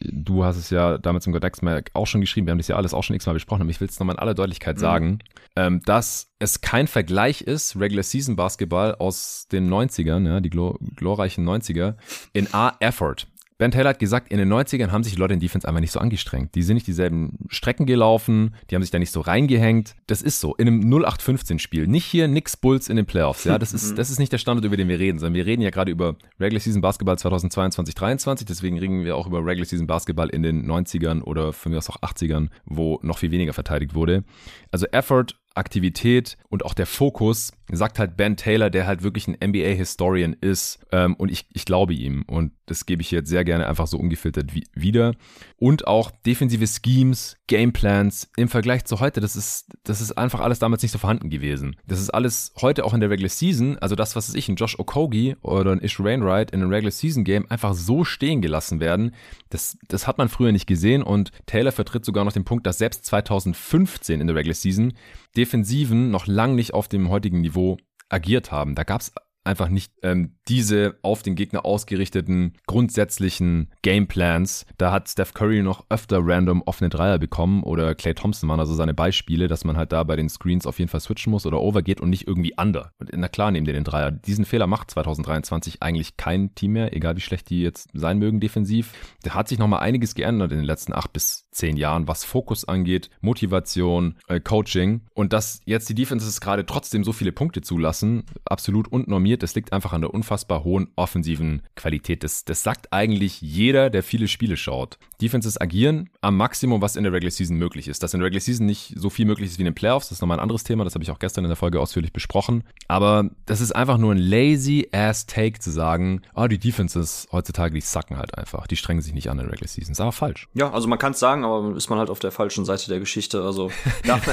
[0.00, 2.94] du hast es ja damals im Godexmerk auch schon geschrieben, wir haben das ja alles
[2.94, 4.80] auch schon x-mal besprochen, aber ich will es nochmal in aller Deutlichkeit mhm.
[4.80, 5.18] sagen,
[5.56, 11.46] ähm, dass es kein Vergleich ist, Regular Season Basketball aus den 90ern, ja, die glorreichen
[11.46, 11.96] 90er,
[12.32, 13.26] in A-Effort.
[13.60, 15.92] Ben Taylor hat gesagt, in den 90ern haben sich die Leute in Defense einfach nicht
[15.92, 16.54] so angestrengt.
[16.54, 19.96] Die sind nicht dieselben Strecken gelaufen, die haben sich da nicht so reingehängt.
[20.06, 20.54] Das ist so.
[20.54, 21.86] In einem 0815-Spiel.
[21.86, 23.44] Nicht hier nix Bulls in den Playoffs.
[23.44, 25.60] Ja, das ist, das ist nicht der Standard, über den wir reden, sondern wir reden
[25.60, 28.46] ja gerade über Regular Season Basketball 2022, 2023.
[28.46, 31.90] Deswegen reden wir auch über Regular Season Basketball in den 90ern oder von mir aus
[31.90, 34.24] auch 80ern, wo noch viel weniger verteidigt wurde.
[34.70, 39.36] Also Effort Aktivität und auch der Fokus sagt halt Ben Taylor, der halt wirklich ein
[39.42, 40.80] NBA-Historian ist.
[40.92, 42.24] Ähm, und ich, ich glaube ihm.
[42.26, 45.14] Und das gebe ich jetzt sehr gerne einfach so ungefiltert wieder.
[45.56, 50.60] Und auch defensive Schemes, Gameplans im Vergleich zu heute, das ist, das ist einfach alles
[50.60, 51.76] damals nicht so vorhanden gewesen.
[51.86, 54.78] Das ist alles heute auch in der Regular Season, also das, was ich, ein Josh
[54.78, 59.14] Okogie oder ein Ish Rainwright in einem Regular Season Game einfach so stehen gelassen werden,
[59.48, 62.78] das, das hat man früher nicht gesehen und Taylor vertritt sogar noch den Punkt, dass
[62.78, 64.92] selbst 2015 in der Regular Season
[65.36, 67.59] Defensiven noch lang nicht auf dem heutigen Niveau
[68.08, 68.74] agiert haben.
[68.74, 69.12] Da gab es
[69.44, 74.66] einfach nicht ähm, diese auf den Gegner ausgerichteten grundsätzlichen Gameplans.
[74.76, 78.74] Da hat Steph Curry noch öfter random offene Dreier bekommen oder Clay Thompson waren also
[78.74, 81.60] seine Beispiele, dass man halt da bei den Screens auf jeden Fall switchen muss oder
[81.60, 82.92] overgeht und nicht irgendwie under.
[82.98, 84.10] Und na klar, nehmen die den Dreier.
[84.10, 88.40] Diesen Fehler macht 2023 eigentlich kein Team mehr, egal wie schlecht die jetzt sein mögen
[88.40, 88.92] defensiv.
[89.22, 92.64] Da hat sich nochmal einiges geändert in den letzten acht bis zehn Jahren, was Fokus
[92.64, 98.24] angeht, Motivation, äh, Coaching und dass jetzt die Defenses gerade trotzdem so viele Punkte zulassen,
[98.44, 99.42] absolut unnormiert.
[99.42, 102.24] Das liegt einfach an der unfassbar hohen offensiven Qualität.
[102.24, 104.98] Das, das sagt eigentlich jeder, der viele Spiele schaut.
[105.20, 108.02] Defenses agieren am Maximum, was in der Regular Season möglich ist.
[108.02, 110.18] Dass in der Regular Season nicht so viel möglich ist wie in den Playoffs, das
[110.18, 110.84] ist nochmal ein anderes Thema.
[110.84, 112.64] Das habe ich auch gestern in der Folge ausführlich besprochen.
[112.88, 117.28] Aber das ist einfach nur ein lazy ass Take zu sagen, ah, oh, die Defenses
[117.32, 118.66] heutzutage, die sacken halt einfach.
[118.66, 119.92] Die strengen sich nicht an in der Regular Season.
[119.92, 120.48] Das ist aber falsch.
[120.54, 123.00] Ja, also man kann es sagen, aber ist man halt auf der falschen Seite der
[123.00, 123.42] Geschichte.
[123.42, 123.70] Also
[124.06, 124.24] darf,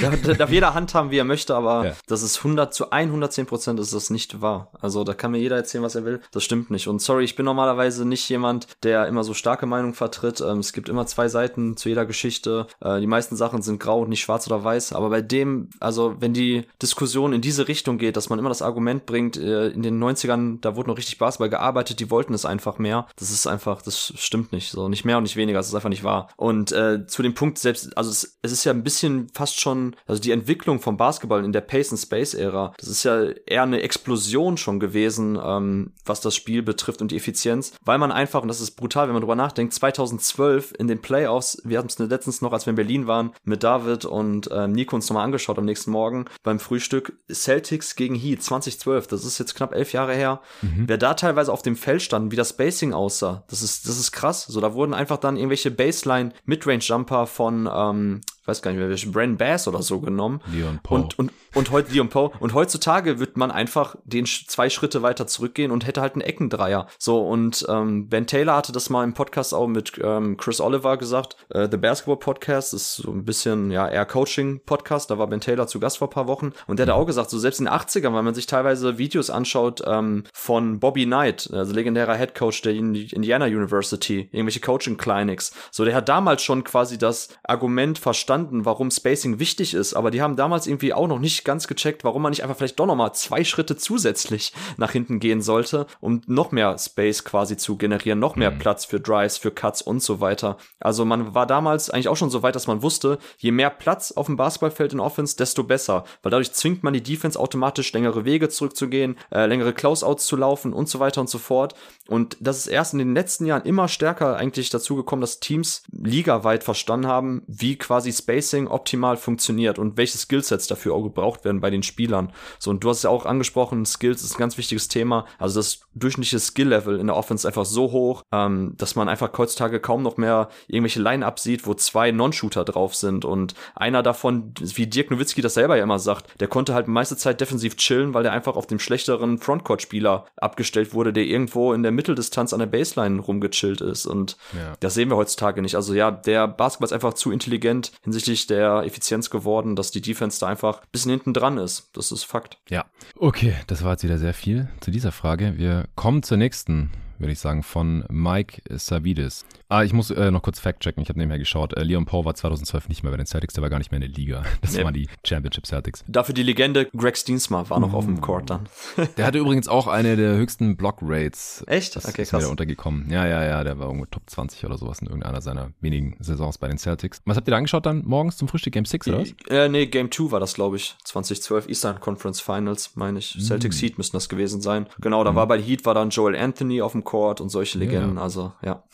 [0.00, 1.92] darf, darf jeder handhaben, wie er möchte, aber ja.
[2.06, 4.70] das ist 100 zu 110 Prozent ist das nicht wahr.
[4.80, 6.20] Also da kann mir jeder erzählen, was er will.
[6.30, 6.88] Das stimmt nicht.
[6.88, 10.19] Und sorry, ich bin normalerweise nicht jemand, der immer so starke Meinung vertritt.
[10.22, 12.66] Ähm, es gibt immer zwei Seiten zu jeder Geschichte.
[12.80, 14.92] Äh, die meisten Sachen sind grau und nicht schwarz oder weiß.
[14.92, 18.62] Aber bei dem, also wenn die Diskussion in diese Richtung geht, dass man immer das
[18.62, 22.44] Argument bringt, äh, in den 90ern, da wurde noch richtig Basketball gearbeitet, die wollten es
[22.44, 23.06] einfach mehr.
[23.16, 24.70] Das ist einfach, das stimmt nicht.
[24.70, 25.58] So nicht mehr und nicht weniger.
[25.58, 26.28] Das ist einfach nicht wahr.
[26.36, 29.96] Und äh, zu dem Punkt selbst, also es, es ist ja ein bisschen fast schon,
[30.06, 33.62] also die Entwicklung vom Basketball in der Pace and Space Ära, das ist ja eher
[33.62, 38.42] eine Explosion schon gewesen, ähm, was das Spiel betrifft und die Effizienz, weil man einfach,
[38.42, 39.74] und das ist brutal, wenn man drüber nachdenkt,
[40.18, 43.62] 2012 in den Playoffs, wir hatten es letztens noch, als wir in Berlin waren, mit
[43.62, 48.42] David und ähm, Nico uns nochmal angeschaut am nächsten Morgen beim Frühstück, Celtics gegen Heat
[48.42, 50.84] 2012, das ist jetzt knapp elf Jahre her, mhm.
[50.86, 54.12] wer da teilweise auf dem Feld stand, wie das Spacing aussah, das ist, das ist
[54.12, 58.80] krass, so da wurden einfach dann irgendwelche Baseline Midrange Midrange-Jumper von ähm, weiß gar nicht
[58.80, 60.40] mehr, welchen Brand Bass oder so genommen.
[60.52, 60.96] Leon Poe.
[60.96, 62.30] Und, und, und heute Leon Poe.
[62.40, 66.86] Und heutzutage wird man einfach den zwei Schritte weiter zurückgehen und hätte halt einen Eckendreier.
[66.98, 70.96] So, und ähm, Ben Taylor hatte das mal im Podcast auch mit ähm, Chris Oliver
[70.96, 71.36] gesagt.
[71.50, 75.10] Äh, The Basketball Podcast ist so ein bisschen, ja, eher Coaching-Podcast.
[75.10, 76.52] Da war Ben Taylor zu Gast vor ein paar Wochen.
[76.66, 79.28] Und der hat auch gesagt, so selbst in den 80ern, wenn man sich teilweise Videos
[79.28, 85.52] anschaut ähm, von Bobby Knight, also legendärer Head Coach der Indiana University, irgendwelche Coaching-Clinics.
[85.70, 90.12] So, der hat damals schon quasi das Argument verstanden, verstanden, warum Spacing wichtig ist, aber
[90.12, 92.86] die haben damals irgendwie auch noch nicht ganz gecheckt, warum man nicht einfach vielleicht doch
[92.86, 97.76] noch mal zwei Schritte zusätzlich nach hinten gehen sollte, um noch mehr Space quasi zu
[97.76, 98.60] generieren, noch mehr mhm.
[98.60, 100.58] Platz für Drives, für Cuts und so weiter.
[100.78, 104.12] Also man war damals eigentlich auch schon so weit, dass man wusste, je mehr Platz
[104.12, 108.24] auf dem Basketballfeld in Offense, desto besser, weil dadurch zwingt man die Defense automatisch längere
[108.24, 111.74] Wege zurückzugehen, äh, längere Closeouts zu laufen und so weiter und so fort.
[112.06, 115.82] Und das ist erst in den letzten Jahren immer stärker eigentlich dazu gekommen, dass Teams
[115.90, 121.60] ligaweit verstanden haben, wie quasi Spacing optimal funktioniert und welche Skillsets dafür auch gebraucht werden
[121.60, 122.32] bei den Spielern.
[122.58, 125.26] So, und du hast ja auch angesprochen, Skills ist ein ganz wichtiges Thema.
[125.38, 129.80] Also das durchschnittliche Skill-Level in der Offense einfach so hoch, ähm, dass man einfach heutzutage
[129.80, 134.86] kaum noch mehr irgendwelche Line-Ups sieht, wo zwei Non-Shooter drauf sind und einer davon, wie
[134.86, 138.22] Dirk Nowitzki das selber ja immer sagt, der konnte halt meiste Zeit defensiv chillen, weil
[138.22, 142.66] der einfach auf dem schlechteren Frontcourt-Spieler abgestellt wurde, der irgendwo in der Mitteldistanz an der
[142.66, 144.74] Baseline rumgechillt ist und ja.
[144.80, 145.74] das sehen wir heutzutage nicht.
[145.74, 150.40] Also ja, der Basketball ist einfach zu intelligent hinsichtlich der Effizienz geworden, dass die Defense
[150.40, 151.90] da einfach ein bisschen hinten dran ist.
[151.92, 152.58] Das ist Fakt.
[152.68, 152.84] Ja.
[153.16, 155.56] Okay, das war jetzt wieder sehr viel zu dieser Frage.
[155.56, 159.44] Wir kommen zur nächsten würde ich sagen, von Mike Savides.
[159.68, 161.02] Ah, ich muss äh, noch kurz fact-checken.
[161.02, 161.76] Ich habe nebenher geschaut.
[161.76, 164.00] Äh, Leon Paul war 2012 nicht mehr bei den Celtics, der war gar nicht mehr
[164.02, 164.42] in der Liga.
[164.60, 164.84] Das nee.
[164.84, 166.04] waren die Championship Celtics.
[166.06, 167.94] Dafür die Legende Greg Steensma war noch mm.
[167.94, 168.68] auf dem Court dann.
[169.16, 171.64] der hatte übrigens auch eine der höchsten Block-Rates.
[171.66, 171.96] Echt?
[171.96, 172.44] Das okay, ist krass.
[172.44, 173.10] Ist untergekommen.
[173.10, 176.58] Ja, ja, ja, der war irgendwo Top 20 oder sowas in irgendeiner seiner wenigen Saisons
[176.58, 177.22] bei den Celtics.
[177.24, 178.72] Was habt ihr da angeschaut dann morgens zum Frühstück?
[178.72, 179.34] Game 6 oder was?
[179.48, 180.96] Äh, nee, Game 2 war das, glaube ich.
[181.04, 183.36] 2012 Eastern Conference Finals, meine ich.
[183.36, 183.40] Mm.
[183.40, 184.86] Celtics Heat müssen das gewesen sein.
[185.00, 185.36] Genau, da mm.
[185.36, 188.16] war bei Heat war dann Joel Anthony auf dem Court und solche Legenden.
[188.16, 188.22] Ja.
[188.22, 188.84] Also, ja.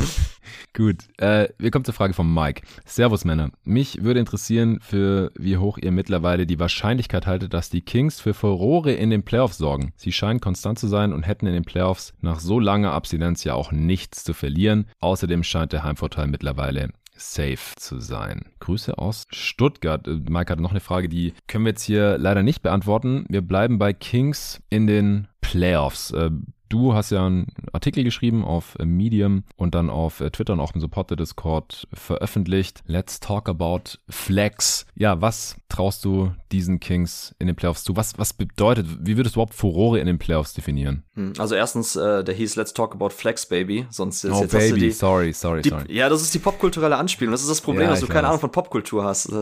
[0.74, 2.60] Gut, äh, wir kommen zur Frage von Mike.
[2.84, 3.50] Servus Männer.
[3.64, 8.34] Mich würde interessieren, für wie hoch ihr mittlerweile die Wahrscheinlichkeit haltet, dass die Kings für
[8.34, 9.94] Furore in den Playoffs sorgen.
[9.96, 13.54] Sie scheinen konstant zu sein und hätten in den Playoffs nach so langer Abstinenz ja
[13.54, 14.86] auch nichts zu verlieren.
[15.00, 18.42] Außerdem scheint der Heimvorteil mittlerweile safe zu sein.
[18.60, 20.06] Grüße aus Stuttgart.
[20.06, 23.24] Äh, Mike hatte noch eine Frage, die können wir jetzt hier leider nicht beantworten.
[23.28, 26.10] Wir bleiben bei Kings in den Playoffs.
[26.10, 26.30] Äh,
[26.68, 30.60] Du hast ja einen Artikel geschrieben auf äh, Medium und dann auf äh, Twitter und
[30.60, 32.82] auch im Supporter Discord veröffentlicht.
[32.86, 34.86] Let's talk about Flex.
[34.94, 37.96] Ja, was traust du diesen Kings in den Playoffs zu?
[37.96, 41.04] Was, was bedeutet, wie würdest du überhaupt Furore in den Playoffs definieren?
[41.14, 43.86] Hm, also erstens, äh, der hieß Let's talk about Flex, Baby.
[43.90, 45.84] Sonst ist oh, jetzt Baby, die, sorry, sorry, die, sorry.
[45.88, 47.32] Ja, das ist die popkulturelle Anspielung.
[47.32, 49.32] Das ist das Problem, ja, dass du keine Ahnung von Popkultur hast.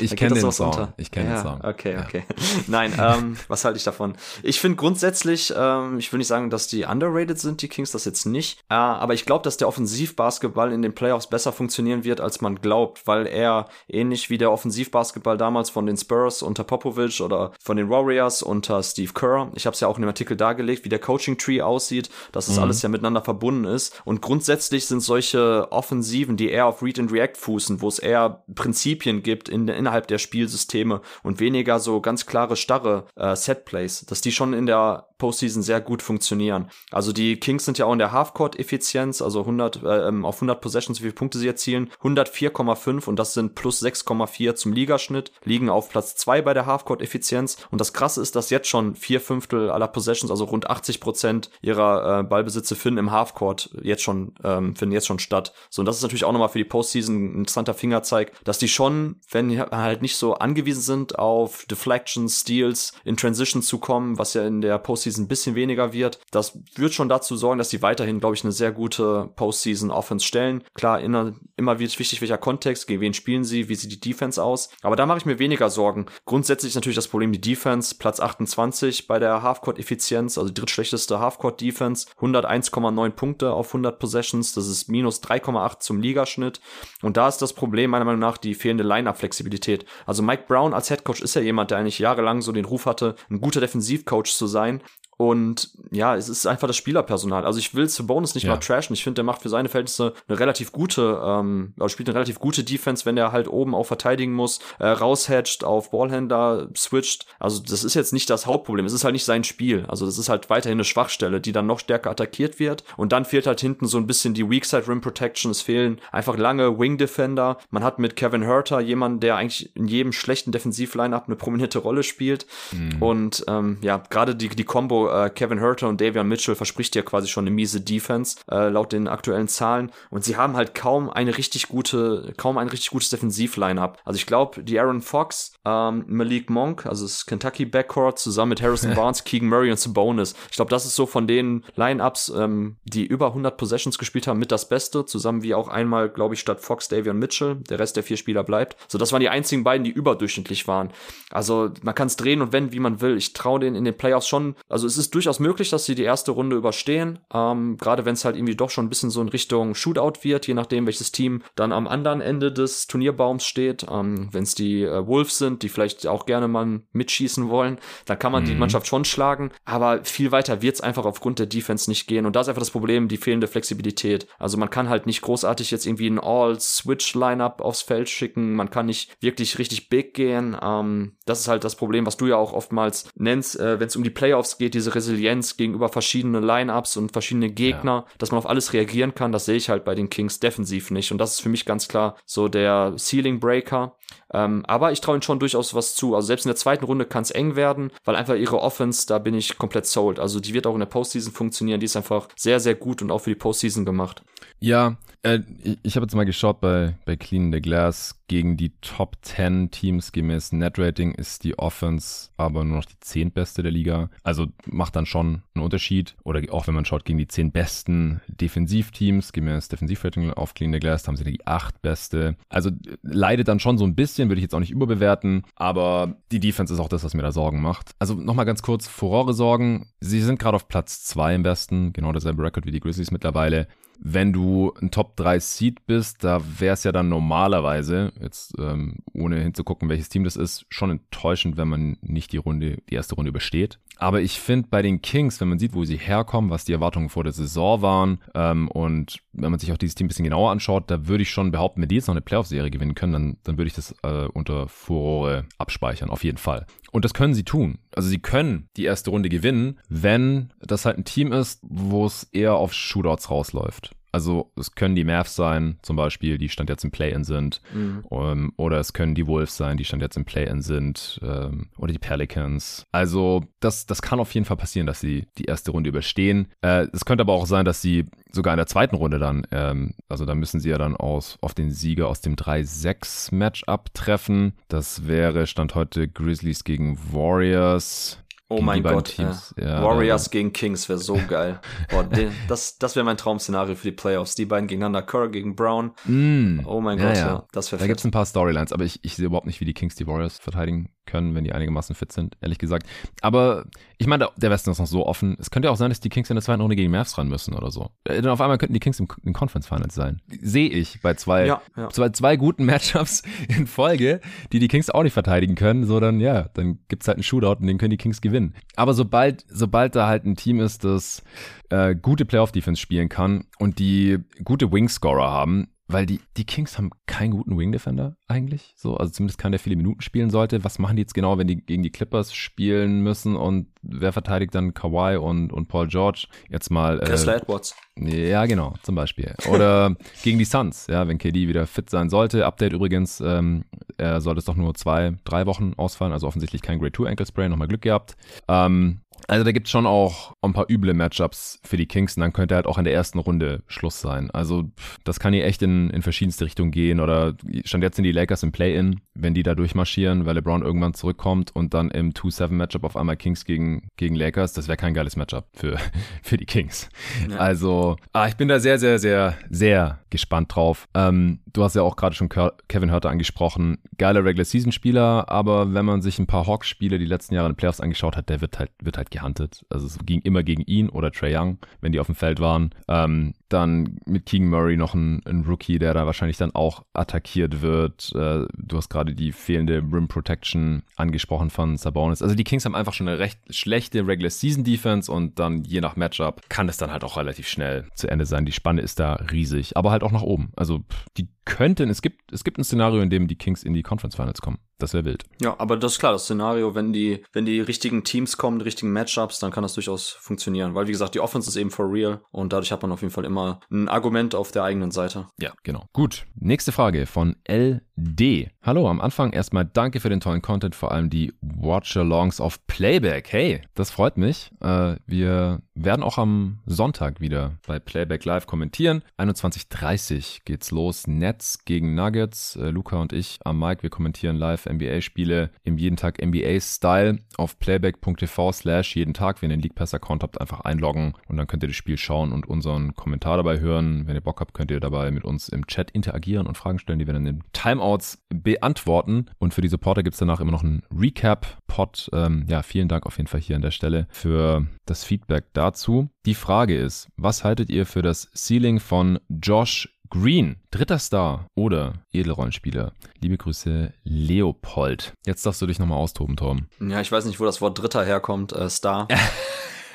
[0.00, 0.70] Ich kenne den Song.
[0.70, 0.92] Unter.
[0.98, 1.60] Ich kenne ja, den Song.
[1.62, 2.24] Okay, okay.
[2.28, 2.34] Ja.
[2.66, 4.14] Nein, ähm, was halte ich davon?
[4.42, 7.92] Ich finde grundsätzlich, ähm, ich will nicht sagen, dass die die underrated sind, die Kings,
[7.92, 8.58] das jetzt nicht.
[8.68, 12.60] Äh, aber ich glaube, dass der Offensivbasketball in den Playoffs besser funktionieren wird, als man
[12.60, 17.76] glaubt, weil er ähnlich wie der Offensivbasketball damals von den Spurs unter Popovich oder von
[17.76, 20.88] den Warriors unter Steve Kerr, ich habe es ja auch in dem Artikel dargelegt, wie
[20.88, 22.64] der Coaching Tree aussieht, dass es mhm.
[22.64, 24.02] alles ja miteinander verbunden ist.
[24.04, 28.44] Und grundsätzlich sind solche Offensiven, die eher auf Read and React fußen, wo es eher
[28.54, 34.20] Prinzipien gibt in, innerhalb der Spielsysteme und weniger so ganz klare, starre äh, Setplays, dass
[34.20, 36.68] die schon in der Postseason sehr gut funktionieren.
[36.90, 40.60] Also die Kings sind ja auch in der Halfcourt-Effizienz, also 100 äh, ähm, auf 100
[40.60, 45.70] Possessions, wie viele Punkte sie erzielen, 104,5 und das sind plus 6,4 zum Ligaschnitt, liegen
[45.70, 49.70] auf Platz 2 bei der Halfcourt-Effizienz und das Krasse ist, dass jetzt schon vier Fünftel
[49.70, 54.76] aller Possessions, also rund 80 Prozent ihrer äh, Ballbesitze finden im Halfcourt jetzt schon ähm,
[54.76, 55.54] finden jetzt schon statt.
[55.70, 58.68] So und das ist natürlich auch nochmal für die Postseason ein interessanter Fingerzeig, dass die
[58.68, 64.34] schon, wenn halt nicht so angewiesen sind auf Deflections, Steals in Transition zu kommen, was
[64.34, 67.82] ja in der Postseason ein bisschen weniger wird, das wird schon dazu sorgen, dass sie
[67.82, 70.64] weiterhin, glaube ich, eine sehr gute Postseason-Offense stellen.
[70.74, 74.42] Klar, immer, immer wird wichtig, welcher Kontext, gegen wen spielen sie, wie sieht die Defense
[74.42, 74.70] aus.
[74.82, 76.06] Aber da mache ich mir weniger Sorgen.
[76.24, 81.18] Grundsätzlich ist natürlich das Problem die Defense, Platz 28 bei der Halfcourt-Effizienz, also die drittschlechteste
[81.18, 86.60] Halfcourt-Defense, 101,9 Punkte auf 100 Possessions, das ist minus 3,8 zum Ligaschnitt.
[87.02, 89.84] Und da ist das Problem meiner Meinung nach die fehlende Line-Up-Flexibilität.
[90.06, 93.14] Also Mike Brown als Headcoach ist ja jemand, der eigentlich jahrelang so den Ruf hatte,
[93.30, 94.82] ein guter Defensivcoach zu sein.
[95.16, 97.44] Und ja, es ist einfach das Spielerpersonal.
[97.44, 98.50] Also ich will Bonus nicht ja.
[98.50, 98.94] mal trashen.
[98.94, 102.38] Ich finde, der macht für seine Verhältnisse eine relativ gute, ähm, also spielt eine relativ
[102.38, 107.26] gute Defense, wenn er halt oben auch verteidigen muss, äh, raushedgt, auf Ballhändler switcht.
[107.38, 108.86] Also das ist jetzt nicht das Hauptproblem.
[108.86, 109.84] Es ist halt nicht sein Spiel.
[109.88, 112.84] Also das ist halt weiterhin eine Schwachstelle, die dann noch stärker attackiert wird.
[112.96, 115.50] Und dann fehlt halt hinten so ein bisschen die Weak Side Rim Protection.
[115.50, 117.58] Es fehlen einfach lange Wing Defender.
[117.70, 122.02] Man hat mit Kevin Herter jemanden, der eigentlich in jedem schlechten Defensiv-Line-Up eine prominente Rolle
[122.02, 122.46] spielt.
[122.72, 123.02] Mhm.
[123.02, 127.02] Und ähm, ja, gerade die, die Combo äh, Kevin Herter und Davion Mitchell verspricht ja
[127.02, 129.90] quasi schon eine miese Defense, äh, laut den aktuellen Zahlen.
[130.10, 133.98] Und sie haben halt kaum eine richtig gute, kaum ein richtig gutes Defensiv-Line-Up.
[134.04, 138.62] Also ich glaube, die Aaron Fox, ähm, Malik Monk, also das Kentucky Backcourt, zusammen mit
[138.62, 140.34] Harrison Barnes, Keegan Murray und Sabonis.
[140.50, 144.38] Ich glaube, das ist so von den Line-Ups, ähm, die über 100 Possessions gespielt haben,
[144.38, 145.04] mit das Beste.
[145.04, 147.56] Zusammen wie auch einmal, glaube ich, statt Fox, Davion Mitchell.
[147.68, 148.76] Der Rest der vier Spieler bleibt.
[148.88, 150.90] So, das waren die einzigen beiden, die überdurchschnittlich waren.
[151.30, 153.16] Also man kann es drehen und wenden, wie man will.
[153.16, 156.02] Ich traue denen in den Playoffs schon, also es ist durchaus möglich, dass sie die
[156.02, 157.18] erste Runde überstehen.
[157.32, 160.46] Ähm, Gerade wenn es halt irgendwie doch schon ein bisschen so in Richtung Shootout wird,
[160.46, 163.86] je nachdem, welches Team dann am anderen Ende des Turnierbaums steht.
[163.90, 168.18] Ähm, wenn es die äh, Wolves sind, die vielleicht auch gerne mal mitschießen wollen, dann
[168.18, 168.48] kann man mhm.
[168.48, 169.50] die Mannschaft schon schlagen.
[169.64, 172.26] Aber viel weiter wird es einfach aufgrund der Defense nicht gehen.
[172.26, 174.26] Und da ist einfach das Problem, die fehlende Flexibilität.
[174.38, 178.54] Also man kann halt nicht großartig jetzt irgendwie ein All-Switch-Lineup aufs Feld schicken.
[178.54, 180.56] Man kann nicht wirklich richtig big gehen.
[180.62, 183.96] Ähm, das ist halt das Problem, was du ja auch oftmals nennst, äh, wenn es
[183.96, 188.14] um die Playoffs geht, diese Resilienz gegenüber verschiedenen Lineups und verschiedene Gegner, ja.
[188.18, 191.12] dass man auf alles reagieren kann, das sehe ich halt bei den Kings defensiv nicht.
[191.12, 193.96] Und das ist für mich ganz klar so der Ceiling Breaker.
[194.34, 196.16] Ähm, aber ich traue ihnen schon durchaus was zu.
[196.16, 199.18] Also selbst in der zweiten Runde kann es eng werden, weil einfach ihre Offense, da
[199.18, 200.18] bin ich komplett sold.
[200.18, 201.78] Also die wird auch in der Postseason funktionieren.
[201.78, 204.22] Die ist einfach sehr, sehr gut und auch für die Postseason gemacht.
[204.58, 205.40] Ja, äh,
[205.82, 208.20] ich, habe jetzt mal geschaut bei, bei Clean the Glass.
[208.26, 213.62] Gegen die Top 10 Teams gemäß Net-Rating ist die Offense aber nur noch die zehntbeste
[213.62, 214.10] der Liga.
[214.22, 216.16] Also macht dann schon einen Unterschied.
[216.24, 220.80] Oder auch wenn man schaut gegen die zehn besten Defensivteams gemäß Defensivrating auf Clean the
[220.80, 222.36] Glass, haben sie die acht beste.
[222.48, 222.70] Also
[223.02, 225.42] leidet dann schon so ein bisschen, würde ich jetzt auch nicht überbewerten.
[225.56, 227.92] Aber die Defense ist auch das, was mir da Sorgen macht.
[227.98, 229.90] Also nochmal ganz kurz, Furore Sorgen.
[230.00, 231.92] Sie sind gerade auf Platz zwei im besten.
[231.92, 233.68] Genau derselbe Rekord wie die Grizzlies mittlerweile
[234.00, 238.98] wenn du ein Top 3 Seed bist, da wäre es ja dann normalerweise, jetzt ähm,
[239.12, 243.14] ohne hinzugucken, welches Team das ist, schon enttäuschend, wenn man nicht die Runde, die erste
[243.14, 243.78] Runde übersteht.
[243.96, 247.08] Aber ich finde bei den Kings, wenn man sieht, wo sie herkommen, was die Erwartungen
[247.08, 250.50] vor der Saison waren ähm, und wenn man sich auch dieses Team ein bisschen genauer
[250.50, 253.36] anschaut, da würde ich schon behaupten, wenn die jetzt noch eine Playoff-Serie gewinnen können, dann,
[253.44, 256.66] dann würde ich das äh, unter Furore abspeichern, auf jeden Fall.
[256.92, 257.78] Und das können sie tun.
[257.94, 262.24] Also sie können die erste Runde gewinnen, wenn das halt ein Team ist, wo es
[262.32, 263.93] eher auf Shootouts rausläuft.
[264.14, 267.60] Also es können die Mavs sein, zum Beispiel, die stand jetzt im Play-In sind.
[267.74, 268.04] Mhm.
[268.08, 271.18] Um, ähm, oder es können die Wolves sein, die stand jetzt im Play-In sind.
[271.20, 272.86] Um, ähm, oder die Pelicans.
[272.92, 276.46] Also das, das kann auf jeden Fall passieren, dass sie die erste Runde überstehen.
[276.60, 279.94] Äh, es könnte aber auch sein, dass sie sogar in der zweiten Runde dann, ähm,
[280.08, 284.52] also da müssen sie ja dann aus, auf den Sieger aus dem 3-6-Matchup treffen.
[284.68, 288.23] Das wäre Stand heute Grizzlies gegen Warriors.
[288.48, 289.34] Oh mein Gott, ja.
[289.56, 291.60] Ja, Warriors gegen Kings wäre so geil.
[291.90, 294.34] Boah, den, das das wäre mein Traum-Szenario für die Playoffs.
[294.34, 295.92] Die beiden gegeneinander, Kerr gegen Brown.
[296.04, 296.60] Mm.
[296.66, 297.46] Oh mein ja, Gott, ja.
[297.52, 299.64] das wäre Da gibt es ein paar Storylines, aber ich, ich sehe überhaupt nicht, wie
[299.64, 302.86] die Kings die Warriors verteidigen können, wenn die einigermaßen fit sind, ehrlich gesagt.
[303.20, 303.66] Aber
[303.98, 305.36] ich meine, der Westen ist noch so offen.
[305.38, 307.54] Es könnte auch sein, dass die Kings in der zweiten Runde gegen Mavs ran müssen
[307.54, 307.90] oder so.
[308.04, 310.20] Äh, dann auf einmal könnten die Kings im, im Conference Finals sein.
[310.40, 311.88] Sehe ich bei zwei, ja, ja.
[311.90, 314.20] zwei, zwei guten Matchups in Folge,
[314.52, 315.84] die die Kings auch nicht verteidigen können.
[315.86, 318.54] So dann, ja, dann gibt's halt einen Shootout und den können die Kings gewinnen.
[318.76, 321.22] Aber sobald, sobald da halt ein Team ist, das
[321.70, 326.90] äh, gute Playoff-Defense spielen kann und die gute Wingscorer haben, weil die, die Kings haben
[327.06, 328.74] keinen guten Wing Defender eigentlich.
[328.76, 330.64] So, also zumindest keinen, der viele Minuten spielen sollte.
[330.64, 334.56] Was machen die jetzt genau, wenn die gegen die Clippers spielen müssen und wer verteidigt
[334.56, 336.26] dann Kawhi und, und Paul George?
[336.48, 337.00] Jetzt mal.
[337.00, 337.76] Äh, Chris Edwards.
[337.96, 339.36] Ja, genau, zum Beispiel.
[339.48, 339.94] Oder
[340.24, 342.44] gegen die Suns, ja, wenn KD wieder fit sein sollte.
[342.44, 343.64] Update übrigens, ähm,
[343.96, 347.26] er sollte es doch nur zwei, drei Wochen ausfallen, also offensichtlich kein Grade 2 Ankle
[347.26, 348.16] Spray, nochmal Glück gehabt.
[348.48, 352.20] Ähm, also da gibt es schon auch ein paar üble Matchups für die Kings und
[352.20, 354.30] dann könnte halt auch in der ersten Runde Schluss sein.
[354.30, 354.70] Also
[355.04, 357.34] das kann hier echt in, in verschiedenste Richtungen gehen oder
[357.64, 361.54] stand jetzt sind die Lakers im Play-In, wenn die da durchmarschieren, weil LeBron irgendwann zurückkommt
[361.54, 365.46] und dann im 2-7-Matchup auf einmal Kings gegen, gegen Lakers, das wäre kein geiles Matchup
[365.54, 365.78] für,
[366.22, 366.88] für die Kings.
[367.30, 367.36] Ja.
[367.38, 370.86] Also ah, ich bin da sehr, sehr, sehr, sehr gespannt drauf.
[370.94, 373.78] Ähm, du hast ja auch gerade schon Kevin Hörter angesprochen.
[373.98, 377.80] Geiler Regular-Season-Spieler, aber wenn man sich ein paar Hawks-Spiele die letzten Jahre in den Playoffs
[377.80, 379.64] angeschaut hat, der wird halt, wird halt gehuntet.
[379.70, 382.70] Also es ging immer gegen ihn oder Trey Young, wenn die auf dem Feld waren.
[382.88, 387.62] Ähm, dann mit King Murray noch ein, ein, Rookie, der da wahrscheinlich dann auch attackiert
[387.62, 388.12] wird.
[388.14, 392.20] Äh, du hast gerade die fehlende Rim Protection angesprochen von Sabonis.
[392.20, 395.80] Also die Kings haben einfach schon eine recht schlechte Regular Season Defense und dann je
[395.80, 398.44] nach Matchup kann es dann halt auch relativ schnell zu Ende sein.
[398.44, 400.52] Die Spanne ist da riesig, aber halt auch nach oben.
[400.56, 400.82] Also
[401.16, 404.16] die könnten, es gibt, es gibt ein Szenario, in dem die Kings in die Conference
[404.16, 404.58] Finals kommen.
[404.78, 405.24] Das wäre wild.
[405.40, 408.64] Ja, aber das ist klar, das Szenario, wenn die, wenn die richtigen Teams kommen, die
[408.64, 410.74] richtigen Matchups, dann kann das durchaus funktionieren.
[410.74, 413.12] Weil, wie gesagt, die Offense ist eben for real und dadurch hat man auf jeden
[413.12, 415.28] Fall immer ein Argument auf der eigenen Seite.
[415.38, 415.84] Ja, genau.
[415.92, 416.26] Gut.
[416.34, 418.50] Nächste Frage von LD.
[418.62, 423.32] Hallo, am Anfang erstmal danke für den tollen Content, vor allem die Watch-Alongs auf Playback.
[423.32, 424.50] Hey, das freut mich.
[424.60, 429.02] Äh, wir werden auch am Sonntag wieder bei Playback Live kommentieren.
[429.18, 431.06] 21.30 geht's los.
[431.06, 432.56] Nets gegen Nuggets.
[432.56, 437.58] Äh, Luca und ich am Mic, wir kommentieren live NBA-Spiele im jeden Tag NBA-Style auf
[437.58, 439.42] playback.tv slash jeden Tag.
[439.42, 442.32] Wenn ihr den League Pass-Account habt, einfach einloggen und dann könnt ihr das Spiel schauen
[442.32, 444.06] und unseren Kommentar dabei hören.
[444.06, 446.98] Wenn ihr Bock habt, könnt ihr dabei mit uns im Chat interagieren und Fragen stellen,
[446.98, 449.26] die wir dann in Timeouts beantworten.
[449.38, 452.10] Und für die Supporter gibt's danach immer noch einen Recap-Pod.
[452.12, 456.08] Ähm, ja, vielen Dank auf jeden Fall hier an der Stelle für das Feedback dazu.
[456.26, 462.04] Die Frage ist, was haltet ihr für das Ceiling von Josh Green, dritter Star oder
[462.12, 462.92] Edelrollenspieler.
[463.20, 465.14] Liebe Grüße, Leopold.
[465.26, 466.68] Jetzt darfst du dich nochmal austoben, Tom.
[466.80, 468.52] Ja, ich weiß nicht, wo das Wort dritter herkommt.
[468.52, 469.08] Äh, Star.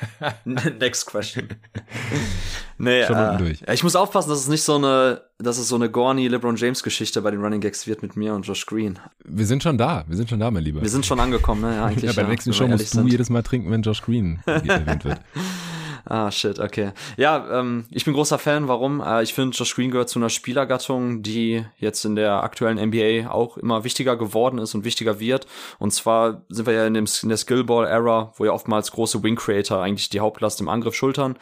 [0.44, 1.48] Next question.
[2.78, 3.62] nee, Schon äh, durch.
[3.72, 6.82] ich muss aufpassen, dass es nicht so eine, dass es so eine Gorny LeBron James
[6.82, 8.98] Geschichte bei den Running Gags wird mit mir und Josh Green.
[9.24, 10.82] Wir sind schon da, wir sind schon da, mein Lieber.
[10.82, 11.76] Wir sind schon angekommen, ne?
[11.76, 12.04] Ja, eigentlich.
[12.04, 13.08] ja, bei der nächsten Show musst du sind.
[13.08, 15.20] jedes Mal trinken, wenn Josh Green erwähnt wird.
[16.04, 16.92] Ah, shit, okay.
[17.16, 18.68] Ja, ähm, ich bin großer Fan.
[18.68, 19.00] Warum?
[19.00, 23.30] Äh, ich finde, Josh Green gehört zu einer Spielergattung, die jetzt in der aktuellen NBA
[23.30, 25.46] auch immer wichtiger geworden ist und wichtiger wird.
[25.78, 29.82] Und zwar sind wir ja in, dem, in der Skillball-Era, wo ja oftmals große Wing-Creator
[29.82, 31.36] eigentlich die Hauptlast im Angriff schultern.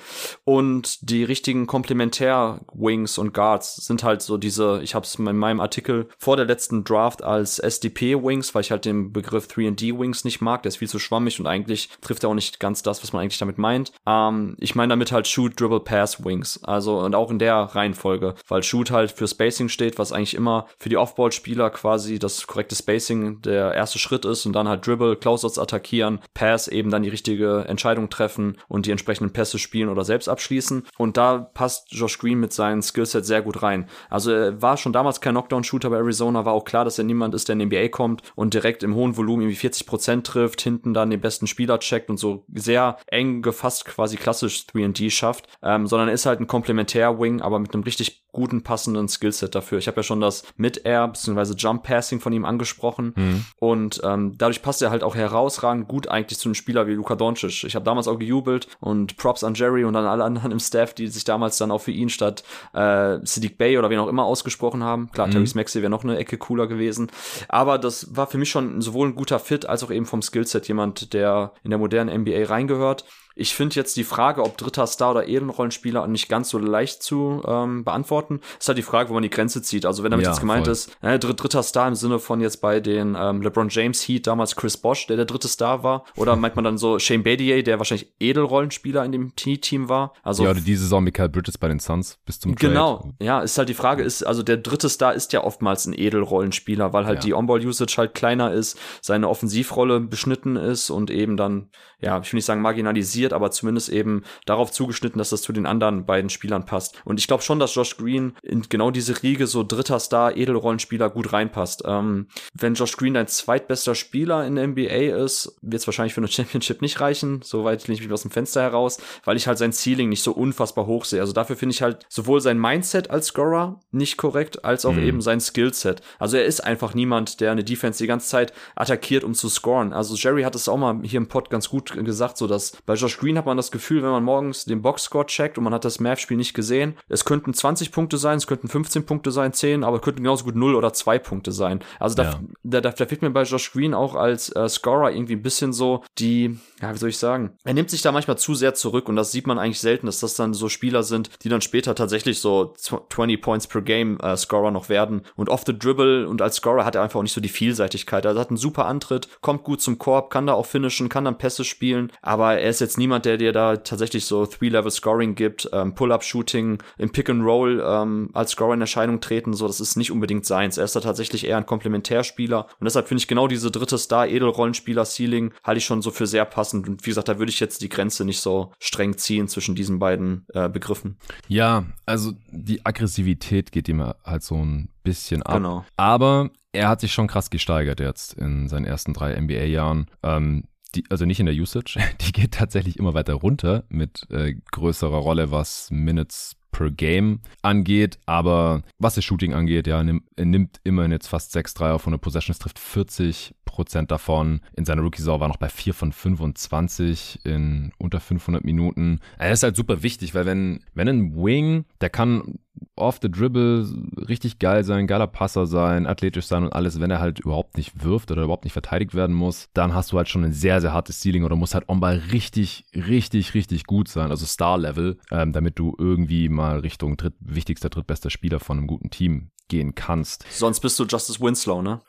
[0.44, 5.60] Und die richtigen Komplementär-Wings und Guards sind halt so diese, ich habe es in meinem
[5.60, 10.62] Artikel vor der letzten Draft als SDP-Wings, weil ich halt den Begriff 3D-Wings nicht mag.
[10.62, 13.22] Der ist viel zu schwammig und eigentlich trifft er auch nicht ganz das, was man
[13.22, 13.92] eigentlich damit meint.
[14.06, 16.62] Ähm, ich meine damit halt Shoot, Dribble, Pass, Wings.
[16.64, 20.66] Also und auch in der Reihenfolge, weil Shoot halt für Spacing steht, was eigentlich immer
[20.78, 25.16] für die Offball-Spieler quasi das korrekte Spacing der erste Schritt ist und dann halt Dribble,
[25.16, 30.04] Closeouts attackieren, Pass eben dann die richtige Entscheidung treffen und die entsprechenden Pässe spielen oder
[30.04, 30.86] selbst abschließen.
[30.96, 33.88] Und da passt Josh Green mit seinem Skillset sehr gut rein.
[34.10, 37.34] Also er war schon damals kein Knockdown-Shooter bei Arizona, war auch klar, dass er niemand
[37.34, 40.94] ist, der in die NBA kommt und direkt im hohen Volumen irgendwie 40% trifft, hinten
[40.94, 45.48] dann den besten Spieler checkt und so sehr eng gefasst quasi klassisch klassisch 3D schafft,
[45.62, 49.78] ähm, sondern ist halt ein Komplementär-Wing, aber mit einem richtig guten, passenden Skillset dafür.
[49.78, 51.54] Ich habe ja schon das Mid-Air bzw.
[51.56, 53.44] Jump-Passing von ihm angesprochen mhm.
[53.58, 57.16] und ähm, dadurch passt er halt auch herausragend gut eigentlich zu einem Spieler wie Luka
[57.16, 57.64] Doncic.
[57.64, 60.94] Ich habe damals auch gejubelt und Props an Jerry und an alle anderen im Staff,
[60.94, 62.44] die sich damals dann auch für ihn statt
[62.74, 65.10] äh, Siddiq Bay oder wen auch immer ausgesprochen haben.
[65.10, 65.32] Klar, mhm.
[65.32, 67.10] Terry Maxey wäre noch eine Ecke cooler gewesen,
[67.48, 70.68] aber das war für mich schon sowohl ein guter Fit als auch eben vom Skillset
[70.68, 73.04] jemand, der in der modernen NBA reingehört.
[73.38, 77.42] Ich finde jetzt die Frage, ob dritter Star oder Ehrenrollenspieler nicht ganz so leicht zu
[77.46, 78.40] ähm, beantworten.
[78.58, 79.86] Ist halt die Frage, wo man die Grenze zieht.
[79.86, 80.72] Also wenn damit ja, jetzt gemeint voll.
[80.72, 84.56] ist, äh, dritter Star im Sinne von jetzt bei den ähm, LeBron James Heat damals
[84.56, 87.78] Chris Bosch, der der dritte Star war, oder meint man dann so Shane Badier, der
[87.78, 90.14] wahrscheinlich Edelrollenspieler in dem Team war.
[90.22, 92.72] Also ja, oder diese Saison Michael Bridges bei den Suns bis zum Trade.
[92.72, 95.94] Genau, ja, ist halt die Frage, ist also der dritte Star ist ja oftmals ein
[95.96, 97.26] Edelrollenspieler, weil halt ja.
[97.26, 101.70] die On-Ball-Usage halt kleiner ist, seine Offensivrolle beschnitten ist und eben dann,
[102.00, 105.66] ja, ich will nicht sagen marginalisiert, aber zumindest eben darauf zugeschnitten, dass das zu den
[105.66, 107.00] anderen beiden Spielern passt.
[107.04, 111.10] Und ich glaube schon, dass Josh Green in genau diese Riege so dritter Star, Edelrollenspieler
[111.10, 111.82] gut reinpasst.
[111.86, 116.20] Ähm, wenn Josh Green dein zweitbester Spieler in der NBA ist, wird es wahrscheinlich für
[116.20, 117.40] eine Championship nicht reichen.
[117.42, 120.32] Soweit lehne ich mich aus dem Fenster heraus, weil ich halt sein Ceiling nicht so
[120.32, 121.20] unfassbar hoch sehe.
[121.20, 125.02] Also dafür finde ich halt sowohl sein Mindset als Scorer nicht korrekt, als auch mhm.
[125.02, 126.00] eben sein Skillset.
[126.20, 129.92] Also er ist einfach niemand, der eine Defense die ganze Zeit attackiert, um zu scoren.
[129.92, 132.94] Also Jerry hat es auch mal hier im Pod ganz gut gesagt, so dass bei
[132.94, 135.84] Josh Green hat man das Gefühl, wenn man morgens den Boxscore checkt und man hat
[135.84, 139.84] das Math-Spiel nicht gesehen, es könnten 20 Punkte sein, es könnten 15 Punkte sein, 10,
[139.84, 141.80] aber es könnten genauso gut 0 oder 2 Punkte sein.
[141.98, 142.40] Also da, ja.
[142.62, 145.72] da, da, da fehlt mir bei Josh Green auch als äh, Scorer irgendwie ein bisschen
[145.72, 149.08] so die, ja, wie soll ich sagen, er nimmt sich da manchmal zu sehr zurück
[149.08, 151.94] und das sieht man eigentlich selten, dass das dann so Spieler sind, die dann später
[151.94, 155.22] tatsächlich so 20 Points per Game äh, Scorer noch werden.
[155.36, 158.26] Und off the dribble und als Scorer hat er einfach auch nicht so die Vielseitigkeit.
[158.26, 161.38] Also hat einen super Antritt, kommt gut zum Korb, kann da auch finishen, kann dann
[161.38, 165.94] Pässe spielen, aber er ist jetzt niemand, der dir da tatsächlich so Three-Level-Scoring gibt, ähm,
[165.94, 170.78] Pull-Up-Shooting, im Pick-and-Roll ähm, als Scorer in Erscheinung treten, so, das ist nicht unbedingt seins.
[170.78, 172.66] Er ist da tatsächlich eher ein Komplementärspieler.
[172.78, 176.67] Und deshalb finde ich genau diese dritte Star-Edelrollenspieler-Ceiling halte ich schon so für sehr passend
[176.74, 179.98] und wie gesagt, da würde ich jetzt die Grenze nicht so streng ziehen zwischen diesen
[179.98, 181.18] beiden äh, Begriffen.
[181.48, 185.54] Ja, also die Aggressivität geht ihm halt so ein bisschen ab.
[185.54, 185.84] Genau.
[185.96, 190.06] Aber er hat sich schon krass gesteigert jetzt in seinen ersten drei NBA-Jahren.
[190.22, 190.64] Ähm,
[190.94, 195.18] die, also nicht in der Usage, die geht tatsächlich immer weiter runter mit äh, größerer
[195.18, 200.80] Rolle, was Minutes per Game angeht, aber was das Shooting angeht, ja, nimm, er nimmt
[200.84, 204.60] immerhin jetzt fast 6 3 auf 100 Possessions, trifft 40 Prozent davon.
[204.76, 209.20] In seiner Rookie-Saison war noch bei 4 von 25 in unter 500 Minuten.
[209.38, 212.58] Er ist halt super wichtig, weil wenn, wenn ein Wing, der kann
[212.96, 213.86] off the dribble
[214.28, 218.04] richtig geil sein, geiler Passer sein, athletisch sein und alles, wenn er halt überhaupt nicht
[218.04, 220.92] wirft oder überhaupt nicht verteidigt werden muss, dann hast du halt schon ein sehr, sehr
[220.92, 225.78] hartes Ceiling oder musst halt on-ball richtig, richtig, richtig gut sein, also Star-Level, ähm, damit
[225.78, 230.44] du irgendwie mal Richtung dritt, wichtigster, drittbester Spieler von einem guten Team gehen kannst.
[230.50, 232.00] Sonst bist du Justice Winslow, ne?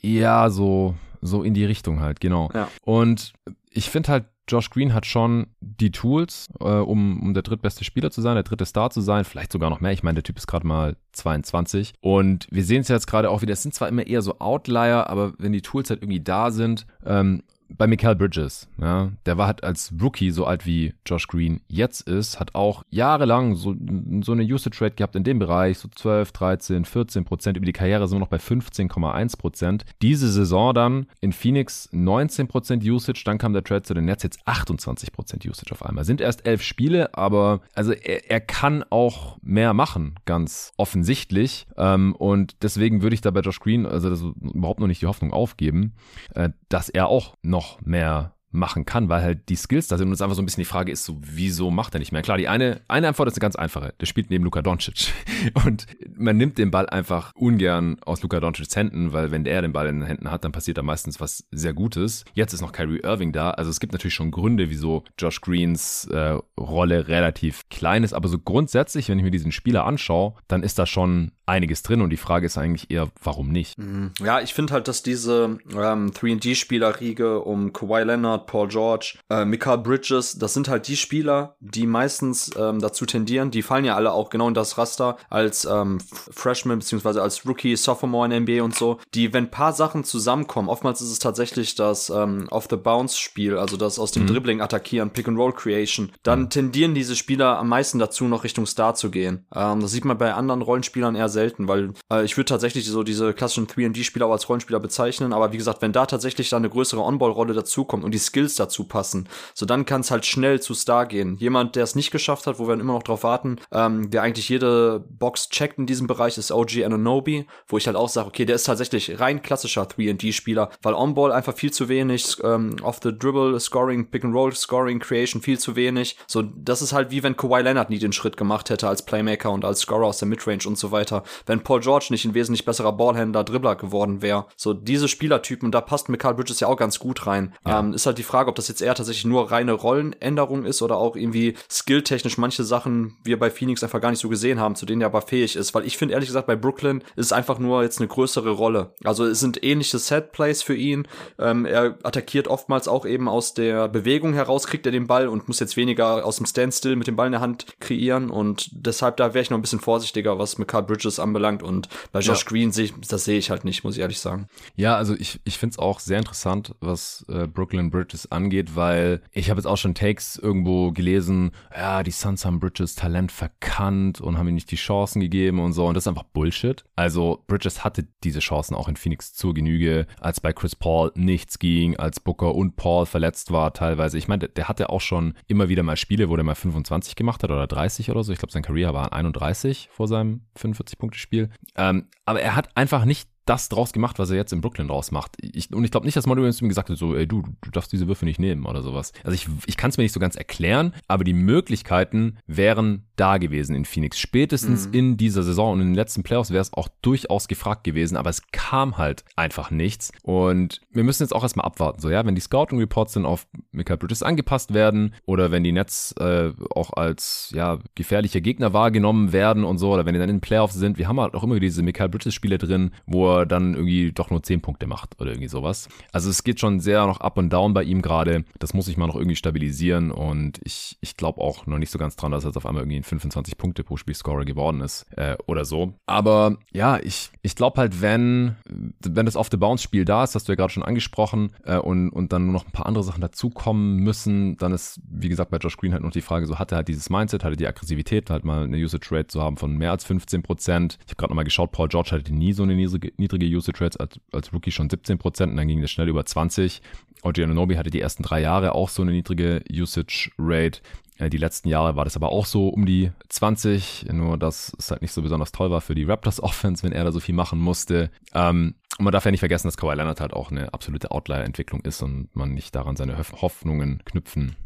[0.00, 2.50] Ja, so, so in die Richtung halt, genau.
[2.54, 2.68] Ja.
[2.82, 3.32] Und
[3.70, 8.10] ich finde halt, Josh Green hat schon die Tools, äh, um, um der drittbeste Spieler
[8.10, 9.92] zu sein, der dritte Star zu sein, vielleicht sogar noch mehr.
[9.92, 11.94] Ich meine, der Typ ist gerade mal 22.
[12.00, 15.08] Und wir sehen es jetzt gerade auch wieder, es sind zwar immer eher so Outlier,
[15.08, 17.42] aber wenn die Tools halt irgendwie da sind, ähm,
[17.76, 22.02] bei Mikael Bridges, ja, der war halt als Rookie so alt wie Josh Green jetzt
[22.08, 23.74] ist, hat auch jahrelang so,
[24.22, 27.56] so eine Usage Rate gehabt in dem Bereich, so 12, 13, 14 Prozent.
[27.56, 29.84] Über die Karriere sind wir noch bei 15,1 Prozent.
[30.02, 34.22] Diese Saison dann in Phoenix 19 Prozent Usage, dann kam der Trade zu den Nets
[34.22, 36.04] jetzt 28 Prozent Usage auf einmal.
[36.04, 41.66] Sind erst elf Spiele, aber also er, er kann auch mehr machen, ganz offensichtlich.
[41.76, 45.32] Ähm, und deswegen würde ich da bei Josh Green, also überhaupt noch nicht die Hoffnung
[45.32, 45.92] aufgeben,
[46.34, 50.08] äh, dass er auch noch noch mehr machen kann, weil halt die Skills da sind
[50.08, 52.22] und es einfach so ein bisschen die Frage ist, so, wieso macht er nicht mehr?
[52.22, 53.94] Klar, die eine, eine Antwort ist eine ganz einfache.
[54.00, 55.12] Der spielt neben Luka Doncic.
[55.66, 59.72] Und man nimmt den Ball einfach ungern aus Luka Doncic's Händen, weil wenn der den
[59.72, 62.24] Ball in den Händen hat, dann passiert da meistens was sehr Gutes.
[62.34, 63.50] Jetzt ist noch Kyrie Irving da.
[63.50, 68.14] Also es gibt natürlich schon Gründe, wieso Josh Greens äh, Rolle relativ klein ist.
[68.14, 72.02] Aber so grundsätzlich, wenn ich mir diesen Spieler anschaue, dann ist da schon einiges drin
[72.02, 73.78] und die Frage ist eigentlich eher, warum nicht?
[73.78, 74.12] Mhm.
[74.22, 79.78] Ja, ich finde halt, dass diese ähm, 3D-Spielerriege um Kawhi Leonard, Paul George, äh, Mikael
[79.78, 84.12] Bridges, das sind halt die Spieler, die meistens ähm, dazu tendieren, die fallen ja alle
[84.12, 88.74] auch genau in das Raster als ähm, Freshman beziehungsweise als Rookie, Sophomore in NBA und
[88.74, 93.98] so, die, wenn paar Sachen zusammenkommen, oftmals ist es tatsächlich das ähm, Off-the-Bounce-Spiel, also das
[93.98, 94.28] aus dem mhm.
[94.28, 96.50] Dribbling attackieren, Pick-and-Roll-Creation, dann mhm.
[96.50, 99.46] tendieren diese Spieler am meisten dazu, noch Richtung Star zu gehen.
[99.54, 103.02] Ähm, das sieht man bei anderen Rollenspielern eher selten, weil äh, ich würde tatsächlich so
[103.02, 106.70] diese klassischen 3D-Spieler auch als Rollenspieler bezeichnen, aber wie gesagt, wenn da tatsächlich da eine
[106.70, 109.28] größere On-Ball-Rolle dazukommt und die Skills dazu passen.
[109.54, 111.36] So dann kann es halt schnell zu Star gehen.
[111.38, 114.48] Jemand, der es nicht geschafft hat, wo wir immer noch drauf warten, ähm, der eigentlich
[114.48, 118.44] jede Box checkt in diesem Bereich, ist OG Ananobi, wo ich halt auch sage, okay,
[118.44, 123.16] der ist tatsächlich rein klassischer 3D-Spieler, weil On-Ball einfach viel zu wenig, ähm, off the
[123.16, 126.16] dribble, Scoring, Pick and Roll, Scoring, Creation viel zu wenig.
[126.26, 129.50] So, das ist halt wie wenn Kawhi Leonard nie den Schritt gemacht hätte als Playmaker
[129.50, 131.22] und als Scorer aus der Midrange und so weiter.
[131.46, 134.46] Wenn Paul George nicht ein wesentlich besserer Ballhändler, Dribbler geworden wäre.
[134.56, 137.54] So, diese Spielertypen, da passt Mikal Bridges ja auch ganz gut rein.
[137.66, 137.80] Ja.
[137.80, 140.96] Ähm, ist halt die Frage, ob das jetzt eher tatsächlich nur reine Rollenänderung ist oder
[140.96, 144.86] auch irgendwie skilltechnisch manche Sachen wir bei Phoenix einfach gar nicht so gesehen haben, zu
[144.86, 145.74] denen er aber fähig ist.
[145.74, 148.94] Weil ich finde ehrlich gesagt, bei Brooklyn ist es einfach nur jetzt eine größere Rolle.
[149.04, 151.06] Also es sind ähnliche Setplays für ihn.
[151.38, 155.48] Ähm, er attackiert oftmals auch eben aus der Bewegung heraus, kriegt er den Ball und
[155.48, 158.30] muss jetzt weniger aus dem Standstill mit dem Ball in der Hand kreieren.
[158.30, 161.62] Und deshalb da wäre ich noch ein bisschen vorsichtiger, was Mikal Bridges anbelangt.
[161.62, 162.48] Und bei Josh ja.
[162.48, 164.48] Green sehe ich, das sehe ich halt nicht, muss ich ehrlich sagen.
[164.76, 169.20] Ja, also ich, ich finde es auch sehr interessant, was äh, Brooklyn Bridges angeht, weil
[169.32, 174.20] ich habe jetzt auch schon Takes irgendwo gelesen, ja, die Suns haben Bridges Talent verkannt
[174.20, 175.86] und haben ihm nicht die Chancen gegeben und so.
[175.86, 176.84] Und das ist einfach Bullshit.
[176.96, 181.58] Also Bridges hatte diese Chancen auch in Phoenix zur Genüge, als bei Chris Paul nichts
[181.58, 184.18] ging, als Booker und Paul verletzt war teilweise.
[184.18, 187.16] Ich meine, der, der hatte auch schon immer wieder mal Spiele, wo der mal 25
[187.16, 188.32] gemacht hat oder 30 oder so.
[188.32, 191.50] Ich glaube, sein Career war 31 vor seinem 45-Punkte-Spiel.
[191.76, 195.10] Ähm, aber er hat einfach nicht das draus gemacht, was er jetzt in Brooklyn draus
[195.10, 195.36] macht.
[195.40, 197.70] Ich, und ich glaube nicht, dass Monty Williams ihm gesagt hat, so, ey, du, du
[197.70, 199.12] darfst diese Würfe nicht nehmen oder sowas.
[199.24, 203.38] Also ich, ich kann es mir nicht so ganz erklären, aber die Möglichkeiten wären da
[203.38, 204.18] gewesen in Phoenix.
[204.18, 204.94] Spätestens mhm.
[204.94, 208.30] in dieser Saison und in den letzten Playoffs wäre es auch durchaus gefragt gewesen, aber
[208.30, 210.12] es kam halt einfach nichts.
[210.22, 213.46] Und wir müssen jetzt auch erstmal abwarten, so, ja, wenn die Scouting Reports dann auf
[213.72, 219.32] Michael Bridges angepasst werden oder wenn die Nets äh, auch als, ja, gefährliche Gegner wahrgenommen
[219.32, 221.42] werden und so, oder wenn die dann in den Playoffs sind, wir haben halt auch
[221.42, 225.20] immer diese Michael Bridges Spiele drin, wo er dann irgendwie doch nur 10 Punkte macht
[225.20, 225.88] oder irgendwie sowas.
[226.12, 228.44] Also es geht schon sehr noch up und down bei ihm gerade.
[228.58, 231.98] Das muss ich mal noch irgendwie stabilisieren und ich, ich glaube auch noch nicht so
[231.98, 234.80] ganz dran, dass er jetzt auf einmal irgendwie ein 25 Punkte pro Spiel Scorer geworden
[234.80, 235.94] ist äh, oder so.
[236.06, 238.56] Aber ja, ich, ich glaube halt, wenn,
[239.00, 242.44] wenn das Off-the-Bounce-Spiel da ist, hast du ja gerade schon angesprochen, äh, und, und dann
[242.44, 245.92] nur noch ein paar andere Sachen dazukommen müssen, dann ist, wie gesagt, bei Josh Green
[245.92, 248.64] halt noch die Frage, so hat er halt dieses Mindset, hatte die Aggressivität, halt mal
[248.64, 250.98] eine Usage Rate zu haben von mehr als 15 Prozent.
[251.04, 253.96] Ich habe gerade nochmal geschaut, Paul George hatte nie so eine niedrige, niedrige Usage Rates
[253.96, 256.82] als, als Rookie schon 17 Prozent und dann ging das schnell über 20.
[257.22, 260.80] OG Ananobi hatte die ersten drei Jahre auch so eine niedrige Usage Rate.
[261.18, 264.90] Äh, die letzten Jahre war das aber auch so um die 20, nur dass es
[264.90, 267.34] halt nicht so besonders toll war für die Raptors Offense, wenn er da so viel
[267.34, 268.10] machen musste.
[268.34, 271.82] Ähm, und man darf ja nicht vergessen, dass Kawhi Leonard halt auch eine absolute Outlier-Entwicklung
[271.82, 274.56] ist und man nicht daran seine Hoffnungen knüpfen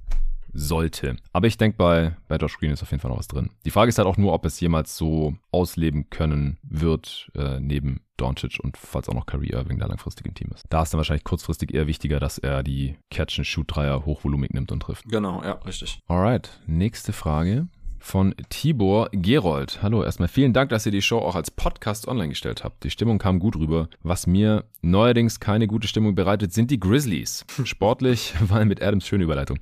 [0.52, 1.16] sollte.
[1.32, 3.50] Aber ich denke, bei, bei Josh Green ist auf jeden Fall noch was drin.
[3.64, 8.00] Die Frage ist halt auch nur, ob es jemals so ausleben können wird, äh, neben
[8.16, 10.64] Doncic und falls auch noch Kyrie Irving da langfristig im Team ist.
[10.68, 15.04] Da ist dann wahrscheinlich kurzfristig eher wichtiger, dass er die Catch-and-Shoot-Dreier hochvolumig nimmt und trifft.
[15.08, 16.00] Genau, ja, richtig.
[16.06, 17.66] Alright, nächste Frage
[18.02, 19.78] von Tibor Gerold.
[19.80, 22.82] Hallo, erstmal vielen Dank, dass ihr die Show auch als Podcast online gestellt habt.
[22.84, 23.88] Die Stimmung kam gut rüber.
[24.02, 27.46] Was mir neuerdings keine gute Stimmung bereitet, sind die Grizzlies.
[27.64, 29.60] Sportlich, weil mit Adams, schöne Überleitung,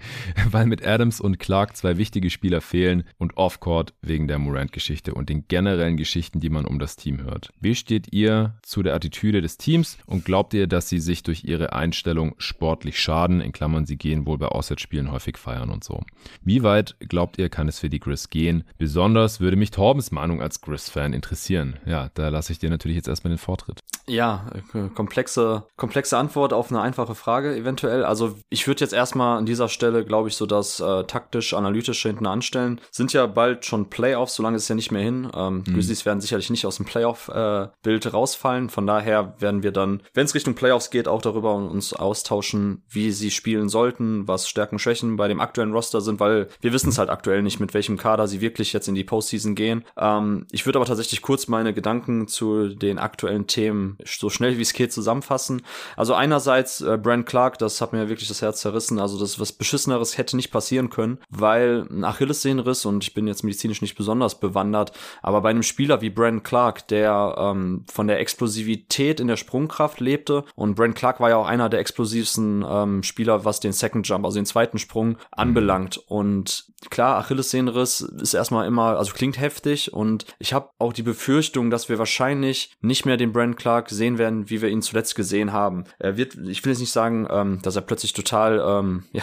[0.50, 5.28] weil mit Adams und Clark zwei wichtige Spieler fehlen und Offcourt wegen der Morant-Geschichte und
[5.28, 7.52] den generellen Geschichten, die man um das Team hört.
[7.60, 11.44] Wie steht ihr zu der Attitüde des Teams und glaubt ihr, dass sie sich durch
[11.44, 13.42] ihre Einstellung sportlich schaden?
[13.42, 16.02] In Klammern, sie gehen wohl bei Auswärtsspielen häufig feiern und so.
[16.42, 18.64] Wie weit glaubt ihr, kann es für die Grizz gehen.
[18.78, 21.76] Besonders würde mich Torbens Meinung als Grizz-Fan interessieren.
[21.86, 23.80] Ja, da lasse ich dir natürlich jetzt erstmal den Vortritt.
[24.10, 28.04] Ja, äh, komplexe, komplexe Antwort auf eine einfache Frage eventuell.
[28.04, 32.26] Also ich würde jetzt erstmal an dieser Stelle, glaube ich, so das äh, taktisch-analytische hinten
[32.26, 32.80] anstellen.
[32.90, 35.30] Sind ja bald schon Playoffs, solange ist es ja nicht mehr hin.
[35.34, 35.74] Ähm, mhm.
[35.74, 38.68] Grizzlies werden sicherlich nicht aus dem Playoff-Bild äh, rausfallen.
[38.68, 43.12] Von daher werden wir dann, wenn es Richtung Playoffs geht, auch darüber uns austauschen, wie
[43.12, 46.98] sie spielen sollten, was Stärken, Schwächen bei dem aktuellen Roster sind, weil wir wissen es
[46.98, 49.84] halt aktuell nicht, mit welchem Kader sie wirklich jetzt in die Postseason gehen.
[49.96, 54.62] Ähm, ich würde aber tatsächlich kurz meine Gedanken zu den aktuellen Themen so schnell wie
[54.62, 55.62] es geht zusammenfassen.
[55.96, 58.98] Also einerseits äh, Brand Clark, das hat mir wirklich das Herz zerrissen.
[58.98, 63.44] Also das was beschisseneres hätte nicht passieren können, weil ein Achillessehnenriss und ich bin jetzt
[63.44, 64.92] medizinisch nicht besonders bewandert,
[65.22, 70.00] aber bei einem Spieler wie Brand Clark, der ähm, von der Explosivität in der Sprungkraft
[70.00, 74.06] lebte und Brand Clark war ja auch einer der explosivsten ähm, Spieler, was den Second
[74.06, 75.98] Jump, also den zweiten Sprung anbelangt.
[76.08, 81.70] Und klar, Achillessehnenriss ist erstmal immer, also klingt heftig und ich habe auch die Befürchtung,
[81.70, 85.52] dass wir wahrscheinlich nicht mehr den Brand Clark sehen werden, wie wir ihn zuletzt gesehen
[85.52, 85.84] haben.
[85.98, 89.22] Er wird, ich will jetzt nicht sagen, ähm, dass er plötzlich total, ähm, ja,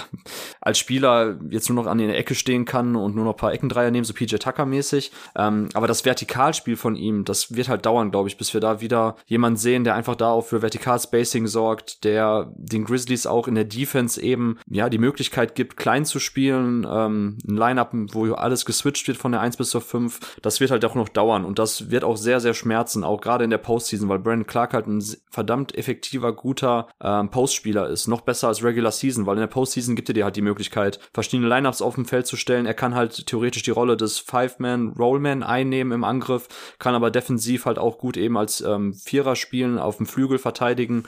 [0.62, 3.54] als Spieler jetzt nur noch an der Ecke stehen kann und nur noch ein paar
[3.54, 5.12] Eckendreier nehmen, so PJ Tucker mäßig.
[5.36, 8.82] Ähm, aber das Vertikalspiel von ihm, das wird halt dauern, glaube ich, bis wir da
[8.82, 13.56] wieder jemanden sehen, der einfach da auch für Vertikalspacing sorgt, der den Grizzlies auch in
[13.56, 18.66] der Defense eben, ja, die Möglichkeit gibt, klein zu spielen, ähm, ein Lineup, wo alles
[18.68, 20.38] geswitcht wird von der 1 bis zur 5.
[20.44, 23.44] Das wird halt auch noch dauern und das wird auch sehr, sehr schmerzen, auch gerade
[23.44, 28.08] in der Postseason, weil Brandon Clark halt ein verdammt effektiver, guter ähm, Postspieler ist.
[28.08, 31.00] Noch besser als Regular Season, weil in der Postseason gibt er dir halt die Möglichkeit,
[31.14, 32.66] verschiedene Lineups auf dem Feld zu stellen.
[32.66, 37.80] Er kann halt theoretisch die Rolle des Five-Man-Rollman einnehmen im Angriff, kann aber defensiv halt
[37.80, 41.04] auch gut eben als ähm, Vierer spielen, auf dem Flügel verteidigen.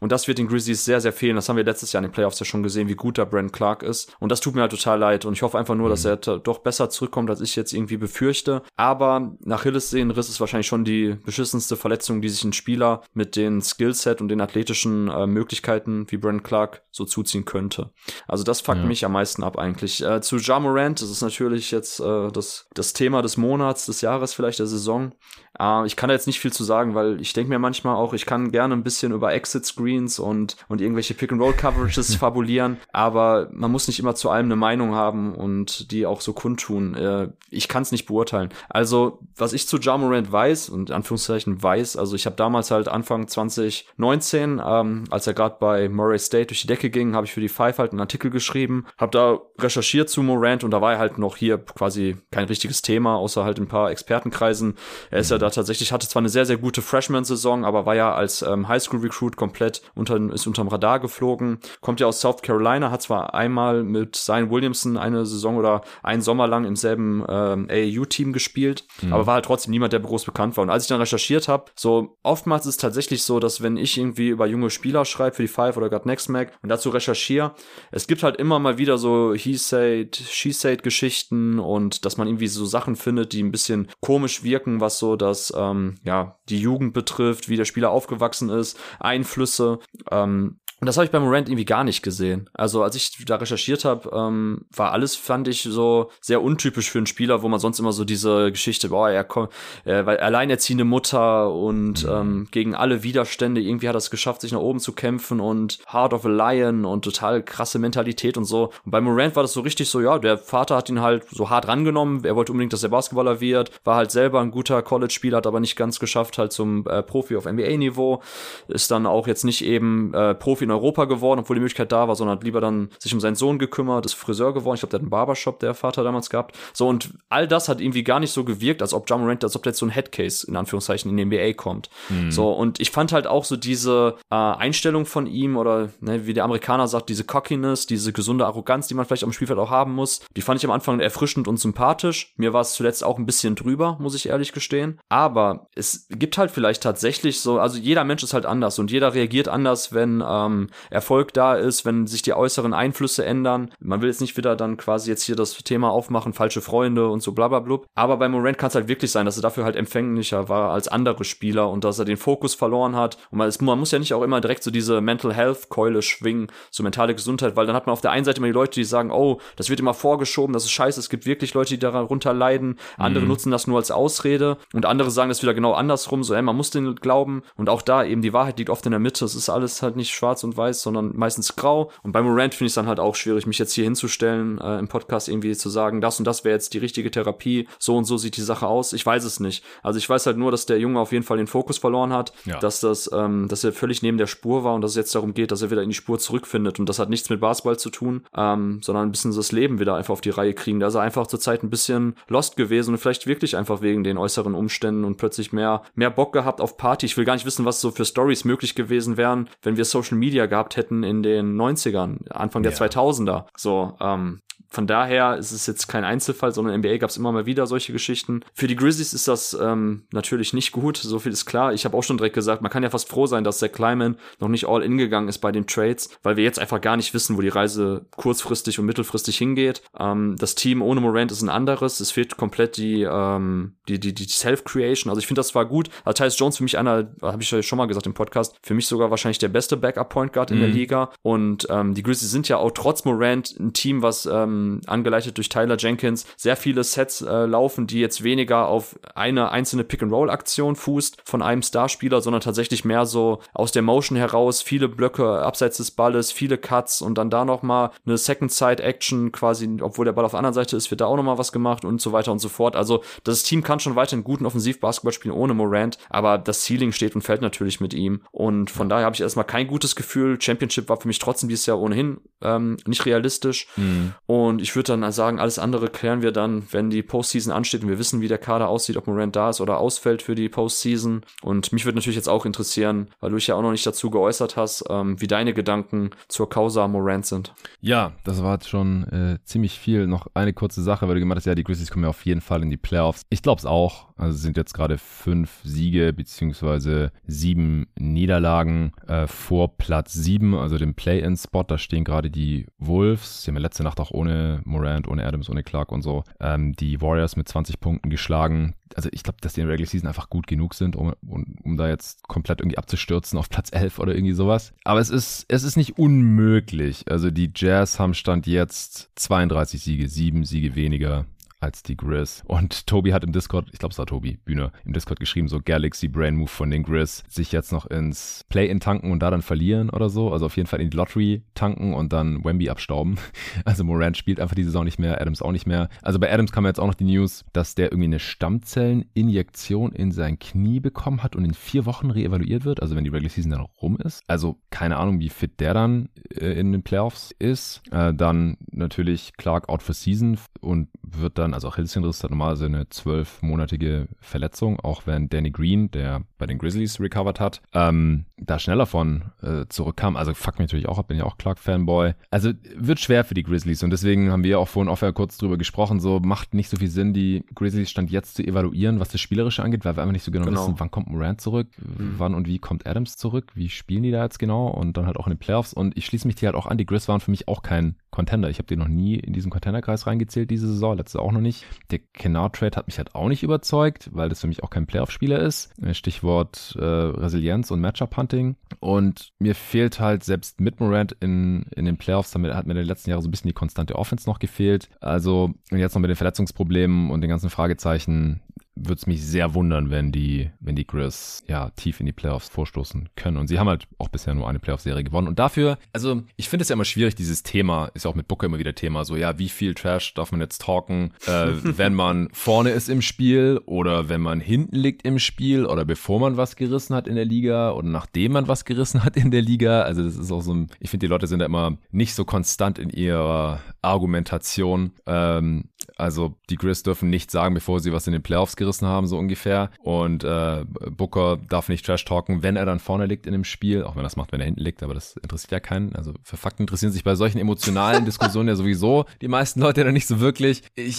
[0.00, 1.36] Und das wird den Grizzlies sehr, sehr fehlen.
[1.36, 3.52] Das haben wir letztes Jahr in den Playoffs ja schon gesehen, wie gut der Brent
[3.52, 4.14] Clark ist.
[4.20, 5.24] Und das tut mir halt total leid.
[5.24, 5.90] Und ich hoffe einfach nur, mhm.
[5.90, 8.62] dass er doch besser zurückkommt, als ich jetzt irgendwie befürchte.
[8.76, 13.36] Aber nach Hilles Riss ist wahrscheinlich schon die beschissenste Verletzung, die sich ein Spieler mit
[13.36, 17.90] den Skillset und den athletischen äh, Möglichkeiten wie Brent Clark so zuziehen könnte.
[18.28, 18.86] Also das fuckt ja.
[18.86, 20.02] mich am meisten ab eigentlich.
[20.02, 24.00] Äh, zu Ja Morant, das ist natürlich jetzt äh, das, das Thema des Monats, des
[24.00, 25.12] Jahres vielleicht, der Saison.
[25.58, 28.12] Äh, ich kann da jetzt nicht viel zu sagen, weil ich denke mir manchmal auch,
[28.12, 33.70] ich kann gerne ein bisschen über Exit Screens und, und irgendwelche Pick-and-Roll-Coverages fabulieren, aber man
[33.70, 36.94] muss nicht immer zu allem eine Meinung haben und die auch so kundtun.
[36.94, 38.50] Äh, ich kann es nicht beurteilen.
[38.68, 42.88] Also, was ich zu Ja Morant weiß, und Anführungszeichen weiß, also ich habe damals halt
[42.88, 47.32] Anfang 2019, ähm, als er gerade bei Murray State durch die Decke ging, habe ich
[47.32, 50.94] für die Five halt einen Artikel geschrieben, habe da recherchiert zu Morant und da war
[50.94, 54.74] er halt noch hier quasi kein richtiges Thema, außer halt ein paar Expertenkreisen.
[55.10, 58.14] Er ist ja da tatsächlich, hatte zwar eine sehr, sehr gute Freshman-Saison, aber war ja
[58.14, 61.58] als ähm, Highschool-Recruit komplett unter, ist unterm Radar geflogen.
[61.80, 66.22] Kommt ja aus South Carolina, hat zwar einmal mit Zion Williamson eine Saison oder einen
[66.22, 69.12] Sommer lang im selben ähm, AAU-Team gespielt, mhm.
[69.12, 70.62] aber war halt trotzdem niemand, der groß bekannt war.
[70.62, 73.98] Und als ich dann recherchiert habe, so oftmals ist es tatsächlich so, dass wenn ich
[73.98, 77.54] irgendwie über junge Spieler schreibe für die Five oder God Next Mac und dazu recherchiere,
[77.90, 82.28] es gibt halt immer mal wieder so He said, She said Geschichten und dass man
[82.28, 86.60] irgendwie so Sachen findet, die ein bisschen komisch wirken, was so das ähm, ja die
[86.60, 89.63] Jugend betrifft, wie der Spieler aufgewachsen ist, Einflüsse.
[90.10, 92.50] Ähm, und das habe ich bei Morant irgendwie gar nicht gesehen.
[92.52, 96.98] Also als ich da recherchiert habe, ähm, war alles, fand ich, so sehr untypisch für
[96.98, 99.48] einen Spieler, wo man sonst immer so diese Geschichte, boah, er kommt,
[99.86, 102.10] äh, weil alleinerziehende Mutter und mhm.
[102.10, 105.78] ähm, gegen alle Widerstände, irgendwie hat er es geschafft, sich nach oben zu kämpfen und
[105.90, 108.64] Heart of a Lion und total krasse Mentalität und so.
[108.84, 111.48] Und bei Morant war das so richtig so, ja, der Vater hat ihn halt so
[111.48, 115.38] hart rangenommen, er wollte unbedingt, dass er Basketballer wird, war halt selber ein guter College-Spieler,
[115.38, 118.20] hat aber nicht ganz geschafft, halt zum äh, Profi auf NBA-Niveau,
[118.68, 122.08] ist dann auch jetzt nicht eben äh, Profi in Europa geworden, obwohl die Möglichkeit da
[122.08, 124.74] war, sondern hat lieber dann sich um seinen Sohn gekümmert, ist Friseur geworden.
[124.74, 126.56] Ich glaube, der hat einen Barbershop, der Vater damals gehabt.
[126.72, 129.62] So, und all das hat irgendwie gar nicht so gewirkt, als ob Jamorant, als ob
[129.62, 131.90] der jetzt so ein Headcase in Anführungszeichen in die NBA kommt.
[132.08, 132.30] Mhm.
[132.30, 136.34] So, und ich fand halt auch so diese äh, Einstellung von ihm oder ne, wie
[136.34, 139.94] der Amerikaner sagt, diese Cockiness, diese gesunde Arroganz, die man vielleicht am Spielfeld auch haben
[139.94, 142.32] muss, die fand ich am Anfang erfrischend und sympathisch.
[142.36, 144.98] Mir war es zuletzt auch ein bisschen drüber, muss ich ehrlich gestehen.
[145.08, 149.14] Aber es gibt halt vielleicht tatsächlich so, also jeder Mensch ist halt anders und jeder
[149.14, 153.70] reagiert anders, wenn ähm, Erfolg da ist, wenn sich die äußeren Einflüsse ändern.
[153.80, 157.22] Man will jetzt nicht wieder dann quasi jetzt hier das Thema aufmachen, falsche Freunde und
[157.22, 157.86] so bla bla blub.
[157.94, 160.88] Aber bei Morant kann es halt wirklich sein, dass er dafür halt empfänglicher war als
[160.88, 163.18] andere Spieler und dass er den Fokus verloren hat.
[163.30, 166.48] Und man, man muss ja nicht auch immer direkt so diese Mental Health Keule schwingen,
[166.70, 168.84] so mentale Gesundheit, weil dann hat man auf der einen Seite immer die Leute, die
[168.84, 172.32] sagen, oh, das wird immer vorgeschoben, das ist scheiße, es gibt wirklich Leute, die darunter
[172.32, 172.78] leiden.
[172.96, 173.28] Andere mhm.
[173.28, 176.56] nutzen das nur als Ausrede und andere sagen das wieder genau andersrum, so, ey, man
[176.56, 179.24] muss den glauben und auch da eben die Wahrheit liegt oft in der Mitte.
[179.24, 181.90] Es ist alles halt nicht schwarz und weiß, sondern meistens grau.
[182.02, 184.78] Und bei Morant finde ich es dann halt auch schwierig, mich jetzt hier hinzustellen, äh,
[184.78, 188.04] im Podcast irgendwie zu sagen, das und das wäre jetzt die richtige Therapie, so und
[188.04, 188.92] so sieht die Sache aus.
[188.92, 189.64] Ich weiß es nicht.
[189.82, 192.32] Also ich weiß halt nur, dass der Junge auf jeden Fall den Fokus verloren hat,
[192.44, 192.58] ja.
[192.58, 195.34] dass das, ähm, dass er völlig neben der Spur war und dass es jetzt darum
[195.34, 196.78] geht, dass er wieder in die Spur zurückfindet.
[196.78, 199.94] Und das hat nichts mit Basketball zu tun, ähm, sondern ein bisschen das Leben wieder
[199.94, 200.80] einfach auf die Reihe kriegen.
[200.80, 204.04] Da ist er einfach zur Zeit ein bisschen lost gewesen und vielleicht wirklich einfach wegen
[204.04, 207.06] den äußeren Umständen und plötzlich mehr, mehr Bock gehabt auf Party.
[207.06, 210.18] Ich will gar nicht wissen, was so für Stories möglich gewesen wären, wenn wir Social
[210.18, 212.78] Media gehabt hätten in den 90ern, Anfang der ja.
[212.78, 213.46] 2000er.
[213.56, 214.40] So, ähm,
[214.74, 217.66] von daher ist es jetzt kein Einzelfall, sondern in NBA gab es immer mal wieder
[217.66, 218.40] solche Geschichten.
[218.54, 221.72] Für die Grizzlies ist das ähm, natürlich nicht gut, so viel ist klar.
[221.72, 224.16] Ich habe auch schon direkt gesagt, man kann ja fast froh sein, dass der Kleiman
[224.40, 227.14] noch nicht all in gegangen ist bei den Trades, weil wir jetzt einfach gar nicht
[227.14, 229.82] wissen, wo die Reise kurzfristig und mittelfristig hingeht.
[229.96, 232.00] Ähm, das Team ohne Morant ist ein anderes.
[232.00, 235.08] Es fehlt komplett die, ähm, die, die, die Self-Creation.
[235.08, 235.88] Also ich finde das zwar gut.
[236.04, 238.74] Also Tyus Jones für mich einer, habe ich ja schon mal gesagt im Podcast, für
[238.74, 240.62] mich sogar wahrscheinlich der beste Backup-Point Guard in mhm.
[240.62, 241.10] der Liga.
[241.22, 245.48] Und ähm, die Grizzlies sind ja auch trotz Morant ein Team, was ähm, angeleitet durch
[245.48, 251.22] Tyler Jenkins, sehr viele Sets äh, laufen, die jetzt weniger auf eine einzelne Pick-and-Roll-Aktion fußt
[251.24, 255.90] von einem Starspieler, sondern tatsächlich mehr so aus der Motion heraus, viele Blöcke abseits des
[255.90, 260.38] Balles, viele Cuts und dann da nochmal eine Second-Side-Action quasi, obwohl der Ball auf der
[260.38, 262.76] anderen Seite ist, wird da auch nochmal was gemacht und so weiter und so fort.
[262.76, 266.92] Also das Team kann schon weiter einen guten Offensiv-Basketball spielen ohne Morant, aber das Ceiling
[266.92, 270.13] steht und fällt natürlich mit ihm und von daher habe ich erstmal kein gutes Gefühl.
[270.40, 274.14] Championship war für mich trotzdem dieses Jahr ohnehin ähm, nicht realistisch mhm.
[274.26, 277.88] und ich würde dann sagen, alles andere klären wir dann, wenn die Postseason ansteht und
[277.88, 281.22] wir wissen, wie der Kader aussieht, ob Morant da ist oder ausfällt für die Postseason
[281.42, 284.10] und mich würde natürlich jetzt auch interessieren, weil du dich ja auch noch nicht dazu
[284.10, 287.54] geäußert hast, ähm, wie deine Gedanken zur Causa Morant sind.
[287.80, 290.06] Ja, das war jetzt schon äh, ziemlich viel.
[290.06, 292.40] Noch eine kurze Sache, weil du gemeint hast, ja, die Grizzlies kommen ja auf jeden
[292.40, 293.22] Fall in die Playoffs.
[293.30, 294.08] Ich glaube es auch.
[294.16, 300.94] Also sind jetzt gerade fünf Siege beziehungsweise sieben Niederlagen äh, vor Platz sieben, also dem
[300.94, 301.64] Play-in-Spot.
[301.64, 303.42] Da stehen gerade die Wolves.
[303.42, 306.74] Sie haben ja letzte Nacht auch ohne Morant, ohne Adams, ohne Clark und so ähm,
[306.74, 310.08] die Warriors mit 20 Punkten geschlagen also ich glaube, dass die in der Regular Season
[310.08, 313.98] einfach gut genug sind, um, um, um da jetzt komplett irgendwie abzustürzen auf Platz 11
[313.98, 314.72] oder irgendwie sowas.
[314.84, 317.04] Aber es ist, es ist nicht unmöglich.
[317.10, 321.26] Also die Jazz haben Stand jetzt 32 Siege, sieben Siege weniger
[321.64, 322.42] als die Grizz.
[322.46, 325.60] Und Tobi hat im Discord, ich glaube es war Tobi, Bühne, im Discord geschrieben, so
[325.64, 329.42] Galaxy Brain Move von den Grizz, sich jetzt noch ins Play-In tanken und da dann
[329.42, 330.32] verlieren oder so.
[330.32, 333.16] Also auf jeden Fall in die Lottery tanken und dann Wemby abstauben.
[333.64, 335.88] Also Morant spielt einfach die Saison nicht mehr, Adams auch nicht mehr.
[336.02, 340.12] Also bei Adams kam jetzt auch noch die News, dass der irgendwie eine Stammzelleninjektion in
[340.12, 343.52] sein Knie bekommen hat und in vier Wochen reevaluiert wird, also wenn die Regular Season
[343.52, 344.22] dann rum ist.
[344.26, 347.82] Also keine Ahnung, wie fit der dann äh, in den Playoffs ist.
[347.90, 352.88] Äh, dann natürlich Clark out for Season und wird dann also Achillessehnenriss hat normalerweise eine
[352.88, 358.86] zwölfmonatige Verletzung, auch wenn Danny Green, der bei den Grizzlies recovered hat, ähm, da schneller
[358.86, 360.16] von äh, zurückkam.
[360.16, 362.14] Also fuck mich natürlich auch ab, bin ja auch Clark-Fanboy.
[362.30, 365.56] Also wird schwer für die Grizzlies und deswegen haben wir auch vorhin offen kurz drüber
[365.56, 369.20] gesprochen, so macht nicht so viel Sinn, die Grizzlies stand jetzt zu evaluieren, was das
[369.20, 370.62] Spielerische angeht, weil wir einfach nicht so genau, genau.
[370.62, 372.14] wissen, wann kommt Morant zurück, mhm.
[372.18, 375.16] wann und wie kommt Adams zurück, wie spielen die da jetzt genau und dann halt
[375.16, 377.20] auch in den Playoffs und ich schließe mich hier halt auch an, die Grizz waren
[377.20, 378.48] für mich auch kein Contender.
[378.48, 381.66] Ich habe die noch nie in diesen Contender-Kreis reingezählt diese Saison, letzte auch noch nicht.
[381.90, 385.38] Der Kennard-Trade hat mich halt auch nicht überzeugt, weil das für mich auch kein Playoff-Spieler
[385.40, 385.72] ist.
[385.92, 388.56] Stichwort äh, Resilienz und Matchup-Hunting.
[388.80, 392.78] Und mir fehlt halt selbst mit Morant in, in den Playoffs, damit hat mir in
[392.78, 394.88] den letzten Jahren so ein bisschen die konstante Offense noch gefehlt.
[395.00, 398.40] Also jetzt noch mit den Verletzungsproblemen und den ganzen Fragezeichen
[398.76, 402.48] würde es mich sehr wundern, wenn die, wenn die Grizz ja tief in die Playoffs
[402.48, 403.36] vorstoßen können.
[403.36, 405.28] Und sie haben halt auch bisher nur eine Playoff-Serie gewonnen.
[405.28, 408.26] Und dafür, also ich finde es ja immer schwierig, dieses Thema, ist ja auch mit
[408.26, 411.94] Booker immer wieder Thema, so ja, wie viel Trash darf man jetzt talken, äh, wenn
[411.94, 416.36] man vorne ist im Spiel oder wenn man hinten liegt im Spiel oder bevor man
[416.36, 419.82] was gerissen hat in der Liga oder nachdem man was gerissen hat in der Liga.
[419.82, 422.24] Also das ist auch so ein, ich finde, die Leute sind da immer nicht so
[422.24, 424.92] konstant in ihrer Argumentation.
[425.06, 429.06] Ähm, also die Grizz dürfen nicht sagen, bevor sie was in den Playoffs gerissen haben,
[429.06, 429.70] so ungefähr.
[429.82, 433.84] Und äh, Booker darf nicht Trash talken, wenn er dann vorne liegt in dem Spiel,
[433.84, 435.94] auch wenn er das macht, wenn er hinten liegt, aber das interessiert ja keinen.
[435.94, 439.94] Also für Fakten interessieren sich bei solchen emotionalen Diskussionen ja sowieso die meisten Leute dann
[439.94, 440.62] nicht so wirklich.
[440.74, 440.98] Ich,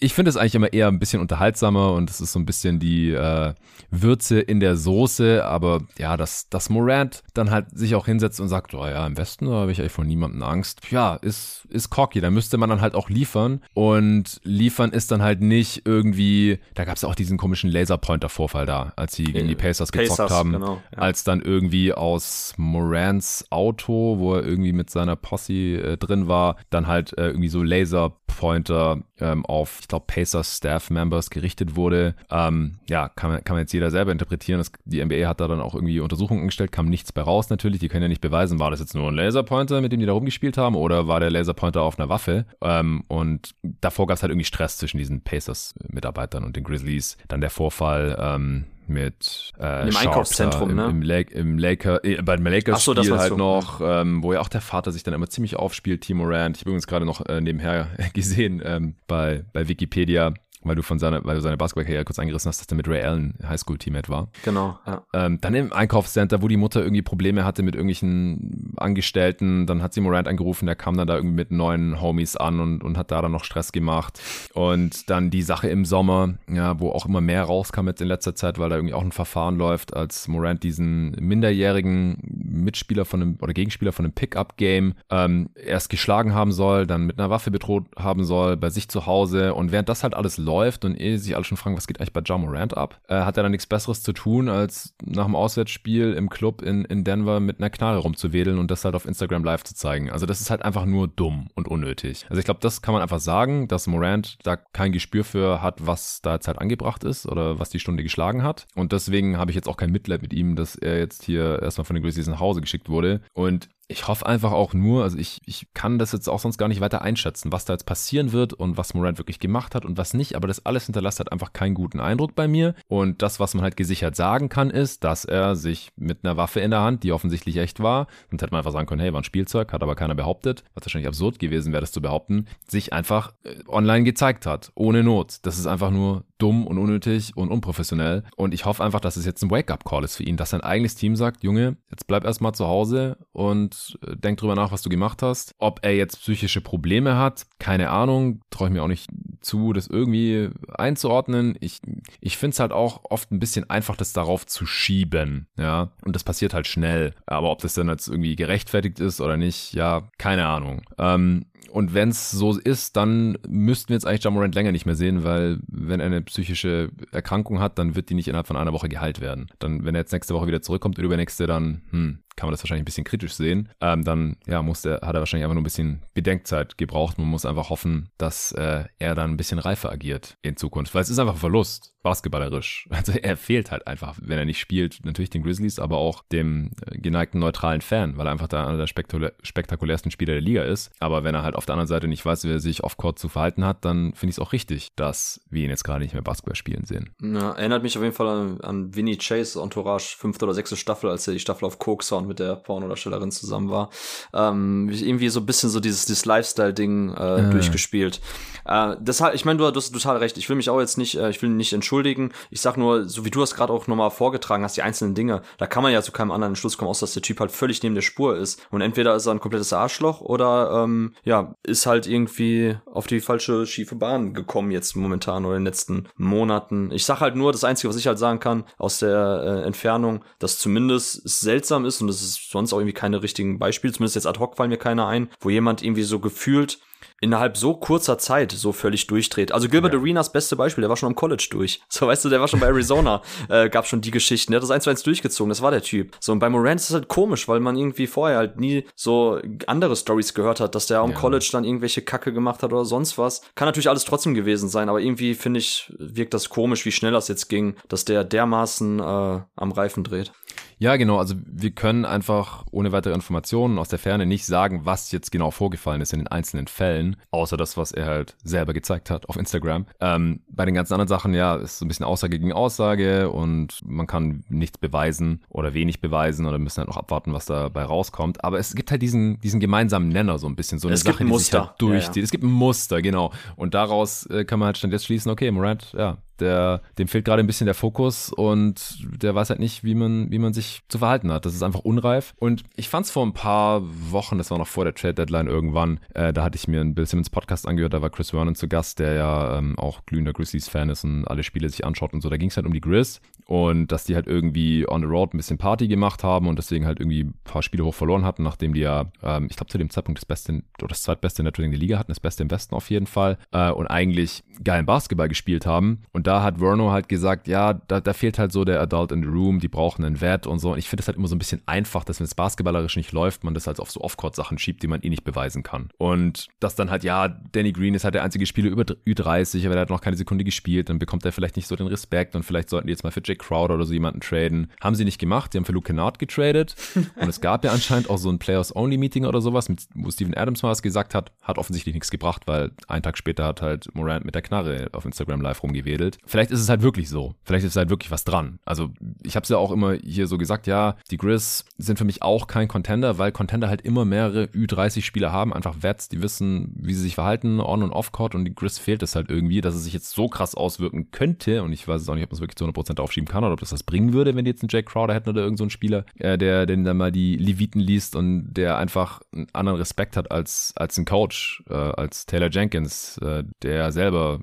[0.00, 2.78] ich finde es eigentlich immer eher ein bisschen unterhaltsamer und es ist so ein bisschen
[2.78, 3.54] die äh,
[3.90, 8.48] Würze in der Soße, aber ja, dass, dass Morant dann halt sich auch hinsetzt und
[8.48, 10.80] sagt, oh ja, im Westen habe ich eigentlich vor niemandem Angst.
[10.90, 13.97] Ja, ist, ist cocky, da müsste man dann halt auch liefern und
[14.42, 19.14] liefern ist dann halt nicht irgendwie, da gab es auch diesen komischen Laserpointer-Vorfall da, als
[19.14, 20.98] sie gegen die Pacers gezockt Pacers, haben, genau, ja.
[20.98, 26.56] als dann irgendwie aus Morants Auto, wo er irgendwie mit seiner Posse äh, drin war,
[26.70, 32.14] dann halt äh, irgendwie so Laserpointer ähm, auf, ich glaube, Pacers Staff-Members gerichtet wurde.
[32.30, 34.58] Ähm, ja, kann man, kann man jetzt jeder selber interpretieren.
[34.58, 37.80] Das, die NBA hat da dann auch irgendwie Untersuchungen gestellt, kam nichts bei raus natürlich.
[37.80, 40.12] Die können ja nicht beweisen, war das jetzt nur ein Laserpointer, mit dem die da
[40.12, 42.46] rumgespielt haben, oder war der Laserpointer auf einer Waffe?
[42.60, 43.54] Ähm, und
[43.88, 47.16] davor gab es halt irgendwie Stress zwischen diesen Pacers-Mitarbeitern und den Grizzlies.
[47.28, 50.86] Dann der Vorfall, ähm, mit äh, im Einkaufszentrum, im, ne?
[50.86, 54.48] Im, Lake, im Laker, äh, beim Lakers so, Spiel halt noch, ähm, wo ja auch
[54.48, 56.56] der Vater sich dann immer ziemlich aufspielt, Timo Rand.
[56.56, 60.32] Ich habe übrigens gerade noch äh, nebenher gesehen ähm, bei bei Wikipedia
[60.64, 63.02] weil du von seiner, weil du seine Basketballkarriere kurz eingerissen hast, dass er mit Ray
[63.02, 64.28] Allen Highschool-Teammate war.
[64.44, 64.78] Genau.
[64.86, 65.02] Ja.
[65.12, 69.94] Ähm, dann im Einkaufscenter, wo die Mutter irgendwie Probleme hatte mit irgendwelchen Angestellten, dann hat
[69.94, 73.10] sie Morant angerufen, der kam dann da irgendwie mit neuen Homies an und, und hat
[73.10, 74.20] da dann noch Stress gemacht.
[74.54, 78.34] Und dann die Sache im Sommer, ja, wo auch immer mehr rauskam jetzt in letzter
[78.34, 83.38] Zeit, weil da irgendwie auch ein Verfahren läuft, als Morant diesen minderjährigen Mitspieler von einem
[83.40, 87.84] oder Gegenspieler von einem Pickup-Game ähm, erst geschlagen haben soll, dann mit einer Waffe bedroht
[87.96, 91.16] haben soll, bei sich zu Hause und während das halt alles läuft, läuft und eh
[91.16, 93.52] sich alle schon fragen, was geht eigentlich bei John Morant ab, äh, hat er dann
[93.52, 97.70] nichts Besseres zu tun, als nach dem Auswärtsspiel im Club in, in Denver mit einer
[97.70, 100.10] Knarre rumzuwedeln und das halt auf Instagram live zu zeigen.
[100.10, 102.26] Also das ist halt einfach nur dumm und unnötig.
[102.28, 105.86] Also ich glaube, das kann man einfach sagen, dass Morant da kein Gespür für hat,
[105.86, 108.66] was da jetzt halt angebracht ist oder was die Stunde geschlagen hat.
[108.74, 111.84] Und deswegen habe ich jetzt auch kein Mitleid mit ihm, dass er jetzt hier erstmal
[111.84, 113.20] von den Grizzlies nach Hause geschickt wurde.
[113.32, 116.68] Und ich hoffe einfach auch nur, also ich, ich kann das jetzt auch sonst gar
[116.68, 119.96] nicht weiter einschätzen, was da jetzt passieren wird und was Morant wirklich gemacht hat und
[119.96, 122.74] was nicht, aber das alles hinterlässt halt einfach keinen guten Eindruck bei mir.
[122.86, 126.60] Und das, was man halt gesichert sagen kann, ist, dass er sich mit einer Waffe
[126.60, 129.22] in der Hand, die offensichtlich echt war, und hätte man einfach sagen können, hey, war
[129.22, 132.92] ein Spielzeug, hat aber keiner behauptet, was wahrscheinlich absurd gewesen wäre, das zu behaupten, sich
[132.92, 135.38] einfach äh, online gezeigt hat, ohne Not.
[135.42, 138.24] Das ist einfach nur dumm und unnötig und unprofessionell.
[138.36, 140.94] Und ich hoffe einfach, dass es jetzt ein Wake-up-Call ist für ihn, dass sein eigenes
[140.94, 144.88] Team sagt, Junge, jetzt bleib erstmal zu Hause und äh, denk drüber nach, was du
[144.88, 145.54] gemacht hast.
[145.58, 149.08] Ob er jetzt psychische Probleme hat, keine Ahnung, traue ich mir auch nicht
[149.40, 151.56] zu, das irgendwie einzuordnen.
[151.60, 151.80] Ich,
[152.20, 155.90] ich finde es halt auch oft ein bisschen einfach, das darauf zu schieben, ja.
[156.04, 157.14] Und das passiert halt schnell.
[157.26, 160.82] Aber ob das dann jetzt irgendwie gerechtfertigt ist oder nicht, ja, keine Ahnung.
[160.98, 164.94] Ähm, und wenn es so ist, dann müssten wir jetzt eigentlich Jamorant länger nicht mehr
[164.94, 168.72] sehen, weil wenn er eine psychische Erkrankung hat, dann wird die nicht innerhalb von einer
[168.72, 169.48] Woche geheilt werden.
[169.58, 172.82] Dann, wenn er jetzt nächste Woche wieder zurückkommt, übernächste, dann, hm, kann man das wahrscheinlich
[172.82, 173.68] ein bisschen kritisch sehen.
[173.80, 177.18] Ähm, dann ja, muss der, hat er wahrscheinlich einfach nur ein bisschen Bedenkzeit gebraucht.
[177.18, 181.02] Man muss einfach hoffen, dass äh, er dann ein bisschen reifer agiert in Zukunft, weil
[181.02, 182.88] es ist einfach ein Verlust, basketballerisch.
[182.98, 186.72] Also er fehlt halt einfach, wenn er nicht spielt, natürlich den Grizzlies, aber auch dem
[186.84, 190.64] äh, geneigten neutralen Fan, weil er einfach da einer der spektakulär, spektakulärsten Spieler der Liga
[190.64, 190.90] ist.
[190.98, 193.28] Aber wenn er halt auf der anderen Seite nicht weiß, wie er sich off-court zu
[193.28, 196.22] verhalten hat, dann finde ich es auch richtig, dass wir ihn jetzt gerade nicht mehr
[196.22, 197.14] Basketball spielen sehen.
[197.22, 201.10] Ja, erinnert mich auf jeden Fall an, an Vinny Chase, Entourage, fünfte oder sechste Staffel,
[201.10, 203.90] als er die Staffel auf Coke Sound mit der Pornodarstellerin zusammen war.
[204.32, 207.50] Ähm, irgendwie so ein bisschen so dieses, dieses Lifestyle-Ding äh, äh.
[207.50, 208.20] durchgespielt.
[208.64, 210.36] Äh, deshalb, ich meine, du, du hast total recht.
[210.36, 212.32] Ich will mich auch jetzt nicht, äh, ich will nicht entschuldigen.
[212.50, 215.42] Ich sag nur, so wie du das gerade auch nochmal vorgetragen hast, die einzelnen Dinge,
[215.56, 217.82] da kann man ja zu keinem anderen Schluss kommen, außer dass der Typ halt völlig
[217.82, 218.60] neben der Spur ist.
[218.70, 223.20] Und entweder ist er ein komplettes Arschloch oder ähm, ja, ist halt irgendwie auf die
[223.20, 226.90] falsche schiefe Bahn gekommen jetzt momentan oder in den letzten Monaten.
[226.92, 230.24] Ich sag halt nur, das Einzige, was ich halt sagen kann aus der äh, Entfernung,
[230.38, 234.16] dass zumindest es seltsam ist und es ist sonst auch irgendwie keine richtigen Beispiele, zumindest
[234.16, 236.78] jetzt ad hoc fallen mir keine ein, wo jemand irgendwie so gefühlt
[237.20, 239.52] innerhalb so kurzer Zeit so völlig durchdreht.
[239.52, 239.98] Also Gilbert ja.
[239.98, 241.80] Arenas beste Beispiel, der war schon am College durch.
[241.98, 244.52] So, weißt du, der war schon bei Arizona, äh, gab schon die Geschichten.
[244.52, 246.16] Der hat das eins zu eins durchgezogen, das war der Typ.
[246.20, 249.40] So, und bei Morant ist es halt komisch, weil man irgendwie vorher halt nie so
[249.66, 251.16] andere Stories gehört hat, dass der am ja.
[251.16, 253.42] College dann irgendwelche Kacke gemacht hat oder sonst was.
[253.56, 257.12] Kann natürlich alles trotzdem gewesen sein, aber irgendwie finde ich, wirkt das komisch, wie schnell
[257.12, 260.30] das jetzt ging, dass der dermaßen äh, am Reifen dreht.
[260.78, 261.18] Ja, genau.
[261.18, 265.50] Also wir können einfach ohne weitere Informationen aus der Ferne nicht sagen, was jetzt genau
[265.50, 269.36] vorgefallen ist in den einzelnen Fällen, außer das, was er halt selber gezeigt hat auf
[269.36, 269.86] Instagram.
[270.00, 273.80] Ähm, bei den ganzen anderen Sachen, ja, ist so ein bisschen Aussage gegen Aussage und
[273.84, 278.44] man kann nichts beweisen oder wenig beweisen oder müssen halt noch abwarten, was dabei rauskommt.
[278.44, 281.24] Aber es gibt halt diesen, diesen gemeinsamen Nenner so ein bisschen, so eine es Sache,
[281.24, 282.16] die sich halt durchzieht.
[282.16, 282.24] Ja, ja.
[282.24, 283.32] Es gibt ein Muster, genau.
[283.56, 287.24] Und daraus äh, kann man halt stand jetzt schließen, okay, Morant, ja, der, dem fehlt
[287.24, 290.80] gerade ein bisschen der Fokus und der weiß halt nicht, wie man, wie man sich
[290.88, 291.46] zu verhalten hat.
[291.46, 292.34] Das ist einfach unreif.
[292.38, 295.46] Und ich fand es vor ein paar Wochen, das war noch vor der Trade Deadline
[295.46, 298.54] irgendwann, äh, da hatte ich mir einen Bill Simmons Podcast angehört, da war Chris Vernon
[298.54, 302.20] zu Gast, der ja ähm, auch glühender Grizzlies-Fan ist und alle Spiele sich anschaut und
[302.20, 302.28] so.
[302.28, 305.32] Da ging es halt um die Grizz und dass die halt irgendwie on the road
[305.32, 308.42] ein bisschen Party gemacht haben und deswegen halt irgendwie ein paar Spiele hoch verloren hatten,
[308.42, 311.50] nachdem die ja, ähm, ich glaube zu dem Zeitpunkt das Beste oder das zweitbeste in
[311.50, 315.28] der Liga hatten, das Beste im Westen auf jeden Fall äh, und eigentlich geilen Basketball
[315.28, 318.82] gespielt haben und da hat Verno halt gesagt, ja, da, da fehlt halt so der
[318.82, 320.72] Adult in the Room, die brauchen einen Wert und so.
[320.72, 323.12] Und ich finde es halt immer so ein bisschen einfach, dass wenn es basketballerisch nicht
[323.12, 325.88] läuft, man das halt auf so Off-Court-Sachen schiebt, die man eh nicht beweisen kann.
[325.96, 329.76] Und dass dann halt, ja, Danny Green ist halt der einzige Spieler über Ü30, aber
[329.76, 332.42] er hat noch keine Sekunde gespielt, dann bekommt er vielleicht nicht so den Respekt und
[332.42, 334.70] vielleicht sollten die jetzt mal für Jake Crowder oder so jemanden traden.
[334.82, 336.74] Haben sie nicht gemacht, sie haben für Luke Kennard getradet
[337.16, 340.62] und es gab ja anscheinend auch so ein Players-Only-Meeting oder sowas, mit, wo Steven Adams
[340.62, 344.26] mal was gesagt hat, hat offensichtlich nichts gebracht, weil einen Tag später hat halt Morant
[344.26, 346.17] mit der Knarre auf Instagram live rumgewedelt.
[346.24, 347.34] Vielleicht ist es halt wirklich so.
[347.42, 348.58] Vielleicht ist halt wirklich was dran.
[348.64, 348.90] Also
[349.22, 352.22] ich habe es ja auch immer hier so gesagt, ja, die Grizz sind für mich
[352.22, 356.94] auch kein Contender, weil Contender halt immer mehrere Ü30-Spieler haben, einfach Vets, die wissen, wie
[356.94, 359.84] sie sich verhalten, on- und off-court und die Grizz fehlt es halt irgendwie, dass es
[359.84, 362.40] sich jetzt so krass auswirken könnte und ich weiß es auch nicht, ob man es
[362.40, 364.70] wirklich zu 100% aufschieben kann oder ob das was bringen würde, wenn die jetzt einen
[364.70, 368.16] Jake Crowder hätten oder irgendeinen so Spieler, äh, der den dann mal die Leviten liest
[368.16, 373.18] und der einfach einen anderen Respekt hat als, als ein Coach, äh, als Taylor Jenkins,
[373.18, 374.40] äh, der selber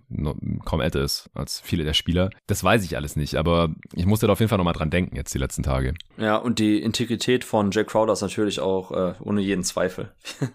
[0.65, 2.29] kaum älter ist als viele der Spieler.
[2.47, 5.15] Das weiß ich alles nicht, aber ich musste da auf jeden Fall nochmal dran denken
[5.15, 5.93] jetzt die letzten Tage.
[6.17, 10.11] Ja, und die Integrität von Jack Crowder ist natürlich auch äh, ohne jeden Zweifel.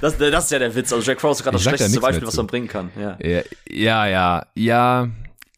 [0.00, 0.92] Das, das ist ja der Witz.
[0.92, 2.90] Also Jack Crow ist gerade das schlechteste Beispiel, was man bringen kann.
[3.00, 3.16] Ja,
[3.70, 4.46] ja, ja.
[4.54, 5.08] ja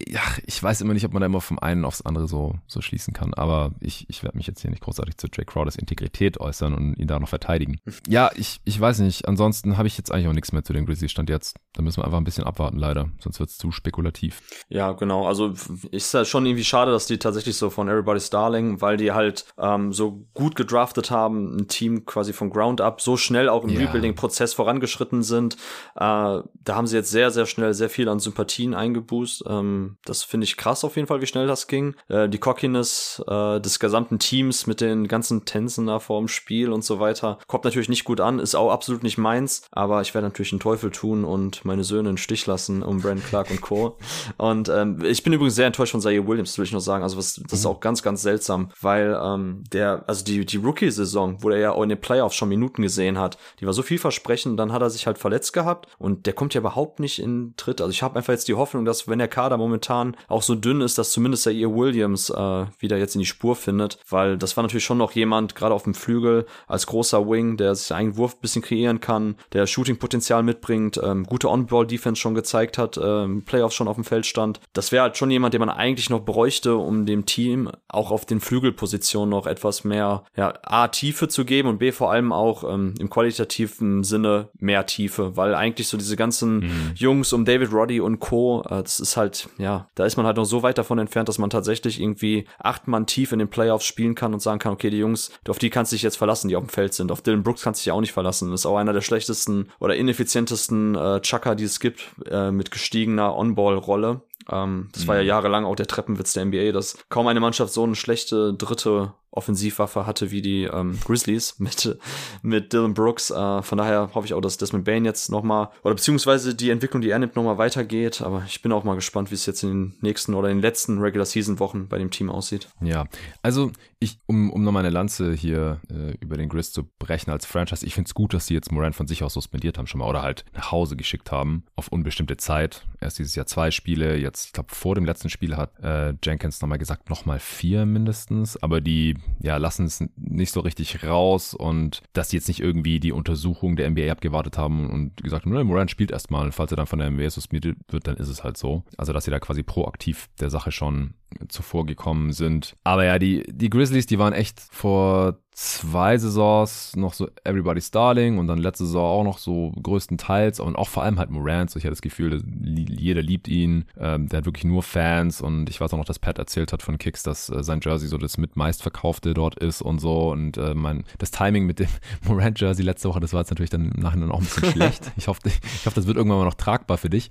[0.04, 2.82] ja, ich weiß immer nicht, ob man da immer vom einen aufs andere so, so
[2.82, 3.32] schließen kann.
[3.32, 6.98] Aber ich, ich werde mich jetzt hier nicht großartig zu Jake Crowders Integrität äußern und
[6.98, 7.80] ihn da noch verteidigen.
[8.08, 9.26] Ja, ich, ich weiß nicht.
[9.26, 11.56] Ansonsten habe ich jetzt eigentlich auch nichts mehr zu den Grizzlies Stand jetzt.
[11.76, 13.10] Da müssen wir einfach ein bisschen abwarten, leider.
[13.20, 14.42] Sonst wird es zu spekulativ.
[14.68, 15.26] Ja, genau.
[15.26, 15.52] Also
[15.90, 19.46] ist ja schon irgendwie schade, dass die tatsächlich so von Everybody's Darling, weil die halt
[19.58, 23.70] ähm, so gut gedraftet haben, ein Team quasi von Ground Up so schnell auch im
[23.70, 23.80] ja.
[23.80, 25.54] Rebuilding-Prozess vorangeschritten sind.
[25.94, 29.44] Äh, da haben sie jetzt sehr, sehr schnell sehr viel an Sympathien eingeboost.
[29.46, 31.94] Ähm, das finde ich krass auf jeden Fall, wie schnell das ging.
[32.08, 36.72] Äh, die Cockiness äh, des gesamten Teams mit den ganzen Tänzen da vor dem Spiel
[36.72, 40.14] und so weiter kommt natürlich nicht gut an, ist auch absolut nicht meins, aber ich
[40.14, 43.60] werde natürlich einen Teufel tun und meine Söhne in Stich lassen um Brandon Clark und
[43.60, 43.96] Co.
[44.36, 47.02] Und ähm, ich bin übrigens sehr enttäuscht von Zaire Williams, will ich noch sagen.
[47.02, 47.70] Also was, das ist mhm.
[47.70, 51.82] auch ganz, ganz seltsam, weil ähm, der, also die, die Rookie-Saison, wo er ja auch
[51.82, 55.06] in den Playoffs schon Minuten gesehen hat, die war so vielversprechend, dann hat er sich
[55.06, 57.80] halt verletzt gehabt und der kommt ja überhaupt nicht in Tritt.
[57.80, 60.80] Also ich habe einfach jetzt die Hoffnung, dass wenn der Kader momentan auch so dünn
[60.80, 64.62] ist, dass zumindest ihr Williams äh, wieder jetzt in die Spur findet, weil das war
[64.62, 68.34] natürlich schon noch jemand, gerade auf dem Flügel, als großer Wing, der sich einen Wurf
[68.34, 73.74] ein bisschen kreieren kann, der Shooting-Potenzial mitbringt, ähm, gute On-Ball-Defense schon gezeigt hat, ähm, Playoffs
[73.74, 74.60] schon auf dem Feld stand.
[74.72, 78.26] Das wäre halt schon jemand, den man eigentlich noch bräuchte, um dem Team auch auf
[78.26, 82.64] den Flügelpositionen noch etwas mehr, ja, A, Tiefe zu geben und B, vor allem auch
[82.64, 86.92] ähm, im qualitativen Sinne mehr Tiefe, weil eigentlich so diese ganzen mhm.
[86.94, 90.36] Jungs um David Roddy und Co., äh, das ist halt, ja, da ist man halt
[90.36, 93.84] noch so weit davon entfernt, dass man tatsächlich irgendwie acht Mann tief in den Playoffs
[93.84, 96.48] spielen kann und sagen kann, okay, die Jungs, auf die kannst du dich jetzt verlassen,
[96.48, 97.12] die auf dem Feld sind.
[97.12, 98.50] Auf Dylan Brooks kannst du dich auch nicht verlassen.
[98.50, 102.70] Das ist auch einer der schlechtesten oder ineffizientesten äh, Chucker, die es gibt, äh, mit
[102.70, 104.22] gestiegener On-Ball-Rolle.
[104.50, 105.08] Ähm, das mhm.
[105.08, 105.28] war ja mhm.
[105.28, 110.06] jahrelang auch der Treppenwitz der NBA, dass kaum eine Mannschaft so eine schlechte dritte Offensivwaffe
[110.06, 111.98] hatte wie die ähm, Grizzlies mit,
[112.42, 113.30] mit Dylan Brooks.
[113.30, 117.02] Äh, von daher hoffe ich auch, dass Desmond Bain jetzt nochmal, oder beziehungsweise die Entwicklung,
[117.02, 118.22] die er nimmt, nochmal weitergeht.
[118.22, 120.62] Aber ich bin auch mal gespannt, wie es jetzt in den nächsten oder in den
[120.62, 122.68] letzten Regular Season Wochen bei dem Team aussieht.
[122.80, 123.06] Ja,
[123.42, 127.46] also ich, um, um nochmal eine Lanze hier äh, über den Grizz zu brechen als
[127.46, 130.00] Franchise, ich finde es gut, dass sie jetzt Moran von sich aus suspendiert haben schon
[130.00, 132.86] mal oder halt nach Hause geschickt haben auf unbestimmte Zeit.
[133.00, 136.60] Erst dieses Jahr zwei Spiele, jetzt, ich glaube, vor dem letzten Spiel hat äh, Jenkins
[136.60, 142.02] nochmal gesagt, nochmal vier mindestens, aber die ja, lassen es nicht so richtig raus und
[142.12, 145.88] dass die jetzt nicht irgendwie die Untersuchung der NBA abgewartet haben und gesagt haben, Moran
[145.88, 148.82] spielt erstmal, falls er dann von der NBA suspendiert wird, dann ist es halt so.
[148.96, 151.14] Also, dass sie da quasi proaktiv der Sache schon
[151.48, 152.76] zuvor gekommen sind.
[152.84, 158.36] Aber ja, die, die Grizzlies, die waren echt vor zwei Saisons noch so Everybody's Darling
[158.36, 161.70] und dann letzte Saison auch noch so größtenteils und auch vor allem halt Morant.
[161.70, 163.86] So ich hatte das Gefühl, jeder liebt ihn.
[163.98, 166.82] Ähm, der hat wirklich nur Fans und ich weiß auch noch, dass Pat erzählt hat
[166.82, 170.58] von Kicks, dass äh, sein Jersey so das mit meistverkaufte dort ist und so und
[170.58, 171.88] äh, mein das Timing mit dem
[172.28, 175.10] Morant Jersey letzte Woche, das war jetzt natürlich dann im Nachhinein auch ein bisschen schlecht.
[175.16, 177.30] Ich hoffe, ich hoffe, das wird irgendwann mal noch tragbar für dich.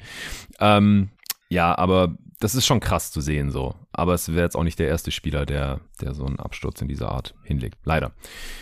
[0.60, 1.10] Ähm,
[1.50, 3.76] ja, aber das ist schon krass zu sehen so.
[3.98, 6.90] Aber es wäre jetzt auch nicht der erste Spieler, der, der so einen Absturz in
[6.90, 7.78] dieser Art hinlegt.
[7.86, 8.12] Leider.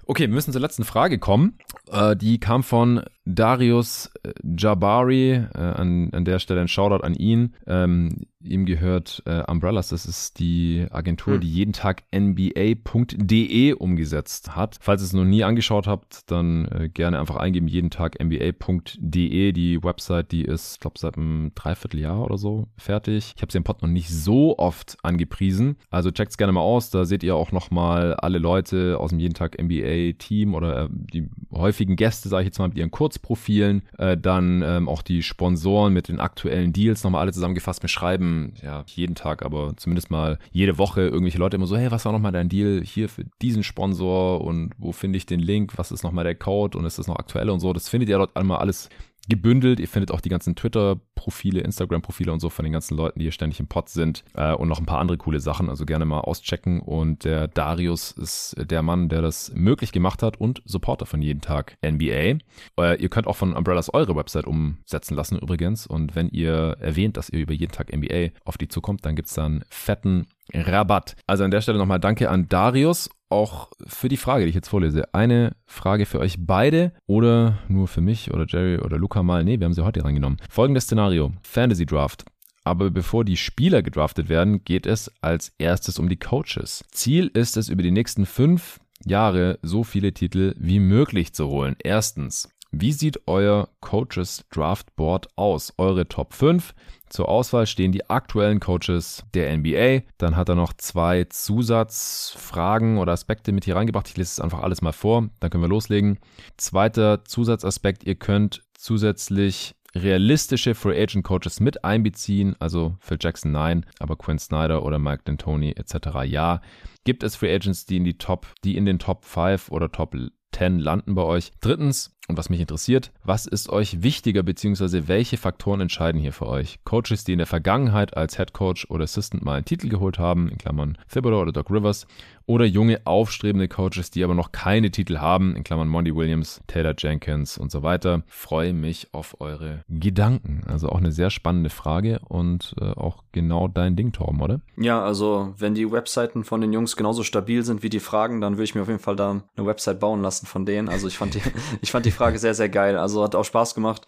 [0.06, 1.58] Okay, wir müssen zur letzten Frage kommen.
[1.92, 5.32] Äh, die kam von Darius äh, Jabari.
[5.32, 7.56] Äh, an, an der Stelle ein Shoutout an ihn.
[7.66, 9.90] Ähm, ihm gehört äh, Umbrellas.
[9.90, 11.42] Das ist die Agentur, hm.
[11.42, 14.78] die jeden Tag NBA.de umgesetzt hat.
[14.82, 17.68] Falls ihr es noch nie angeschaut habt, dann äh, gerne einfach eingeben.
[17.68, 19.52] Jeden Tag NBA.de.
[19.52, 23.34] Die Website, die ist, glaube seit einem Dreivierteljahr oder so fertig.
[23.36, 25.78] Ich habe sie im Pod noch nicht so oft angeschaut angepriesen.
[25.90, 26.90] Also checkt's gerne mal aus.
[26.90, 30.88] Da seht ihr auch nochmal alle Leute aus dem jeden Tag NBA Team oder äh,
[30.92, 33.84] die häufigen Gäste, sage ich jetzt mal, mit ihren Kurzprofilen.
[33.98, 37.82] Äh, dann ähm, auch die Sponsoren mit den aktuellen Deals nochmal alle zusammengefasst.
[37.82, 41.92] Wir schreiben ja jeden Tag, aber zumindest mal jede Woche irgendwelche Leute immer so, hey,
[41.92, 45.78] was war nochmal dein Deal hier für diesen Sponsor und wo finde ich den Link?
[45.78, 47.74] Was ist nochmal der Code und ist das noch aktuell und so?
[47.74, 48.90] Das findet ihr dort einmal alles
[49.30, 49.80] gebündelt.
[49.80, 53.32] Ihr findet auch die ganzen Twitter-Profile, Instagram-Profile und so von den ganzen Leuten, die hier
[53.32, 55.70] ständig im Pod sind äh, und noch ein paar andere coole Sachen.
[55.70, 56.82] Also gerne mal auschecken.
[56.82, 61.42] Und der Darius ist der Mann, der das möglich gemacht hat und Supporter von jeden
[61.42, 62.40] Tag NBA.
[62.78, 65.88] Äh, ihr könnt auch von Umbrellas eure Website umsetzen lassen übrigens.
[65.88, 69.34] Und wenn ihr erwähnt, dass ihr über jeden Tag NBA auf die zukommt, dann gibt's
[69.34, 71.16] dann fetten Rabatt.
[71.28, 74.70] Also an der Stelle nochmal danke an Darius auch für die Frage, die ich jetzt
[74.70, 75.14] vorlese.
[75.14, 79.44] Eine Frage für euch beide oder nur für mich oder Jerry oder Luca mal.
[79.44, 80.40] Nee, wir haben sie heute reingenommen.
[80.50, 81.32] Folgendes Szenario.
[81.44, 82.26] Fantasy Draft.
[82.64, 86.86] Aber bevor die Spieler gedraftet werden, geht es als erstes um die Coaches.
[86.92, 91.76] Ziel ist es, über die nächsten fünf Jahre so viele Titel wie möglich zu holen.
[91.84, 95.74] Erstens, Wie sieht euer Coaches Draft Board aus?
[95.78, 96.74] Eure Top 5.
[97.14, 100.02] Zur Auswahl stehen die aktuellen Coaches der NBA.
[100.18, 104.10] Dann hat er noch zwei Zusatzfragen oder Aspekte mit hier reingebracht.
[104.10, 106.18] Ich lese es einfach alles mal vor, dann können wir loslegen.
[106.58, 113.86] Zweiter Zusatzaspekt, ihr könnt zusätzlich realistische Free Agent Coaches mit einbeziehen, also Phil Jackson nein,
[114.00, 116.26] aber Quinn Snyder oder Mike D'Antoni etc.
[116.26, 116.62] ja.
[117.04, 120.16] Gibt es Free Agents, die in die Top, die in den Top 5 oder Top
[120.54, 121.52] 10 landen bei euch?
[121.60, 126.48] Drittens, und was mich interessiert, was ist euch wichtiger, beziehungsweise welche Faktoren entscheiden hier für
[126.48, 126.80] euch?
[126.86, 130.48] Coaches, die in der Vergangenheit als Head Coach oder Assistant mal einen Titel geholt haben,
[130.50, 132.08] in Klammern Thibodeau oder Doc Rivers,
[132.46, 136.94] oder junge, aufstrebende Coaches, die aber noch keine Titel haben, in Klammern Monty Williams, Taylor
[136.98, 138.24] Jenkins und so weiter.
[138.28, 140.64] Freue mich auf eure Gedanken.
[140.68, 144.60] Also auch eine sehr spannende Frage und äh, auch genau dein Ding, Torben, oder?
[144.78, 148.54] Ja, also wenn die Webseiten von den Jungs genauso stabil sind wie die Fragen, dann
[148.54, 150.90] würde ich mir auf jeden Fall da eine Website bauen lassen von denen.
[150.90, 151.42] Also ich fand die,
[151.82, 152.98] ich fand die Frage sehr, sehr geil.
[152.98, 154.06] Also hat auch Spaß gemacht,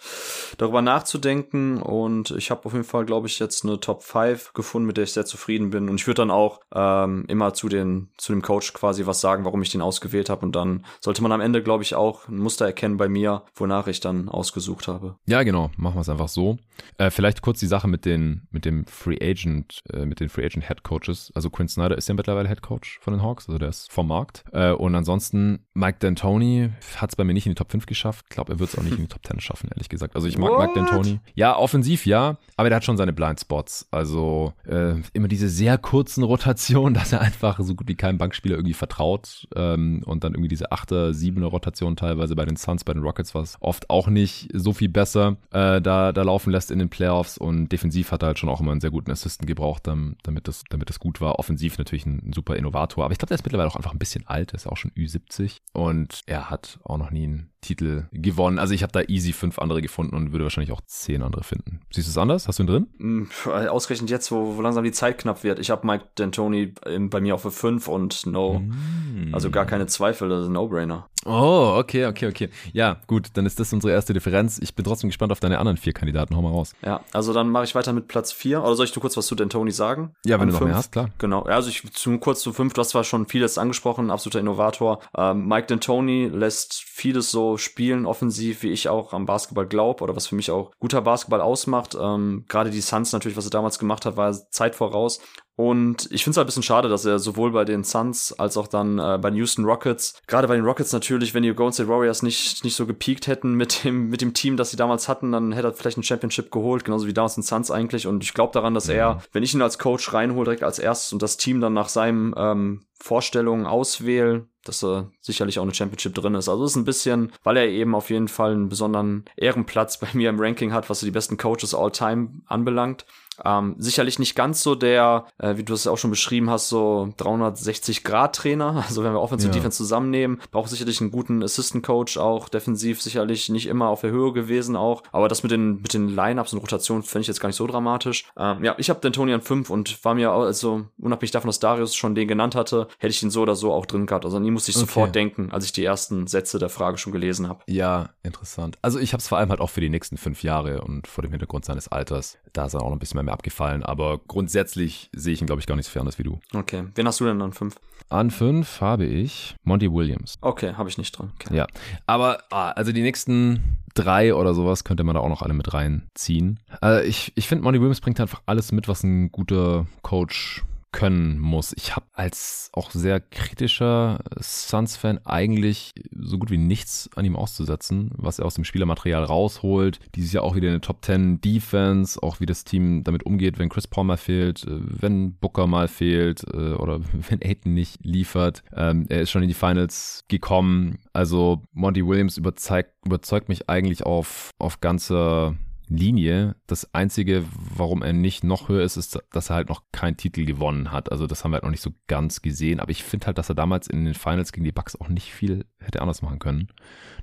[0.57, 4.87] darüber nachzudenken und ich habe auf jeden Fall, glaube ich, jetzt eine Top 5 gefunden,
[4.87, 8.09] mit der ich sehr zufrieden bin und ich würde dann auch ähm, immer zu den
[8.25, 10.45] zu dem Coach quasi was sagen, warum ich den ausgewählt habe.
[10.45, 13.85] Und dann sollte man am Ende, glaube ich, auch ein Muster erkennen bei mir, wonach
[13.85, 15.15] ich dann ausgesucht habe.
[15.27, 15.69] Ja, genau.
[15.77, 16.57] Machen wir es einfach so.
[16.97, 20.43] Äh, vielleicht kurz die Sache mit den, mit dem Free Agent, äh, mit den Free
[20.43, 21.31] Agent Head Coaches.
[21.35, 24.07] Also Quinn Snyder ist ja mittlerweile Head Coach von den Hawks, also der ist vom
[24.07, 24.43] Markt.
[24.51, 28.25] Äh, und ansonsten Mike D'Antoni hat es bei mir nicht in die Top 5 geschafft.
[28.29, 30.15] Ich glaube, er wird es auch nicht in die Top 10 schaffen, ehrlich gesagt.
[30.15, 30.75] Also ich mag What?
[30.75, 31.19] Mike D'Antoni.
[31.35, 33.87] Ja, offensiv ja, aber der hat schon seine Blindspots.
[33.91, 38.55] Also äh, immer diese sehr kurzen Rotationen, dass er einfach so gut wie kein Bankspieler
[38.55, 42.93] irgendwie vertraut ähm, und dann irgendwie diese achte, siebene Rotation teilweise bei den Suns, bei
[42.93, 46.71] den Rockets war es oft auch nicht so viel besser äh, da, da laufen lässt
[46.71, 49.45] in den Playoffs und defensiv hat er halt schon auch immer einen sehr guten Assisten
[49.45, 51.39] gebraucht, damit das, damit das gut war.
[51.39, 53.99] Offensiv natürlich ein, ein super Innovator, aber ich glaube, der ist mittlerweile auch einfach ein
[53.99, 58.05] bisschen alt, er ist auch schon Ü70 und er hat auch noch nie einen Titel
[58.11, 58.59] gewonnen.
[58.59, 61.81] Also ich habe da easy fünf andere gefunden und würde wahrscheinlich auch zehn andere finden.
[61.91, 62.47] Siehst du es anders?
[62.47, 62.87] Hast du ihn drin?
[62.97, 65.59] Mm, ausgerechnet jetzt, wo, wo langsam die Zeit knapp wird.
[65.59, 66.73] Ich habe Mike D'Antoni
[67.09, 68.59] bei mir auf für fünf und no.
[68.59, 69.33] Mm.
[69.33, 71.07] Also gar keine Zweifel, das ist ein No-Brainer.
[71.27, 72.49] Oh, okay, okay, okay.
[72.71, 74.59] Ja, gut, dann ist das unsere erste Differenz.
[74.59, 76.35] Ich bin trotzdem gespannt auf deine anderen vier Kandidaten.
[76.35, 76.73] Hau mal raus.
[76.85, 78.63] Ja, also dann mache ich weiter mit Platz vier.
[78.63, 80.13] Oder soll ich nur kurz was zu D'Antoni sagen?
[80.23, 80.69] Ja, wenn An du noch fünf?
[80.69, 81.09] mehr hast, klar.
[81.17, 81.41] Genau.
[81.41, 84.99] Also ich zum kurz zu fünf, du hast zwar schon vieles angesprochen, absoluter Innovator.
[85.17, 90.15] Ähm, Mike D'Antoni lässt vieles so spielen, offensiv, wie ich auch am Basketball glaube oder
[90.15, 91.97] was für mich auch guter Basketball ausmacht.
[91.99, 95.19] Ähm, Gerade die Suns natürlich, was er damals gemacht hat, war Zeit voraus.
[95.57, 98.57] Und ich finde es halt ein bisschen schade, dass er sowohl bei den Suns als
[98.57, 101.71] auch dann äh, bei den Houston Rockets, gerade bei den Rockets natürlich, wenn die Golden
[101.71, 105.07] State Warriors nicht, nicht so gepiekt hätten mit dem, mit dem Team, das sie damals
[105.07, 108.05] hatten, dann hätte er vielleicht ein Championship geholt, genauso wie damals den Suns eigentlich.
[108.05, 108.93] Und ich glaube daran, dass ja.
[108.93, 111.89] er, wenn ich ihn als Coach reinhole, direkt als erstes und das Team dann nach
[111.89, 116.49] seinem ähm, Vorstellungen auswähle, dass er sicherlich auch eine Championship drin ist.
[116.49, 120.29] Also ist ein bisschen, weil er eben auf jeden Fall einen besonderen Ehrenplatz bei mir
[120.29, 123.05] im Ranking hat, was so die besten Coaches all time anbelangt.
[123.43, 127.13] Ähm, sicherlich nicht ganz so der, äh, wie du es auch schon beschrieben hast, so
[127.17, 128.83] 360-Grad-Trainer.
[128.95, 129.49] Also wenn wir Offense ja.
[129.49, 134.11] und Defense zusammennehmen, braucht sicherlich einen guten Assistant-Coach auch, defensiv sicherlich nicht immer auf der
[134.11, 135.03] Höhe gewesen auch.
[135.11, 137.67] Aber das mit den, mit den Line-Ups und Rotationen finde ich jetzt gar nicht so
[137.67, 138.25] dramatisch.
[138.37, 141.59] Ähm, ja, ich habe den Tony an 5 und war mir also, unabhängig davon, dass
[141.59, 144.25] Darius schon den genannt hatte, hätte ich ihn so oder so auch drin gehabt.
[144.25, 144.85] Also an ihn musste ich okay.
[144.85, 147.63] sofort denken, als ich die ersten Sätze der Frage schon gelesen habe.
[147.67, 148.77] Ja, interessant.
[148.81, 151.21] Also ich habe es vor allem halt auch für die nächsten fünf Jahre und vor
[151.21, 153.83] dem Hintergrund seines Alters, da ist er auch noch ein bisschen mehr mehr abgefallen.
[153.83, 156.39] Aber grundsätzlich sehe ich ihn, glaube ich, gar nicht so fern wie du.
[156.53, 156.85] Okay.
[156.95, 157.75] Wen hast du denn an fünf?
[158.09, 160.35] An fünf habe ich Monty Williams.
[160.41, 161.31] Okay, habe ich nicht dran.
[161.35, 161.55] Okay.
[161.55, 161.67] Ja.
[162.05, 165.73] Aber, ah, also die nächsten drei oder sowas könnte man da auch noch alle mit
[165.73, 166.59] reinziehen.
[166.81, 170.63] Also ich, ich finde, Monty Williams bringt einfach alles mit, was ein guter Coach
[170.95, 171.73] können muss.
[171.75, 178.11] Ich habe als auch sehr kritischer Suns-Fan eigentlich so gut wie nichts an ihm auszusetzen,
[178.15, 179.99] was er aus dem Spielermaterial rausholt.
[180.15, 183.59] Dieses Jahr auch wieder in der Top 10 Defense, auch wie das Team damit umgeht,
[183.59, 188.05] wenn Chris Paul mal fehlt, äh, wenn Booker mal fehlt äh, oder wenn Aiton nicht
[188.05, 188.63] liefert.
[188.73, 190.99] Ähm, er ist schon in die Finals gekommen.
[191.11, 195.55] Also Monty Williams überzeugt, überzeugt mich eigentlich auf, auf ganzer
[195.87, 196.55] Linie.
[196.67, 200.45] Das Einzige, warum er nicht noch höher ist, ist, dass er halt noch keinen Titel
[200.45, 201.11] gewonnen hat.
[201.11, 202.79] Also das haben wir halt noch nicht so ganz gesehen.
[202.79, 205.31] Aber ich finde halt, dass er damals in den Finals gegen die Bucks auch nicht
[205.31, 206.69] viel hätte anders machen können.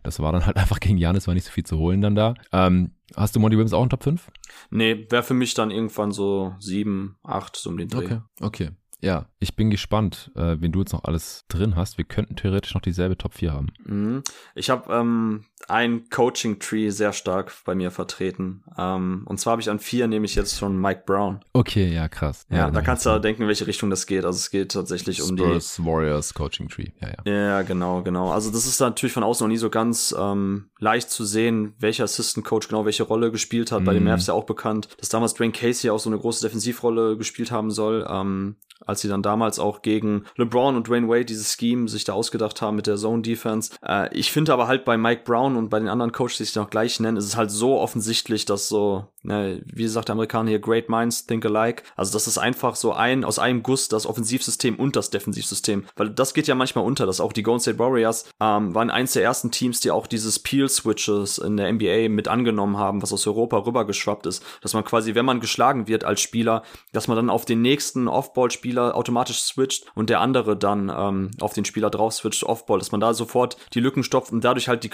[0.03, 2.35] Das war dann halt einfach gegen Janis, war nicht so viel zu holen dann da.
[2.53, 4.31] Ähm, hast du Monty Williams auch in Top 5?
[4.71, 8.05] Nee, wäre für mich dann irgendwann so 7, 8, so um den Dreh.
[8.05, 8.71] Okay, okay.
[9.03, 11.99] Ja, ich bin gespannt, äh, wen du jetzt noch alles drin hast.
[11.99, 13.67] Wir könnten theoretisch noch dieselbe Top 4 haben.
[13.85, 14.23] Mhm.
[14.55, 18.63] Ich habe ähm, ein Coaching-Tree sehr stark bei mir vertreten.
[18.79, 21.41] Ähm, und zwar habe ich an vier nehme ich jetzt schon Mike Brown.
[21.53, 22.47] Okay, ja, krass.
[22.51, 24.25] Ja, ja da kannst du denken, in welche Richtung das geht.
[24.25, 26.89] Also es geht tatsächlich Spurs um die Warriors Coaching Tree.
[27.01, 27.33] Ja, ja.
[27.33, 28.31] Ja, genau, genau.
[28.31, 32.05] Also das ist natürlich von außen noch nie so ganz ähm, leicht zu sehen, welcher
[32.05, 33.83] Assistant Coach genau welche Rolle gespielt hat.
[33.83, 33.85] Mm.
[33.85, 34.11] Bei den mhm.
[34.11, 37.71] Mavs ja auch bekannt, dass damals Dwayne Casey auch so eine große Defensivrolle gespielt haben
[37.71, 38.07] soll.
[38.09, 38.57] Ähm,
[38.87, 42.61] als sie dann damals auch gegen LeBron und Dwayne Wade dieses Scheme sich da ausgedacht
[42.63, 43.73] haben mit der Zone Defense.
[43.87, 46.57] Äh, ich finde aber halt bei Mike Brown und bei den anderen Coaches, die sich
[46.57, 50.51] noch gleich nennen, ist es halt so offensichtlich, dass so, ne, wie sagt der Amerikaner
[50.51, 51.83] hier, great minds think alike.
[51.97, 55.85] Also das ist einfach so ein, aus einem Guss das Offensivsystem und das Defensivsystem.
[55.97, 59.13] Weil das geht ja manchmal unter, dass auch die Golden State Warriors ähm, waren eins
[59.13, 63.27] der ersten Teams, die auch dieses Peel-Switches in der NBA mit angenommen haben, was aus
[63.27, 64.45] Europa rübergeschwappt ist.
[64.61, 66.63] Dass man quasi, wenn man geschlagen wird als Spieler,
[66.93, 71.31] dass man dann auf den nächsten Off-Ball-Spieler Spieler automatisch switcht und der andere dann ähm,
[71.41, 74.69] auf den Spieler drauf switcht, Offball, dass man da sofort die Lücken stopft und dadurch
[74.69, 74.89] halt die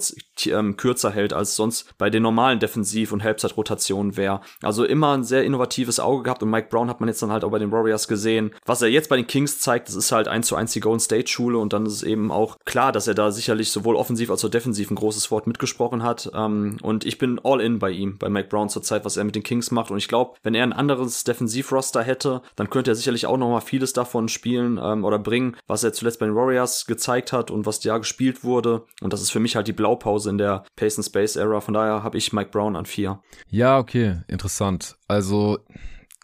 [0.00, 0.16] Closeouts
[0.46, 4.40] ähm, kürzer hält, als sonst bei den normalen Defensiv- und Halbzeitrotationen wäre.
[4.62, 7.44] Also immer ein sehr innovatives Auge gehabt und Mike Brown hat man jetzt dann halt
[7.44, 8.52] auch bei den Warriors gesehen.
[8.64, 11.00] Was er jetzt bei den Kings zeigt, das ist halt eins zu eins die Golden
[11.00, 14.44] State Schule und dann ist eben auch klar, dass er da sicherlich sowohl offensiv als
[14.44, 16.30] auch defensiv ein großes Wort mitgesprochen hat.
[16.34, 19.24] Ähm, und ich bin all in bei ihm, bei Mike Brown zur Zeit, was er
[19.24, 19.90] mit den Kings macht.
[19.90, 23.50] Und ich glaube, wenn er ein anderes Defensivroster hätte, dann könnte er sicherlich auch noch
[23.50, 27.50] mal vieles davon spielen ähm, oder bringen, was er zuletzt bei den Warriors gezeigt hat
[27.50, 28.82] und was da gespielt wurde.
[29.00, 31.60] Und das ist für mich halt die Blaupause in der Pace and Space Era.
[31.60, 33.20] Von daher habe ich Mike Brown an vier.
[33.48, 34.96] Ja, okay, interessant.
[35.08, 35.58] Also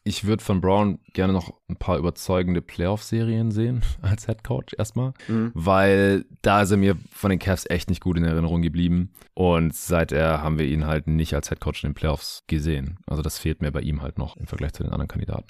[0.04, 5.14] ich würde von Brown gerne noch ein paar überzeugende Playoff-Serien sehen als Head Coach erstmal,
[5.26, 5.50] mhm.
[5.54, 9.74] weil da ist er mir von den Cavs echt nicht gut in Erinnerung geblieben und
[9.74, 12.98] seither haben wir ihn halt nicht als Head Coach in den Playoffs gesehen.
[13.06, 15.46] Also das fehlt mir bei ihm halt noch im Vergleich zu den anderen Kandidaten.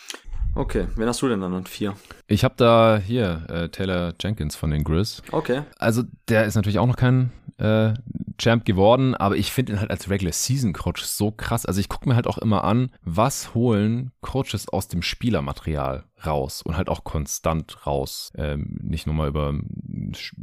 [0.54, 1.94] Okay, wen hast du denn dann an vier?
[2.26, 5.22] Ich habe da hier äh, Taylor Jenkins von den Grizz.
[5.32, 5.62] Okay.
[5.78, 7.94] Also der ist natürlich auch noch kein äh,
[8.38, 11.66] Champ geworden, aber ich finde ihn halt als Regular Season Coach so krass.
[11.66, 16.62] Also ich gucke mir halt auch immer an, was holen Coaches aus dem Spielermaterial raus
[16.62, 18.32] und halt auch konstant raus.
[18.36, 19.54] Ähm, nicht nur mal über,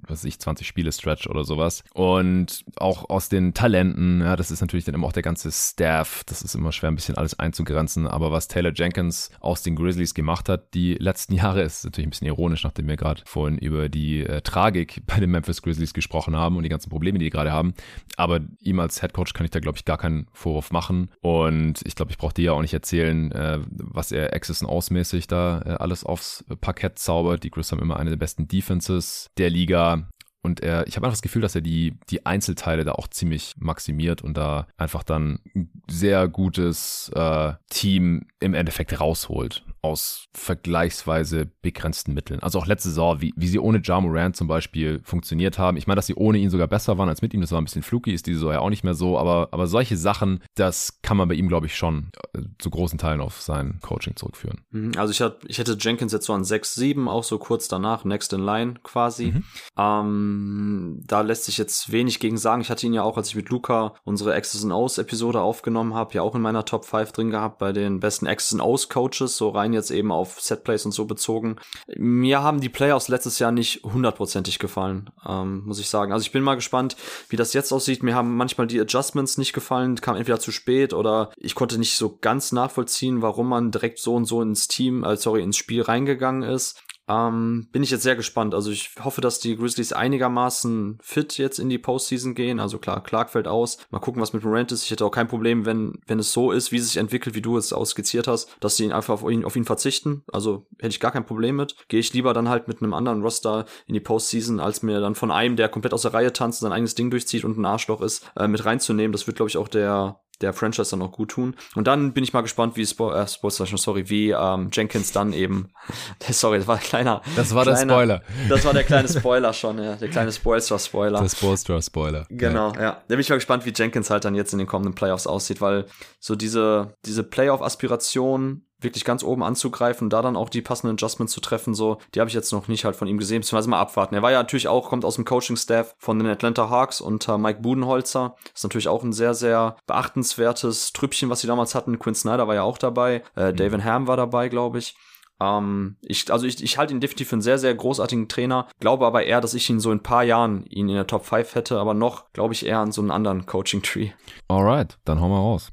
[0.08, 1.84] was weiß ich, 20 Spiele Stretch oder sowas.
[1.94, 6.24] Und auch aus den Talenten, ja, das ist natürlich dann immer auch der ganze Staff.
[6.26, 8.08] Das ist immer schwer, ein bisschen alles einzugrenzen.
[8.08, 12.12] Aber was Taylor Jenkins aus den Grizzlies gemacht hat, die letzten Jahre, ist natürlich ein
[12.12, 16.36] bisschen ironisch, nachdem wir gerade vorhin über die äh, Tragik bei den Memphis Grizzlies gesprochen
[16.36, 17.74] haben und die ganzen Probleme, die die gerade haben.
[18.18, 21.10] Aber ihm als Head Coach kann ich da, glaube ich, gar keinen Vorwurf machen.
[21.22, 24.70] Und ich glaube, ich brauche dir ja auch nicht erzählen, äh, was er Access und
[24.70, 27.44] Ausmäßig da äh, alles aufs Parkett zaubert.
[27.44, 30.10] Die Grizz haben immer eine der besten Defenses der Liga.
[30.42, 33.54] Und er, ich habe einfach das Gefühl, dass er die, die Einzelteile da auch ziemlich
[33.58, 41.52] maximiert und da einfach dann ein sehr gutes äh, Team im Endeffekt rausholt aus vergleichsweise
[41.62, 42.42] begrenzten Mitteln.
[42.42, 45.76] Also auch letzte Saison, wie, wie sie ohne Ja Morant zum Beispiel funktioniert haben.
[45.76, 47.66] Ich meine, dass sie ohne ihn sogar besser waren als mit ihm, das war ein
[47.66, 51.02] bisschen fluky, ist diese Saison ja auch nicht mehr so, aber, aber solche Sachen, das
[51.02, 54.62] kann man bei ihm, glaube ich, schon äh, zu großen Teilen auf sein Coaching zurückführen.
[54.72, 57.68] Mhm, also ich, hat, ich hätte Jenkins jetzt so an 6, 7, auch so kurz
[57.68, 59.34] danach, next in line quasi.
[59.34, 59.44] Mhm.
[59.78, 62.62] Ähm, da lässt sich jetzt wenig gegen sagen.
[62.62, 65.94] Ich hatte ihn ja auch, als ich mit Luca unsere X's and O's Episode aufgenommen
[65.94, 68.88] habe, ja auch in meiner Top 5 drin gehabt bei den besten X's and O's
[68.88, 71.58] Coaches, so rein jetzt eben auf Setplays und so bezogen.
[71.96, 76.12] Mir haben die Playoffs letztes Jahr nicht hundertprozentig gefallen, ähm, muss ich sagen.
[76.12, 76.96] Also ich bin mal gespannt,
[77.30, 78.04] wie das jetzt aussieht.
[78.04, 81.96] Mir haben manchmal die Adjustments nicht gefallen, kam entweder zu spät oder ich konnte nicht
[81.96, 85.82] so ganz nachvollziehen, warum man direkt so und so ins Team, äh, sorry, ins Spiel
[85.82, 86.82] reingegangen ist.
[87.08, 88.54] Ähm, bin ich jetzt sehr gespannt.
[88.54, 92.60] Also ich hoffe, dass die Grizzlies einigermaßen fit jetzt in die Postseason gehen.
[92.60, 93.78] Also klar, Clark fällt aus.
[93.90, 94.84] Mal gucken, was mit Morant ist.
[94.84, 97.42] Ich hätte auch kein Problem, wenn, wenn es so ist, wie es sich entwickelt, wie
[97.42, 100.24] du es ausskizziert hast, dass sie ihn einfach auf ihn, auf ihn verzichten.
[100.32, 101.76] Also hätte ich gar kein Problem mit.
[101.90, 105.16] Gehe ich lieber dann halt mit einem anderen Roster in die Postseason, als mir dann
[105.16, 108.02] von einem, der komplett aus der Reihe tanzt, sein eigenes Ding durchzieht und ein Arschloch
[108.02, 109.12] ist, äh, mit reinzunehmen.
[109.12, 111.56] Das wird, glaube ich, auch der der Franchise dann auch gut tun.
[111.76, 115.34] Und dann bin ich mal gespannt, wie Spo äh, Sportstation, sorry, wie ähm, Jenkins dann
[115.34, 115.70] eben.
[116.30, 117.22] sorry, das war ein kleiner.
[117.36, 118.22] Das war kleiner, der Spoiler.
[118.50, 121.20] Das war der kleine Spoiler schon, ja, der kleine Spoilstra-Spoiler.
[121.22, 122.26] Der Spoilstra-Spoiler.
[122.30, 122.82] Genau, ja.
[122.82, 122.92] ja.
[122.92, 125.62] Da bin ich mal gespannt, wie Jenkins halt dann jetzt in den kommenden Playoffs aussieht,
[125.62, 125.86] weil
[126.20, 131.42] so diese diese Playoff-Aspiration wirklich ganz oben anzugreifen, da dann auch die passenden Adjustments zu
[131.42, 134.16] treffen, so, die habe ich jetzt noch nicht halt von ihm gesehen, beziehungsweise mal abwarten.
[134.16, 137.62] Er war ja natürlich auch, kommt aus dem Coaching-Staff von den Atlanta Hawks unter Mike
[137.62, 138.36] Budenholzer.
[138.54, 142.00] Ist natürlich auch ein sehr, sehr beachtenswertes Trüppchen, was sie damals hatten.
[142.00, 143.56] Quinn Snyder war ja auch dabei, äh, mhm.
[143.56, 144.96] David Ham war dabei, glaube ich.
[145.40, 149.06] Ähm, ich, also ich, ich halte ihn definitiv für einen sehr, sehr großartigen Trainer, glaube
[149.06, 151.56] aber eher, dass ich ihn so in ein paar Jahren ihn in der Top 5
[151.56, 154.12] hätte, aber noch glaube ich eher an so einen anderen Coaching-Tree.
[154.48, 155.72] Alright, dann hauen wir raus.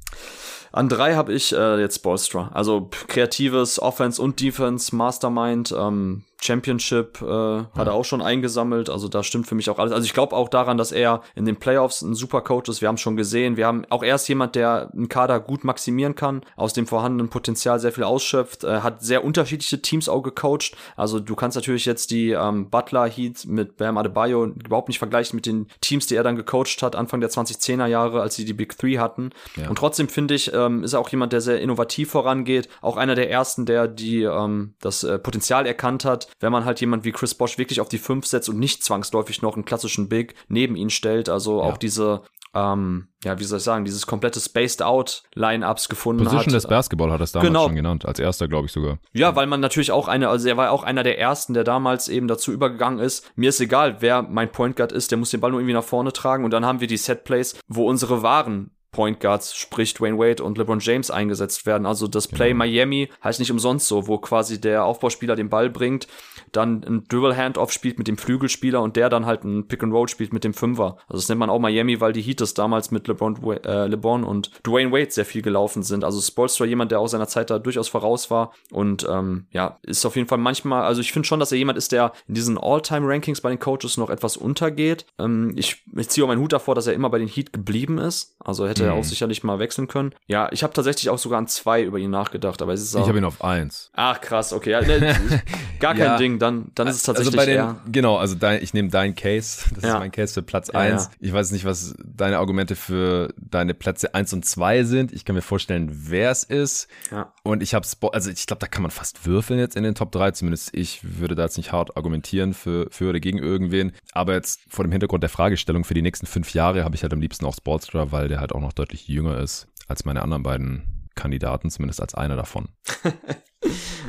[0.71, 2.49] An drei habe ich äh, jetzt Bolstra.
[2.53, 5.73] Also kreatives Offense und Defense, Mastermind.
[5.77, 7.69] Ähm, Championship äh, ja.
[7.75, 8.89] hat er auch schon eingesammelt.
[8.89, 9.93] Also da stimmt für mich auch alles.
[9.93, 12.81] Also ich glaube auch daran, dass er in den Playoffs ein super Coach ist.
[12.81, 13.57] Wir haben schon gesehen.
[13.57, 17.79] Wir haben auch erst jemand, der einen Kader gut maximieren kann, aus dem vorhandenen Potenzial
[17.79, 20.75] sehr viel ausschöpft, äh, hat sehr unterschiedliche Teams auch gecoacht.
[20.95, 25.37] Also du kannst natürlich jetzt die ähm, Butler Heat mit Bam Adebayo überhaupt nicht vergleichen
[25.37, 28.53] mit den Teams, die er dann gecoacht hat Anfang der 2010er Jahre, als sie die
[28.53, 29.29] Big Three hatten.
[29.55, 29.69] Ja.
[29.69, 32.69] Und trotzdem finde ich, ähm, ist er auch jemand, der sehr innovativ vorangeht.
[32.81, 36.81] Auch einer der ersten, der die ähm, das äh, Potenzial erkannt hat, wenn man halt
[36.81, 40.09] jemand wie Chris Bosch wirklich auf die 5 setzt und nicht zwangsläufig noch einen klassischen
[40.09, 41.29] Big neben ihn stellt.
[41.29, 41.65] Also ja.
[41.65, 42.23] auch diese
[42.53, 46.45] ähm, ja, wie soll ich sagen, dieses komplette Spaced Out Line-Ups gefunden Position hat.
[46.45, 47.65] Position des Basketball hat es damals genau.
[47.65, 48.99] schon genannt, als erster, glaube ich sogar.
[49.13, 52.09] Ja, weil man natürlich auch eine, also er war auch einer der ersten, der damals
[52.09, 53.31] eben dazu übergegangen ist.
[53.35, 55.83] Mir ist egal, wer mein Point Guard ist, der muss den Ball nur irgendwie nach
[55.83, 59.93] vorne tragen und dann haben wir die Set Plays, wo unsere wahren Point Guards, sprich
[59.93, 61.85] Dwayne Wade und LeBron James eingesetzt werden.
[61.85, 62.59] Also das Play genau.
[62.59, 66.07] Miami heißt nicht umsonst so, wo quasi der Aufbauspieler den Ball bringt,
[66.51, 69.93] dann ein Dribble Handoff spielt mit dem Flügelspieler und der dann halt ein Pick and
[69.93, 70.97] Roll spielt mit dem Fünfer.
[71.07, 74.51] Also das nennt man auch Miami, weil die Heaters damals mit LeBron, äh, LeBron und
[74.65, 76.03] Dwayne Wade sehr viel gelaufen sind.
[76.03, 80.05] Also Spolstra jemand, der auch seiner Zeit da durchaus voraus war und ähm, ja, ist
[80.05, 82.57] auf jeden Fall manchmal, also ich finde schon, dass er jemand ist, der in diesen
[82.57, 85.05] All-Time-Rankings bei den Coaches noch etwas untergeht.
[85.17, 87.97] Ähm, ich, ich ziehe auch meinen Hut davor, dass er immer bei den Heat geblieben
[87.97, 88.35] ist.
[88.39, 89.09] Also hätte hätte er auch mhm.
[89.09, 90.13] sicherlich mal wechseln können.
[90.27, 93.01] Ja, ich habe tatsächlich auch sogar an zwei über ihn nachgedacht, aber es ist auch.
[93.01, 93.91] Ich habe ihn auf eins.
[93.93, 94.71] Ach krass, okay.
[94.71, 95.15] Ja, ne,
[95.79, 96.17] gar kein ja.
[96.17, 97.37] Ding, dann, dann ist es tatsächlich.
[97.37, 97.77] Also bei den, eher.
[97.91, 99.65] genau, also dein, ich nehme dein Case.
[99.75, 99.93] Das ja.
[99.93, 101.09] ist mein Case für Platz eins.
[101.19, 105.11] Ich weiß nicht, was deine Argumente für deine Plätze eins und zwei sind.
[105.11, 106.87] Ich kann mir vorstellen, wer es ist.
[107.09, 107.33] Ja.
[107.43, 110.11] Und ich habe also ich glaube, da kann man fast würfeln jetzt in den Top
[110.11, 110.31] 3.
[110.31, 113.93] Zumindest ich würde da jetzt nicht hart argumentieren für, für oder gegen irgendwen.
[114.11, 117.13] Aber jetzt vor dem Hintergrund der Fragestellung für die nächsten fünf Jahre habe ich halt
[117.13, 120.43] am liebsten auch Sportstra, weil der halt auch noch deutlich jünger ist als meine anderen
[120.43, 122.69] beiden Kandidaten, zumindest als einer davon.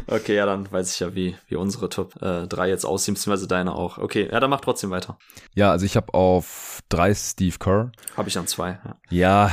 [0.07, 3.47] okay, ja, dann weiß ich ja, wie, wie unsere Top äh, 3 jetzt aussehen, beziehungsweise
[3.47, 3.99] deine auch.
[3.99, 5.19] Okay, ja, dann mach trotzdem weiter.
[5.55, 7.93] Ja, also ich habe auf 3 Steve Kerr.
[8.17, 8.79] Habe ich an 2.
[9.11, 9.49] Ja.
[9.49, 9.51] ja,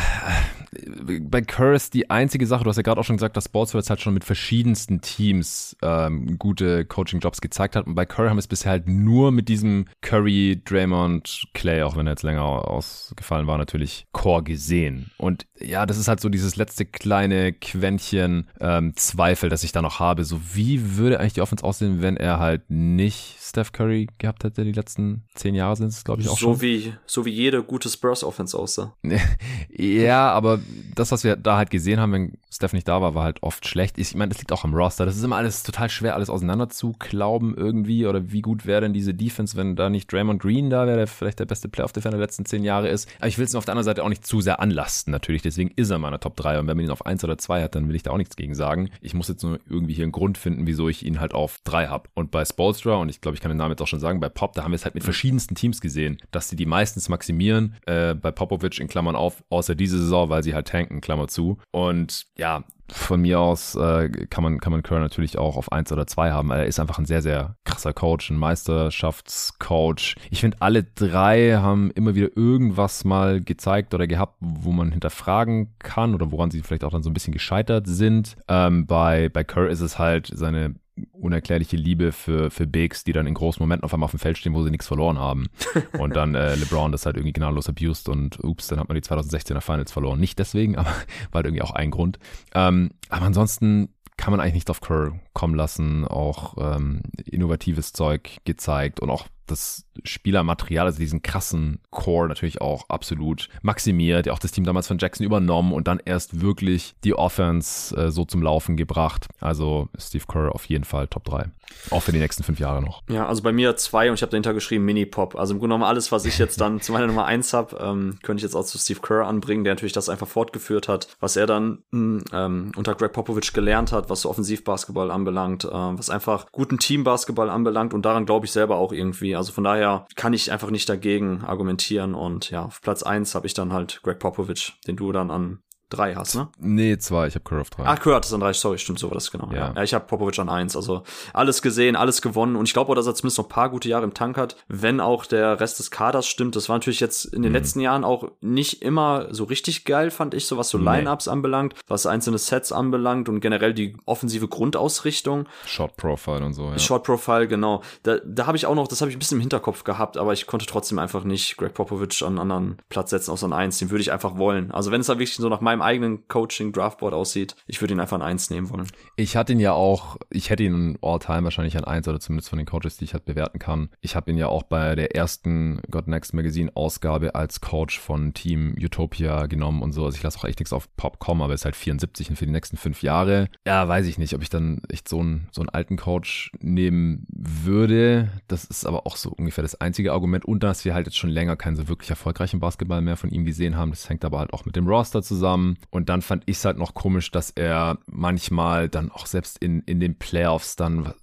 [1.22, 3.90] bei Kerr ist die einzige Sache, du hast ja gerade auch schon gesagt, dass Sportswords
[3.90, 7.88] halt schon mit verschiedensten Teams ähm, gute Coaching-Jobs gezeigt hat.
[7.88, 11.96] Und bei Curry haben wir es bisher halt nur mit diesem Curry, Draymond, Clay, auch
[11.96, 15.12] wenn er jetzt länger ausgefallen war, natürlich Core gesehen.
[15.18, 19.82] Und ja, das ist halt so dieses letzte kleine Quäntchen ähm, Zweifel, das ich da
[19.82, 20.24] noch habe.
[20.24, 24.64] So, wie würde eigentlich die Offense aussehen, wenn er halt nicht Steph Curry gehabt hätte
[24.64, 26.62] die letzten zehn Jahre sind es, glaube ich, auch so schon.
[26.62, 28.94] Wie, so wie jede gute Spurs-Offense aussah.
[29.70, 30.60] ja, aber
[30.96, 33.68] das, was wir da halt gesehen haben, wenn Steph nicht da war, war halt oft
[33.68, 33.98] schlecht.
[33.98, 35.06] Ich meine, das liegt auch am Roster.
[35.06, 38.06] Das ist immer alles total schwer, alles auseinander zu glauben irgendwie.
[38.06, 41.08] Oder wie gut wäre denn diese Defense, wenn da nicht Draymond Green da wäre, der
[41.08, 43.10] vielleicht der beste Playoff-Defender der letzten zehn Jahre ist.
[43.20, 45.42] Aber ich will es auf der anderen Seite auch nicht zu sehr anlasten, natürlich.
[45.42, 46.60] Deswegen ist er meiner Top 3.
[46.60, 48.36] Und wenn man ihn auf 1 oder 2 hat, dann will ich da auch nichts
[48.36, 48.90] gegen sagen.
[49.02, 51.88] Ich muss jetzt nur irgendwie hier einen Grund finden, wieso ich ihn halt auf 3
[51.88, 52.10] habe.
[52.14, 54.20] Und bei Spolstra, und ich glaube, ich kann den Namen jetzt auch schon sagen, sagen,
[54.20, 57.10] bei Pop, da haben wir es halt mit verschiedensten Teams gesehen, dass sie die meistens
[57.10, 57.76] maximieren.
[57.86, 61.58] Äh, bei Popovic in Klammern auf, außer diese Saison, weil sie halt tanken, Klammer zu.
[61.72, 65.92] Und ja, von mir aus äh, kann man kann man Kerr natürlich auch auf eins
[65.92, 66.52] oder zwei haben.
[66.52, 70.16] Er ist einfach ein sehr sehr krasser Coach, ein Meisterschaftscoach.
[70.30, 75.76] Ich finde alle drei haben immer wieder irgendwas mal gezeigt oder gehabt, wo man hinterfragen
[75.80, 78.38] kann oder woran sie vielleicht auch dann so ein bisschen gescheitert sind.
[78.48, 80.76] Ähm, bei bei Kerr ist es halt seine
[81.12, 84.38] unerklärliche Liebe für, für Bigs, die dann in großen Momenten auf einmal auf dem Feld
[84.38, 85.48] stehen, wo sie nichts verloren haben.
[86.00, 89.02] Und dann äh, LeBron das halt irgendwie gnadenlos abused und ups, dann hat man die
[89.02, 90.20] 2016er Finals verloren.
[90.20, 90.96] Nicht deswegen, aber war
[91.36, 92.20] halt irgendwie auch ein Grund.
[92.54, 96.06] Ähm, aber ansonsten kann man eigentlich nicht auf Kerr kommen lassen.
[96.06, 102.90] Auch ähm, innovatives Zeug gezeigt und auch das Spielermaterial, also diesen krassen Core natürlich auch
[102.90, 104.26] absolut maximiert.
[104.26, 108.12] Ja, auch das Team damals von Jackson übernommen und dann erst wirklich die Offense äh,
[108.12, 109.28] so zum Laufen gebracht.
[109.40, 111.50] Also Steve Kerr auf jeden Fall Top 3.
[111.92, 113.04] Auch für die nächsten fünf Jahre noch.
[113.10, 115.36] Ja, also bei mir zwei und ich habe dahinter geschrieben Mini-Pop.
[115.36, 118.18] Also im Grunde genommen alles, was ich jetzt dann zu meiner Nummer eins habe, ähm,
[118.24, 121.36] könnte ich jetzt auch zu Steve Kerr anbringen, der natürlich das einfach fortgeführt hat, was
[121.36, 126.10] er dann hm, ähm, unter Greg Popovich gelernt hat, was so Offensivbasketball anbelangt, äh, was
[126.10, 129.36] einfach guten Teambasketball anbelangt und daran glaube ich selber auch irgendwie.
[129.36, 132.16] Also von daher kann ich einfach nicht dagegen argumentieren.
[132.16, 135.62] Und ja, auf Platz eins habe ich dann halt Greg Popovich, den du dann an
[135.90, 136.48] drei hast, ne?
[136.60, 137.28] Nee, zwei.
[137.28, 137.84] Ich habe Curry auf drei.
[137.86, 138.54] Ach, Curry hat es an drei.
[138.54, 139.50] Sorry, stimmt, so war das genau.
[139.52, 140.76] Ja, ja ich habe Popovic an eins.
[140.76, 141.04] Also
[141.34, 142.56] alles gesehen, alles gewonnen.
[142.56, 144.56] Und ich glaube auch, dass er zumindest noch ein paar gute Jahre im Tank hat,
[144.68, 146.56] wenn auch der Rest des Kaders stimmt.
[146.56, 147.58] Das war natürlich jetzt in den mhm.
[147.58, 150.98] letzten Jahren auch nicht immer so richtig geil, fand ich, so was so nee.
[150.98, 155.48] Lineups anbelangt, was einzelne Sets anbelangt und generell die offensive Grundausrichtung.
[155.66, 156.80] Short Profile und so, ja.
[156.80, 157.82] Short Profile, genau.
[158.04, 160.34] Da, da habe ich auch noch, das habe ich ein bisschen im Hinterkopf gehabt, aber
[160.34, 163.80] ich konnte trotzdem einfach nicht Greg Popovich an einen anderen Platz setzen, außer an eins.
[163.80, 164.72] Den würde ich einfach wollen.
[164.72, 168.00] Also wenn es da wirklich so nach meinem meinem eigenen Coaching-Draftboard aussieht, ich würde ihn
[168.00, 168.88] einfach an eins nehmen wollen.
[169.16, 172.58] Ich hatte ihn ja auch, ich hätte ihn all-time wahrscheinlich an eins oder zumindest von
[172.58, 173.90] den Coaches, die ich halt bewerten kann.
[174.02, 178.34] Ich habe ihn ja auch bei der ersten God Next Magazine Ausgabe als Coach von
[178.34, 180.06] Team Utopia genommen und so.
[180.06, 182.46] Also ich lasse auch echt nichts auf Pop kommen, aber ist halt 74 und für
[182.46, 183.50] die nächsten fünf Jahre.
[183.66, 187.26] Ja, weiß ich nicht, ob ich dann echt so einen, so einen alten Coach nehmen
[187.30, 188.30] würde.
[188.48, 190.46] Das ist aber auch so ungefähr das einzige Argument.
[190.46, 193.46] Und dass wir halt jetzt schon länger keinen so wirklich erfolgreichen Basketball mehr von ihm
[193.46, 193.92] gesehen haben.
[193.92, 195.69] Das hängt aber halt auch mit dem Roster zusammen.
[195.90, 199.82] Und dann fand ich es halt noch komisch, dass er manchmal dann auch selbst in,
[199.82, 201.14] in den Playoffs dann,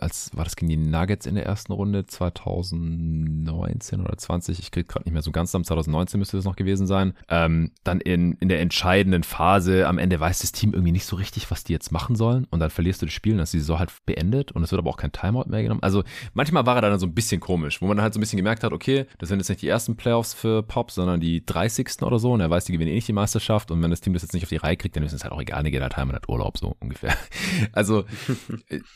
[0.00, 4.88] als war das gegen die Nuggets in der ersten Runde 2019 oder 20, ich krieg
[4.88, 8.32] gerade nicht mehr so ganz am 2019 müsste das noch gewesen sein, ähm, dann in,
[8.34, 11.72] in der entscheidenden Phase am Ende weiß das Team irgendwie nicht so richtig, was die
[11.72, 12.46] jetzt machen sollen.
[12.50, 14.72] Und dann verlierst du das Spiel und dann ist die Saison halt beendet und es
[14.72, 15.82] wird aber auch kein Timeout mehr genommen.
[15.82, 18.22] Also manchmal war er dann so ein bisschen komisch, wo man dann halt so ein
[18.22, 21.44] bisschen gemerkt hat, okay, das sind jetzt nicht die ersten Playoffs für Pop, sondern die
[21.44, 22.02] 30.
[22.02, 22.32] oder so.
[22.32, 23.70] Und er weiß, die gewinnen eh nicht die Meisterschaft.
[23.70, 25.32] Und wenn das Team das jetzt nicht auf die Reihe kriegt, dann ist es halt
[25.32, 25.62] auch egal,
[25.96, 27.16] heim und hat Urlaub, so ungefähr.
[27.72, 28.04] Also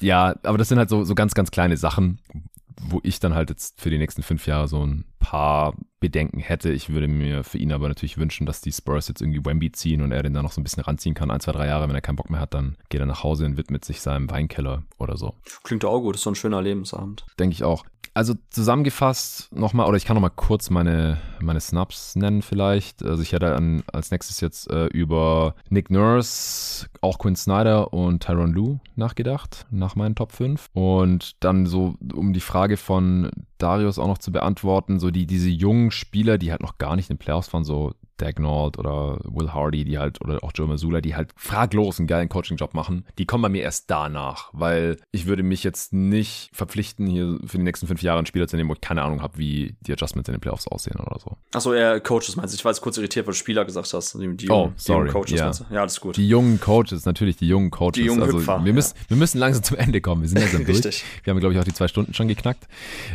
[0.00, 2.18] ja, aber das sind halt so, so ganz, ganz kleine Sachen,
[2.81, 6.70] wo ich dann halt jetzt für die nächsten fünf Jahre so ein paar Bedenken hätte.
[6.70, 10.02] Ich würde mir für ihn aber natürlich wünschen, dass die Spurs jetzt irgendwie Wemby ziehen
[10.02, 11.32] und er den da noch so ein bisschen ranziehen kann.
[11.32, 13.44] Ein, zwei, drei Jahre, wenn er keinen Bock mehr hat, dann geht er nach Hause
[13.44, 15.34] und widmet sich seinem Weinkeller oder so.
[15.64, 17.26] Klingt auch gut, ist so ein schöner Lebensabend.
[17.38, 17.84] Denke ich auch.
[18.14, 23.02] Also zusammengefasst nochmal, oder ich kann nochmal kurz meine, meine Snaps nennen vielleicht.
[23.05, 28.22] Also ich hätte an, als nächstes jetzt äh, über Nick Nurse, auch Quinn Snyder und
[28.22, 30.70] Tyron Lue nachgedacht, nach meinen Top 5.
[30.72, 35.49] Und dann so, um die Frage von Darius auch noch zu beantworten, so die, diese
[35.49, 39.52] jungen Spieler, die halt noch gar nicht in den Playoffs waren, so Dagnall oder Will
[39.52, 43.26] Hardy, die halt, oder auch Joe Mazzulla, die halt fraglos einen geilen Coaching-Job machen, die
[43.26, 47.64] kommen bei mir erst danach, weil ich würde mich jetzt nicht verpflichten, hier für die
[47.64, 50.28] nächsten fünf Jahre einen Spieler zu nehmen, wo ich keine Ahnung habe, wie die Adjustments
[50.28, 51.36] in den Playoffs aussehen oder so.
[51.52, 52.56] Achso, er Coaches meinst du?
[52.56, 54.14] Ich war jetzt kurz irritiert, weil du Spieler gesagt hast.
[54.14, 55.08] Die, die oh, sorry.
[55.08, 55.52] Die Coaches ja.
[55.70, 56.16] ja, alles gut.
[56.16, 57.94] Die jungen Coaches, natürlich die jungen Coaches.
[57.94, 59.10] Die jungen also, Hüpfer, wir, müssen, ja.
[59.10, 60.22] wir müssen langsam zum Ende kommen.
[60.22, 60.78] Wir sind langsam durch.
[60.78, 61.04] Richtig.
[61.24, 62.66] Wir haben, glaube ich, auch die zwei Stunden schon geknackt.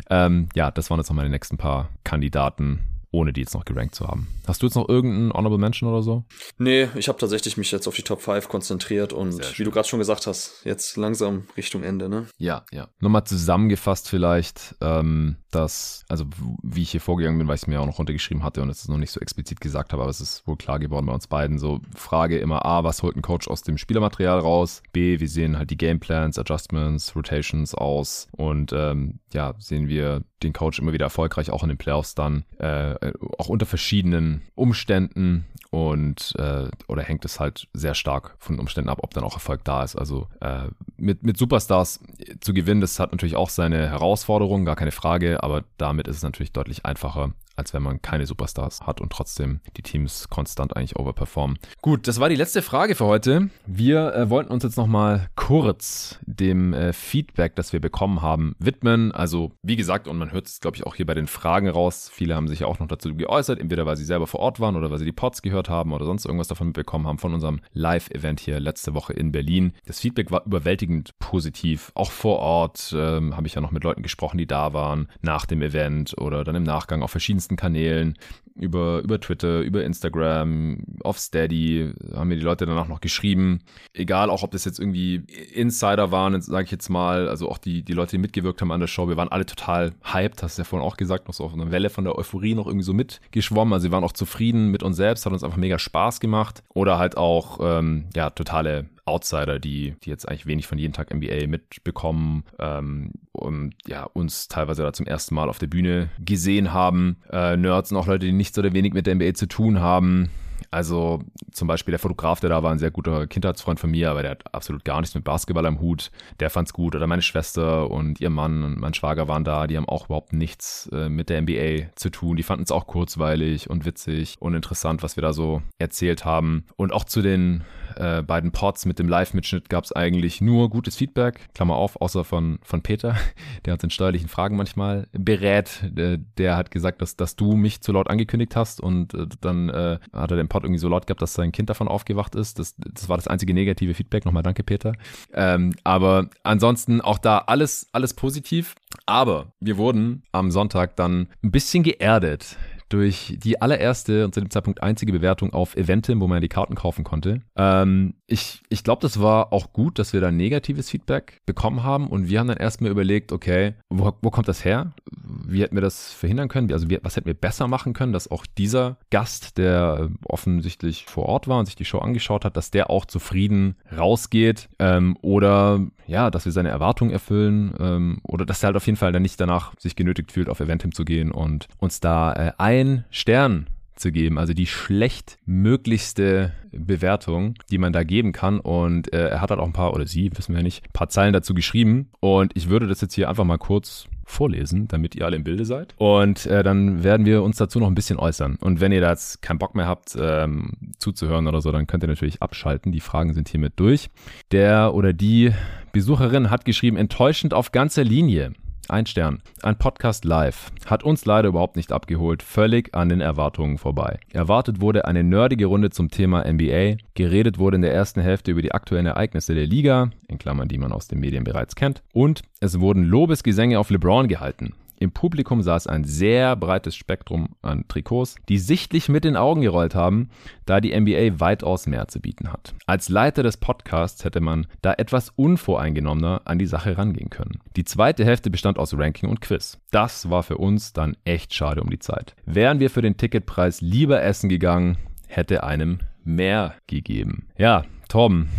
[0.09, 2.79] Ähm, ja, das waren jetzt noch meine nächsten paar Kandidaten
[3.11, 4.27] ohne die jetzt noch gerankt zu haben.
[4.47, 6.23] Hast du jetzt noch irgendeinen Honorable Mention oder so?
[6.57, 9.87] Nee, ich habe tatsächlich mich jetzt auf die Top 5 konzentriert und wie du gerade
[9.87, 12.27] schon gesagt hast, jetzt langsam Richtung Ende, ne?
[12.37, 12.87] Ja, ja.
[12.99, 16.25] Nochmal zusammengefasst vielleicht, ähm, dass, also
[16.63, 18.87] wie ich hier vorgegangen bin, weil ich es mir auch noch runtergeschrieben hatte und es
[18.87, 21.59] noch nicht so explizit gesagt habe, aber es ist wohl klar geworden bei uns beiden.
[21.59, 24.81] So Frage immer A, was holt ein Coach aus dem Spielermaterial raus?
[24.93, 28.27] B, wie sehen halt die Gameplans, Adjustments, Rotations aus?
[28.31, 32.45] Und ähm, ja, sehen wir den Coach immer wieder erfolgreich, auch in den Playoffs dann,
[32.57, 32.95] äh,
[33.37, 38.89] auch unter verschiedenen Umständen und äh, oder hängt es halt sehr stark von den Umständen
[38.89, 39.95] ab, ob dann auch Erfolg da ist.
[39.95, 42.01] Also äh, mit, mit Superstars
[42.41, 46.23] zu gewinnen, das hat natürlich auch seine Herausforderungen, gar keine Frage, aber damit ist es
[46.23, 50.95] natürlich deutlich einfacher, als wenn man keine Superstars hat und trotzdem die Teams konstant eigentlich
[50.95, 51.57] overperformen.
[51.81, 53.49] Gut, das war die letzte Frage für heute.
[53.65, 59.11] Wir äh, wollten uns jetzt nochmal kurz dem äh, Feedback, das wir bekommen haben, widmen.
[59.11, 62.09] Also wie gesagt, und man hört es, glaube ich, auch hier bei den Fragen raus.
[62.11, 64.75] Viele haben sich ja auch noch dazu geäußert, entweder weil sie selber vor Ort waren
[64.75, 67.61] oder weil sie die Pods gehört haben oder sonst irgendwas davon mitbekommen haben von unserem
[67.73, 69.73] Live-Event hier letzte Woche in Berlin.
[69.85, 71.91] Das Feedback war überwältigend positiv.
[71.95, 75.45] Auch vor Ort ähm, habe ich ja noch mit Leuten gesprochen, die da waren, nach
[75.45, 77.11] dem Event oder dann im Nachgang auf
[77.41, 78.17] verschiedensten Kanälen,
[78.55, 83.59] über, über Twitter, über Instagram, auf Steady, haben mir die Leute danach noch geschrieben.
[83.93, 87.81] Egal, auch ob das jetzt irgendwie Insider waren, sage ich jetzt mal, also auch die,
[87.83, 90.61] die Leute, die mitgewirkt haben an der Show, wir waren alle total hyped, hast du
[90.61, 92.93] ja vorhin auch gesagt, noch so auf einer Welle von der Euphorie noch irgendwie so
[92.93, 93.73] mitgeschwommen.
[93.73, 96.61] Also wir waren auch zufrieden mit uns selbst, hat uns einfach mega Spaß gemacht.
[96.73, 101.13] Oder halt auch, ähm, ja, totale Outsider, die, die jetzt eigentlich wenig von jeden Tag
[101.13, 106.73] NBA mitbekommen ähm, und ja, uns teilweise da zum ersten Mal auf der Bühne gesehen
[106.73, 107.17] haben.
[107.31, 110.29] Äh, Nerds und auch Leute, die nichts oder wenig mit der NBA zu tun haben.
[110.69, 114.21] Also zum Beispiel der Fotograf, der da war, ein sehr guter Kindheitsfreund von mir, aber
[114.21, 116.11] der hat absolut gar nichts mit Basketball am Hut.
[116.39, 116.95] Der fand's gut.
[116.95, 120.33] Oder meine Schwester und ihr Mann und mein Schwager waren da, die haben auch überhaupt
[120.33, 122.37] nichts äh, mit der NBA zu tun.
[122.37, 126.65] Die fanden es auch kurzweilig und witzig und interessant, was wir da so erzählt haben.
[126.75, 127.63] Und auch zu den
[127.95, 132.23] äh, beiden Pods mit dem Live-Mitschnitt gab es eigentlich nur gutes Feedback, Klammer auf, außer
[132.23, 133.15] von, von Peter,
[133.65, 135.81] der uns in steuerlichen Fragen manchmal berät.
[135.83, 139.69] Der, der hat gesagt, dass, dass du mich zu laut angekündigt hast und äh, dann
[139.69, 142.59] äh, hat er den Pod irgendwie so laut gehabt, dass sein Kind davon aufgewacht ist.
[142.59, 144.25] Das, das war das einzige negative Feedback.
[144.25, 144.91] Nochmal danke, Peter.
[145.33, 148.75] Ähm, aber ansonsten auch da alles, alles positiv.
[149.05, 152.57] Aber wir wurden am Sonntag dann ein bisschen geerdet
[152.93, 156.75] durch die allererste und zu dem Zeitpunkt einzige Bewertung auf Eventim, wo man die Karten
[156.75, 157.41] kaufen konnte.
[157.55, 162.07] Ähm, ich ich glaube, das war auch gut, dass wir da negatives Feedback bekommen haben
[162.07, 164.93] und wir haben dann erstmal überlegt, okay, wo, wo kommt das her?
[165.11, 166.71] Wie hätten wir das verhindern können?
[166.71, 171.25] Also wie, was hätten wir besser machen können, dass auch dieser Gast, der offensichtlich vor
[171.25, 175.85] Ort war und sich die Show angeschaut hat, dass der auch zufrieden rausgeht ähm, oder
[176.11, 179.21] ja, dass wir seine Erwartungen erfüllen ähm, oder dass er halt auf jeden Fall dann
[179.21, 183.67] nicht danach sich genötigt fühlt, auf Eventim zu gehen und uns da äh, ein Stern
[183.95, 188.59] zu geben, also die schlechtmöglichste Bewertung, die man da geben kann.
[188.59, 190.93] Und äh, er hat halt auch ein paar, oder sie, wissen wir ja nicht, ein
[190.93, 192.09] paar Zeilen dazu geschrieben.
[192.19, 195.65] Und ich würde das jetzt hier einfach mal kurz vorlesen, damit ihr alle im Bilde
[195.65, 195.93] seid.
[195.97, 198.57] Und äh, dann werden wir uns dazu noch ein bisschen äußern.
[198.61, 202.03] Und wenn ihr da jetzt keinen Bock mehr habt, ähm, zuzuhören oder so, dann könnt
[202.03, 202.91] ihr natürlich abschalten.
[202.91, 204.09] Die Fragen sind hiermit durch.
[204.51, 205.51] Der oder die
[205.91, 208.53] Besucherin hat geschrieben, enttäuschend auf ganzer Linie.
[208.91, 209.41] Ein Stern.
[209.63, 210.69] Ein Podcast live.
[210.85, 212.43] Hat uns leider überhaupt nicht abgeholt.
[212.43, 214.19] Völlig an den Erwartungen vorbei.
[214.33, 216.97] Erwartet wurde eine nerdige Runde zum Thema NBA.
[217.13, 220.77] Geredet wurde in der ersten Hälfte über die aktuellen Ereignisse der Liga, in Klammern, die
[220.77, 222.03] man aus den Medien bereits kennt.
[222.11, 224.73] Und es wurden Lobesgesänge auf LeBron gehalten.
[225.01, 229.95] Im Publikum saß ein sehr breites Spektrum an Trikots, die sichtlich mit den Augen gerollt
[229.95, 230.29] haben,
[230.67, 232.75] da die NBA weitaus mehr zu bieten hat.
[232.85, 237.61] Als Leiter des Podcasts hätte man da etwas unvoreingenommener an die Sache rangehen können.
[237.77, 239.79] Die zweite Hälfte bestand aus Ranking und Quiz.
[239.89, 242.35] Das war für uns dann echt schade um die Zeit.
[242.45, 244.97] Wären wir für den Ticketpreis lieber essen gegangen,
[245.27, 247.47] hätte einem mehr gegeben.
[247.57, 248.49] Ja, Torben,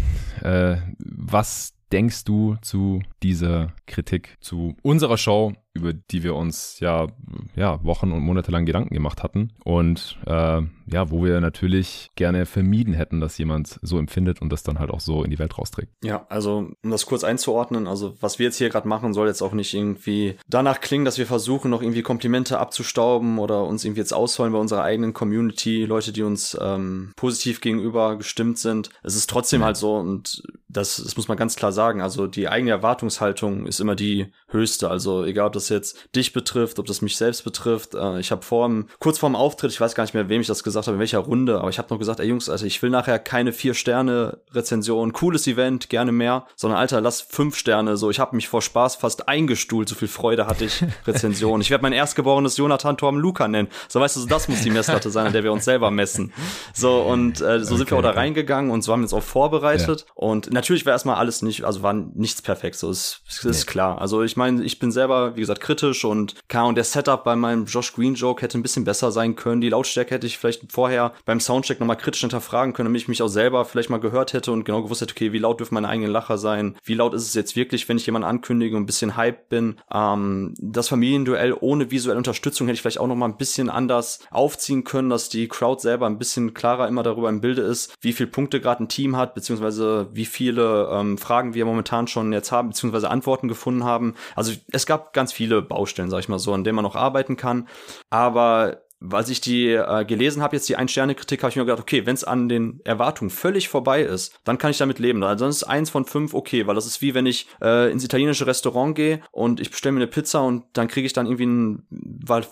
[0.42, 7.08] äh, was denkst du zu dieser Kritik, zu unserer Show über die wir uns ja,
[7.56, 9.52] ja Wochen und Monate lang Gedanken gemacht hatten.
[9.64, 14.62] Und äh, ja, wo wir natürlich gerne vermieden hätten, dass jemand so empfindet und das
[14.62, 15.92] dann halt auch so in die Welt rausträgt.
[16.02, 19.42] Ja, also um das kurz einzuordnen, also was wir jetzt hier gerade machen, soll jetzt
[19.42, 24.00] auch nicht irgendwie danach klingen, dass wir versuchen, noch irgendwie Komplimente abzustauben oder uns irgendwie
[24.00, 28.90] jetzt ausholen bei unserer eigenen Community, Leute, die uns ähm, positiv gegenüber gestimmt sind.
[29.02, 29.66] Es ist trotzdem ja.
[29.66, 32.00] halt so und das, das muss man ganz klar sagen.
[32.00, 34.90] Also die eigene Erwartungshaltung ist immer die höchste.
[34.90, 37.94] Also egal, ob das jetzt dich betrifft, ob das mich selbst betrifft.
[37.94, 38.62] Äh, ich habe vor
[38.98, 41.18] kurz vorm Auftritt, ich weiß gar nicht mehr, wem ich das gesagt habe, in welcher
[41.18, 44.38] Runde, aber ich habe noch gesagt, ey Jungs, also ich will nachher keine vier Sterne
[44.52, 47.96] Rezension, cooles Event, gerne mehr, sondern Alter, lass fünf Sterne.
[47.96, 51.60] So, ich habe mich vor Spaß fast eingestuhlt, so viel Freude hatte ich Rezension.
[51.60, 53.68] ich werde mein erstgeborenes Jonathan Torben Luca nennen.
[53.88, 56.32] So weißt du, so, das muss die Messlatte sein, an der wir uns selber messen.
[56.74, 59.14] So und äh, so okay, sind wir auch da reingegangen und so haben wir uns
[59.14, 60.04] auch vorbereitet.
[60.06, 60.12] Ja.
[60.14, 62.76] Und natürlich war erstmal alles nicht, also war nichts perfekt.
[62.76, 63.70] So ist, ist nee.
[63.70, 64.00] klar.
[64.00, 67.36] Also ich meine, ich bin selber, wie gesagt, kritisch und klar, und der Setup bei
[67.36, 69.60] meinem Josh Green Joke hätte ein bisschen besser sein können.
[69.60, 73.22] Die Lautstärke hätte ich vielleicht vorher beim Soundcheck nochmal kritisch hinterfragen können, damit ich mich
[73.22, 75.88] auch selber vielleicht mal gehört hätte und genau gewusst hätte, okay, wie laut dürfen meine
[75.88, 76.76] eigenen Lacher sein?
[76.84, 79.76] Wie laut ist es jetzt wirklich, wenn ich jemanden ankündige und ein bisschen hype bin?
[79.92, 84.84] Ähm, das Familienduell ohne visuelle Unterstützung hätte ich vielleicht auch nochmal ein bisschen anders aufziehen
[84.84, 88.26] können, dass die Crowd selber ein bisschen klarer immer darüber im Bilde ist, wie viel
[88.26, 92.70] Punkte gerade ein Team hat, beziehungsweise wie viele ähm, Fragen wir momentan schon jetzt haben,
[92.70, 94.14] beziehungsweise Antworten gefunden haben.
[94.36, 97.36] Also es gab ganz viele Baustellen, sag ich mal so, an denen man noch arbeiten
[97.36, 97.68] kann.
[98.10, 102.06] Aber als ich die äh, gelesen habe, jetzt die Ein-Sterne-Kritik, habe ich mir gedacht, okay,
[102.06, 105.22] wenn es an den Erwartungen völlig vorbei ist, dann kann ich damit leben.
[105.22, 108.04] Also dann ist eins von fünf okay, weil das ist wie wenn ich äh, ins
[108.04, 111.44] italienische Restaurant gehe und ich bestelle mir eine Pizza und dann kriege ich dann irgendwie
[111.44, 111.86] einen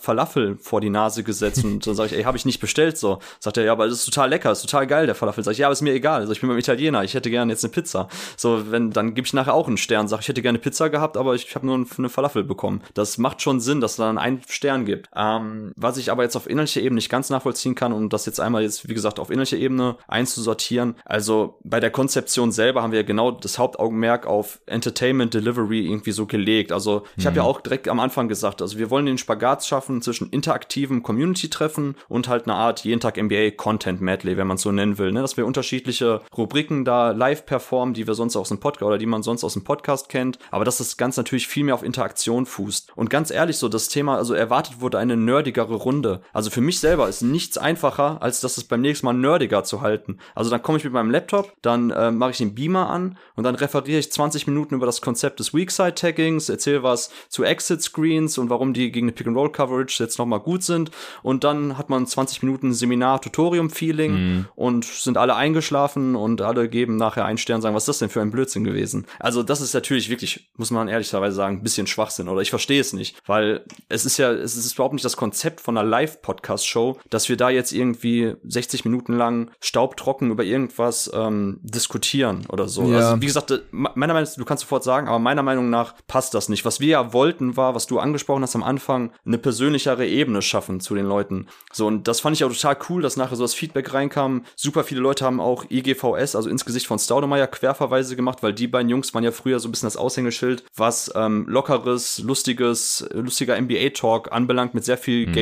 [0.00, 3.18] Falafel vor die Nase gesetzt und dann sage ich, ey, habe ich nicht bestellt so.
[3.38, 5.44] Sagt er, ja, aber das ist total lecker, ist total geil, der Falafel.
[5.44, 6.20] Sag ich, ja, aber ist mir egal.
[6.20, 8.08] Also ich bin beim Italiener, ich hätte gerne jetzt eine Pizza.
[8.36, 11.16] So, wenn, dann gebe ich nachher auch einen Stern, sag ich hätte gerne Pizza gehabt,
[11.16, 12.82] aber ich habe nur eine Falafel bekommen.
[12.94, 15.08] Das macht schon Sinn, dass es dann einen Stern gibt.
[15.14, 18.40] Ähm, was ich aber jetzt auf inhaltlicher Ebene nicht ganz nachvollziehen kann, um das jetzt
[18.40, 20.96] einmal jetzt, wie gesagt, auf inhaltlicher Ebene einzusortieren.
[21.04, 26.26] Also bei der Konzeption selber haben wir genau das Hauptaugenmerk auf Entertainment Delivery irgendwie so
[26.26, 26.72] gelegt.
[26.72, 27.28] Also ich mhm.
[27.28, 31.02] habe ja auch direkt am Anfang gesagt, also wir wollen den Spagat schaffen zwischen interaktivem
[31.02, 34.98] Community-Treffen und halt eine Art jeden Tag NBA Content Medley, wenn man es so nennen
[34.98, 35.20] will, ne?
[35.20, 39.06] dass wir unterschiedliche Rubriken da live performen, die wir sonst aus dem Podcast oder die
[39.06, 42.46] man sonst aus dem Podcast kennt, aber dass das Ganze natürlich viel mehr auf Interaktion
[42.46, 42.92] fußt.
[42.96, 46.22] Und ganz ehrlich, so das Thema, also erwartet wurde eine nerdigere Runde.
[46.32, 49.80] Also für mich selber ist nichts einfacher, als das es beim nächsten Mal nerdiger zu
[49.80, 50.18] halten.
[50.34, 53.44] Also dann komme ich mit meinem Laptop, dann äh, mache ich den Beamer an und
[53.44, 58.50] dann referiere ich 20 Minuten über das Konzept des Weakside-Taggings, erzähle was zu Exit-Screens und
[58.50, 60.90] warum die gegen eine Pick-and-Roll-Coverage jetzt nochmal gut sind.
[61.22, 64.46] Und dann hat man 20 Minuten Seminar-Tutorium-Feeling mhm.
[64.54, 68.10] und sind alle eingeschlafen und alle geben nachher einen Stern, sagen, was ist das denn
[68.10, 69.06] für ein Blödsinn gewesen?
[69.18, 72.80] Also das ist natürlich wirklich, muss man ehrlicherweise sagen, ein bisschen Schwachsinn oder ich verstehe
[72.80, 76.19] es nicht, weil es ist ja, es ist überhaupt nicht das Konzept von einer Live-
[76.20, 82.68] Live-Podcast-Show, dass wir da jetzt irgendwie 60 Minuten lang staubtrocken über irgendwas ähm, diskutieren oder
[82.68, 82.90] so.
[82.90, 82.98] Ja.
[82.98, 85.94] Also wie gesagt, äh, meiner Meinung nach, du kannst sofort sagen, aber meiner Meinung nach
[86.06, 86.64] passt das nicht.
[86.64, 90.80] Was wir ja wollten, war, was du angesprochen hast am Anfang, eine persönlichere Ebene schaffen
[90.80, 91.46] zu den Leuten.
[91.72, 94.44] So, und das fand ich auch total cool, dass nachher so das Feedback reinkam.
[94.56, 98.66] Super viele Leute haben auch IGVS, also ins Gesicht von Staudemeyer, Querverweise gemacht, weil die
[98.66, 103.60] beiden Jungs waren ja früher so ein bisschen das Aushängeschild, was ähm, lockeres, lustiges, lustiger
[103.60, 105.32] NBA-Talk anbelangt, mit sehr viel mhm.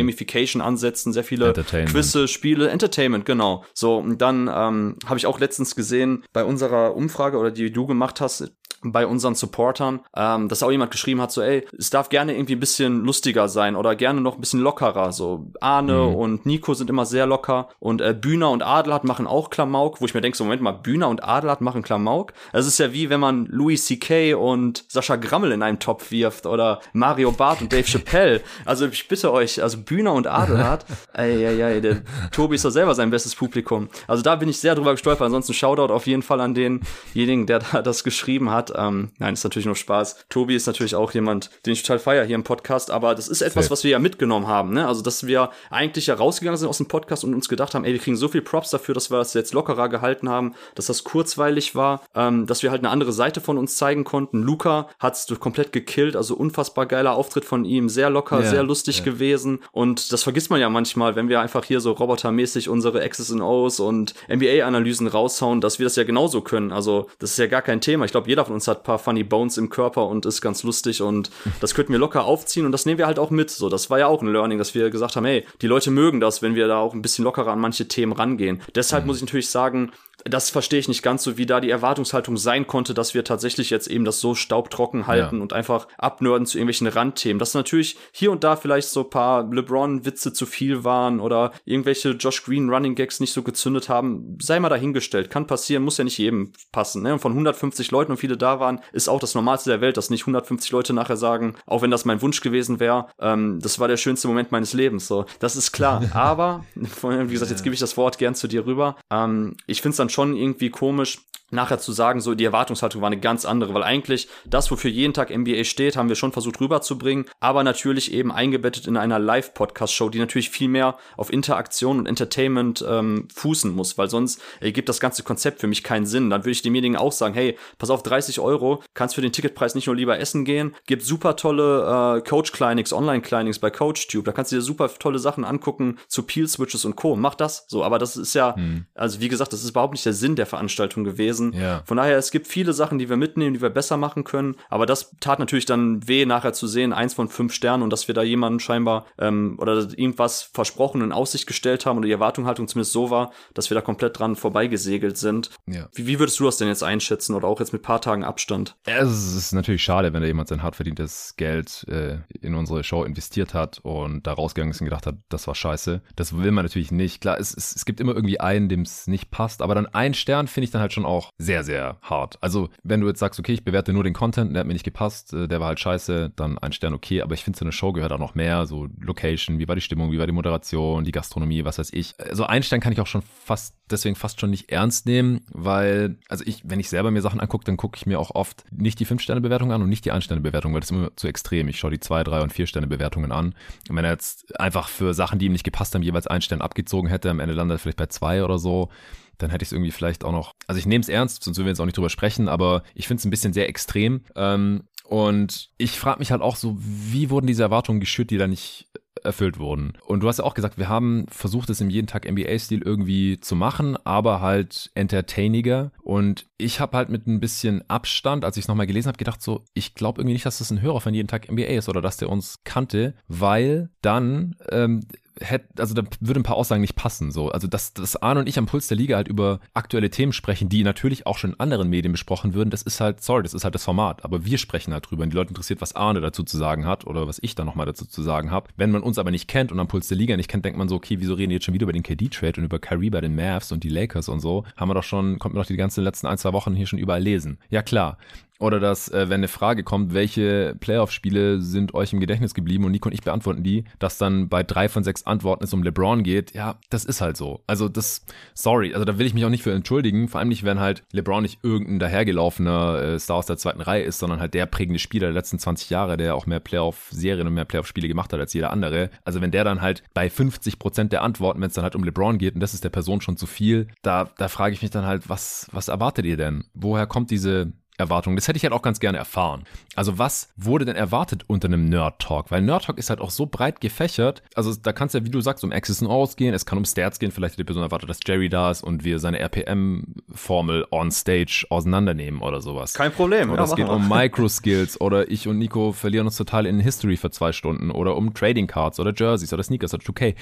[0.58, 3.64] Gamification-Ansätzen, sehr viele Quizze, Spiele, Entertainment, genau.
[3.74, 7.86] So, und dann ähm, habe ich auch letztens gesehen, bei unserer Umfrage oder die du
[7.86, 12.08] gemacht hast, bei unseren Supportern, ähm, dass auch jemand geschrieben hat, so, ey, es darf
[12.08, 15.12] gerne irgendwie ein bisschen lustiger sein oder gerne noch ein bisschen lockerer.
[15.12, 16.15] So, Arne mhm.
[16.15, 20.05] und Nico sind immer sehr locker und äh, Bühner und Adelhardt machen auch Klamauk, wo
[20.05, 22.32] ich mir denke, so, Moment mal, Bühner und Adelhardt machen Klamauk?
[22.52, 24.34] Es ist ja wie, wenn man Louis C.K.
[24.34, 28.40] und Sascha Grammel in einen Topf wirft oder Mario Barth und Dave Chappelle.
[28.65, 32.70] Also ich bitte euch, also Bühner und Adelhardt, ey, ey, ey, der Tobi ist doch
[32.70, 33.89] selber sein bestes Publikum.
[34.07, 35.26] Also da bin ich sehr drüber gestolpert.
[35.26, 38.67] Ansonsten Shoutout auf jeden Fall an denjenigen, der da das geschrieben hat.
[38.76, 40.24] Ähm, nein, ist natürlich nur Spaß.
[40.28, 43.42] Tobi ist natürlich auch jemand, den ich total feier hier im Podcast, aber das ist
[43.42, 44.72] etwas, was wir ja mitgenommen haben.
[44.72, 44.86] Ne?
[44.86, 48.00] Also, dass wir eigentlich herausgegangen sind aus dem Podcast und uns gedacht haben, ey, wir
[48.00, 51.74] kriegen so viel Props dafür, dass wir das jetzt lockerer gehalten haben, dass das kurzweilig
[51.74, 54.42] war, ähm, dass wir halt eine andere Seite von uns zeigen konnten.
[54.42, 58.98] Luca hat's komplett gekillt, also unfassbar geiler Auftritt von ihm, sehr locker, ja, sehr lustig
[58.98, 59.05] ja.
[59.05, 63.30] gewesen und das vergisst man ja manchmal, wenn wir einfach hier so robotermäßig unsere X's
[63.30, 66.72] und O's und NBA-Analysen raushauen, dass wir das ja genauso können.
[66.72, 68.05] Also, das ist ja gar kein Thema.
[68.05, 71.02] Ich glaube, jeder von uns hat paar Funny Bones im Körper und ist ganz lustig
[71.02, 71.30] und
[71.60, 73.50] das könnten wir locker aufziehen und das nehmen wir halt auch mit.
[73.50, 76.18] So, das war ja auch ein Learning, dass wir gesagt haben, hey, die Leute mögen
[76.18, 78.62] das, wenn wir da auch ein bisschen lockerer an manche Themen rangehen.
[78.74, 79.08] Deshalb mhm.
[79.08, 79.92] muss ich natürlich sagen,
[80.24, 83.70] das verstehe ich nicht ganz so, wie da die Erwartungshaltung sein konnte, dass wir tatsächlich
[83.70, 85.42] jetzt eben das so staubtrocken halten ja.
[85.42, 87.38] und einfach abnörden zu irgendwelchen Randthemen.
[87.38, 92.42] Dass natürlich hier und da vielleicht so paar LeBron-Witze zu viel waren oder irgendwelche Josh
[92.44, 95.30] Green Running Gags nicht so gezündet haben, sei mal dahingestellt.
[95.30, 97.02] Kann passieren, muss ja nicht jedem passen.
[97.02, 97.12] Ne?
[97.12, 100.10] Und von 150 Leuten und viele da waren, ist auch das Normalste der Welt, dass
[100.10, 103.88] nicht 150 Leute nachher sagen, auch wenn das mein Wunsch gewesen wäre, ähm, das war
[103.88, 105.06] der schönste Moment meines Lebens.
[105.06, 106.02] So, das ist klar.
[106.12, 108.97] Aber, wie gesagt, jetzt gebe ich das Wort gern zu dir rüber.
[109.10, 111.18] Ähm, ich finde es dann schon schon irgendwie komisch,
[111.50, 115.14] nachher zu sagen, so die Erwartungshaltung war eine ganz andere, weil eigentlich das, wofür jeden
[115.14, 120.10] Tag NBA steht, haben wir schon versucht rüberzubringen, aber natürlich eben eingebettet in einer Live-Podcast-Show,
[120.10, 125.00] die natürlich viel mehr auf Interaktion und Entertainment ähm, fußen muss, weil sonst ergibt das
[125.00, 126.28] ganze Konzept für mich keinen Sinn.
[126.30, 129.74] Dann würde ich demjenigen auch sagen, hey, pass auf, 30 Euro, kannst für den Ticketpreis
[129.74, 134.52] nicht nur lieber essen gehen, gibt super tolle äh, Coach-Clinics, Online-Clinics bei CoachTube, da kannst
[134.52, 137.16] du dir super tolle Sachen angucken zu Peel-Switches und Co.
[137.16, 138.84] Mach das so, aber das ist ja, hm.
[138.94, 141.52] also wie gesagt, das ist überhaupt nicht der Sinn der Veranstaltung gewesen.
[141.52, 141.82] Ja.
[141.84, 144.56] Von daher, es gibt viele Sachen, die wir mitnehmen, die wir besser machen können.
[144.68, 148.08] Aber das tat natürlich dann weh, nachher zu sehen, eins von fünf Sternen und dass
[148.08, 152.12] wir da jemanden scheinbar ähm, oder irgendwas versprochen und in Aussicht gestellt haben oder die
[152.12, 155.50] Erwartungshaltung zumindest so war, dass wir da komplett dran vorbeigesegelt sind.
[155.66, 155.88] Ja.
[155.94, 158.76] Wie, wie würdest du das denn jetzt einschätzen oder auch jetzt mit paar Tagen Abstand?
[158.84, 163.04] Es ist natürlich schade, wenn da jemand sein hart verdientes Geld äh, in unsere Show
[163.04, 166.02] investiert hat und da rausgegangen ist und gedacht hat, das war scheiße.
[166.16, 167.20] Das will man natürlich nicht.
[167.20, 170.15] Klar, es, es, es gibt immer irgendwie einen, dem es nicht passt, aber dann ein
[170.15, 172.39] Stern finde ich dann halt schon auch sehr, sehr hart.
[172.41, 174.84] Also, wenn du jetzt sagst, okay, ich bewerte nur den Content, der hat mir nicht
[174.84, 177.73] gepasst, äh, der war halt scheiße, dann ein Stern okay, aber ich finde, so eine
[177.73, 181.05] Show gehört auch noch mehr, so Location, wie war die Stimmung, wie war die Moderation,
[181.05, 182.15] die Gastronomie, was weiß ich.
[182.18, 186.17] Also ein Stern kann ich auch schon fast, deswegen fast schon nicht ernst nehmen, weil,
[186.28, 189.00] also ich, wenn ich selber mir Sachen angucke, dann gucke ich mir auch oft nicht
[189.00, 191.68] die Fünf-Sterne-Bewertung an und nicht die Ein-Sterne-Bewertung, weil das ist immer zu extrem.
[191.68, 193.55] Ich schaue die Zwei, Drei und Vier-Sterne-Bewertungen an.
[193.89, 196.60] Und wenn er jetzt einfach für Sachen, die ihm nicht gepasst haben, jeweils einen Stern
[196.60, 198.91] abgezogen hätte, am Ende landet er vielleicht bei zwei oder so,
[199.39, 200.52] dann hätte ich es irgendwie vielleicht auch noch.
[200.67, 203.07] Also ich nehme es ernst, sonst würden wir jetzt auch nicht drüber sprechen, aber ich
[203.07, 204.23] finde es ein bisschen sehr extrem.
[204.36, 208.47] Ähm, und ich frage mich halt auch so, wie wurden diese Erwartungen geschürt, die da
[208.47, 208.89] nicht
[209.25, 209.92] erfüllt wurden.
[210.07, 213.41] Und du hast ja auch gesagt, wir haben versucht, es im jeden Tag NBA-Stil irgendwie
[213.41, 215.92] zu machen, aber halt entertainiger.
[216.02, 219.42] Und ich habe halt mit ein bisschen Abstand, als ich es nochmal gelesen habe, gedacht
[219.42, 222.00] so, ich glaube irgendwie nicht, dass das ein Hörer von jeden Tag NBA ist oder
[222.02, 225.00] dass der uns kannte, weil dann ähm,
[225.41, 227.31] hätte, also da würde ein paar Aussagen nicht passen.
[227.31, 227.50] So.
[227.50, 230.68] Also dass, dass Arne und ich am Puls der Liga halt über aktuelle Themen sprechen,
[230.68, 233.65] die natürlich auch schon in anderen Medien besprochen würden, das ist halt, sorry, das ist
[233.65, 234.25] halt das Format.
[234.25, 237.07] Aber wir sprechen halt drüber und die Leute interessiert, was Arne dazu zu sagen hat
[237.07, 238.68] oder was ich da nochmal dazu zu sagen habe.
[238.76, 240.89] Wenn man uns aber nicht kennt und am Puls der Liga nicht kennt, denkt man
[240.89, 243.20] so, okay, wieso reden die jetzt schon wieder über den KD-Trade und über Kyrie bei
[243.20, 244.65] den Mavs und die Lakers und so?
[244.76, 246.99] Haben wir doch schon, kommt man doch die ganzen letzten ein, zwei Wochen hier schon
[246.99, 247.58] überall lesen.
[247.70, 248.18] Ja klar.
[248.58, 252.92] Oder dass, äh, wenn eine Frage kommt, welche Playoff-Spiele sind euch im Gedächtnis geblieben und
[252.92, 256.22] Nico und ich beantworten die, dass dann bei drei von sechs Antworten es um LeBron
[256.22, 257.62] geht, ja, das ist halt so.
[257.66, 260.64] Also das, sorry, also da will ich mich auch nicht für entschuldigen, vor allem nicht,
[260.64, 264.54] wenn halt LeBron nicht irgendein dahergelaufener äh, Star aus der zweiten Reihe ist, sondern halt
[264.54, 268.32] der prägende Spieler der letzten 20 Jahre, der auch mehr Playoff-Serien und mehr Playoff-Spiele gemacht
[268.32, 269.10] hat als jeder andere.
[269.24, 272.04] Also wenn der dann halt bei 50 Prozent der Antworten, wenn es dann halt um
[272.04, 274.90] LeBron geht und das ist der Person schon zu viel, da, da frage ich mich
[274.90, 276.64] dann halt, was, was erwartet ihr denn?
[276.74, 278.36] Woher kommt diese Erwartungen.
[278.36, 279.64] Das hätte ich halt auch ganz gerne erfahren.
[279.96, 282.50] Also was wurde denn erwartet unter einem Nerd Talk?
[282.50, 284.42] Weil Nerd Talk ist halt auch so breit gefächert.
[284.54, 286.54] Also da kann es ja, wie du sagst, um Access and O's gehen.
[286.54, 287.32] Es kann um Stats gehen.
[287.32, 291.66] Vielleicht hat die Person erwartet, dass Jerry da ist und wir seine RPM-Formel on Stage
[291.70, 292.94] auseinandernehmen oder sowas.
[292.94, 293.50] Kein Problem.
[293.50, 293.92] Oder ja, es geht wir.
[293.92, 298.16] um Micro-Skills oder ich und Nico verlieren uns total in History für zwei Stunden oder
[298.16, 300.36] um Trading Cards oder Jerseys oder Sneakers oder 2K.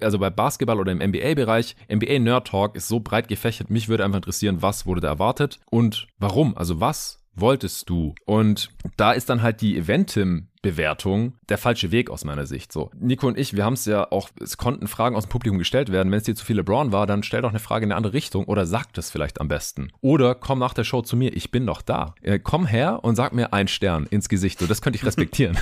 [0.00, 3.68] Also bei Basketball oder im NBA-Bereich, NBA Nerd Talk ist so breit gefächert.
[3.68, 6.56] Mich würde einfach interessieren, was wurde da erwartet und warum?
[6.56, 6.93] Also was
[7.36, 8.14] wolltest du?
[8.24, 12.72] Und da ist dann halt die Eventim Bewertung der falsche Weg aus meiner Sicht.
[12.72, 15.58] So, Nico und ich, wir haben es ja auch, es konnten Fragen aus dem Publikum
[15.58, 16.10] gestellt werden.
[16.10, 18.14] Wenn es dir zu viel LeBron war, dann stell doch eine Frage in eine andere
[18.14, 19.90] Richtung oder sag das vielleicht am besten.
[20.00, 22.14] Oder komm nach der Show zu mir, ich bin doch da.
[22.22, 24.58] Äh, komm her und sag mir einen Stern ins Gesicht.
[24.58, 25.58] So, das könnte ich respektieren.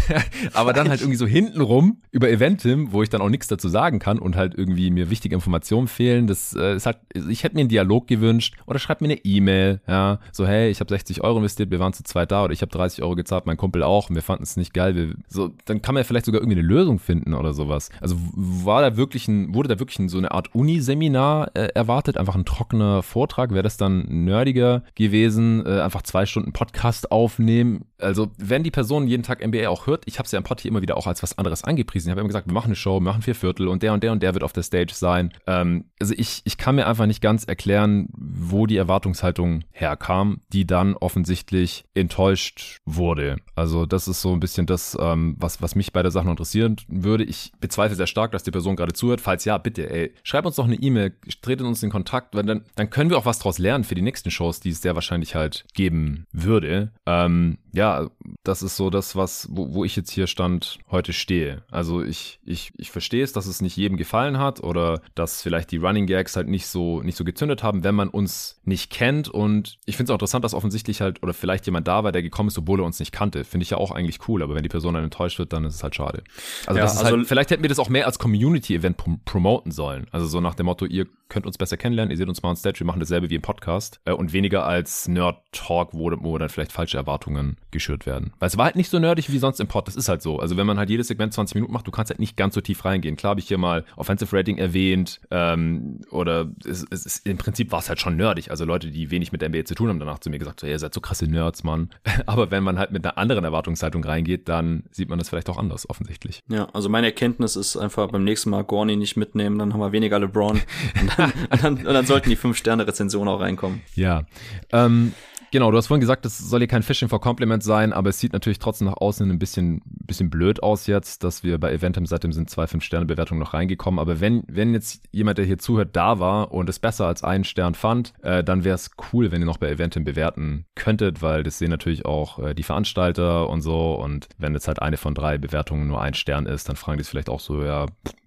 [0.54, 3.98] Aber dann halt irgendwie so hintenrum über Eventim, wo ich dann auch nichts dazu sagen
[3.98, 6.26] kann und halt irgendwie mir wichtige Informationen fehlen.
[6.26, 9.82] Das äh, ist halt, ich hätte mir einen Dialog gewünscht oder schreib mir eine E-Mail,
[9.86, 12.62] ja, so hey, ich habe 60 Euro investiert, wir waren zu zweit da oder ich
[12.62, 14.94] habe 30 Euro gezahlt, mein Kumpel auch und wir fanden es nicht geil.
[14.94, 17.90] Wir, so, dann kann man ja vielleicht sogar irgendwie eine Lösung finden oder sowas.
[18.00, 22.16] Also war da wirklich ein, wurde da wirklich ein, so eine Art Uniseminar äh, erwartet,
[22.16, 23.50] einfach ein trockener Vortrag?
[23.50, 25.64] Wäre das dann nerdiger gewesen?
[25.66, 27.84] Äh, einfach zwei Stunden Podcast aufnehmen?
[27.98, 30.60] Also, wenn die Person jeden Tag NBA auch hört, ich habe es ja im Pod
[30.60, 32.08] hier immer wieder auch als was anderes angepriesen.
[32.08, 34.02] Ich habe immer gesagt, wir machen eine Show, wir machen vier Viertel und der und
[34.02, 35.32] der und der wird auf der Stage sein.
[35.46, 40.66] Ähm, also ich, ich kann mir einfach nicht ganz erklären, wo die Erwartungshaltung herkam, die
[40.66, 43.36] dann offensichtlich enttäuscht wurde.
[43.54, 46.76] Also das ist so ein bisschen das, ähm, was, was mich bei der Sache interessieren
[46.88, 47.24] würde.
[47.24, 49.20] Ich bezweifle sehr stark, dass die Person gerade zuhört.
[49.20, 52.62] Falls ja, bitte, ey, schreib uns doch eine E-Mail, tretet uns in Kontakt, weil dann,
[52.74, 55.34] dann können wir auch was draus lernen für die nächsten Shows, die es sehr wahrscheinlich
[55.34, 56.92] halt geben würde.
[57.06, 58.08] Ähm, ja,
[58.42, 61.62] das ist so das, was, wo, wo ich jetzt hier stand, heute stehe.
[61.70, 65.70] Also ich, ich, ich verstehe es, dass es nicht jedem gefallen hat oder dass vielleicht
[65.72, 69.28] die Running Gags halt nicht so, nicht so gezündet haben, wenn man uns nicht kennt.
[69.28, 72.22] Und ich finde es auch interessant, dass offensichtlich halt oder vielleicht jemand da war, der
[72.22, 73.44] gekommen ist, obwohl er uns nicht kannte.
[73.44, 75.76] Finde ich ja auch eigentlich cool, aber wenn die Person dann enttäuscht wird, dann ist
[75.76, 76.22] es halt schade.
[76.66, 79.20] Also, ja, das ist also halt, vielleicht hätten wir das auch mehr als Community-Event prom
[79.24, 80.06] promoten sollen.
[80.12, 82.56] Also so nach dem Motto, ihr könnt uns besser kennenlernen, ihr seht uns mal on
[82.56, 86.48] Stage, wir machen dasselbe wie im Podcast äh, und weniger als Nerd-Talk, wo, wo dann
[86.48, 88.32] vielleicht falsche Erwartungen geschürt werden.
[88.38, 90.38] Weil es war halt nicht so nerdig wie sonst im Pod, das ist halt so.
[90.38, 92.60] Also wenn man halt jedes Segment 20 Minuten macht, du kannst halt nicht ganz so
[92.60, 93.16] tief reingehen.
[93.16, 97.72] Klar habe ich hier mal Offensive Rating erwähnt ähm, oder es, es ist, im Prinzip
[97.72, 98.50] war es halt schon nerdig.
[98.50, 100.66] Also Leute, die wenig mit der NBA zu tun haben, danach zu mir gesagt, so,
[100.66, 101.90] ihr seid so krasse Nerds, Mann.
[102.26, 105.58] Aber wenn man halt mit einer anderen Erwartungshaltung reingeht, dann sieht man das vielleicht auch
[105.58, 106.42] anders, offensichtlich.
[106.48, 109.92] Ja, also meine Erkenntnis ist einfach beim nächsten Mal Gorny nicht mitnehmen, dann haben wir
[109.92, 110.60] weniger LeBron
[111.00, 113.82] und dann, und dann, und dann sollten die 5-Sterne-Rezensionen auch reinkommen.
[113.94, 114.24] Ja,
[114.72, 115.12] ähm,
[115.52, 118.18] Genau, du hast vorhin gesagt, das soll hier kein Fishing for Compliment sein, aber es
[118.18, 122.04] sieht natürlich trotzdem nach außen ein bisschen, bisschen blöd aus jetzt, dass wir bei Eventim
[122.06, 124.00] seitdem sind zwei Fünf-Sterne-Bewertungen noch reingekommen.
[124.00, 127.44] Aber wenn, wenn jetzt jemand, der hier zuhört, da war und es besser als einen
[127.44, 131.42] Stern fand, äh, dann wäre es cool, wenn ihr noch bei Eventim bewerten könntet, weil
[131.42, 133.94] das sehen natürlich auch äh, die Veranstalter und so.
[133.94, 137.02] Und wenn jetzt halt eine von drei Bewertungen nur ein Stern ist, dann fragen die
[137.02, 137.86] es vielleicht auch so, ja,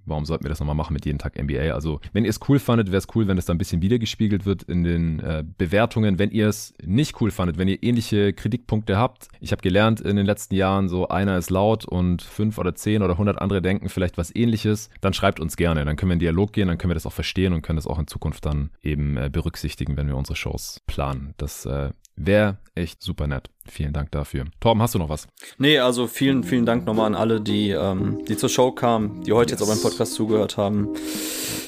[0.09, 1.73] warum sollten wir das nochmal machen mit jeden Tag NBA?
[1.73, 4.45] Also, wenn ihr es cool fandet, wäre es cool, wenn es da ein bisschen wiedergespiegelt
[4.45, 6.19] wird in den äh, Bewertungen.
[6.19, 10.15] Wenn ihr es nicht cool fandet, wenn ihr ähnliche Kritikpunkte habt, ich habe gelernt in
[10.15, 13.89] den letzten Jahren, so einer ist laut und fünf oder zehn oder hundert andere denken
[13.89, 15.85] vielleicht was ähnliches, dann schreibt uns gerne.
[15.85, 17.87] Dann können wir in Dialog gehen, dann können wir das auch verstehen und können das
[17.87, 21.33] auch in Zukunft dann eben äh, berücksichtigen, wenn wir unsere Shows planen.
[21.37, 23.49] Das äh, Wäre echt super nett.
[23.65, 24.45] Vielen Dank dafür.
[24.59, 25.27] Torben, hast du noch was?
[25.57, 29.31] Nee, also vielen, vielen Dank nochmal an alle, die, ähm, die zur Show kamen, die
[29.31, 29.61] heute yes.
[29.61, 30.89] jetzt auch beim Podcast zugehört haben.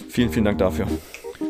[0.10, 0.88] Vielen, vielen Dank dafür.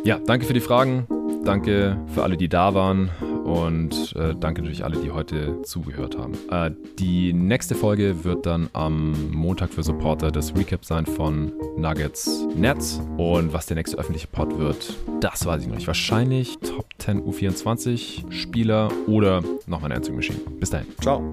[0.04, 1.08] Ja, danke für die Fragen.
[1.44, 3.10] Danke für alle, die da waren.
[3.44, 6.34] Und äh, danke natürlich alle, die heute zugehört haben.
[6.50, 12.46] Äh, die nächste Folge wird dann am Montag für Supporter das Recap sein von Nuggets
[12.56, 13.02] Nets.
[13.18, 15.88] Und was der nächste öffentliche Pod wird, das weiß ich noch nicht.
[15.88, 20.40] Wahrscheinlich Top 10 U24 Spieler oder nochmal eine Answering Machine.
[20.60, 20.88] Bis dahin.
[21.02, 21.24] Ciao.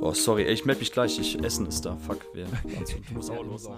[0.00, 1.18] Oh, sorry, ich melde mich gleich.
[1.18, 1.96] Ich, Essen ist da.
[1.96, 2.26] Fuck.
[2.34, 2.44] Wir,
[3.08, 3.68] du musst auch los.